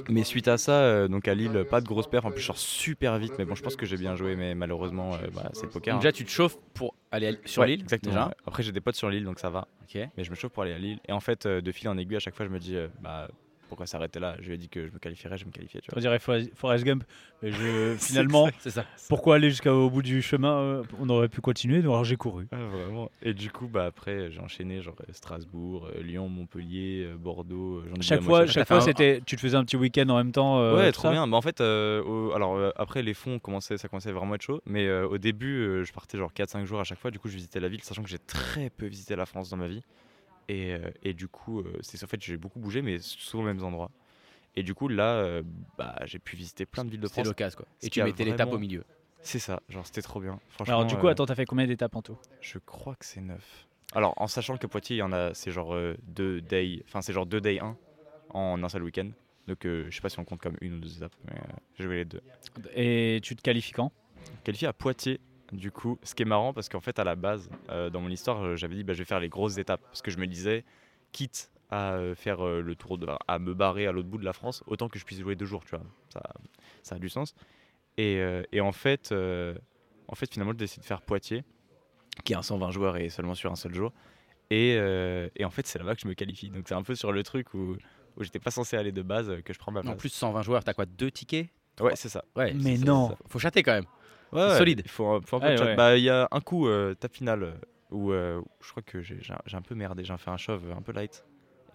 mais 0.09 0.23
suite 0.23 0.47
à 0.47 0.57
ça, 0.57 0.81
euh, 0.81 1.07
donc 1.07 1.27
à 1.27 1.35
Lille, 1.35 1.65
pas 1.69 1.81
de 1.81 1.85
grosse 1.87 2.07
perf. 2.07 2.25
En 2.25 2.31
plus, 2.31 2.41
je 2.41 2.47
sors 2.47 2.57
super 2.57 3.17
vite. 3.17 3.33
Mais 3.37 3.45
bon, 3.45 3.55
je 3.55 3.61
pense 3.61 3.75
que 3.75 3.85
j'ai 3.85 3.97
bien 3.97 4.15
joué. 4.15 4.35
Mais 4.35 4.55
malheureusement, 4.55 5.13
euh, 5.15 5.27
bah, 5.33 5.49
c'est 5.53 5.63
le 5.63 5.71
poker. 5.71 5.93
Donc, 5.95 5.99
hein. 5.99 6.01
déjà, 6.03 6.11
tu 6.11 6.25
te 6.25 6.31
chauffes 6.31 6.57
pour 6.73 6.95
aller 7.11 7.27
à- 7.27 7.47
sur 7.47 7.61
Ouais, 7.61 7.67
l'île 7.69 7.81
exactement. 7.81 8.13
déjà. 8.13 8.35
Après, 8.45 8.63
j'ai 8.63 8.71
des 8.71 8.81
potes 8.81 8.95
sur 8.95 9.09
l'île, 9.09 9.25
donc 9.25 9.39
ça 9.39 9.49
va. 9.49 9.67
Ok. 9.83 10.01
Mais 10.17 10.23
je 10.23 10.29
me 10.31 10.35
chauffe 10.35 10.51
pour 10.51 10.63
aller 10.63 10.73
à 10.73 10.77
Lille. 10.79 10.99
Et 11.07 11.11
en 11.11 11.19
fait, 11.19 11.45
euh, 11.45 11.61
de 11.61 11.71
fil 11.71 11.87
en 11.89 11.97
aiguille, 11.97 12.15
à 12.17 12.19
chaque 12.19 12.35
fois, 12.35 12.45
je 12.45 12.51
me 12.51 12.59
dis, 12.59 12.75
euh, 12.75 12.87
bah, 13.01 13.27
pourquoi 13.69 13.85
s'arrêter 13.87 14.19
là? 14.19 14.35
Je 14.41 14.47
lui 14.49 14.55
ai 14.55 14.57
dit 14.57 14.67
que 14.67 14.85
je 14.85 14.91
me 14.91 14.99
qualifierais, 14.99 15.37
je 15.37 15.45
me 15.45 15.51
qualifiais. 15.51 15.79
Tu 15.79 15.89
On 15.91 15.95
vois. 15.95 16.01
dirait 16.01 16.19
Forrest 16.19 16.83
Gump. 16.83 17.03
Mais 17.41 17.51
je, 17.51 17.95
finalement, 17.99 18.49
C'est 18.59 18.71
ça. 18.71 18.83
pourquoi 19.07 19.35
aller 19.35 19.49
jusqu'au 19.49 19.89
bout 19.89 20.01
du 20.01 20.21
chemin? 20.21 20.57
Euh, 20.59 20.83
On 20.99 21.07
aurait 21.09 21.29
pu 21.29 21.39
continuer, 21.39 21.77
alors 21.79 22.03
j'ai 22.03 22.17
couru. 22.17 22.47
Ah, 22.51 22.57
vraiment. 22.57 23.09
Et 23.21 23.33
du 23.33 23.49
coup, 23.51 23.67
bah, 23.67 23.85
après, 23.85 24.31
j'ai 24.31 24.39
enchaîné 24.41 24.81
genre 24.81 24.95
euh, 25.07 25.13
Strasbourg, 25.13 25.87
euh, 25.95 26.01
Lyon, 26.01 26.27
Montpellier, 26.27 27.05
euh, 27.05 27.15
Bordeaux. 27.17 27.83
Chaque 28.01 28.21
fois, 28.21 28.45
chaque 28.47 28.67
T'as 28.67 28.75
fois 28.75 28.81
c'était, 28.81 29.21
tu 29.25 29.35
te 29.35 29.41
faisais 29.41 29.55
un 29.55 29.63
petit 29.63 29.77
week-end 29.77 30.09
en 30.09 30.17
même 30.17 30.31
temps. 30.31 30.59
euh, 30.59 30.75
ouais, 30.75 30.91
trop 30.91 31.03
ça? 31.03 31.11
bien. 31.11 31.27
Bah, 31.27 31.37
en 31.37 31.41
fait, 31.41 31.61
euh, 31.61 32.01
au- 32.03 32.33
alors 32.33 32.55
euh, 32.57 32.71
après 32.75 33.01
les 33.03 33.13
fonds 33.13 33.39
commençaient, 33.39 33.77
ça 33.77 33.87
commençait 33.87 34.11
vraiment 34.11 34.33
à 34.33 34.35
être 34.35 34.41
chaud. 34.41 34.61
Mais 34.65 34.87
euh, 34.87 35.07
au 35.07 35.17
début, 35.17 35.59
euh, 35.59 35.83
je 35.83 35.93
partais 35.93 36.17
genre 36.17 36.33
4-5 36.33 36.65
jours 36.65 36.79
à 36.79 36.83
chaque 36.83 36.99
fois. 36.99 37.11
Du 37.11 37.19
coup, 37.19 37.29
je 37.29 37.35
visitais 37.35 37.59
la 37.59 37.69
ville, 37.69 37.83
sachant 37.83 38.03
que 38.03 38.09
j'ai 38.09 38.19
très 38.19 38.69
peu 38.69 38.85
visité 38.87 39.15
la 39.15 39.25
France 39.25 39.49
dans 39.49 39.57
ma 39.57 39.67
vie. 39.67 39.83
Et, 40.49 40.73
euh, 40.73 40.89
et 41.03 41.13
du 41.13 41.27
coup, 41.29 41.61
euh, 41.61 41.77
c'est 41.81 42.03
en 42.03 42.07
fait, 42.07 42.21
j'ai 42.21 42.35
beaucoup 42.35 42.59
bougé, 42.59 42.81
mais 42.81 42.99
souvent 42.99 43.43
aux 43.43 43.45
mêmes 43.45 43.63
endroits. 43.63 43.91
Et 44.55 44.63
du 44.63 44.73
coup, 44.73 44.87
là, 44.87 45.13
euh, 45.17 45.43
bah, 45.77 45.95
j'ai 46.05 46.19
pu 46.19 46.35
visiter 46.35 46.65
plein 46.65 46.83
de 46.83 46.89
villes 46.89 46.99
de 46.99 47.07
C'était 47.07 47.21
France. 47.21 47.27
l'occasion 47.27 47.57
quoi. 47.57 47.65
Et 47.83 47.89
tu 47.89 48.01
mettais 48.03 48.25
l'étape 48.25 48.47
au 48.47 48.51
vraiment- 48.51 48.59
milieu. 48.59 48.83
C'est 49.21 49.39
ça, 49.39 49.61
genre 49.69 49.85
c'était 49.85 50.01
trop 50.01 50.19
bien. 50.19 50.39
Franchement, 50.49 50.73
Alors 50.73 50.85
du 50.85 50.95
coup, 50.97 51.07
euh, 51.07 51.11
attends, 51.11 51.25
t'as 51.25 51.35
fait 51.35 51.45
combien 51.45 51.67
d'étapes 51.67 51.95
en 51.95 52.01
tout? 52.01 52.17
je 52.41 52.57
crois 52.57 52.95
que 52.95 53.05
c'est 53.05 53.21
9. 53.21 53.67
Alors, 53.93 54.13
en 54.17 54.27
sachant 54.27 54.57
que 54.57 54.65
Poitiers, 54.67 54.95
il 54.95 54.99
y 54.99 55.03
en 55.03 55.11
a, 55.11 55.33
c'est 55.33 55.51
genre 55.51 55.75
2 56.03 56.41
day, 56.41 56.81
enfin, 56.87 57.01
c'est 57.01 57.13
genre 57.13 57.25
2 57.25 57.41
day 57.41 57.59
1 57.59 57.77
en 58.29 58.63
un 58.63 58.69
seul 58.69 58.83
week-end. 58.83 59.09
Donc, 59.47 59.65
euh, 59.65 59.85
je 59.89 59.95
sais 59.95 60.01
pas 60.01 60.09
si 60.09 60.19
on 60.19 60.25
compte 60.25 60.39
comme 60.41 60.55
une 60.61 60.75
ou 60.75 60.79
deux 60.79 60.95
étapes, 60.97 61.15
mais 61.25 61.33
euh, 61.37 61.53
j'ai 61.77 61.83
joué 61.83 61.95
les 61.97 62.05
deux. 62.05 62.21
Et 62.75 63.19
tu 63.23 63.35
te 63.35 63.41
qualifies 63.41 63.71
quand? 63.73 63.91
Qualifié 64.43 64.67
à 64.67 64.73
Poitiers, 64.73 65.19
du 65.51 65.71
coup, 65.71 65.97
ce 66.03 66.13
qui 66.15 66.23
est 66.23 66.25
marrant 66.25 66.53
parce 66.53 66.69
qu'en 66.69 66.79
fait, 66.81 66.99
à 66.99 67.03
la 67.03 67.15
base, 67.15 67.49
euh, 67.69 67.89
dans 67.89 68.01
mon 68.01 68.09
histoire, 68.09 68.43
euh, 68.43 68.55
j'avais 68.55 68.75
dit 68.75 68.83
bah, 68.83 68.93
je 68.93 68.99
vais 68.99 69.05
faire 69.05 69.19
les 69.19 69.29
grosses 69.29 69.57
étapes 69.57 69.81
parce 69.81 70.01
que 70.01 70.11
je 70.11 70.17
me 70.17 70.27
disais, 70.27 70.63
quitte 71.11 71.51
à 71.71 71.93
euh, 71.93 72.15
faire 72.15 72.45
euh, 72.45 72.61
le 72.61 72.75
tour, 72.75 72.97
de, 72.97 73.07
à 73.27 73.39
me 73.39 73.53
barrer 73.53 73.85
à 73.87 73.91
l'autre 73.91 74.07
bout 74.09 74.17
de 74.17 74.25
la 74.25 74.33
France, 74.33 74.63
autant 74.67 74.89
que 74.89 74.97
je 74.99 75.05
puisse 75.05 75.19
jouer 75.19 75.35
deux 75.35 75.45
jours, 75.45 75.63
tu 75.65 75.75
vois. 75.75 75.85
Ça, 76.09 76.21
ça 76.83 76.95
a 76.95 76.99
du 76.99 77.09
sens. 77.09 77.35
Et, 77.97 78.17
euh, 78.19 78.43
et 78.51 78.61
en 78.61 78.71
fait, 78.71 79.11
euh, 79.11 79.55
en 80.07 80.15
fait, 80.15 80.31
finalement, 80.31 80.53
je 80.53 80.57
décide 80.57 80.81
de 80.81 80.87
faire 80.87 81.01
Poitiers, 81.01 81.43
qui 82.23 82.33
est 82.33 82.35
un 82.35 82.41
120 82.41 82.71
joueurs 82.71 82.97
et 82.97 83.09
seulement 83.09 83.35
sur 83.35 83.51
un 83.51 83.55
seul 83.55 83.73
jour. 83.75 83.93
Et, 84.49 84.75
euh, 84.79 85.29
et 85.35 85.45
en 85.45 85.51
fait, 85.51 85.67
c'est 85.67 85.77
là-bas 85.77 85.93
que 85.95 86.01
je 86.01 86.07
me 86.07 86.13
qualifie. 86.15 86.49
Donc, 86.49 86.67
c'est 86.67 86.73
un 86.73 86.81
peu 86.83 86.95
sur 86.95 87.11
le 87.11 87.21
truc 87.23 87.53
où, 87.53 87.75
où 88.17 88.23
j'étais 88.23 88.39
pas 88.39 88.49
censé 88.51 88.75
aller 88.77 88.91
de 88.91 89.03
base 89.03 89.31
que 89.45 89.53
je 89.53 89.59
prends 89.59 89.71
ma 89.71 89.81
place. 89.81 89.93
En 89.93 89.97
plus 89.97 90.09
120 90.11 90.41
joueurs, 90.41 90.63
t'as 90.63 90.73
quoi 90.73 90.85
Deux 90.87 91.11
tickets? 91.11 91.49
Ouais, 91.79 91.95
c'est 91.95 92.09
ça. 92.09 92.25
Ouais. 92.35 92.51
Mais 92.53 92.77
non. 92.77 93.09
ça- 93.09 93.17
Faut 93.27 93.37
chatter 93.39 93.61
quand 93.63 93.73
même. 93.73 93.85
Ouais, 94.31 94.45
ouais, 94.45 94.57
Solide. 94.57 94.81
Il 94.85 94.91
faut, 94.91 95.05
un- 95.07 95.21
faut 95.21 95.37
un 95.37 95.39
peu 95.39 95.51
de 95.51 95.57
chat. 95.57 95.75
Bah, 95.75 95.97
il 95.97 96.03
y 96.03 96.09
a 96.09 96.27
un 96.31 96.41
coup, 96.41 96.67
euh, 96.67 96.93
ta 96.95 97.07
finale, 97.07 97.43
euh, 97.43 97.53
où 97.91 98.11
euh, 98.11 98.41
je 98.61 98.69
crois 98.71 98.83
que 98.83 99.01
j'ai 99.01 99.19
un- 99.53 99.61
peu 99.61 99.75
merdé. 99.75 100.03
J'ai 100.03 100.15
fait 100.17 100.29
un 100.31 100.37
shove 100.37 100.71
un 100.75 100.81
peu 100.81 100.91
light. 100.91 101.25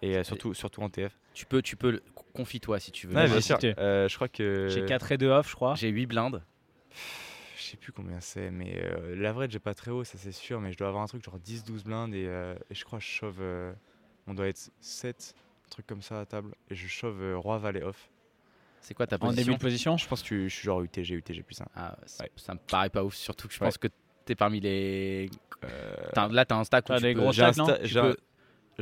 Et 0.01 0.17
euh, 0.17 0.23
surtout, 0.23 0.53
surtout 0.53 0.81
en 0.81 0.89
TF. 0.89 1.17
Tu 1.33 1.45
peux, 1.45 1.61
tu 1.61 1.75
peux, 1.75 1.91
le- 1.91 2.03
confie-toi 2.33 2.79
si 2.79 2.91
tu 2.91 3.07
veux. 3.07 3.15
Ouais, 3.15 3.27
bien 3.27 3.41
sûr. 3.41 3.57
Euh, 3.77 4.07
je 4.07 4.15
crois 4.15 4.27
que. 4.27 4.67
J'ai 4.69 4.85
4 4.85 5.11
et 5.11 5.17
2 5.17 5.29
off, 5.29 5.49
je 5.49 5.55
crois. 5.55 5.75
J'ai 5.75 5.89
8 5.89 6.05
blindes. 6.05 6.43
Je 7.57 7.61
sais 7.71 7.77
plus 7.77 7.91
combien 7.91 8.19
c'est, 8.19 8.51
mais 8.51 8.75
euh, 8.83 9.15
l'average 9.15 9.51
j'ai 9.51 9.59
pas 9.59 9.73
très 9.73 9.89
haut, 9.91 10.03
ça 10.03 10.17
c'est 10.17 10.31
sûr. 10.31 10.61
Mais 10.61 10.71
je 10.71 10.77
dois 10.77 10.87
avoir 10.89 11.03
un 11.03 11.07
truc 11.07 11.23
genre 11.23 11.39
10-12 11.39 11.83
blindes. 11.83 12.13
Et, 12.13 12.25
euh, 12.27 12.55
et 12.69 12.75
je 12.75 12.85
crois 12.85 12.99
que 12.99 13.05
je 13.05 13.09
shove. 13.09 13.37
euh, 13.39 13.73
on 14.27 14.33
doit 14.33 14.47
être 14.47 14.69
7, 14.81 15.33
un 15.65 15.69
truc 15.69 15.87
comme 15.87 16.01
ça 16.01 16.19
à 16.19 16.25
table. 16.25 16.53
Et 16.69 16.75
je 16.75 16.87
shove 16.87 17.21
euh, 17.21 17.37
Roi 17.37 17.57
Valet 17.57 17.83
off. 17.83 18.09
C'est 18.85 18.93
quoi 18.93 19.07
ta 19.07 19.15
En 19.15 19.31
début 19.31 19.35
position 19.35 19.53
de 19.53 19.57
position 19.59 19.97
Je 19.97 20.07
pense 20.07 20.21
que 20.21 20.47
je 20.47 20.53
suis 20.53 20.63
genre 20.63 20.81
UTG, 20.83 21.15
UTG 21.15 21.41
plus 21.43 21.59
1. 21.59 21.65
Ah, 21.75 21.97
ça, 22.05 22.23
Ouais. 22.23 22.29
ça 22.35 22.53
me 22.53 22.59
paraît 22.59 22.89
pas 22.91 23.03
ouf. 23.03 23.15
Surtout 23.15 23.47
que 23.47 23.53
je 23.55 23.59
Ouais. 23.59 23.65
pense 23.65 23.79
que 23.79 23.87
t'es 24.25 24.35
parmi 24.35 24.59
les. 24.59 25.29
Euh, 25.63 26.27
Là, 26.29 26.45
t'as 26.45 26.55
un 26.57 26.63
stack 26.63 26.85
où 26.85 26.87
T'as 26.89 26.97
tu 26.97 27.03
des 27.03 27.13
peux, 27.15 27.21
gros 27.21 27.31
j'ai 27.31 27.41
un 27.43 27.51
stacks, 27.53 27.67
non 27.67 27.73
tu 27.83 27.93
peux, 27.95 28.15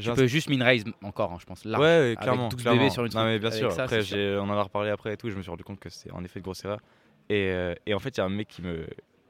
tu 0.01 0.11
peux 0.11 0.27
juste 0.27 0.49
min 0.49 0.61
raise 0.63 0.83
encore, 1.03 1.31
hein, 1.31 1.37
je 1.39 1.45
pense. 1.45 1.63
Là. 1.63 1.77
Ouais, 1.79 1.85
ouais, 1.85 1.91
Avec 2.07 2.19
clairement. 2.19 2.49
12 2.49 2.61
clairement. 2.61 2.79
bébés 2.81 2.89
sur 2.89 3.05
une 3.05 3.13
Non, 3.13 3.23
mais 3.23 3.39
bien 3.39 3.47
avec 3.49 3.59
sûr. 3.59 3.71
ça, 3.71 3.83
après, 3.83 4.03
c'est 4.03 4.35
on 4.37 4.43
en 4.43 4.49
a 4.57 4.61
reparlé 4.63 4.89
après 4.89 5.13
et 5.13 5.17
tout. 5.17 5.29
Je 5.29 5.37
me 5.37 5.41
suis 5.41 5.51
rendu 5.51 5.63
compte 5.63 5.79
que 5.79 5.89
c'était 5.89 6.11
en 6.11 6.23
effet 6.25 6.39
une 6.39 6.43
grosse 6.43 6.65
erreur. 6.65 6.79
Et, 7.29 7.49
euh, 7.51 7.73
et 7.85 7.93
en 7.93 7.99
fait, 7.99 8.17
il 8.17 8.19
y 8.19 8.21
a 8.21 8.25
un 8.25 8.29
mec 8.29 8.49
qui 8.49 8.61
me, 8.61 8.85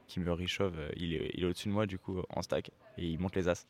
qui 0.08 0.18
me 0.18 0.32
reshove. 0.32 0.74
euh, 0.76 0.90
Il 0.96 1.14
est, 1.14 1.30
il 1.34 1.44
est 1.44 1.46
au-dessus 1.46 1.68
de 1.68 1.72
moi, 1.74 1.86
du 1.86 1.98
coup, 1.98 2.20
en 2.30 2.42
stack. 2.42 2.70
Et 2.98 3.06
il 3.06 3.18
monte 3.20 3.36
les 3.36 3.48
as. 3.48 3.66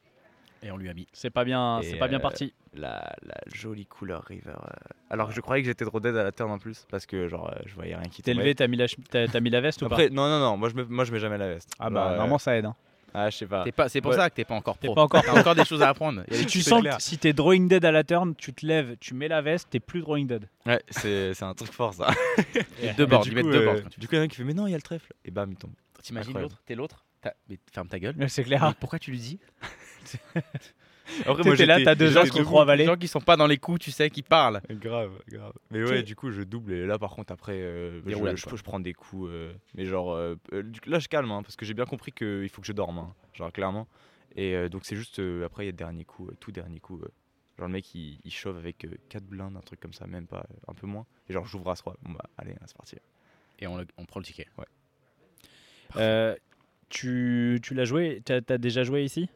Et 0.66 0.70
on 0.70 0.76
lui 0.78 0.88
a 0.88 0.94
mis. 0.94 1.06
C'est 1.12 1.30
pas 1.30 1.44
bien, 1.44 1.80
c'est 1.82 1.96
pas 1.98 2.08
bien 2.08 2.18
euh, 2.18 2.22
parti. 2.22 2.54
La, 2.72 3.14
la 3.22 3.34
jolie 3.54 3.84
couleur 3.86 4.22
river. 4.24 4.50
euh. 4.50 4.70
Alors 5.10 5.28
que 5.28 5.34
je 5.34 5.40
croyais 5.40 5.62
que 5.62 5.68
j'étais 5.68 5.84
trop 5.84 6.00
dead 6.00 6.16
à 6.16 6.24
la 6.24 6.32
turn 6.32 6.50
en 6.50 6.58
plus. 6.58 6.86
Parce 6.90 7.04
que, 7.06 7.28
genre, 7.28 7.50
euh, 7.50 7.60
je 7.66 7.74
voyais 7.74 7.94
rien 7.94 8.08
qui 8.10 8.22
T'es 8.22 8.32
levé, 8.34 8.54
t'as 8.54 8.66
mis, 8.66 8.76
la 8.78 8.86
t'as- 9.10 9.28
t'as 9.28 9.40
mis 9.40 9.50
la 9.50 9.60
veste 9.60 9.82
ou 9.82 9.88
pas 9.88 9.96
non, 10.08 10.26
non, 10.28 10.40
non. 10.40 10.56
Moi, 10.56 10.70
je, 10.70 10.74
me, 10.74 10.84
moi, 10.84 11.04
je 11.04 11.12
mets 11.12 11.18
jamais 11.20 11.38
la 11.38 11.48
veste. 11.48 11.70
Ah 11.78 11.90
bah, 11.90 12.00
Genre, 12.00 12.06
euh, 12.06 12.10
normalement 12.16 12.38
ça 12.38 12.56
aide. 12.56 12.64
hein. 12.64 12.74
Ah, 13.16 13.30
je 13.30 13.36
sais 13.36 13.46
pas. 13.46 13.62
T'es 13.62 13.70
pas- 13.70 13.88
C'est 13.88 14.00
pour 14.00 14.10
Ouais. 14.10 14.16
ça 14.16 14.28
que 14.28 14.34
t'es 14.34 14.44
pas 14.44 14.54
encore 14.56 14.76
T'es 14.76 14.88
pro. 14.88 14.94
pas 14.96 15.02
encore 15.02 15.22
T'as 15.22 15.38
encore 15.38 15.54
des 15.54 15.64
choses 15.64 15.82
à 15.82 15.90
apprendre. 15.90 16.24
Si 16.32 16.46
tu 16.46 16.62
c'est 16.62 16.70
sens 16.70 16.80
clair. 16.80 16.96
que 16.96 17.02
si 17.02 17.16
t'es 17.18 17.32
drawing 17.32 17.68
dead 17.68 17.84
à 17.84 17.92
la 17.92 18.02
turn, 18.02 18.34
tu 18.34 18.52
te 18.54 18.66
lèves, 18.66 18.96
tu 18.98 19.14
mets 19.14 19.28
la 19.28 19.40
veste, 19.42 19.68
t'es 19.70 19.78
plus 19.80 20.00
drawing 20.00 20.26
dead. 20.26 20.48
Ouais, 20.66 20.82
c'est 20.88 21.32
c'est 21.34 21.44
un 21.44 21.54
truc 21.54 21.70
fort, 21.70 21.94
ça. 21.94 22.08
il 22.80 22.86
y 22.86 22.88
a 22.88 22.94
deux 22.94 23.04
Mais 23.04 23.10
bords. 23.10 23.22
du 23.22 23.30
coup, 23.34 23.42
deux 23.42 23.60
euh, 23.60 23.64
bords. 23.82 23.90
Du 23.98 24.08
coup, 24.08 24.14
il 24.14 24.16
y 24.16 24.18
en 24.18 24.22
a 24.22 24.24
un 24.24 24.28
qui 24.28 24.36
fait, 24.36 24.44
mais 24.44 24.54
non, 24.54 24.66
il 24.66 24.70
y 24.70 24.74
a 24.74 24.78
le 24.78 24.82
trèfle. 24.82 25.12
Et 25.24 25.30
bam, 25.30 25.48
il 25.52 25.56
tombe. 25.56 25.74
T'imagines 26.02 26.36
l'autre? 26.40 26.60
T'es 26.66 26.74
l'autre? 26.74 27.04
T'as- 27.22 27.34
Mais 27.48 27.56
ferme 27.72 27.86
ta 27.86 28.00
gueule. 28.00 28.16
C'est 28.28 28.42
clair. 28.42 28.64
Mais 28.66 28.74
Pourquoi 28.80 28.98
tu 28.98 29.12
lui 29.12 29.18
dis? 29.18 29.38
Après, 31.26 31.42
T'étais 31.42 31.66
là, 31.66 31.78
t'as 31.84 31.94
deux 31.94 32.14
contre 32.14 32.38
debout. 32.38 32.44
trois 32.44 32.62
Les 32.62 32.66
valets. 32.66 32.84
gens 32.86 32.96
qui 32.96 33.08
sont 33.08 33.20
pas 33.20 33.36
dans 33.36 33.46
les 33.46 33.58
coups, 33.58 33.78
tu 33.78 33.90
sais, 33.90 34.08
qui 34.08 34.22
parlent. 34.22 34.62
Grave, 34.70 35.12
grave. 35.28 35.52
Mais 35.70 35.84
ouais, 35.84 36.02
du 36.02 36.16
coup, 36.16 36.30
je 36.30 36.40
double 36.42 36.72
et 36.72 36.86
là, 36.86 36.98
par 36.98 37.10
contre, 37.10 37.30
après, 37.32 37.52
euh, 37.56 38.00
Des 38.00 38.12
je, 38.12 38.16
roulades, 38.16 38.36
je- 38.38 38.44
quoi. 38.46 38.56
je 38.56 38.62
prends 38.62 38.80
des 38.80 38.94
coups. 38.94 39.28
euh, 39.30 39.52
mais 39.74 39.84
genre, 39.84 40.12
euh, 40.14 40.34
là, 40.86 40.98
je 40.98 41.08
calme, 41.08 41.30
hein, 41.30 41.42
parce 41.42 41.56
que 41.56 41.66
j'ai 41.66 41.74
bien 41.74 41.84
compris 41.84 42.10
qu'il 42.12 42.48
faut 42.48 42.62
que 42.62 42.66
je 42.66 42.72
dorme, 42.72 42.98
hein, 42.98 43.14
genre, 43.34 43.52
clairement. 43.52 43.86
Et 44.34 44.54
euh, 44.56 44.68
donc, 44.70 44.86
c'est 44.86 44.96
juste, 44.96 45.18
euh, 45.18 45.44
après, 45.44 45.64
il 45.64 45.66
y 45.66 45.68
a 45.68 45.72
le 45.72 45.76
dernier 45.76 46.04
coup, 46.06 46.26
euh, 46.28 46.34
tout 46.40 46.50
dernier 46.52 46.80
coup. 46.80 46.96
euh, 46.96 47.08
genre, 47.58 47.68
le 47.68 47.72
mec, 47.74 47.94
il, 47.94 48.18
il 48.24 48.32
chauffe 48.32 48.56
avec 48.56 48.86
4 49.10 49.24
blindes, 49.24 49.56
un 49.58 49.60
truc 49.60 49.80
comme 49.80 49.92
ça, 49.92 50.06
même 50.06 50.26
pas, 50.26 50.46
euh, 50.50 50.56
un 50.68 50.74
peu 50.74 50.86
moins. 50.86 51.04
Et 51.28 51.34
genre, 51.34 51.44
j'ouvre 51.44 51.70
à 51.70 51.76
3. 51.76 51.96
Bon, 52.02 52.12
bah, 52.12 52.24
allez, 52.38 52.54
c'est 52.66 52.76
parti. 52.76 52.96
Et 53.58 53.66
on, 53.66 53.76
le- 53.76 53.86
on 53.98 54.06
prend 54.06 54.20
le 54.20 54.24
ticket. 54.26 54.46
Euh, 55.96 56.34
tu 56.88 57.60
tu 57.62 57.74
l'as 57.74 57.84
joué 57.84 58.20
T'as 58.24 58.40
as 58.48 58.58
déjà 58.58 58.82
joué 58.84 59.04
ici? 59.04 59.28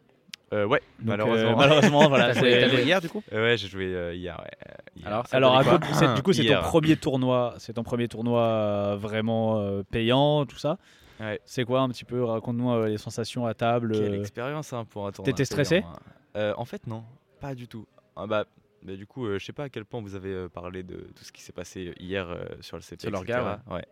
Euh, 0.53 0.65
ouais, 0.67 0.81
Donc, 0.99 1.09
malheureusement. 1.09 1.51
euh, 1.51 1.57
malheureusement, 1.57 2.09
voilà. 2.09 2.33
T'as 2.35 2.41
joué, 2.41 2.83
hier 2.83 3.01
du 3.01 3.09
coup 3.09 3.23
Euh, 3.33 3.45
ouais, 3.45 3.57
j'ai 3.59 3.69
joué 3.69 3.95
euh, 3.95 4.15
hier, 4.15 4.41
ouais. 4.43 4.77
hier. 4.97 5.07
Alors, 5.07 5.27
Alors, 5.33 5.65
quoi 5.65 5.79
du 6.15 6.23
coup, 6.23 6.33
c'est 6.33 6.47
ton 6.47 6.63
premier 6.63 6.97
tournoi, 6.97 7.55
c'est 7.59 7.75
ton 7.75 7.83
premier 7.83 8.09
tournoi 8.09 8.43
euh, 8.43 8.97
vraiment 8.99 9.59
euh, 9.59 9.83
payant, 9.91 10.47
tout 10.47 10.57
ça. 10.59 10.79
Ouais. 11.21 11.41
C'est 11.45 11.65
quoi 11.65 11.81
un 11.81 11.89
petit 11.89 12.05
peu 12.05 12.23
Raconte-nous 12.25 12.71
euh, 12.71 12.87
les 12.89 12.99
sensations 12.99 13.45
à 13.47 13.53
table. 13.55 13.93
Quelle 13.93 14.15
expérience 14.15 14.73
hein, 14.73 14.85
pour 14.85 15.07
un 15.07 15.13
tournoi. 15.13 15.33
T'étais 15.33 15.45
stressé 15.45 15.81
payant, 15.81 15.93
hein. 15.93 15.99
Euh, 16.37 16.55
En 16.57 16.65
fait, 16.65 16.87
non, 16.87 17.05
pas 17.41 17.55
du 17.55 17.67
tout. 17.67 17.87
Ah 18.17 18.27
bah, 18.27 18.45
bah, 18.83 18.95
du 18.95 19.07
coup, 19.07 19.27
euh, 19.27 19.39
je 19.39 19.45
sais 19.45 19.53
pas 19.53 19.65
à 19.65 19.69
quel 19.69 19.85
point 19.85 20.01
vous 20.01 20.15
avez 20.15 20.49
parlé 20.49 20.83
de 20.83 20.97
tout 21.15 21.25
ce 21.25 21.33
qui 21.33 21.43
s'est 21.43 21.53
passé 21.53 21.93
hier 21.99 22.29
euh, 22.31 22.45
sur 22.61 22.77
le 22.77 22.83
CP. 22.83 23.09
Sur 23.09 23.21
ouais. 23.21 23.85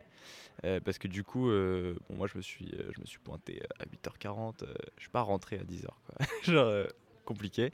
Euh, 0.65 0.81
parce 0.81 0.99
que 0.99 1.09
du 1.09 1.23
coup, 1.23 1.49
euh, 1.51 1.95
bon, 2.09 2.17
moi 2.17 2.27
je 2.27 2.37
me 2.37 2.43
suis, 2.43 2.71
euh, 2.75 2.91
je 2.95 3.01
me 3.01 3.07
suis 3.07 3.19
pointé 3.19 3.63
à 3.79 3.85
8h40. 3.85 4.63
euh, 4.63 4.75
je 4.97 5.03
suis 5.03 5.11
pas 5.11 5.21
rentré 5.21 5.59
à 5.59 5.65
10h, 5.65 5.87
quoi. 6.07 6.27
genre 6.43 6.87
compliqué. 7.25 7.73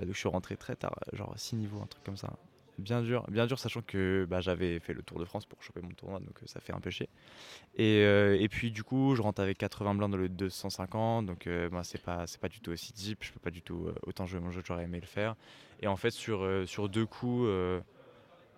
Donc 0.00 0.12
je 0.12 0.18
suis 0.18 0.28
rentré 0.28 0.56
très 0.56 0.76
tard, 0.76 0.94
genre 1.12 1.32
6 1.36 1.56
niveaux, 1.56 1.80
un 1.82 1.86
truc 1.86 2.04
comme 2.04 2.16
ça. 2.16 2.32
Bien 2.78 3.00
dur, 3.00 3.24
bien 3.30 3.46
dur, 3.46 3.58
sachant 3.58 3.80
que 3.80 4.26
bah, 4.28 4.42
j'avais 4.42 4.78
fait 4.80 4.92
le 4.92 5.02
Tour 5.02 5.18
de 5.18 5.24
France 5.24 5.46
pour 5.46 5.62
choper 5.62 5.80
mon 5.80 5.92
tournoi, 5.92 6.20
donc 6.20 6.38
ça 6.44 6.60
fait 6.60 6.74
un 6.74 6.80
peu 6.80 6.90
chier. 6.90 7.08
Et, 7.78 8.02
et 8.02 8.48
puis 8.50 8.70
du 8.70 8.84
coup, 8.84 9.14
je 9.14 9.22
rentre 9.22 9.40
avec 9.40 9.56
80 9.56 9.94
blindes 9.94 10.10
dans 10.12 10.18
le 10.18 10.28
250, 10.28 11.24
donc 11.24 11.48
bah, 11.72 11.80
c'est 11.84 12.02
pas 12.02 12.26
pas 12.38 12.48
du 12.48 12.60
tout 12.60 12.70
aussi 12.72 12.92
deep. 12.92 13.24
Je 13.24 13.32
peux 13.32 13.40
pas 13.40 13.50
du 13.50 13.62
tout 13.62 13.88
autant 14.02 14.26
jouer 14.26 14.40
mon 14.40 14.50
jeu, 14.50 14.60
j'aurais 14.62 14.84
aimé 14.84 15.00
le 15.00 15.06
faire. 15.06 15.36
Et 15.80 15.86
en 15.86 15.96
fait, 15.96 16.10
sur 16.10 16.46
sur 16.66 16.90
deux 16.90 17.06
coups 17.06 17.48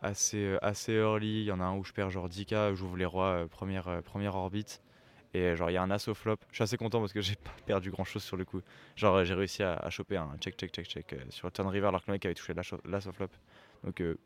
assez 0.02 0.38
euh, 0.44 0.58
assez 0.62 0.92
early, 0.92 1.40
il 1.40 1.44
y 1.44 1.52
en 1.52 1.60
a 1.60 1.64
un 1.64 1.76
où 1.76 1.84
je 1.84 1.92
perds 1.92 2.10
genre 2.10 2.28
10k, 2.28 2.74
j'ouvre 2.74 2.96
les 2.96 3.04
rois 3.04 3.26
euh, 3.44 3.46
première 3.46 3.88
euh, 3.88 4.00
première 4.02 4.34
orbite. 4.36 4.82
Et 5.34 5.54
genre 5.56 5.70
il 5.70 5.74
y 5.74 5.76
a 5.76 5.82
un 5.82 5.90
asso 5.90 6.14
flop. 6.14 6.36
Je 6.50 6.54
suis 6.56 6.62
assez 6.64 6.76
content 6.76 7.00
parce 7.00 7.12
que 7.12 7.20
j'ai 7.20 7.36
pas 7.44 7.50
perdu 7.66 7.90
grand 7.90 8.04
chose 8.04 8.22
sur 8.22 8.36
le 8.36 8.44
coup. 8.44 8.60
Genre 8.96 9.24
j'ai 9.24 9.34
réussi 9.34 9.62
à, 9.62 9.74
à 9.74 9.90
choper 9.90 10.16
un 10.16 10.36
check 10.40 10.56
check 10.56 10.72
check 10.72 10.86
check 10.86 11.12
euh, 11.12 11.18
sur 11.30 11.46
le 11.48 11.52
turn 11.52 11.68
river 11.68 11.88
alors 11.88 12.00
que 12.02 12.06
le 12.10 12.14
mec 12.14 12.24
avait 12.24 12.34
touché 12.34 12.54
l'asso 12.54 12.74
l'asso 12.84 13.12
flop. 13.12 13.28
Donc 13.84 14.00
euh, 14.00 14.16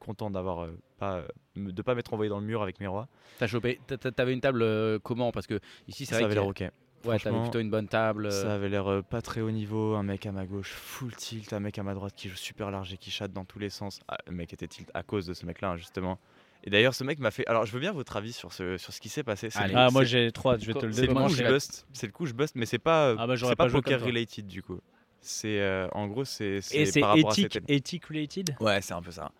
content 0.00 0.30
d'avoir 0.30 0.64
euh, 0.64 0.76
pas 0.98 1.22
de 1.54 1.82
pas 1.82 1.94
m'être 1.94 2.12
envoyé 2.12 2.28
dans 2.28 2.40
le 2.40 2.46
mur 2.46 2.60
avec 2.62 2.80
mes 2.80 2.88
rois. 2.88 3.06
T'as 3.38 3.46
chopé. 3.46 3.80
t'a- 3.86 3.98
t'a- 3.98 4.10
T'avais 4.10 4.32
une 4.32 4.40
table 4.40 4.98
comment? 5.00 5.30
Parce 5.30 5.46
que 5.46 5.60
ici, 5.86 6.06
c'est 6.06 6.16
Ça 6.16 6.24
avait 6.24 6.34
l'air 6.34 6.46
ok. 6.46 6.64
Ouais, 7.04 7.18
t'avais 7.18 7.40
plutôt 7.40 7.60
une 7.60 7.70
bonne 7.70 7.88
table. 7.88 8.26
euh, 8.26 8.30
Ça 8.30 8.54
avait 8.54 8.68
l'air 8.68 8.86
euh, 8.90 9.02
pas 9.02 9.22
très 9.22 9.40
haut 9.40 9.50
niveau, 9.50 9.94
un 9.94 10.02
mec 10.02 10.26
à 10.26 10.32
ma 10.32 10.46
gauche 10.46 10.72
full 10.72 11.14
tilt, 11.14 11.52
un 11.52 11.60
mec 11.60 11.78
à 11.78 11.82
ma 11.82 11.94
droite 11.94 12.14
qui 12.16 12.28
joue 12.28 12.36
super 12.36 12.70
large 12.70 12.92
et 12.92 12.96
qui 12.96 13.10
chatte 13.10 13.32
dans 13.32 13.44
tous 13.44 13.58
les 13.58 13.70
sens. 13.70 14.00
Ah, 14.08 14.18
le 14.26 14.32
mec 14.32 14.52
était 14.52 14.68
tilt 14.68 14.90
à 14.94 15.02
cause 15.02 15.26
de 15.26 15.34
ce 15.34 15.46
mec-là, 15.46 15.70
hein, 15.70 15.76
justement. 15.76 16.18
Et 16.64 16.70
d'ailleurs, 16.70 16.94
ce 16.94 17.02
mec 17.02 17.18
m'a 17.18 17.30
fait. 17.32 17.46
Alors, 17.48 17.66
je 17.66 17.72
veux 17.72 17.80
bien 17.80 17.92
votre 17.92 18.16
avis 18.16 18.32
sur 18.32 18.52
ce, 18.52 18.76
sur 18.76 18.92
ce 18.92 19.00
qui 19.00 19.08
s'est 19.08 19.24
passé. 19.24 19.48
Allez. 19.54 19.74
Ah, 19.76 19.90
moi 19.90 20.04
j'ai 20.04 20.28
hâte, 20.28 20.60
je 20.60 20.66
vais 20.66 20.74
te 20.74 20.86
le 20.86 20.92
c'est 20.92 21.06
le 21.06 21.14
coup 21.14 21.26
dire. 21.26 21.28
je 21.28 21.44
bust. 21.44 21.86
C'est 21.92 22.06
le 22.06 22.12
coup 22.12 22.26
je 22.26 22.34
bust, 22.34 22.54
mais 22.54 22.66
c'est 22.66 22.78
pas, 22.78 23.08
euh, 23.08 23.16
Ah 23.18 23.26
bah, 23.26 23.34
j'aurais 23.34 23.52
c'est 23.52 23.56
pas 23.56 23.66
pas 23.66 23.72
poker 23.72 24.00
related 24.00 24.46
du 24.46 24.62
coup. 24.62 24.78
C'est 25.20 25.60
euh, 25.60 25.88
en 25.92 26.06
gros 26.08 26.24
c'est 26.24 26.60
Et 26.72 26.86
c'est 26.86 27.00
par 27.00 27.10
rapport 27.10 27.30
à 27.30 27.32
éthique, 27.32 27.58
éthique 27.68 28.04
related? 28.06 28.54
Ouais, 28.60 28.80
c'est 28.80 28.94
un 28.94 29.02
peu 29.02 29.10
ça. 29.10 29.32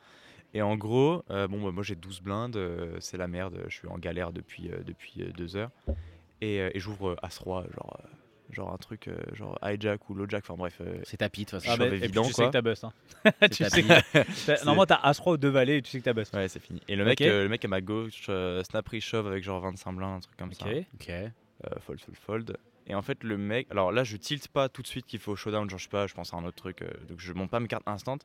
Et 0.54 0.62
en 0.62 0.76
gros, 0.76 1.24
euh, 1.30 1.48
bon, 1.48 1.62
bah, 1.64 1.70
moi 1.72 1.82
j'ai 1.82 1.94
12 1.94 2.20
blindes, 2.20 2.56
euh, 2.56 2.96
c'est 3.00 3.16
la 3.16 3.26
merde, 3.26 3.64
je 3.68 3.74
suis 3.74 3.88
en 3.88 3.98
galère 3.98 4.32
depuis, 4.32 4.68
euh, 4.70 4.82
depuis 4.84 5.22
euh, 5.22 5.30
deux 5.36 5.56
heures. 5.56 5.70
Et, 6.42 6.60
euh, 6.60 6.70
et 6.74 6.80
j'ouvre 6.80 7.10
euh, 7.10 7.16
As-Roi, 7.22 7.64
genre, 7.74 7.96
euh, 8.00 8.08
genre 8.52 8.72
un 8.72 8.76
truc, 8.76 9.08
euh, 9.08 9.16
genre 9.32 9.58
hijack 9.64 10.10
ou 10.10 10.14
low-jack, 10.14 10.44
enfin 10.44 10.58
bref. 10.58 10.76
euh, 10.80 11.00
C'est 11.04 11.18
tapis 11.18 11.44
de 11.44 11.50
toute 11.50 11.62
Ah 11.68 11.76
bah, 11.76 11.86
et 11.86 11.90
puis 11.90 12.04
évident, 12.04 12.22
tu 12.24 12.32
sais 12.32 12.44
que 12.46 12.50
t'as 12.50 12.60
bust. 12.62 12.84
Hein. 12.84 12.92
Tu 13.50 13.64
sais 13.64 13.82
que 13.82 14.64
Normalement 14.64 14.84
t'as 14.86 14.96
As-Roi 15.02 15.34
ou 15.34 15.36
deux 15.36 15.48
valets 15.48 15.78
et 15.78 15.82
tu 15.82 15.90
sais 15.90 16.00
que 16.00 16.04
t'as 16.04 16.12
bust. 16.12 16.34
Ouais, 16.34 16.48
c'est 16.48 16.60
fini. 16.60 16.82
Et 16.88 16.96
le 16.96 17.04
mec, 17.04 17.20
euh, 17.22 17.44
le 17.44 17.48
mec 17.48 17.64
à 17.64 17.68
ma 17.68 17.80
gauche, 17.80 18.26
euh, 18.28 18.62
snap 18.64 18.86
re-shove 18.88 19.26
avec 19.28 19.42
genre 19.44 19.60
25 19.60 19.92
blindes, 19.92 20.16
un 20.16 20.20
truc 20.20 20.36
comme 20.36 20.52
ça. 20.52 20.66
Ok. 20.66 20.84
Ok. 20.94 21.08
Euh, 21.10 21.30
fold, 21.80 22.00
fold, 22.00 22.16
fold. 22.18 22.56
Et 22.88 22.96
en 22.96 23.02
fait, 23.02 23.22
le 23.22 23.38
mec, 23.38 23.68
alors 23.70 23.92
là, 23.92 24.02
je 24.02 24.16
tilte 24.16 24.48
pas 24.48 24.68
tout 24.68 24.82
de 24.82 24.88
suite 24.88 25.06
qu'il 25.06 25.20
faut 25.20 25.36
showdown, 25.36 25.70
genre 25.70 25.78
je 25.78 25.84
sais 25.84 25.88
pas, 25.88 26.08
je 26.08 26.14
pense 26.14 26.34
à 26.34 26.36
un 26.36 26.44
autre 26.44 26.56
truc, 26.56 26.82
euh, 26.82 26.90
donc 27.08 27.20
je 27.20 27.32
monte 27.32 27.48
pas 27.50 27.60
mes 27.60 27.68
cartes 27.68 27.86
instant. 27.86 28.18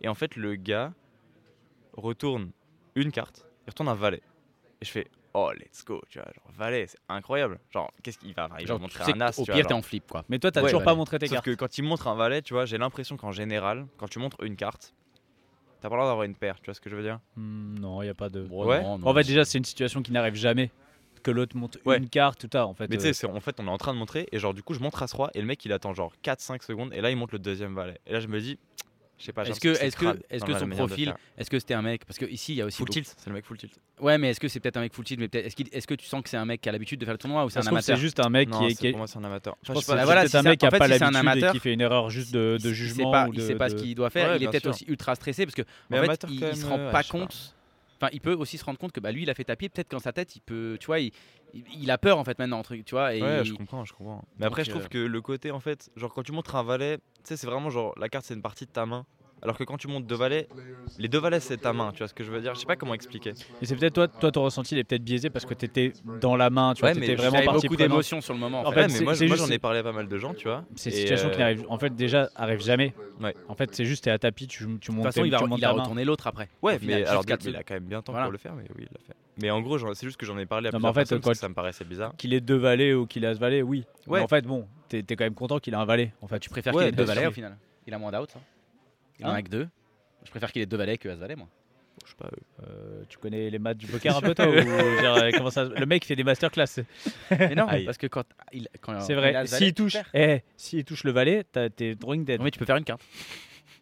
Et 0.00 0.06
en 0.08 0.14
fait, 0.14 0.36
le 0.36 0.54
gars 0.54 0.92
retourne 1.94 2.50
une 2.94 3.10
carte, 3.10 3.44
il 3.66 3.70
retourne 3.70 3.88
un 3.88 3.94
valet. 3.94 4.22
Et 4.80 4.84
je 4.84 4.90
fais, 4.90 5.08
oh 5.34 5.52
let's 5.52 5.84
go, 5.84 6.00
tu 6.08 6.18
vois, 6.18 6.28
genre 6.34 6.50
valet, 6.56 6.86
c'est 6.86 6.98
incroyable. 7.08 7.60
Genre 7.72 7.90
qu'est-ce 8.02 8.18
qu'il 8.18 8.34
va, 8.34 8.48
il 8.60 8.66
va 8.66 8.78
montrer 8.78 9.04
un 9.04 9.20
as, 9.20 9.32
qu'au 9.36 9.44
tu 9.44 9.50
vois, 9.50 9.56
pire, 9.60 9.66
t'es 9.66 9.74
en 9.74 9.82
flip 9.82 10.04
quoi. 10.08 10.24
Mais 10.28 10.38
toi, 10.38 10.50
t'as 10.50 10.62
Ouais, 10.62 10.68
toujours 10.68 10.80
ouais. 10.80 10.84
pas 10.84 10.94
montré 10.94 11.18
tes 11.18 11.26
Sauf 11.26 11.36
cartes. 11.36 11.44
que 11.44 11.54
quand 11.54 11.76
il 11.78 11.82
montre 11.82 12.06
un 12.08 12.14
valet, 12.14 12.40
tu 12.42 12.54
vois, 12.54 12.64
j'ai 12.64 12.78
l'impression 12.78 13.16
qu'en 13.16 13.32
général, 13.32 13.86
quand 13.98 14.08
tu 14.08 14.18
montres 14.18 14.42
une 14.42 14.56
carte, 14.56 14.94
t'as 15.80 15.88
pas 15.88 15.96
le 15.96 16.00
droit 16.00 16.08
d'avoir 16.08 16.24
une 16.24 16.34
paire, 16.36 16.56
tu 16.60 16.66
vois 16.66 16.74
ce 16.74 16.80
que 16.80 16.88
je 16.90 16.96
veux 16.96 17.02
dire? 17.02 17.20
Hmm, 17.36 17.78
non, 17.78 18.02
il 18.02 18.06
y 18.06 18.08
a 18.08 18.14
pas 18.14 18.28
de. 18.28 18.42
Bon, 18.42 18.66
Ouais. 18.66 18.82
non, 18.82 18.98
non, 18.98 19.06
En 19.08 19.14
fait, 19.14 19.24
déjà, 19.24 19.44
c'est 19.44 19.58
une 19.58 19.64
situation 19.64 20.02
qui 20.02 20.12
n'arrive 20.12 20.34
jamais. 20.34 20.70
Que 21.22 21.30
l'autre 21.30 21.56
monte 21.56 21.78
Ouais. 21.86 21.96
une 21.96 22.10
carte, 22.10 22.38
tout 22.40 22.48
ça. 22.52 22.66
En 22.66 22.74
fait, 22.74 22.88
Mais 22.90 22.96
tu 22.96 23.00
euh, 23.00 23.06
sais, 23.06 23.12
c'est- 23.14 23.26
en 23.26 23.40
fait, 23.40 23.58
on 23.58 23.66
est 23.66 23.70
en 23.70 23.78
train 23.78 23.94
de 23.94 23.98
montrer, 23.98 24.26
et 24.30 24.38
genre, 24.38 24.52
du 24.52 24.62
coup, 24.62 24.74
je 24.74 24.80
montre 24.80 25.02
As-Roi, 25.02 25.30
et 25.34 25.40
le 25.40 25.46
mec, 25.46 25.64
il 25.64 25.72
attend 25.72 25.94
genre 25.94 26.12
4-5 26.22 26.62
secondes, 26.62 26.92
et 26.92 27.00
là, 27.00 27.10
il 27.10 27.16
monte 27.16 27.32
le 27.32 27.38
deuxième 27.38 27.74
valet. 27.74 27.98
Et 28.06 28.12
là, 28.12 28.20
je 28.20 28.28
me 28.28 28.38
dis, 28.40 28.58
je 29.24 29.28
sais 29.28 29.32
pas, 29.32 29.42
j'ai 29.44 29.52
Est-ce 29.52 29.60
que, 29.60 29.68
est-ce 29.68 29.82
est-ce 30.28 30.58
son 30.58 30.68
profil, 30.68 31.14
est-ce 31.38 31.48
que 31.48 31.58
c'était 31.58 31.72
un 31.72 31.80
mec 31.80 32.04
Parce 32.04 32.18
que 32.18 32.26
ici, 32.26 32.52
il 32.52 32.56
y 32.56 32.60
a 32.60 32.66
aussi 32.66 32.76
Full 32.76 32.84
beaucoup- 32.88 32.92
tilt, 32.92 33.14
c'est 33.16 33.30
le 33.30 33.32
mec 33.32 33.46
full 33.46 33.56
tilt. 33.56 33.72
Ouais, 33.98 34.18
mais 34.18 34.30
est-ce 34.30 34.40
que 34.40 34.48
c'est 34.48 34.60
peut-être 34.60 34.76
un 34.76 34.82
mec 34.82 34.92
full 34.92 35.04
tilt 35.06 35.18
mais 35.18 35.28
peut-être- 35.28 35.46
Est-ce 35.72 35.86
que 35.86 35.94
tu 35.94 36.04
sens 36.04 36.22
que 36.22 36.28
c'est 36.28 36.36
un 36.36 36.44
mec 36.44 36.60
qui 36.60 36.68
a 36.68 36.72
l'habitude 36.72 37.00
de 37.00 37.06
faire 37.06 37.14
le 37.14 37.18
tournoi 37.18 37.42
ou 37.46 37.48
c'est 37.48 37.60
un 37.60 37.62
amateur? 37.66 37.96
c'est 37.96 38.00
juste 38.02 38.20
un 38.20 38.28
mec 38.28 38.50
Non, 38.50 38.58
qui 38.58 38.64
est. 38.66 38.68
c'est- 38.70 38.74
qui 38.76 38.86
est- 38.88 38.90
pour 38.90 38.98
moi, 38.98 39.06
c'est 39.06 39.18
un 39.18 39.24
amateur. 39.24 39.56
Je 39.62 39.72
pense 39.72 39.86
que 39.86 39.92
sais 39.92 39.98
c'est 39.98 40.04
voilà, 40.04 40.28
si 40.28 40.36
un 40.36 40.42
mec 40.42 40.60
qui 40.60 40.66
a 40.66 40.70
fait, 40.70 40.78
pas 40.78 40.88
si 40.88 40.98
c'est 40.98 41.02
un 41.02 41.10
l'habitude 41.10 41.44
et 41.44 41.52
qui 41.52 41.58
fait 41.60 41.72
une 41.72 41.80
erreur 41.80 42.10
juste 42.10 42.34
de, 42.34 42.58
de 42.62 42.68
Il 42.68 42.74
jugement. 42.74 43.10
sait 43.10 43.10
pas, 43.10 43.28
ou 43.28 43.32
il 43.32 43.40
sait 43.40 43.54
pas 43.54 43.70
ce 43.70 43.76
qu'il 43.76 43.94
doit 43.94 44.10
faire. 44.10 44.36
Il 44.36 44.42
est 44.42 44.48
peut-être 44.48 44.68
aussi 44.68 44.84
ultra 44.88 45.14
stressé 45.14 45.46
parce 45.46 45.54
que 45.54 45.62
en 45.62 46.02
fait, 46.04 46.26
il, 46.28 46.56
se 46.56 46.66
rend 46.66 46.90
pas. 46.90 47.02
compte. 47.02 47.53
Enfin, 48.00 48.08
il 48.12 48.20
peut 48.20 48.34
aussi 48.34 48.58
se 48.58 48.64
rendre 48.64 48.78
compte 48.78 48.92
que 48.92 49.00
bah, 49.00 49.12
lui, 49.12 49.22
il 49.22 49.30
a 49.30 49.34
fait 49.34 49.44
tapis. 49.44 49.68
Peut-être 49.68 49.88
qu'en 49.90 49.98
sa 49.98 50.12
tête, 50.12 50.36
il 50.36 50.40
peut, 50.40 50.76
tu 50.80 50.86
vois, 50.86 51.00
il, 51.00 51.12
il- 51.54 51.90
a 51.90 51.98
peur 51.98 52.18
en 52.18 52.24
fait 52.24 52.38
maintenant, 52.38 52.62
truc, 52.62 52.84
tu 52.84 52.94
vois. 52.94 53.14
Et 53.14 53.22
Ouais, 53.22 53.40
il- 53.40 53.44
je 53.46 53.54
comprends, 53.54 53.84
je 53.84 53.92
comprends. 53.92 54.24
Mais 54.38 54.46
après, 54.46 54.62
Donc, 54.62 54.66
je 54.66 54.70
trouve 54.70 54.84
euh, 54.84 54.88
que 54.88 54.98
le 54.98 55.20
côté, 55.20 55.50
en 55.50 55.60
fait, 55.60 55.90
genre 55.96 56.12
quand 56.12 56.22
tu 56.22 56.32
montres 56.32 56.56
un 56.56 56.62
valet, 56.62 56.98
tu 56.98 57.02
sais, 57.24 57.36
c'est 57.36 57.46
vraiment 57.46 57.70
genre 57.70 57.94
la 57.98 58.08
carte, 58.08 58.24
c'est 58.26 58.34
une 58.34 58.42
partie 58.42 58.66
de 58.66 58.70
ta 58.70 58.84
main. 58.86 59.06
Alors 59.44 59.58
que 59.58 59.64
quand 59.64 59.76
tu 59.76 59.88
montes 59.88 60.06
deux 60.06 60.14
valets, 60.16 60.48
les 60.98 61.08
deux 61.08 61.18
valets, 61.18 61.40
c'est 61.40 61.58
ta 61.58 61.72
main, 61.72 61.92
tu 61.92 61.98
vois 61.98 62.08
ce 62.08 62.14
que 62.14 62.24
je 62.24 62.30
veux 62.30 62.40
dire? 62.40 62.54
Je 62.54 62.60
sais 62.60 62.66
pas 62.66 62.76
comment 62.76 62.94
expliquer. 62.94 63.32
Et 63.60 63.66
c'est 63.66 63.76
peut-être 63.76 63.92
toi, 63.94 64.08
toi, 64.08 64.32
ton 64.32 64.42
ressenti, 64.42 64.74
il 64.74 64.78
est 64.78 64.84
peut-être 64.84 65.04
biaisé 65.04 65.28
parce 65.28 65.44
que 65.44 65.52
t'étais 65.54 65.92
dans 66.20 66.36
la 66.36 66.50
main, 66.50 66.72
tu 66.74 66.80
vois, 66.80 66.90
Ouais, 66.90 66.94
t'étais 66.94 67.14
vraiment 67.14 67.42
partie 67.44 67.66
beaucoup 67.68 67.76
d'émotions 67.76 68.20
sur 68.20 68.32
le 68.32 68.40
moment. 68.40 68.60
En 68.60 68.66
En 68.66 68.72
fait. 68.72 68.74
fait, 68.74 68.80
Ouais, 68.80 68.86
mais 68.88 69.14
c'est- 69.14 69.26
moi, 69.26 69.36
moi, 69.36 69.46
j'en 69.46 69.52
ai 69.52 69.58
parlé 69.58 69.80
à 69.80 69.82
pas 69.82 69.92
mal 69.92 70.08
de 70.08 70.18
gens, 70.18 70.34
tu 70.34 70.48
vois. 70.48 70.64
C'est 70.76 70.90
une 70.90 70.96
situation 70.96 71.28
qui 71.30 71.36
euh, 71.36 71.38
n'arrive, 71.40 71.64
en 71.68 71.78
fait, 71.78 71.94
déjà, 71.94 72.30
arrive 72.34 72.60
jamais. 72.60 72.94
Ouais. 73.20 73.34
En 73.48 73.54
fait, 73.54 73.74
c'est 73.74 73.84
juste, 73.84 74.04
t'es 74.04 74.10
à 74.10 74.18
tapis, 74.18 74.46
tu, 74.46 74.58
tu 74.58 74.64
de 74.64 74.68
montes, 74.70 74.80
toute 74.86 75.02
façon, 75.04 75.24
il 75.24 75.30
tu 75.30 75.36
va, 75.36 75.56
il 75.56 75.64
a 75.64 75.70
retourné 75.70 76.04
l'autre 76.04 76.26
après. 76.26 76.48
Ouais, 76.62 76.78
final, 76.78 76.94
mais 76.94 77.00
juste 77.00 77.10
alors, 77.10 77.24
il 77.44 77.56
a 77.56 77.62
quand 77.62 77.74
même 77.74 77.84
bien 77.84 77.98
de 78.00 78.04
temps 78.04 78.12
pour 78.12 78.32
le 78.32 78.38
faire, 78.38 78.54
mais 78.54 78.64
oui, 78.74 78.86
il 78.86 78.88
l'a 78.92 79.00
fait. 79.06 79.14
Mais 79.42 79.50
en 79.50 79.60
gros, 79.60 79.78
c'est 79.94 80.06
juste 80.06 80.16
que 80.16 80.26
j'en 80.26 80.38
ai 80.38 80.46
parlé 80.46 80.68
à 80.68 80.70
plusieurs 80.70 80.90
en 80.90 80.94
fait, 80.94 81.00
personnes 81.00 81.20
parce 81.20 81.38
que 81.38 81.40
ça 81.40 81.48
me 81.48 81.54
paraissait 81.54 81.84
bizarre. 81.84 82.12
Qu'il 82.16 82.32
ait 82.32 82.40
deux 82.40 82.56
valets 82.56 82.94
ou 82.94 83.06
qu'il 83.06 83.26
a 83.26 83.34
ce 83.34 83.40
valet, 83.40 83.62
oui. 83.62 83.84
Ouais. 84.06 84.20
Mais 84.20 84.24
en 84.24 84.28
fait, 84.28 84.42
bon, 84.46 84.66
t'es 84.88 85.02
quand 85.02 85.24
même 85.24 85.34
content 85.34 85.58
qu'il 85.58 85.74
ait 85.74 85.76
un 85.76 85.84
valet. 85.84 86.12
En 86.22 86.28
fait, 86.28 86.38
Tu 86.40 86.50
préfères 86.50 86.74
Ouais, 86.74 86.90
qu'il 86.90 87.00
ait 87.00 87.04
deux 87.06 87.12
sûr. 87.12 87.28
au 87.28 87.32
final 87.32 87.56
Il 87.86 87.94
a 87.94 87.98
moins 87.98 88.10
d'out, 88.12 88.30
ça 88.30 88.40
Il 89.18 89.26
en 89.26 89.30
Hein 89.30 89.34
a 89.34 89.42
que 89.42 89.48
deux. 89.48 89.68
Je 90.24 90.30
préfère 90.30 90.50
qu'il 90.52 90.62
ait 90.62 90.66
deux 90.66 90.76
valets 90.76 90.98
que 90.98 91.08
as 91.08 91.14
valet, 91.16 91.36
moi. 91.36 91.48
Je 92.04 92.10
sais 92.10 92.16
pas. 92.16 92.26
euh, 92.26 92.66
Euh, 92.66 93.04
tu 93.08 93.18
connais 93.18 93.50
les 93.50 93.58
maths 93.58 93.78
du 93.78 93.86
poker 93.86 94.16
un 94.16 94.20
peu 94.20 94.34
toi 94.34 94.48
ou 94.48 94.52
genre, 95.02 95.16
euh, 95.18 95.30
comment 95.32 95.50
ça... 95.50 95.64
Le 95.64 95.86
mec 95.86 96.04
fait 96.04 96.16
des 96.16 96.24
masterclass. 96.24 96.82
Mais 97.30 97.54
non, 97.54 97.66
Aïe. 97.68 97.84
parce 97.84 97.98
que 97.98 98.06
quand 98.08 98.24
il, 98.52 98.68
quand 98.80 99.00
C'est 99.00 99.12
il 99.12 99.18
a 99.18 99.20
vrai. 99.20 99.46
S'il 99.46 99.74
touche, 99.74 99.96
eh, 100.12 100.42
s'il 100.56 100.84
touche 100.84 101.04
le 101.04 101.12
valet, 101.12 101.44
t'as- 101.50 101.70
t'es 101.70 101.94
drawing 101.94 102.24
dead. 102.24 102.38
Non, 102.38 102.44
mais 102.44 102.50
tu 102.50 102.58
peux 102.58 102.64
faire 102.64 102.76
une 102.76 102.84
quinte. 102.84 103.00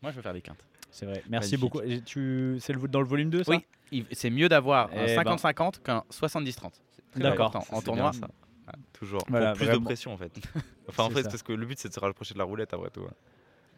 Moi, 0.03 0.11
je 0.11 0.17
veux 0.17 0.23
faire 0.23 0.35
des 0.35 0.43
quintes. 0.43 0.65
C'est 0.91 1.07
vrai. 1.07 1.23
Merci 1.31 1.57
Magnifique. 1.57 1.61
beaucoup. 1.61 1.81
Et 1.81 2.03
Tu, 2.03 2.57
c'est 2.61 2.73
le 2.75 2.87
dans 2.89 3.01
le 3.01 3.07
volume 3.07 3.31
2 3.31 3.45
ça 3.45 3.53
Oui. 3.91 4.07
C'est 4.13 4.31
mieux 4.31 4.49
d'avoir 4.49 4.87
un 4.93 5.05
Eh 5.07 5.17
ben. 5.17 5.23
50-50 5.37 5.81
qu'un 5.83 6.03
70-30. 6.11 6.71
C'est 6.91 7.11
très 7.13 7.21
D'accord. 7.23 7.65
En 7.71 7.81
tournoi, 7.81 8.11
bien, 8.11 8.21
ça. 8.21 8.29
Toujours. 8.93 9.23
Voilà, 9.29 9.49
pour 9.53 9.57
plus 9.59 9.67
vraiment. 9.67 9.81
de 9.81 9.85
pression, 9.87 10.13
en 10.13 10.17
fait. 10.19 10.33
Enfin, 10.89 11.05
en 11.05 11.11
fait, 11.11 11.23
ça. 11.23 11.29
parce 11.31 11.43
que 11.43 11.53
le 11.53 11.65
but, 11.67 11.79
c'est 11.79 11.89
de 11.89 11.95
se 11.95 12.01
rapprocher 12.01 12.35
de 12.35 12.39
la 12.39 12.45
roulette 12.45 12.75
après 12.75 12.91
tout. 12.91 13.07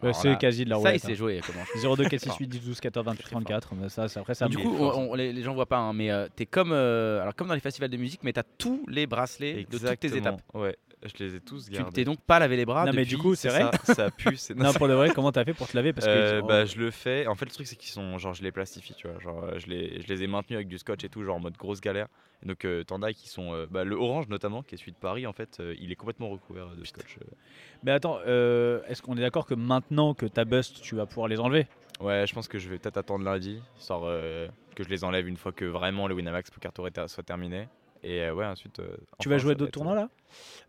Hein. 0.03 0.09
Euh, 0.09 0.12
c'est 0.12 0.29
là, 0.29 0.37
quasi 0.37 0.65
de 0.65 0.71
la 0.71 0.77
ça, 0.77 0.81
il 0.83 0.87
roulette. 0.87 1.03
s'est 1.03 1.15
joué. 1.15 1.41
Comment 1.47 1.61
hein. 1.61 1.95
02 1.97 2.09
4 2.09 2.21
6 2.21 2.37
8 2.39 2.47
10 2.47 2.61
12 2.61 2.81
14 2.81 3.07
28 3.07 3.25
34. 3.31 3.75
Mais 3.75 3.89
ça, 3.89 4.09
c'est- 4.09 4.21
après 4.21 4.35
ça. 4.35 4.49
du 4.49 4.59
coup, 4.59 4.75
on- 4.79 5.11
on- 5.11 5.15
les, 5.15 5.33
les 5.33 5.43
gens 5.43 5.55
voient 5.55 5.66
pas, 5.66 5.79
hein, 5.79 5.93
mais 5.93 6.11
euh, 6.11 6.27
t'es 6.35 6.47
comme, 6.47 6.73
euh, 6.73 7.21
alors 7.23 7.35
comme 7.35 7.49
dans 7.49 7.55
les 7.55 7.61
festivals 7.61 7.91
de 7.91 7.97
musique, 7.97 8.21
mais 8.23 8.33
t'as 8.33 8.43
tous 8.59 8.85
les 8.89 9.07
bracelets 9.07 9.65
de 9.71 9.79
toutes 9.79 9.83
tes 9.99 10.07
Exactement. 10.09 10.19
étapes. 10.37 10.43
Ouais, 10.55 10.77
je 11.05 11.22
les 11.24 11.35
ai 11.36 11.40
tous 11.40 11.66
Tu 11.66 11.72
gardés. 11.72 11.93
t'es 11.93 12.05
donc 12.05 12.20
pas 12.22 12.39
lavé 12.39 12.56
les 12.56 12.64
bras. 12.64 12.85
Non, 12.86 12.93
mais 12.93 13.05
du 13.05 13.18
coup, 13.18 13.35
c'est 13.35 13.48
vrai. 13.48 13.70
Ça, 13.85 13.94
ça 13.94 14.10
pue. 14.10 14.36
c'est- 14.36 14.55
non, 14.55 14.72
pour 14.74 14.89
de 14.89 14.94
vrai, 14.94 15.10
comment 15.10 15.32
t'as 15.32 15.44
fait 15.44 15.52
pour 15.55 15.68
te 15.68 15.76
laver 15.76 15.93
parce 15.93 16.06
que 16.06 16.10
Euh, 16.12 16.40
oh, 16.43 16.47
bah, 16.47 16.64
je 16.64 16.76
le 16.78 16.90
fais. 16.90 17.26
En 17.26 17.35
fait, 17.35 17.44
le 17.47 17.51
truc, 17.51 17.66
c'est 17.66 17.76
qu'ils 17.76 17.90
sont. 17.93 18.16
Genre, 18.18 18.35
je 18.35 18.43
les 18.43 18.52
plastifie, 18.52 18.94
tu 18.94 19.09
vois. 19.09 19.18
Genre, 19.20 19.44
euh, 19.44 19.59
je 19.59 19.66
les, 19.66 20.01
je 20.01 20.06
les 20.09 20.22
ai 20.22 20.26
maintenus 20.26 20.56
avec 20.56 20.68
du 20.68 20.78
scotch 20.78 21.05
et 21.05 21.09
tout, 21.09 21.22
genre 21.24 21.36
en 21.36 21.40
mode 21.40 21.56
grosse 21.56 21.81
galère. 21.81 22.09
Et 22.43 22.48
donc, 22.48 22.64
euh, 22.64 22.85
t'en 22.85 23.02
as 23.02 23.12
qui 23.12 23.28
sont. 23.28 23.52
euh, 23.55 23.66
bah, 23.70 23.85
le 23.85 23.97
orange, 23.97 24.28
notamment, 24.28 24.62
qui 24.62 24.74
est 24.74 24.78
celui 24.78 24.93
de 24.93 24.97
Paris, 24.97 25.26
en 25.26 25.32
fait, 25.32 25.59
euh, 25.60 25.74
il 25.78 25.93
est 25.93 25.97
complètement 25.97 26.28
recouvert 26.31 26.68
de 26.74 26.85
scotch. 26.85 27.18
Mais 27.82 27.90
attends, 27.93 28.18
euh, 28.26 28.81
est-ce 28.89 29.02
qu'on 29.02 29.16
est 29.16 29.20
d'accord 29.20 29.47
que 29.47 29.55
maintenant 29.55 30.14
que 30.14 30.26
t'as 30.26 30.44
bust, 30.44 30.81
tu 30.81 30.94
vas 30.97 31.06
pouvoir 31.06 31.28
les 31.28 31.39
enlever 31.40 31.66
Ouais, 32.01 32.24
je 32.26 32.35
pense 32.35 32.48
que 32.48 32.59
je 32.59 32.68
vais 32.68 32.78
peut-être 32.78 32.97
attendre 32.97 33.24
lundi, 33.24 33.60
histoire 33.78 34.01
euh, 34.05 34.48
que 34.74 34.82
je 34.82 34.89
les 34.89 35.05
enlève 35.05 35.28
une 35.28 35.36
fois 35.36 35.52
que 35.52 35.64
vraiment 35.64 36.09
le 36.09 36.14
Winamax 36.16 36.51
Poker 36.51 36.72
Tour 36.72 36.89
soit 37.06 37.22
terminé. 37.22 37.68
Et 38.05 38.20
euh, 38.20 38.35
ouais, 38.35 38.44
ensuite. 38.44 38.78
euh, 38.78 38.97
Tu 39.18 39.28
enfin, 39.28 39.31
vas 39.31 39.39
jouer 39.39 39.55
d'autres 39.55 39.72
tournois 39.72 39.94
là? 39.94 40.09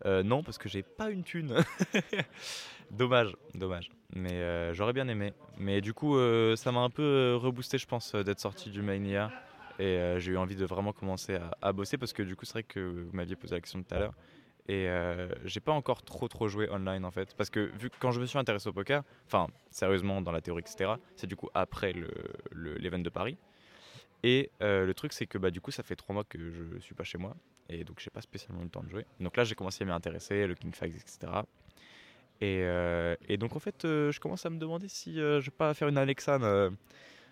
euh, 0.06 0.22
Non, 0.22 0.42
parce 0.42 0.58
que 0.58 0.68
j'ai 0.68 0.82
pas 0.82 1.10
une 1.10 1.22
thune. 1.22 1.54
dommage, 2.90 3.34
dommage. 3.54 3.90
Mais 4.14 4.72
j'aurais 4.74 4.92
bien 4.92 5.06
aimé. 5.08 5.32
Mais 5.58 5.80
du 5.80 5.92
coup, 5.92 6.16
ça 6.56 6.72
m'a 6.72 6.80
un 6.80 6.90
peu 6.90 7.34
reboosté, 7.36 7.78
je 7.78 7.86
pense, 7.86 8.14
d'être 8.14 8.40
sorti 8.40 8.70
du 8.70 8.82
Mania. 8.82 9.30
Et 9.78 10.14
j'ai 10.18 10.32
eu 10.32 10.36
envie 10.38 10.56
de 10.56 10.64
vraiment 10.64 10.92
commencer 10.92 11.34
à, 11.36 11.50
à 11.60 11.72
bosser 11.72 11.98
parce 11.98 12.12
que 12.14 12.22
du 12.22 12.34
coup, 12.36 12.46
c'est 12.46 12.52
vrai 12.54 12.62
que 12.62 12.80
vous 12.80 13.10
m'aviez 13.14 13.36
posé 13.36 13.54
la 13.54 13.60
question 13.60 13.82
tout 13.82 13.94
à 13.94 13.98
l'heure. 13.98 14.14
Et 14.68 14.88
euh, 14.88 15.28
j'ai 15.44 15.60
pas 15.60 15.70
encore 15.72 16.02
trop 16.02 16.26
trop 16.26 16.48
joué 16.48 16.68
online 16.70 17.04
en 17.04 17.10
fait. 17.12 17.34
Parce 17.36 17.50
que 17.50 17.70
vu 17.78 17.88
que 17.90 17.94
quand 18.00 18.10
je 18.10 18.20
me 18.20 18.26
suis 18.26 18.38
intéressé 18.38 18.68
au 18.68 18.72
poker, 18.72 19.02
enfin 19.26 19.46
sérieusement 19.70 20.20
dans 20.22 20.32
la 20.32 20.40
théorie, 20.40 20.62
etc., 20.62 20.98
c'est 21.14 21.28
du 21.28 21.36
coup 21.36 21.48
après 21.54 21.92
le, 21.92 22.08
le- 22.50 22.74
l'event 22.74 22.98
de 22.98 23.08
Paris. 23.10 23.36
Et 24.22 24.50
euh, 24.62 24.86
le 24.86 24.94
truc, 24.94 25.12
c'est 25.12 25.26
que 25.26 25.38
bah, 25.38 25.50
du 25.50 25.60
coup, 25.60 25.70
ça 25.70 25.82
fait 25.82 25.96
trois 25.96 26.14
mois 26.14 26.24
que 26.24 26.38
je 26.38 26.78
suis 26.80 26.94
pas 26.94 27.04
chez 27.04 27.18
moi. 27.18 27.36
Et 27.68 27.84
donc, 27.84 28.00
j'ai 28.00 28.10
pas 28.10 28.20
spécialement 28.20 28.60
eu 28.60 28.64
le 28.64 28.70
temps 28.70 28.82
de 28.82 28.88
jouer. 28.90 29.04
Donc 29.20 29.36
là, 29.36 29.44
j'ai 29.44 29.54
commencé 29.54 29.82
à 29.82 29.86
m'y 29.86 29.92
intéresser, 29.92 30.46
le 30.46 30.54
King 30.54 30.72
Fags, 30.72 30.94
etc. 30.94 31.32
Et, 32.40 32.60
euh, 32.62 33.16
et 33.28 33.36
donc, 33.36 33.56
en 33.56 33.58
fait, 33.58 33.84
euh, 33.84 34.12
je 34.12 34.20
commence 34.20 34.44
à 34.46 34.50
me 34.50 34.58
demander 34.58 34.88
si 34.88 35.20
euh, 35.20 35.40
je 35.40 35.46
vais 35.46 35.56
pas 35.56 35.72
faire 35.74 35.88
une 35.88 35.98
Alexane 35.98 36.44
euh, 36.44 36.70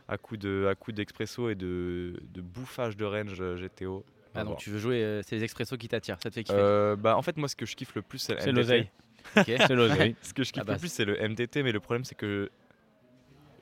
à 0.08 0.18
coup 0.18 0.36
de 0.36 0.66
à 0.70 0.74
coup 0.74 0.92
d'expresso 0.92 1.50
et 1.50 1.54
de, 1.54 2.20
de 2.32 2.40
bouffage 2.40 2.96
de 2.96 3.04
range 3.04 3.40
GTO. 3.56 4.04
Ah, 4.34 4.40
donc 4.40 4.48
voir. 4.48 4.58
tu 4.58 4.70
veux 4.70 4.78
jouer, 4.78 5.02
euh, 5.04 5.22
c'est 5.22 5.36
les 5.36 5.44
expressos 5.44 5.76
qui 5.76 5.88
t'attirent, 5.88 6.18
ça 6.20 6.28
te 6.28 6.34
fait 6.34 6.42
kiffer. 6.42 6.58
Euh, 6.58 6.96
bah, 6.96 7.16
en 7.16 7.22
fait, 7.22 7.36
moi, 7.36 7.48
ce 7.48 7.54
que 7.54 7.66
je 7.66 7.76
kiffe 7.76 7.94
le 7.94 8.02
plus, 8.02 8.18
c'est 8.18 8.44
le 8.46 8.52
l'oseille. 8.52 8.90
C'est 9.46 9.74
l'oseille. 9.74 10.16
Ce 10.22 10.34
que 10.34 10.44
je 10.44 10.52
kiffe 10.52 10.62
Ah 10.62 10.64
bah, 10.66 10.74
le 10.74 10.78
plus, 10.78 10.92
c'est 10.92 11.06
le 11.06 11.16
MTT, 11.16 11.62
mais 11.62 11.72
le 11.72 11.80
problème, 11.80 12.04
c'est 12.04 12.14
que 12.14 12.50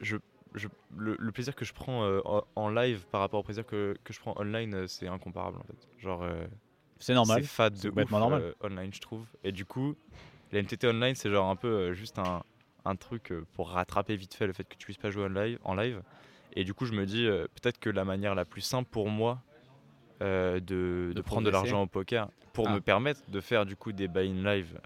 je, 0.01 0.17
je, 0.55 0.69
le, 0.97 1.17
le 1.19 1.33
plaisir 1.33 1.55
que 1.55 1.65
je 1.65 1.73
prends 1.73 2.05
euh, 2.05 2.21
en, 2.57 2.69
live 2.69 3.05
par 3.11 3.21
rapport 3.21 3.41
au 3.41 3.43
plaisir 3.43 3.65
que, 3.67 3.97
que 4.05 4.13
je 4.13 4.21
prends 4.21 4.35
online, 4.39 4.75
euh, 4.75 4.87
c'est 4.87 5.09
incomparable 5.09 5.59
en 5.59 5.63
fait. 5.65 5.89
Genre, 5.99 6.23
euh, 6.23 6.45
C'est 6.99 7.15
normal. 7.15 7.43
c'est 7.43 7.49
fade 7.49 7.79
de 7.81 7.89
ouf 7.91 8.11
normal. 8.11 8.43
euh, 8.43 8.53
online, 8.63 8.93
je 8.93 9.01
trouve. 9.01 9.27
Et 9.45 9.53
du 9.53 9.65
coup, 9.65 9.95
les 10.53 10.63
MTT 10.63 10.87
online, 10.89 11.15
c'est 11.15 11.31
genre 11.31 11.49
un 11.49 11.57
peu 11.57 11.93
juste 11.95 12.19
un, 12.19 12.43
un 12.85 12.97
truc 12.97 13.33
pour 13.55 13.71
rattraper 13.71 14.17
vite 14.17 14.35
fait 14.35 14.47
le 14.47 14.53
fait 14.53 14.65
que 14.65 14.77
tu 14.77 14.85
puisses 14.85 14.99
pas 14.99 15.11
jouer 15.11 15.25
en 15.25 15.29
live. 15.29 15.59
En 15.65 15.75
live. 15.75 16.03
Et 16.55 16.65
du 16.65 16.75
coup, 16.75 16.85
je 16.85 16.93
me 16.93 17.07
dis 17.07 17.27
peut-être 17.55 17.79
que 17.79 17.89
la 17.89 18.05
manière 18.05 18.35
la 18.35 18.45
plus 18.45 18.61
simple 18.61 18.89
pour 18.91 19.09
moi 19.09 19.41
de, 20.21 20.61
de 20.61 21.13
De 21.15 21.21
prendre 21.23 21.47
de 21.47 21.51
l'argent 21.51 21.83
au 21.83 21.87
poker 21.87 22.29
pour 22.53 22.69
Ah. 22.69 22.75
me 22.75 22.81
permettre 22.81 23.21
de 23.31 23.41
faire 23.41 23.65
du 23.65 23.77
coup 23.77 23.93
des 23.93 24.09
buy-in 24.09 24.45
live 24.45 24.79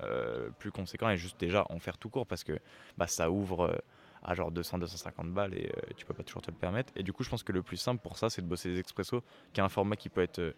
plus 0.61 0.71
conséquents 0.71 1.11
et 1.11 1.17
juste 1.17 1.41
déjà 1.41 1.67
en 1.71 1.79
faire 1.81 1.99
tout 1.99 2.09
court 2.09 2.27
parce 2.27 2.45
que 2.45 2.59
bah, 2.97 3.07
ça 3.09 3.31
ouvre 3.31 3.83
à 4.27 4.35
genre 4.35 4.51
200-250 4.51 5.33
balles 5.33 5.55
et 5.55 5.69
euh, 5.77 5.93
tu 5.97 6.05
peux 6.05 6.13
pas 6.13 6.25
toujours 6.25 6.43
te 6.43 6.51
le 6.51 6.57
permettre. 6.57 6.93
Et 6.97 7.03
du 7.03 7.13
coup, 7.13 7.23
je 7.23 7.31
pense 7.31 7.43
que 7.45 7.53
le 7.53 7.63
plus 7.63 7.77
simple 7.77 8.03
pour 8.03 8.19
ça, 8.19 8.29
c'est 8.29 8.43
de 8.43 8.47
bosser 8.47 8.71
des 8.73 8.81
expressos, 8.81 9.23
qui 9.53 9.61
est 9.61 9.63
un 9.63 9.69
format 9.69 9.97
qui 9.97 10.09
peut 10.09 10.21
être 10.21 10.41
euh, 10.41 10.53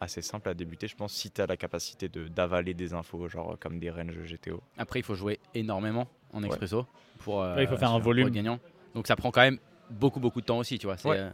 assez 0.00 0.22
simple 0.22 0.48
à 0.48 0.54
débuter, 0.54 0.88
je 0.88 0.96
pense, 0.96 1.12
si 1.12 1.30
tu 1.30 1.40
as 1.40 1.46
la 1.46 1.56
capacité 1.56 2.08
de 2.08 2.26
d'avaler 2.28 2.74
des 2.74 2.94
infos, 2.94 3.28
genre 3.28 3.52
euh, 3.52 3.56
comme 3.60 3.78
des 3.78 3.90
ranges 3.90 4.18
GTO. 4.24 4.62
Après, 4.78 4.98
il 5.00 5.02
faut 5.02 5.14
jouer 5.14 5.38
énormément 5.54 6.08
en 6.32 6.42
expresso 6.42 6.86
pour. 7.18 7.42
euh, 7.42 7.54
Ouais, 7.56 7.64
il 7.64 7.68
faut 7.68 7.76
faire 7.76 7.90
un 7.92 7.98
volume. 7.98 8.30
gagnant. 8.30 8.58
Donc 8.94 9.06
ça 9.06 9.14
prend 9.16 9.30
quand 9.30 9.42
même 9.42 9.58
beaucoup 9.90 10.18
beaucoup 10.20 10.40
de 10.40 10.46
temps 10.46 10.58
aussi, 10.58 10.78
tu 10.78 10.86
vois. 10.86 10.96
c'est, 10.96 11.08
Ouais. 11.08 11.18
euh, 11.18 11.30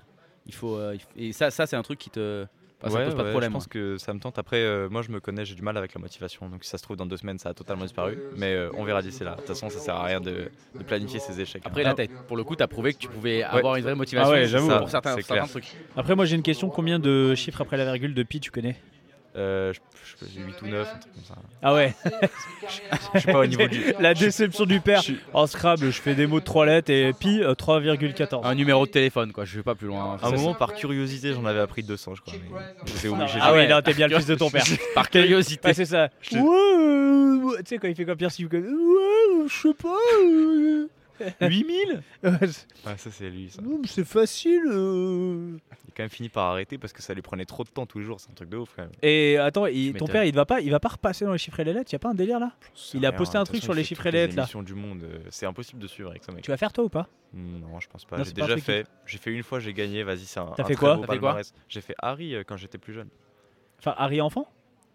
il 0.46 0.54
faut, 0.54 0.76
euh, 0.76 0.94
il 0.94 1.00
faut- 1.00 1.08
et 1.16 1.32
ça, 1.32 1.50
ça 1.52 1.66
c'est 1.66 1.76
un 1.76 1.82
truc 1.82 1.98
qui 2.00 2.10
te. 2.10 2.44
Enfin, 2.82 2.90
ça 2.90 2.98
Ouais, 2.98 3.04
pose 3.06 3.14
pas 3.14 3.20
de 3.22 3.26
ouais, 3.26 3.30
problème. 3.32 3.50
Je 3.50 3.54
pense 3.54 3.64
hein. 3.64 3.68
que 3.70 3.96
ça 3.98 4.12
me 4.12 4.18
tente. 4.20 4.38
Après, 4.38 4.58
euh, 4.62 4.88
moi, 4.90 5.02
je 5.02 5.10
me 5.10 5.20
connais, 5.20 5.44
j'ai 5.44 5.54
du 5.54 5.62
mal 5.62 5.76
avec 5.76 5.94
la 5.94 6.00
motivation. 6.00 6.48
Donc, 6.48 6.64
si 6.64 6.70
ça 6.70 6.78
se 6.78 6.82
trouve, 6.82 6.96
dans 6.96 7.06
deux 7.06 7.16
semaines, 7.16 7.38
ça 7.38 7.50
a 7.50 7.54
totalement 7.54 7.84
disparu. 7.84 8.22
Mais 8.30 8.52
euh, 8.54 8.70
on 8.74 8.84
verra 8.84 9.02
d'ici 9.02 9.24
là. 9.24 9.32
De 9.32 9.36
toute 9.36 9.46
façon, 9.48 9.70
ça 9.70 9.78
sert 9.80 9.94
à 9.96 10.04
rien 10.04 10.20
de, 10.20 10.50
de 10.78 10.84
planifier 10.84 11.20
ses 11.20 11.40
échecs. 11.40 11.62
hein. 11.64 11.68
Après, 11.70 11.82
là, 11.84 11.94
t'as- 11.94 12.06
pour 12.26 12.36
le 12.36 12.44
coup, 12.44 12.56
tu 12.56 12.62
as 12.62 12.68
prouvé 12.68 12.92
que 12.92 12.98
tu 12.98 13.08
pouvais 13.08 13.42
avoir 13.42 13.76
une 13.76 13.84
vraie 13.84 13.94
motivation 13.94 14.30
Ah 14.30 14.34
ouais, 14.34 14.46
j'avoue. 14.46 14.68
pour 14.78 14.90
certains, 14.90 15.16
C'est 15.16 15.22
certains 15.22 15.34
clair. 15.42 15.48
trucs. 15.48 15.76
Après, 15.96 16.14
moi 16.16 16.24
j'ai 16.24 16.36
une 16.36 16.42
question 16.42 16.70
combien 16.70 16.98
de 16.98 17.34
chiffres 17.34 17.60
après 17.60 17.76
la 17.76 17.84
virgule 17.84 18.14
de 18.14 18.22
pi 18.22 18.40
tu 18.40 18.50
connais? 18.50 18.76
Euh, 19.34 19.72
je, 19.72 19.80
je, 20.26 20.30
j'ai 20.34 20.40
8 20.40 20.62
ou 20.62 20.66
9, 20.66 20.86
un 20.94 20.98
truc 20.98 21.12
comme 21.14 21.24
ça. 21.24 21.34
Ah 21.62 21.74
ouais 21.74 21.94
Je 23.14 23.18
suis 23.20 23.32
pas 23.32 23.38
au 23.38 23.46
niveau 23.46 23.66
du. 23.66 23.82
La 24.00 24.12
déception 24.12 24.66
du 24.66 24.80
père. 24.80 25.00
En 25.32 25.46
Scrabble, 25.46 25.86
je 25.90 26.00
fais 26.02 26.14
des 26.14 26.26
mots 26.26 26.40
de 26.40 26.44
3 26.44 26.66
lettres 26.66 26.90
et 26.90 27.12
pi 27.14 27.40
euh, 27.42 27.54
3,14. 27.54 28.44
Un 28.44 28.54
numéro 28.54 28.84
de 28.84 28.90
téléphone, 28.90 29.32
quoi. 29.32 29.44
Je 29.46 29.56
vais 29.56 29.62
pas 29.62 29.74
plus 29.74 29.86
loin. 29.86 30.18
À 30.22 30.26
un 30.26 30.30
moment, 30.32 30.54
par 30.54 30.74
curiosité, 30.74 31.32
j'en 31.32 31.46
avais 31.46 31.60
appris 31.60 31.82
200, 31.82 32.14
je 32.16 32.20
crois. 32.20 32.34
mais 32.52 32.58
J'étais 32.86 33.08
obligé. 33.08 33.38
Ah 33.40 33.52
ouais, 33.54 33.66
là 33.66 33.80
t'es 33.80 33.94
bien 33.94 34.08
le 34.08 34.16
fils 34.16 34.26
de 34.26 34.34
ton 34.34 34.50
père. 34.50 34.64
Par 34.94 35.08
curiosité. 35.08 35.68
Ouais, 35.68 35.74
c'est 35.74 35.86
ça. 35.86 36.08
Euh, 36.34 37.56
tu 37.58 37.64
sais, 37.66 37.78
quand 37.78 37.88
il 37.88 37.94
fait 37.94 38.04
comme 38.04 38.16
Pierre 38.16 38.30
Sivka. 38.30 38.58
Ouais, 38.58 39.46
je 39.48 39.54
sais 39.54 39.74
pas. 39.74 41.01
Euh. 41.42 41.48
8000 41.48 42.02
Ouais, 42.22 42.96
ça 42.96 43.10
c'est 43.10 43.30
lui. 43.30 43.50
Ça. 43.50 43.62
C'est 43.86 44.04
facile. 44.04 44.62
euh. 44.66 45.56
Il 45.84 45.90
a 45.90 45.92
quand 45.96 46.02
même 46.04 46.10
fini 46.10 46.28
par 46.28 46.46
arrêter 46.46 46.78
parce 46.78 46.92
que 46.92 47.02
ça 47.02 47.14
lui 47.14 47.22
prenait 47.22 47.44
trop 47.44 47.64
de 47.64 47.68
temps 47.68 47.86
tous 47.86 47.98
les 47.98 48.04
jours. 48.04 48.20
C'est 48.20 48.30
un 48.30 48.34
truc 48.34 48.48
de 48.48 48.56
ouf 48.56 48.72
quand 48.76 48.82
même. 48.82 48.92
Et 49.02 49.36
attends, 49.38 49.66
il- 49.66 49.92
Tu 49.92 49.98
ton 49.98 50.04
m'étonnes. 50.06 50.08
père, 50.12 50.24
il 50.24 50.34
va 50.34 50.44
pas, 50.46 50.60
il 50.60 50.70
va 50.70 50.80
pas 50.80 50.88
repasser 50.90 51.24
dans 51.24 51.32
les 51.32 51.38
chiffres 51.38 51.60
et 51.60 51.64
les 51.64 51.72
lettres? 51.72 51.92
Y 51.92 51.96
a 51.96 51.98
pas 51.98 52.10
un 52.10 52.14
délire 52.14 52.38
là? 52.40 52.52
Il 52.94 53.04
a 53.06 53.10
Rien, 53.10 53.18
posté 53.18 53.36
un 53.38 53.42
de 53.42 53.46
toute 53.46 53.52
truc 53.54 53.60
façon, 53.60 53.66
sur 53.66 53.74
il 53.74 53.76
les 53.76 53.82
fait 53.82 53.88
chiffres 53.88 54.02
toutes 54.02 54.08
et 54.08 54.12
les 54.12 54.18
lettres, 54.22 54.36
là. 54.36 54.42
émissions 54.42 54.62
du 54.62 54.74
monde. 54.74 55.02
euh, 55.04 55.18
C'est 55.30 55.46
impossible 55.46 55.80
de 55.80 55.86
suivre 55.86 56.10
avec 56.10 56.24
ça, 56.24 56.32
mec. 56.32 56.42
Tu 56.44 56.50
vas 56.50 56.56
faire 56.56 56.72
toi 56.72 56.84
ou 56.84 56.88
pas? 56.88 57.08
Non, 57.34 57.80
je 57.80 57.88
pense 57.88 58.04
pas. 58.04 58.18
Non, 58.18 58.24
J'ai 58.24 58.30
c'est 58.30 58.36
pas 58.36 58.42
un 58.44 58.46
déjà 58.46 58.54
truc 58.56 58.64
fait. 58.64 58.86
J'ai 59.06 59.18
fait 59.18 59.30
une 59.32 59.42
fois, 59.42 59.58
j'ai 59.60 59.72
gagné. 59.72 60.02
Vas-y, 60.02 60.20
c'est 60.26 60.40
un. 60.40 60.46
T'as 60.56 60.62
un 60.64 60.66
fait 60.66 60.74
très 60.74 60.86
quoi? 60.86 60.94
beau 60.96 61.00
T'as 61.02 61.12
fait 61.12 61.18
quoi? 61.18 61.28
Palmarès. 61.30 61.54
J'ai 61.68 61.80
fait 61.80 61.94
Harry 61.98 62.34
euh, 62.34 62.42
quand 62.46 62.56
j'étais 62.56 62.78
plus 62.78 62.92
jeune. 62.92 63.08
Enfin, 63.78 63.94
Harry 63.96 64.20
enfant? 64.20 64.46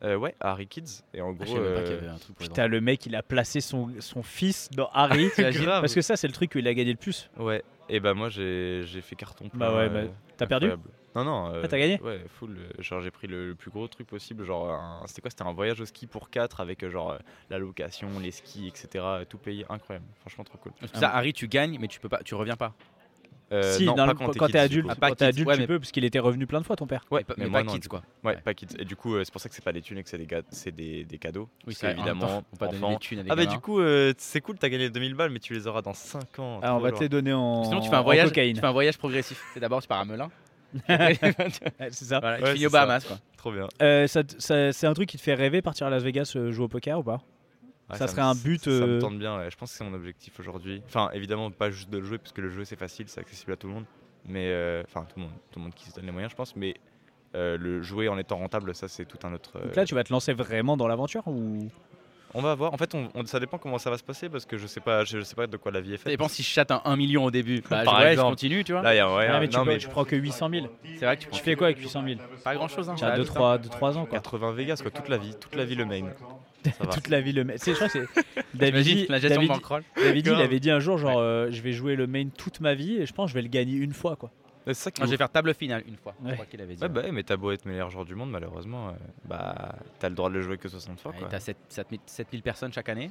Euh, 0.03 0.15
ouais, 0.15 0.35
Harry 0.39 0.67
Kids. 0.67 1.03
Et 1.13 1.21
en 1.21 1.31
Ah, 1.31 1.33
gros. 1.43 1.55
y 1.55 1.59
euh, 1.59 1.97
avait 1.97 2.07
un 2.07 2.17
truc 2.17 2.35
pour 2.35 2.43
les 2.43 2.49
Putain, 2.49 2.67
le 2.67 2.81
mec, 2.81 3.05
il 3.05 3.15
a 3.15 3.23
placé 3.23 3.61
son, 3.61 3.89
son 3.99 4.21
fils 4.23 4.69
dans 4.71 4.89
Harry. 4.93 5.29
Parce 5.37 5.95
que 5.95 6.01
ça, 6.01 6.15
c'est 6.15 6.27
le 6.27 6.33
truc 6.33 6.53
où 6.55 6.59
il 6.59 6.67
a 6.67 6.73
gagné 6.73 6.91
le 6.91 6.97
plus. 6.97 7.29
Ouais. 7.37 7.63
Et 7.89 8.01
bah 8.01 8.13
moi 8.13 8.27
j'ai 8.27 8.81
j'ai 8.85 8.99
fait 9.01 9.15
carton 9.15 9.47
plein. 9.47 9.59
Bah 9.59 9.73
ouais, 9.77 9.89
bah, 9.89 10.11
t'as 10.35 10.45
perdu. 10.45 10.69
Non 11.15 11.23
non. 11.23 11.53
euh, 11.53 11.61
Ah, 11.63 11.67
t'as 11.69 11.79
gagné 11.79 11.99
Ouais, 12.01 12.21
full. 12.27 12.57
euh, 12.59 12.81
Genre 12.83 12.99
j'ai 13.01 13.11
pris 13.11 13.27
le, 13.27 13.47
le 13.47 13.55
plus 13.55 13.71
gros 13.71 13.87
truc 13.87 14.05
possible. 14.07 14.43
Genre 14.43 14.69
un- 14.69 15.03
c'était 15.07 15.21
quoi 15.21 15.31
C'était 15.31 15.43
un 15.43 15.53
voyage 15.53 15.79
au 15.79 15.85
ski 15.85 16.05
pour 16.05 16.29
4 16.29 16.59
avec 16.59 16.85
genre 16.89 17.17
la 17.49 17.57
location, 17.57 18.19
les 18.19 18.31
skis, 18.31 18.67
etc. 18.67 19.03
Tout 19.29 19.37
payé, 19.37 19.65
incroyable. 19.69 20.05
Franchement 20.19 20.43
trop 20.43 20.57
cool. 20.57 20.73
Que 20.81 20.99
ça, 20.99 21.09
Harry, 21.15 21.31
tu 21.33 21.47
gagnes, 21.47 21.77
mais 21.79 21.87
tu 21.87 21.99
peux 22.01 22.09
pas, 22.09 22.19
tu 22.23 22.35
reviens 22.35 22.57
pas. 22.57 22.73
Euh, 23.51 23.61
si, 23.77 23.85
non, 23.85 23.93
dans 23.93 24.05
pas 24.07 24.11
le- 24.11 24.17
quand 24.17 24.37
quand 24.37 24.47
t'es 24.47 24.57
adulte. 24.59 24.87
Ah, 24.89 24.95
pas 24.95 25.09
quand 25.09 25.15
t'es 25.15 25.25
kids, 25.25 25.29
adulte, 25.29 25.47
ouais, 25.47 25.53
tu 25.55 25.61
mais- 25.61 25.67
peux, 25.67 25.79
parce 25.79 25.91
qu'il 25.91 26.03
était 26.03 26.19
revenu 26.19 26.45
plein 26.47 26.59
de 26.59 26.65
fois, 26.65 26.75
ton 26.75 26.85
père. 26.85 27.05
Ouais, 27.09 27.21
mais 27.21 27.23
pas- 27.23 27.33
mais, 27.37 27.43
mais 27.45 27.49
moi 27.49 27.59
pas 27.61 27.65
non, 27.65 27.73
kids, 27.73 27.87
quoi. 27.87 28.01
Ouais, 28.23 28.33
Ouais. 28.35 28.41
pas 28.41 28.53
kids. 28.53 28.67
Et 28.77 28.83
du 28.83 28.95
coup, 28.97 29.15
euh, 29.15 29.23
c'est 29.23 29.31
pour 29.31 29.39
ça 29.39 29.47
que 29.47 29.55
c'est 29.55 29.63
pas 29.63 29.71
des 29.71 29.81
thunes 29.81 29.97
et 29.97 30.03
que 30.03 30.09
c'est 30.09 30.17
des, 30.17 30.25
ga- 30.25 30.41
c'est 30.49 30.75
des, 30.75 31.05
des 31.05 31.17
cadeaux. 31.17 31.47
Oui, 31.65 31.73
on 31.81 32.41
peut 32.41 32.57
pas 32.59 32.67
des 32.67 32.97
thunes 32.99 33.19
à 33.19 33.23
des 33.23 33.29
Ah 33.31 33.35
bah 33.35 33.45
du 33.45 33.57
coup, 33.59 33.79
euh, 33.79 34.13
c'est 34.17 34.41
cool, 34.41 34.57
t'as 34.57 34.67
gagné 34.69 34.89
2000 34.89 35.13
balles, 35.15 35.29
mais 35.31 35.39
tu 35.39 35.53
les 35.53 35.65
auras 35.65 35.81
dans 35.81 35.93
5 35.93 36.39
ans. 36.39 36.59
Ah, 36.61 36.75
on 36.75 36.79
va 36.79 36.91
te 36.91 36.99
les 36.99 37.09
donner 37.09 37.31
en, 37.33 37.63
Sinon, 37.63 37.79
tu 37.79 37.89
fais 37.89 37.95
un 37.95 38.01
voyage, 38.01 38.31
tu 38.31 38.35
fais 38.55 38.65
un 38.65 38.71
voyage 38.71 38.97
progressif. 38.97 39.41
C'est 39.53 39.59
d'abord 39.61 39.81
tu 39.81 39.87
pars 39.87 39.99
à 39.99 40.05
Melun. 40.05 40.29
C'est 40.87 42.05
ça. 42.05 42.19
Voilà, 42.19 42.39
tu 42.39 42.45
finis 42.47 42.59
c'est 42.59 42.65
aux 42.65 42.69
Bahamas, 42.69 43.05
quoi. 43.05 43.17
Trop 43.37 43.51
bien. 43.51 43.67
C'est 44.07 44.85
un 44.87 44.93
truc 44.93 45.07
qui 45.09 45.17
te 45.17 45.21
fait 45.23 45.33
rêver 45.35 45.61
partir 45.61 45.87
à 45.87 45.89
Las 45.89 46.03
Vegas 46.03 46.31
jouer 46.51 46.65
au 46.65 46.67
poker 46.67 46.99
ou 46.99 47.03
pas? 47.03 47.21
Ouais, 47.89 47.97
Ça 47.97 48.03
me- 48.05 48.09
serait 48.09 48.21
un 48.21 48.35
but, 48.35 48.63
Ça, 48.63 48.65
ça 48.65 48.83
euh, 48.83 48.87
me 48.95 48.99
tente 48.99 49.17
bien, 49.17 49.37
ouais. 49.37 49.49
je 49.49 49.55
pense 49.57 49.71
que 49.71 49.77
c'est 49.77 49.83
mon 49.85 49.93
objectif 49.93 50.37
aujourd'hui. 50.39 50.81
Enfin, 50.87 51.09
évidemment, 51.13 51.49
pas 51.51 51.69
juste 51.71 51.89
de 51.89 51.97
le 51.99 52.05
jouer, 52.05 52.17
parce 52.17 52.33
que 52.33 52.41
le 52.41 52.49
jeu 52.49 52.65
c'est 52.65 52.75
facile, 52.75 53.05
c'est 53.07 53.21
accessible 53.21 53.53
à 53.53 53.55
tout 53.55 53.67
le 53.67 53.73
monde. 53.73 53.85
Mais, 54.25 54.47
euh, 54.51 54.83
enfin, 54.85 55.05
tout 55.07 55.17
le 55.17 55.23
monde, 55.23 55.31
tout 55.51 55.59
le 55.59 55.63
monde 55.63 55.73
qui 55.73 55.89
se 55.89 55.95
donne 55.95 56.05
les 56.05 56.11
moyens, 56.11 56.31
je 56.31 56.35
pense. 56.35 56.53
Mais 56.57 56.75
euh, 57.35 57.57
le 57.57 57.81
jouer 57.81 58.09
en 58.09 58.17
étant 58.17 58.37
rentable, 58.37 58.75
ça 58.75 58.87
c'est 58.89 59.05
tout 59.05 59.19
un 59.25 59.33
autre. 59.33 59.51
euh, 59.57 59.63
Donc 59.65 59.75
là, 59.75 59.85
tu 59.85 59.95
vas 59.95 60.03
te 60.03 60.11
lancer 60.11 60.33
vraiment 60.33 60.75
dans 60.75 60.87
l'aventure 60.87 61.25
ou? 61.27 61.69
On 62.33 62.41
va 62.41 62.55
voir. 62.55 62.73
En 62.73 62.77
fait, 62.77 62.93
on, 62.93 63.07
on- 63.15 63.25
ça 63.25 63.39
dépend 63.39 63.57
comment 63.57 63.77
ça 63.77 63.89
va 63.89 63.97
se 63.97 64.03
passer, 64.03 64.27
parce 64.27 64.45
que 64.45 64.57
je 64.57 64.67
sais 64.67 64.81
pas, 64.81 65.05
je, 65.05 65.21
sais 65.21 65.33
pas 65.35 65.47
de 65.47 65.55
quoi 65.55 65.71
la 65.71 65.79
vie 65.79 65.93
est 65.93 65.97
Ça 65.97 66.03
faite. 66.03 66.11
dépend 66.11 66.27
si 66.27 66.43
je 66.43 66.47
chatte 66.49 66.71
un 66.71 66.81
1 66.83 66.97
million 66.97 67.23
au 67.23 67.31
début. 67.31 67.61
Bah, 67.69 67.85
Par 67.85 68.01
je, 68.01 68.19
continue, 68.19 68.65
tu 68.65 68.73
vois. 68.73 68.81
Là, 68.81 68.93
il 68.93 68.97
y 68.97 68.99
a 68.99 69.15
ouais, 69.15 69.27
Ah, 69.31 69.39
mais 69.39 69.47
tu, 69.47 69.55
non, 69.55 69.63
peux- 69.63 69.71
mais 69.71 69.77
tu 69.77 69.87
prends 69.87 70.03
que 70.03 70.15
800 70.17 70.49
000. 70.49 70.67
C'est 70.99 71.05
vrai 71.05 71.15
que 71.15 71.23
tu 71.29 71.39
fais 71.41 71.55
quoi 71.55 71.67
avec 71.67 71.79
800 71.79 72.03
000 72.03 72.19
pas 72.43 72.53
grand 72.55 72.67
chose. 72.67 72.89
Hein, 72.89 72.95
Tu 72.97 73.05
as 73.05 73.15
ça 73.25 73.57
2-3 73.57 73.95
ans 73.97 74.05
quoi. 74.05 74.19
80 74.19 74.51
Vegas, 74.51 74.79
quoi, 74.81 74.91
toute 74.91 75.07
la 75.07 75.17
vie, 75.17 75.35
toute 75.39 75.55
la 75.55 75.63
vie 75.63 75.75
le 75.75 75.85
main. 75.85 76.01
Toute 76.93 77.07
la 77.09 77.21
vie 77.21 77.31
le 77.33 77.43
main. 77.43 77.53
C'est, 77.57 77.71
je 77.71 77.75
crois 77.75 77.87
que 77.87 77.93
c'est. 77.93 78.23
David, 78.53 79.07
David, 79.07 80.27
il 80.27 80.33
avait 80.41 80.59
dit 80.59 80.71
un 80.71 80.79
jour 80.79 80.97
genre 80.97 81.19
euh, 81.19 81.47
je 81.51 81.61
vais 81.61 81.71
jouer 81.71 81.95
le 81.95 82.07
main 82.07 82.27
toute 82.29 82.59
ma 82.59 82.73
vie 82.73 82.97
et 82.97 83.05
je 83.05 83.13
pense 83.13 83.25
que 83.27 83.29
je 83.31 83.35
vais 83.35 83.41
le 83.41 83.47
gagner 83.49 83.75
une 83.77 83.93
fois 83.93 84.15
quoi. 84.15 84.31
C'est 84.65 84.73
ça 84.73 84.91
qui 84.91 85.01
je 85.01 85.07
vais 85.07 85.15
faire 85.17 85.29
table 85.29 85.53
finale 85.53 85.83
une 85.87 85.95
fois. 85.95 86.13
Je 86.21 86.27
Ouais. 86.27 86.33
crois 86.33 86.45
qu'il 86.45 86.59
avait 86.61 86.75
dit. 86.75 86.81
Ouais, 86.81 86.89
bah, 86.89 87.01
ouais, 87.01 87.11
mais 87.13 87.23
t'as 87.23 87.37
beau 87.37 87.51
être 87.51 87.65
meilleur 87.65 87.89
joueur 87.89 88.03
du 88.03 88.15
monde, 88.15 88.31
malheureusement, 88.31 88.89
euh, 88.89 88.91
bah, 89.23 89.75
t'as 89.99 90.09
le 90.09 90.15
droit 90.15 90.29
de 90.29 90.33
le 90.35 90.41
jouer 90.41 90.57
que 90.57 90.67
60 90.67 90.99
fois. 90.99 91.11
Ouais. 91.13 91.27
T'as 91.29 91.39
7 91.39 91.55
7000 91.69 91.99
7000 92.05 92.41
personnes 92.41 92.73
chaque 92.73 92.89
année. 92.89 93.09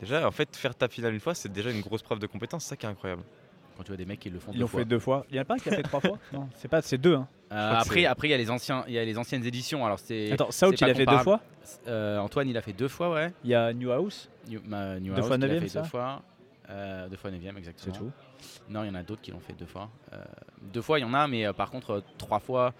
Déjà, 0.00 0.26
en 0.26 0.32
fait, 0.32 0.56
faire 0.56 0.74
ta 0.74 0.88
finale 0.88 1.14
une 1.14 1.20
fois, 1.20 1.34
c'est 1.36 1.52
déjà 1.52 1.70
une 1.70 1.80
grosse 1.80 2.02
preuve 2.02 2.18
de 2.18 2.26
compétence, 2.26 2.64
c'est 2.64 2.70
ça 2.70 2.76
qui 2.76 2.84
est 2.84 2.88
incroyable. 2.88 3.22
Quand 3.76 3.82
tu 3.82 3.88
vois 3.88 3.96
des 3.96 4.04
mecs 4.04 4.20
qui 4.20 4.30
le 4.30 4.38
font 4.38 4.50
Ils 4.52 4.56
deux 4.56 4.60
l'ont 4.62 4.66
fois. 4.68 4.80
fait 4.80 4.84
deux 4.86 4.98
fois. 4.98 5.26
Il 5.30 5.36
y 5.36 5.38
en 5.38 5.42
a 5.42 5.44
pas 5.44 5.54
un 5.54 5.58
qui 5.58 5.68
a 5.68 5.72
fait 5.72 5.82
trois 5.82 6.00
fois 6.00 6.18
Non, 6.32 6.48
c'est 6.56 6.68
pas, 6.68 6.80
c'est 6.82 6.98
deux. 6.98 7.14
Hein. 7.16 7.26
Euh, 7.52 7.56
crois 7.56 7.76
que 7.76 7.82
après, 7.82 8.00
c'est- 8.00 8.06
après, 8.06 8.28
il 8.28 8.30
y 8.30 8.34
a 8.34 8.38
les 8.38 8.50
anciens, 8.50 8.84
il 8.86 8.94
y 8.94 8.98
a 8.98 9.04
les 9.04 9.18
anciennes 9.18 9.44
éditions. 9.44 9.84
Alors 9.84 9.98
c'est. 9.98 10.32
Attends, 10.32 10.50
c'est 10.50 10.68
il 10.70 10.76
pas 10.78 10.86
a 10.86 10.88
fait 10.88 10.94
deux 10.94 11.04
comparable. 11.04 11.22
fois. 11.24 11.40
Euh, 11.88 12.18
Antoine, 12.18 12.48
il 12.48 12.56
a 12.56 12.60
fait 12.62 12.72
deux 12.72 12.88
fois, 12.88 13.10
ouais. 13.12 13.32
Il 13.44 13.50
y 13.50 13.54
a 13.54 13.72
New 13.72 13.90
House, 13.90 14.28
New, 14.48 14.60
ma- 14.66 14.98
New 15.00 15.12
Deux 15.14 15.18
House, 15.20 15.26
fois 15.28 15.36
il 15.36 15.44
a 15.44 15.46
neuvième, 15.46 15.62
fait 15.62 15.68
ça 15.68 15.82
deux 15.82 15.88
fois. 15.88 16.22
Euh, 16.70 17.08
deux 17.08 17.16
fois 17.16 17.30
9 17.30 17.56
exactement. 17.58 17.94
c'est 17.94 17.98
tout. 18.00 18.10
Non, 18.70 18.84
il 18.84 18.86
y 18.86 18.90
en 18.90 18.94
a 18.94 19.02
d'autres 19.02 19.20
qui 19.20 19.30
l'ont 19.32 19.40
fait 19.40 19.52
deux 19.52 19.66
fois. 19.66 19.90
Euh, 20.12 20.16
deux 20.62 20.80
fois, 20.80 20.98
il 20.98 21.02
y 21.02 21.04
en 21.04 21.12
a, 21.12 21.26
mais 21.28 21.44
euh, 21.46 21.52
par 21.52 21.70
contre, 21.70 21.90
euh, 21.90 22.00
trois 22.16 22.38
fois, 22.38 22.72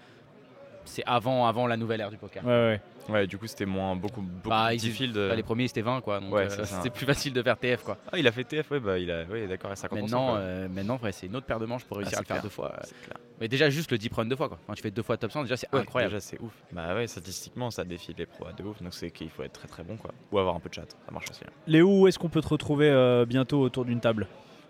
c'est 0.85 1.03
avant, 1.05 1.45
avant 1.47 1.67
la 1.67 1.77
nouvelle 1.77 2.01
ère 2.01 2.09
du 2.11 2.17
poker. 2.17 2.43
Ouais, 2.45 2.49
ouais. 2.51 2.81
Ouais, 3.07 3.27
du 3.27 3.37
coup, 3.37 3.45
c'était 3.45 3.67
moins, 3.67 3.95
beaucoup, 3.95 4.21
beaucoup 4.21 4.49
Bah, 4.49 4.69
fields. 4.77 5.13
Bah, 5.13 5.35
les 5.35 5.43
premiers, 5.43 5.67
c'était 5.67 5.81
20, 5.83 6.01
quoi. 6.01 6.19
Donc 6.19 6.33
Ouais, 6.33 6.47
euh, 6.51 6.65
c'était 6.65 6.89
plus 6.89 7.05
facile 7.05 7.33
de 7.33 7.43
faire 7.43 7.55
TF, 7.55 7.83
quoi. 7.83 7.97
Ah, 8.11 8.17
il 8.17 8.25
a 8.27 8.31
fait 8.31 8.43
TF, 8.43 8.71
ouais, 8.71 8.79
bah, 8.79 8.97
il 8.97 9.11
a, 9.11 9.25
ouais, 9.25 9.45
d'accord, 9.45 9.69
à 9.69 9.75
50%. 9.75 9.93
Maintenant, 10.01 10.35
euh, 10.37 10.67
maintenant 10.67 10.99
ouais, 11.03 11.11
c'est 11.11 11.27
une 11.27 11.35
autre 11.35 11.45
paire 11.45 11.59
de 11.59 11.67
manches 11.67 11.83
pour 11.85 11.97
réussir 11.97 12.15
Ah, 12.17 12.19
à 12.19 12.21
le 12.23 12.25
faire 12.27 12.41
deux 12.41 12.49
fois. 12.49 12.69
Clair. 12.69 13.17
Mais 13.39 13.47
déjà, 13.47 13.69
juste 13.69 13.91
le 13.91 13.99
deep 13.99 14.13
run 14.15 14.25
deux 14.25 14.35
fois, 14.35 14.47
quoi. 14.47 14.57
Quand 14.65 14.73
tu 14.73 14.81
fais 14.81 14.89
deux 14.89 15.03
fois 15.03 15.17
top 15.17 15.31
100, 15.31 15.43
déjà, 15.43 15.55
c'est 15.55 15.71
Ouais, 15.71 15.81
incroyable. 15.81 16.13
Déjà, 16.15 16.21
c'est 16.25 16.41
ouf. 16.41 16.51
Bah 16.71 16.95
ouais, 16.95 17.05
statistiquement, 17.05 17.69
ça 17.69 17.83
défie 17.83 18.15
les 18.17 18.25
pros 18.25 18.47
à 18.47 18.53
de 18.53 18.63
ouf, 18.63 18.81
donc 18.81 18.93
c'est 18.95 19.11
qu'il 19.11 19.29
faut 19.29 19.43
être 19.43 19.53
très 19.53 19.67
très 19.67 19.83
bon, 19.83 19.97
quoi. 19.97 20.09
Ou 20.31 20.39
avoir 20.39 20.55
un 20.55 20.59
peu 20.59 20.69
de 20.69 20.73
chat, 20.73 20.85
ça 21.05 21.11
marche 21.11 21.29
aussi. 21.29 21.41
hein. 21.45 21.51
Léo, 21.67 22.01
où 22.01 22.07
est-ce 22.07 22.17
qu'on 22.17 22.29
peut 22.29 22.41
te 22.41 22.47
retrouver 22.47 22.89
euh, 22.89 23.25
bientôt 23.27 23.61
autour 23.61 23.85
d'une 23.85 23.99
table? 23.99 24.25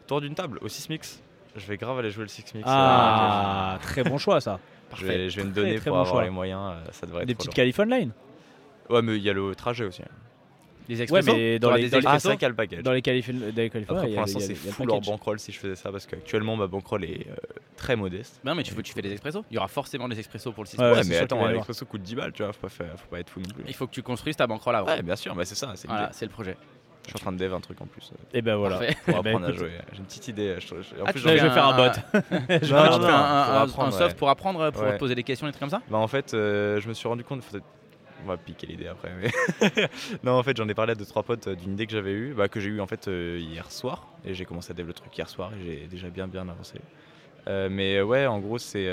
Tour 0.07 0.19
d'une 0.19 0.35
table, 0.35 0.59
au 0.61 0.67
6 0.67 0.89
mix. 0.89 1.21
Je 1.55 1.65
vais 1.67 1.77
grave 1.77 1.97
aller 1.99 2.11
jouer 2.11 2.23
le 2.23 2.27
6 2.27 2.53
mix. 2.53 2.67
Ah, 2.69 3.77
très 3.81 4.03
bon 4.03 4.17
choix 4.17 4.41
ça. 4.41 4.59
Je 4.95 5.05
vais, 5.05 5.29
je 5.29 5.37
vais 5.41 5.47
me 5.47 5.53
donner 5.53 5.75
pour 5.79 5.93
bon 5.93 5.99
avoir 6.01 6.07
choix. 6.15 6.23
les 6.23 6.29
moyens, 6.29 6.61
euh, 6.75 6.91
ça 6.91 7.05
devrait 7.05 7.21
être 7.23 7.27
Des 7.27 7.35
petites 7.35 7.53
online. 7.79 8.11
Ouais, 8.89 9.01
mais 9.01 9.15
il 9.17 9.23
y 9.23 9.29
a 9.29 9.33
le 9.33 9.55
trajet 9.55 9.85
aussi. 9.85 10.01
Les 10.87 10.97
Ouais, 10.97 11.01
expressos 11.03 11.25
mais 11.33 11.57
dans 11.57 11.71
les, 11.71 11.89
dans 11.89 11.97
Ah, 12.05 12.13
les, 12.13 12.19
c'est 12.19 12.27
vrai 12.27 12.35
qu'il 12.37 12.43
y 12.43 12.45
a 12.45 12.49
le 12.49 12.55
package. 12.55 12.83
dans 12.83 12.91
les 12.91 13.01
Après, 13.89 14.11
y 14.11 14.13
pour 14.13 14.21
l'instant, 14.21 14.39
c'est 14.39 14.53
full 14.53 14.85
leur 14.87 15.01
bankroll 15.01 15.39
si 15.39 15.51
je 15.51 15.57
faisais 15.57 15.75
ça 15.75 15.91
parce 15.91 16.05
qu'actuellement, 16.05 16.55
ma 16.55 16.67
bankroll 16.67 17.03
est 17.05 17.27
euh, 17.27 17.35
très 17.75 17.95
modeste. 17.95 18.39
Non, 18.43 18.53
mais 18.53 18.61
tu, 18.61 18.75
veux, 18.75 18.83
tu 18.83 18.93
fais 18.93 19.01
des 19.01 19.11
expressos. 19.11 19.43
Il 19.49 19.55
y 19.55 19.57
aura 19.57 19.67
forcément 19.67 20.07
des 20.07 20.19
expressos 20.19 20.51
pour 20.53 20.63
le 20.63 20.69
6 20.69 20.77
Ouais, 20.77 20.91
Ouais, 20.91 21.01
mais 21.07 21.17
attends, 21.17 21.47
l'expresso 21.47 21.85
coûte 21.85 22.03
10 22.03 22.15
balles, 22.15 22.33
tu 22.33 22.43
vois, 22.43 22.53
faut 22.53 22.61
pas, 22.61 22.69
faire- 22.69 22.99
faut 22.99 23.07
pas 23.07 23.19
être 23.19 23.31
fou 23.31 23.39
non 23.39 23.49
plus. 23.51 23.63
Il 23.67 23.73
faut 23.73 23.87
que 23.87 23.93
tu 23.93 24.03
construises 24.03 24.35
ta 24.35 24.45
bankroll 24.45 24.75
avant. 24.75 24.87
Ouais, 24.87 25.01
bien 25.01 25.15
sûr, 25.15 25.33
bah 25.33 25.43
c'est 25.45 25.55
ça, 25.55 25.73
Voilà, 25.87 26.09
c'est 26.13 26.25
le 26.25 26.31
projet. 26.31 26.55
Je 27.05 27.11
suis 27.11 27.17
en 27.17 27.19
train 27.19 27.31
de 27.31 27.37
dev 27.37 27.53
un 27.53 27.59
truc 27.59 27.79
en 27.81 27.85
plus 27.85 28.11
Et 28.33 28.41
ben 28.41 28.55
voilà. 28.55 28.77
Parfait. 28.77 28.95
pour 29.05 29.13
Eh 29.15 29.17
apprendre 29.27 29.45
à 29.45 29.49
écoute. 29.49 29.59
jouer. 29.59 29.71
J'ai 29.91 29.99
une 29.99 30.05
petite 30.05 30.27
idée. 30.27 30.55
je- 30.59 30.67
je- 30.67 31.01
en 31.01 31.05
Ah, 31.05 31.11
plus, 31.11 31.21
je 31.21 31.27
vais 31.29 31.37
faire 31.39 31.67
un 31.67 31.75
bot. 31.77 31.83
Non, 32.13 32.19
Non, 32.49 32.59
tu 32.59 32.65
fais 32.65 32.71
non, 32.73 32.79
un, 32.79 33.67
pour 33.67 33.83
un- 33.83 33.87
un- 33.87 33.91
soft 33.91 34.01
ouais. 34.11 34.13
pour 34.15 34.29
apprendre, 34.29 34.71
pour 34.71 34.81
Ouais. 34.83 34.97
poser 34.97 35.13
des 35.15 35.23
questions, 35.23 35.45
des 35.47 35.51
trucs 35.53 35.59
comme 35.61 35.69
ça 35.69 35.81
Bah 35.89 35.97
en 35.97 36.07
fait, 36.07 36.33
euh, 36.33 36.79
je 36.81 36.87
me 36.89 36.93
suis 36.93 37.07
rendu 37.07 37.23
compte. 37.23 37.43
On 38.23 38.27
va 38.27 38.37
piquer 38.37 38.65
l'idée 38.65 38.87
après. 38.87 39.11
Mais 39.21 39.29
non, 40.23 40.31
en 40.33 40.41
fait, 40.41 40.57
j'en 40.57 40.67
ai 40.67 40.73
parlé 40.73 40.93
à 40.93 40.95
deux 40.95 41.05
trois 41.05 41.21
potes 41.21 41.47
euh, 41.47 41.55
d'une 41.55 41.73
idée 41.73 41.85
que 41.85 41.91
j'avais 41.91 42.11
eue, 42.13 42.33
bah, 42.33 42.47
que 42.47 42.59
j'ai 42.59 42.69
eue 42.69 42.81
en 42.81 42.87
fait 42.87 43.07
euh, 43.07 43.37
hier 43.39 43.69
soir, 43.71 44.07
et 44.25 44.33
j'ai 44.33 44.45
commencé 44.45 44.71
à 44.71 44.73
développer 44.73 44.99
le 44.99 45.03
truc 45.03 45.17
hier 45.17 45.29
soir, 45.29 45.51
et 45.53 45.63
j'ai 45.63 45.87
déjà 45.87 46.09
bien 46.09 46.27
bien 46.27 46.47
avancé. 46.49 46.79
Euh, 47.47 47.67
mais 47.69 48.01
ouais, 48.01 48.25
en 48.25 48.39
gros, 48.39 48.57
c'est 48.57 48.89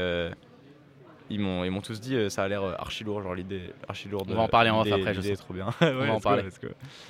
ils 1.31 1.41
m'ont 1.41 1.65
ils 1.65 1.71
m'ont 1.71 1.81
tous 1.81 1.99
dit 2.01 2.15
euh, 2.17 2.29
ça 2.29 2.43
a 2.43 2.49
l'air 2.49 2.63
euh, 2.63 2.75
archi 2.79 3.05
lourd, 3.05 3.23
genre 3.23 3.35
l'idée 3.35 3.73
archi 3.89 4.09
lourde. 4.09 4.29
On 4.31 4.35
va 4.35 4.43
en 4.43 4.49
parler 4.49 4.69
en 4.69 4.81
off 4.83 4.89
après, 4.93 5.15
je 5.15 5.21
l'idée 5.21 5.29
sais. 5.29 5.33
est 5.33 5.37
trop 5.37 5.55
bien. 5.55 5.69
va 5.81 5.93
Ouais, 5.99 6.09
en 6.11 6.21
parler. 6.21 6.45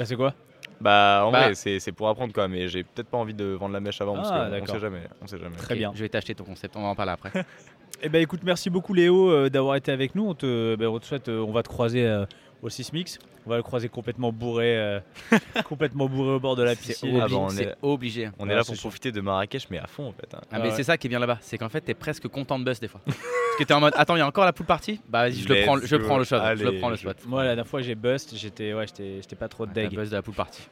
c'est 0.05 0.15
quoi? 0.17 0.33
Bah 0.83 1.23
en 1.25 1.31
Bah- 1.31 1.47
vrai, 1.47 1.55
c'est 1.55 1.79
c'est 1.81 1.93
pour 1.93 2.09
apprendre 2.09 2.33
quoi, 2.33 2.49
mais 2.49 2.69
j'ai 2.69 2.83
peut-être 2.83 3.09
pas 3.09 3.19
envie 3.19 3.35
de 3.35 3.45
vendre 3.45 3.73
la 3.73 3.81
mèche 3.81 4.01
avant 4.01 4.15
parce 4.17 4.31
Ah, 4.33 4.41
qu'on 4.41 4.47
on 4.47 4.51
d'accord. 4.51 4.69
sait 4.75 4.81
jamais, 4.81 5.03
on 5.23 5.27
sait 5.27 5.39
jamais. 5.39 5.57
Très 5.57 5.75
bien. 5.77 5.93
Je 5.95 6.03
vais 6.03 6.09
t'acheter 6.09 6.35
ton 6.35 6.45
concept, 6.45 6.77
on 6.77 6.83
va 6.83 6.89
en 6.89 6.95
parler 6.95 7.13
après. 7.13 7.31
Eh 8.05 8.09
ben 8.09 8.21
écoute, 8.21 8.41
merci 8.43 8.69
beaucoup 8.69 8.95
Léo 8.95 9.31
euh, 9.31 9.49
d'avoir 9.49 9.77
été 9.77 9.93
avec 9.93 10.17
nous. 10.17 10.27
On 10.27 10.35
te, 10.35 10.75
ben, 10.75 10.89
on 10.89 10.99
te 10.99 11.05
souhaite, 11.07 11.29
euh, 11.29 11.39
on 11.47 11.53
va 11.53 11.63
te 11.63 11.69
croiser 11.69 12.05
euh, 12.05 12.25
au 12.63 12.69
Sismix. 12.71 13.19
On 13.45 13.51
va 13.51 13.57
le 13.57 13.63
croiser 13.63 13.89
complètement 13.89 14.33
bourré, 14.33 14.79
euh, 14.79 15.01
complètement 15.65 16.09
bourré 16.09 16.31
au 16.35 16.41
bord 16.41 16.57
de 16.57 16.63
la 16.63 16.75
C'est 16.75 16.81
piscine. 16.93 17.19
Ah 17.21 17.27
bah, 17.29 17.37
on 17.37 17.49
c'est 17.49 17.65
est- 17.65 17.75
obligé. 17.83 18.31
On 18.39 18.47
Ouais, 18.47 18.53
est 18.53 18.57
là 18.57 18.63
pour 18.65 18.75
sûr. 18.75 18.83
profiter 18.83 19.11
de 19.13 19.21
Marrakech, 19.21 19.69
mais 19.71 19.79
à 19.79 19.87
fond 19.87 20.07
en 20.09 20.13
fait. 20.13 20.33
hein. 20.35 20.41
Ah, 20.51 20.59
mais 20.61 20.69
ouais. 20.69 20.75
c'est 20.77 20.85
ça 20.85 20.97
qui 20.97 21.09
est 21.09 21.11
bien 21.11 21.19
là-bas, 21.19 21.39
c'est 21.43 21.59
qu'en 21.59 21.69
fait 21.69 21.81
t'es 21.81 21.95
presque 21.95 22.29
content 22.29 22.59
de 22.59 22.65
buzz 22.65 22.79
des 22.81 22.89
fois. 22.89 23.01
Parce 23.05 23.19
que 23.59 23.65
t'es 23.65 23.75
en 23.75 23.81
mode 23.81 23.93
attends, 23.97 24.15
il 24.17 24.21
y 24.21 24.23
a 24.23 24.27
encore 24.27 24.45
la 24.45 24.53
pool 24.53 24.67
party 24.67 25.01
Bah 25.09 25.23
vas-y, 25.25 25.35
je 25.41 25.49
le 25.49 25.63
prends, 25.63 25.77
je 25.79 25.97
prends 25.97 26.19
le 26.19 26.25
shot, 26.25 26.37
je 26.57 26.65
le 26.65 26.79
prends 26.79 26.89
le 26.91 26.97
spot. 26.97 27.17
Moi, 27.27 27.43
la 27.43 27.49
dernière 27.51 27.67
fois, 27.67 27.83
j'ai 27.83 27.95
bust. 27.95 28.35
J'étais, 28.37 28.73
ouais, 28.73 28.87
j'étais, 28.87 29.17
j'étais 29.21 29.37
pas 29.37 29.49
trop 29.49 29.67
t'as 29.67 29.73
deg. 29.73 29.95
buzz 29.95 30.11
de 30.11 30.17
la 30.17 30.23
pool 30.23 30.35
party. 30.35 30.63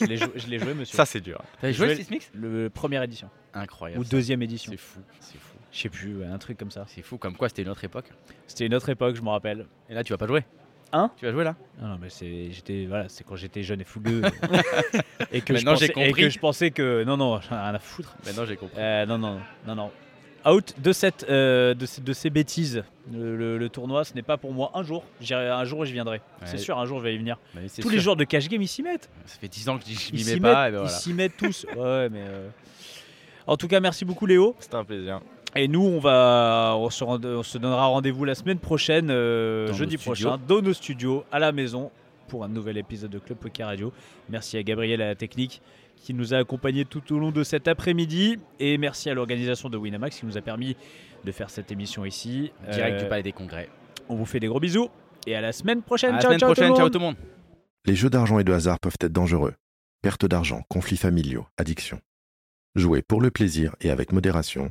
Je 0.00 0.04
l'ai, 0.06 0.58
joué, 0.60 0.74
monsieur. 0.74 0.94
Ça 0.96 1.04
c'est 1.06 1.20
dur. 1.20 1.42
T'as 1.60 1.72
joué 1.72 1.88
le 1.88 1.94
vais- 1.94 2.02
6 2.04 2.10
mix 2.12 2.30
le 2.32 2.68
première 2.70 3.02
édition 3.02 3.28
Incroyable. 3.52 4.00
ou 4.00 4.04
ça. 4.04 4.10
deuxième 4.10 4.42
édition. 4.42 4.70
C'est 4.70 4.78
fou, 4.78 5.00
c'est 5.18 5.38
fou. 5.40 5.56
Je 5.72 5.78
sais 5.80 5.88
plus, 5.88 6.22
un 6.24 6.38
truc 6.38 6.56
comme 6.56 6.70
ça. 6.70 6.84
C'est 6.86 7.02
fou, 7.02 7.18
comme 7.18 7.36
quoi 7.36 7.48
c'était 7.48 7.62
une 7.62 7.68
autre 7.68 7.82
époque. 7.82 8.06
C'était 8.46 8.66
une 8.66 8.74
autre 8.74 8.88
époque, 8.90 9.16
je 9.16 9.22
me 9.22 9.30
rappelle. 9.30 9.66
Et 9.90 9.94
là 9.94 10.04
tu 10.04 10.12
vas 10.12 10.16
pas 10.18 10.26
jouer? 10.28 10.44
Hein 10.92 11.10
Tu 11.16 11.26
vas 11.26 11.32
jouer 11.32 11.44
là 11.44 11.54
Non, 11.80 11.88
non, 11.88 11.98
mais 12.00 12.08
c'est, 12.08 12.50
j'étais, 12.50 12.86
voilà, 12.86 13.08
c'est 13.08 13.22
quand 13.24 13.36
j'étais 13.36 13.62
jeune 13.62 13.80
et 13.80 13.84
fougueux 13.84 14.22
et 15.32 15.40
que 15.40 15.54
je 15.54 15.64
Maintenant, 15.64 15.76
j'ai 15.76 15.88
pensais, 15.88 16.02
et 16.02 16.06
compris. 16.08 16.22
que 16.22 16.28
je 16.30 16.38
pensais 16.38 16.70
que 16.70 17.04
non, 17.04 17.16
non, 17.16 17.40
j'en 17.40 17.56
ai 17.56 17.60
rien 17.60 17.74
à 17.74 17.78
foutre. 17.78 18.16
Maintenant 18.26 18.44
j'ai 18.46 18.56
compris. 18.56 18.76
Euh, 18.80 19.04
non, 19.06 19.18
non, 19.18 19.38
non, 19.66 19.74
non. 19.74 19.90
Out 20.46 20.74
de, 20.78 20.92
cette, 20.92 21.26
euh, 21.28 21.74
de, 21.74 21.84
ces, 21.84 22.00
de 22.00 22.12
ces 22.12 22.30
bêtises. 22.30 22.84
Le, 23.12 23.36
le- 23.36 23.58
le 23.58 23.68
tournoi, 23.68 24.04
ce 24.04 24.14
n'est 24.14 24.22
pas 24.22 24.36
pour 24.38 24.52
moi. 24.52 24.70
Un 24.74 24.82
jour, 24.82 25.04
j'irai, 25.20 25.48
un 25.48 25.64
jour, 25.64 25.84
j'y 25.84 25.92
viendrai. 25.92 26.20
C'est 26.44 26.58
sûr, 26.58 26.78
un 26.78 26.86
jour, 26.86 26.98
je 27.00 27.04
vais 27.04 27.14
y 27.14 27.18
venir. 27.18 27.38
Bah 27.54 27.60
Tous 27.82 27.88
les 27.90 27.98
jours 27.98 28.16
de 28.16 28.24
cash 28.24 28.48
game, 28.48 28.62
ils 28.62 28.68
s'y 28.68 28.82
mettent. 28.82 29.10
Ça 29.26 29.38
fait 29.38 29.48
10 29.48 29.68
ans 29.68 29.78
que 29.78 29.84
je 29.84 29.90
Ils 29.90 30.14
m'y 30.14 30.18
s'y 30.24 30.34
mets 30.34 30.40
mettent, 30.40 30.42
pas. 30.42 30.68
Et 30.68 30.72
ben 30.72 30.82
ils 30.84 30.88
s'y 30.90 31.12
mettent 31.12 31.36
tous. 31.36 31.66
Ouais, 31.76 32.08
mais. 32.08 32.22
euh, 32.22 32.48
En 33.46 33.56
tout 33.56 33.66
cas, 33.68 33.80
merci 33.80 34.04
beaucoup, 34.04 34.26
Léo. 34.26 34.54
C'était 34.60 34.76
un 34.76 34.84
plaisir. 34.84 35.20
Et 35.56 35.66
nous, 35.66 35.82
on 35.82 35.98
va, 35.98 36.74
on 36.78 36.90
se, 36.90 37.02
rend- 37.04 37.24
on 37.24 37.42
se 37.42 37.58
donnera 37.58 37.86
rendez-vous 37.86 38.24
la 38.24 38.34
semaine 38.34 38.58
prochaine, 38.58 39.10
euh, 39.10 39.72
jeudi 39.72 39.96
prochain, 39.96 40.38
dans 40.46 40.60
nos 40.60 40.74
studios, 40.74 41.24
à 41.32 41.38
la 41.38 41.52
maison, 41.52 41.90
pour 42.28 42.44
un 42.44 42.48
nouvel 42.48 42.76
épisode 42.76 43.10
de 43.10 43.18
Club 43.18 43.38
Poker 43.38 43.66
Radio. 43.66 43.92
Merci 44.28 44.58
à 44.58 44.62
Gabriel 44.62 45.00
à 45.02 45.06
la 45.06 45.14
technique 45.14 45.62
qui 45.96 46.14
nous 46.14 46.32
a 46.34 46.36
accompagnés 46.38 46.84
tout 46.84 47.12
au 47.14 47.18
long 47.18 47.30
de 47.32 47.42
cet 47.42 47.66
après-midi. 47.66 48.38
Et 48.60 48.78
merci 48.78 49.10
à 49.10 49.14
l'organisation 49.14 49.68
de 49.70 49.76
Winamax 49.78 50.20
qui 50.20 50.26
nous 50.26 50.36
a 50.36 50.42
permis 50.42 50.76
de 51.24 51.32
faire 51.32 51.50
cette 51.50 51.72
émission 51.72 52.04
ici. 52.04 52.52
Direct 52.70 52.98
Euh, 52.98 53.02
du 53.02 53.08
Palais 53.08 53.22
des 53.22 53.32
Congrès. 53.32 53.68
On 54.08 54.14
vous 54.14 54.26
fait 54.26 54.38
des 54.40 54.46
gros 54.46 54.60
bisous 54.60 54.88
et 55.26 55.34
à 55.34 55.40
la 55.40 55.52
semaine 55.52 55.82
prochaine. 55.82 56.10
À 56.10 56.16
la 56.16 56.20
ciao, 56.20 56.28
semaine 56.30 56.40
ciao 56.40 56.48
prochaine, 56.52 56.66
tout 56.68 56.72
le 56.72 56.76
ciao 56.76 56.84
monde. 56.84 56.92
tout 56.92 56.98
le 56.98 57.04
monde. 57.06 57.16
Les 57.86 57.96
jeux 57.96 58.10
d'argent 58.10 58.38
et 58.38 58.44
de 58.44 58.52
hasard 58.52 58.78
peuvent 58.78 58.96
être 59.00 59.12
dangereux. 59.12 59.54
Perte 60.02 60.26
d'argent, 60.26 60.62
conflits 60.68 60.96
familiaux, 60.98 61.46
addiction. 61.56 62.00
Jouez 62.76 63.02
pour 63.02 63.20
le 63.20 63.30
plaisir 63.30 63.74
et 63.80 63.90
avec 63.90 64.12
modération. 64.12 64.70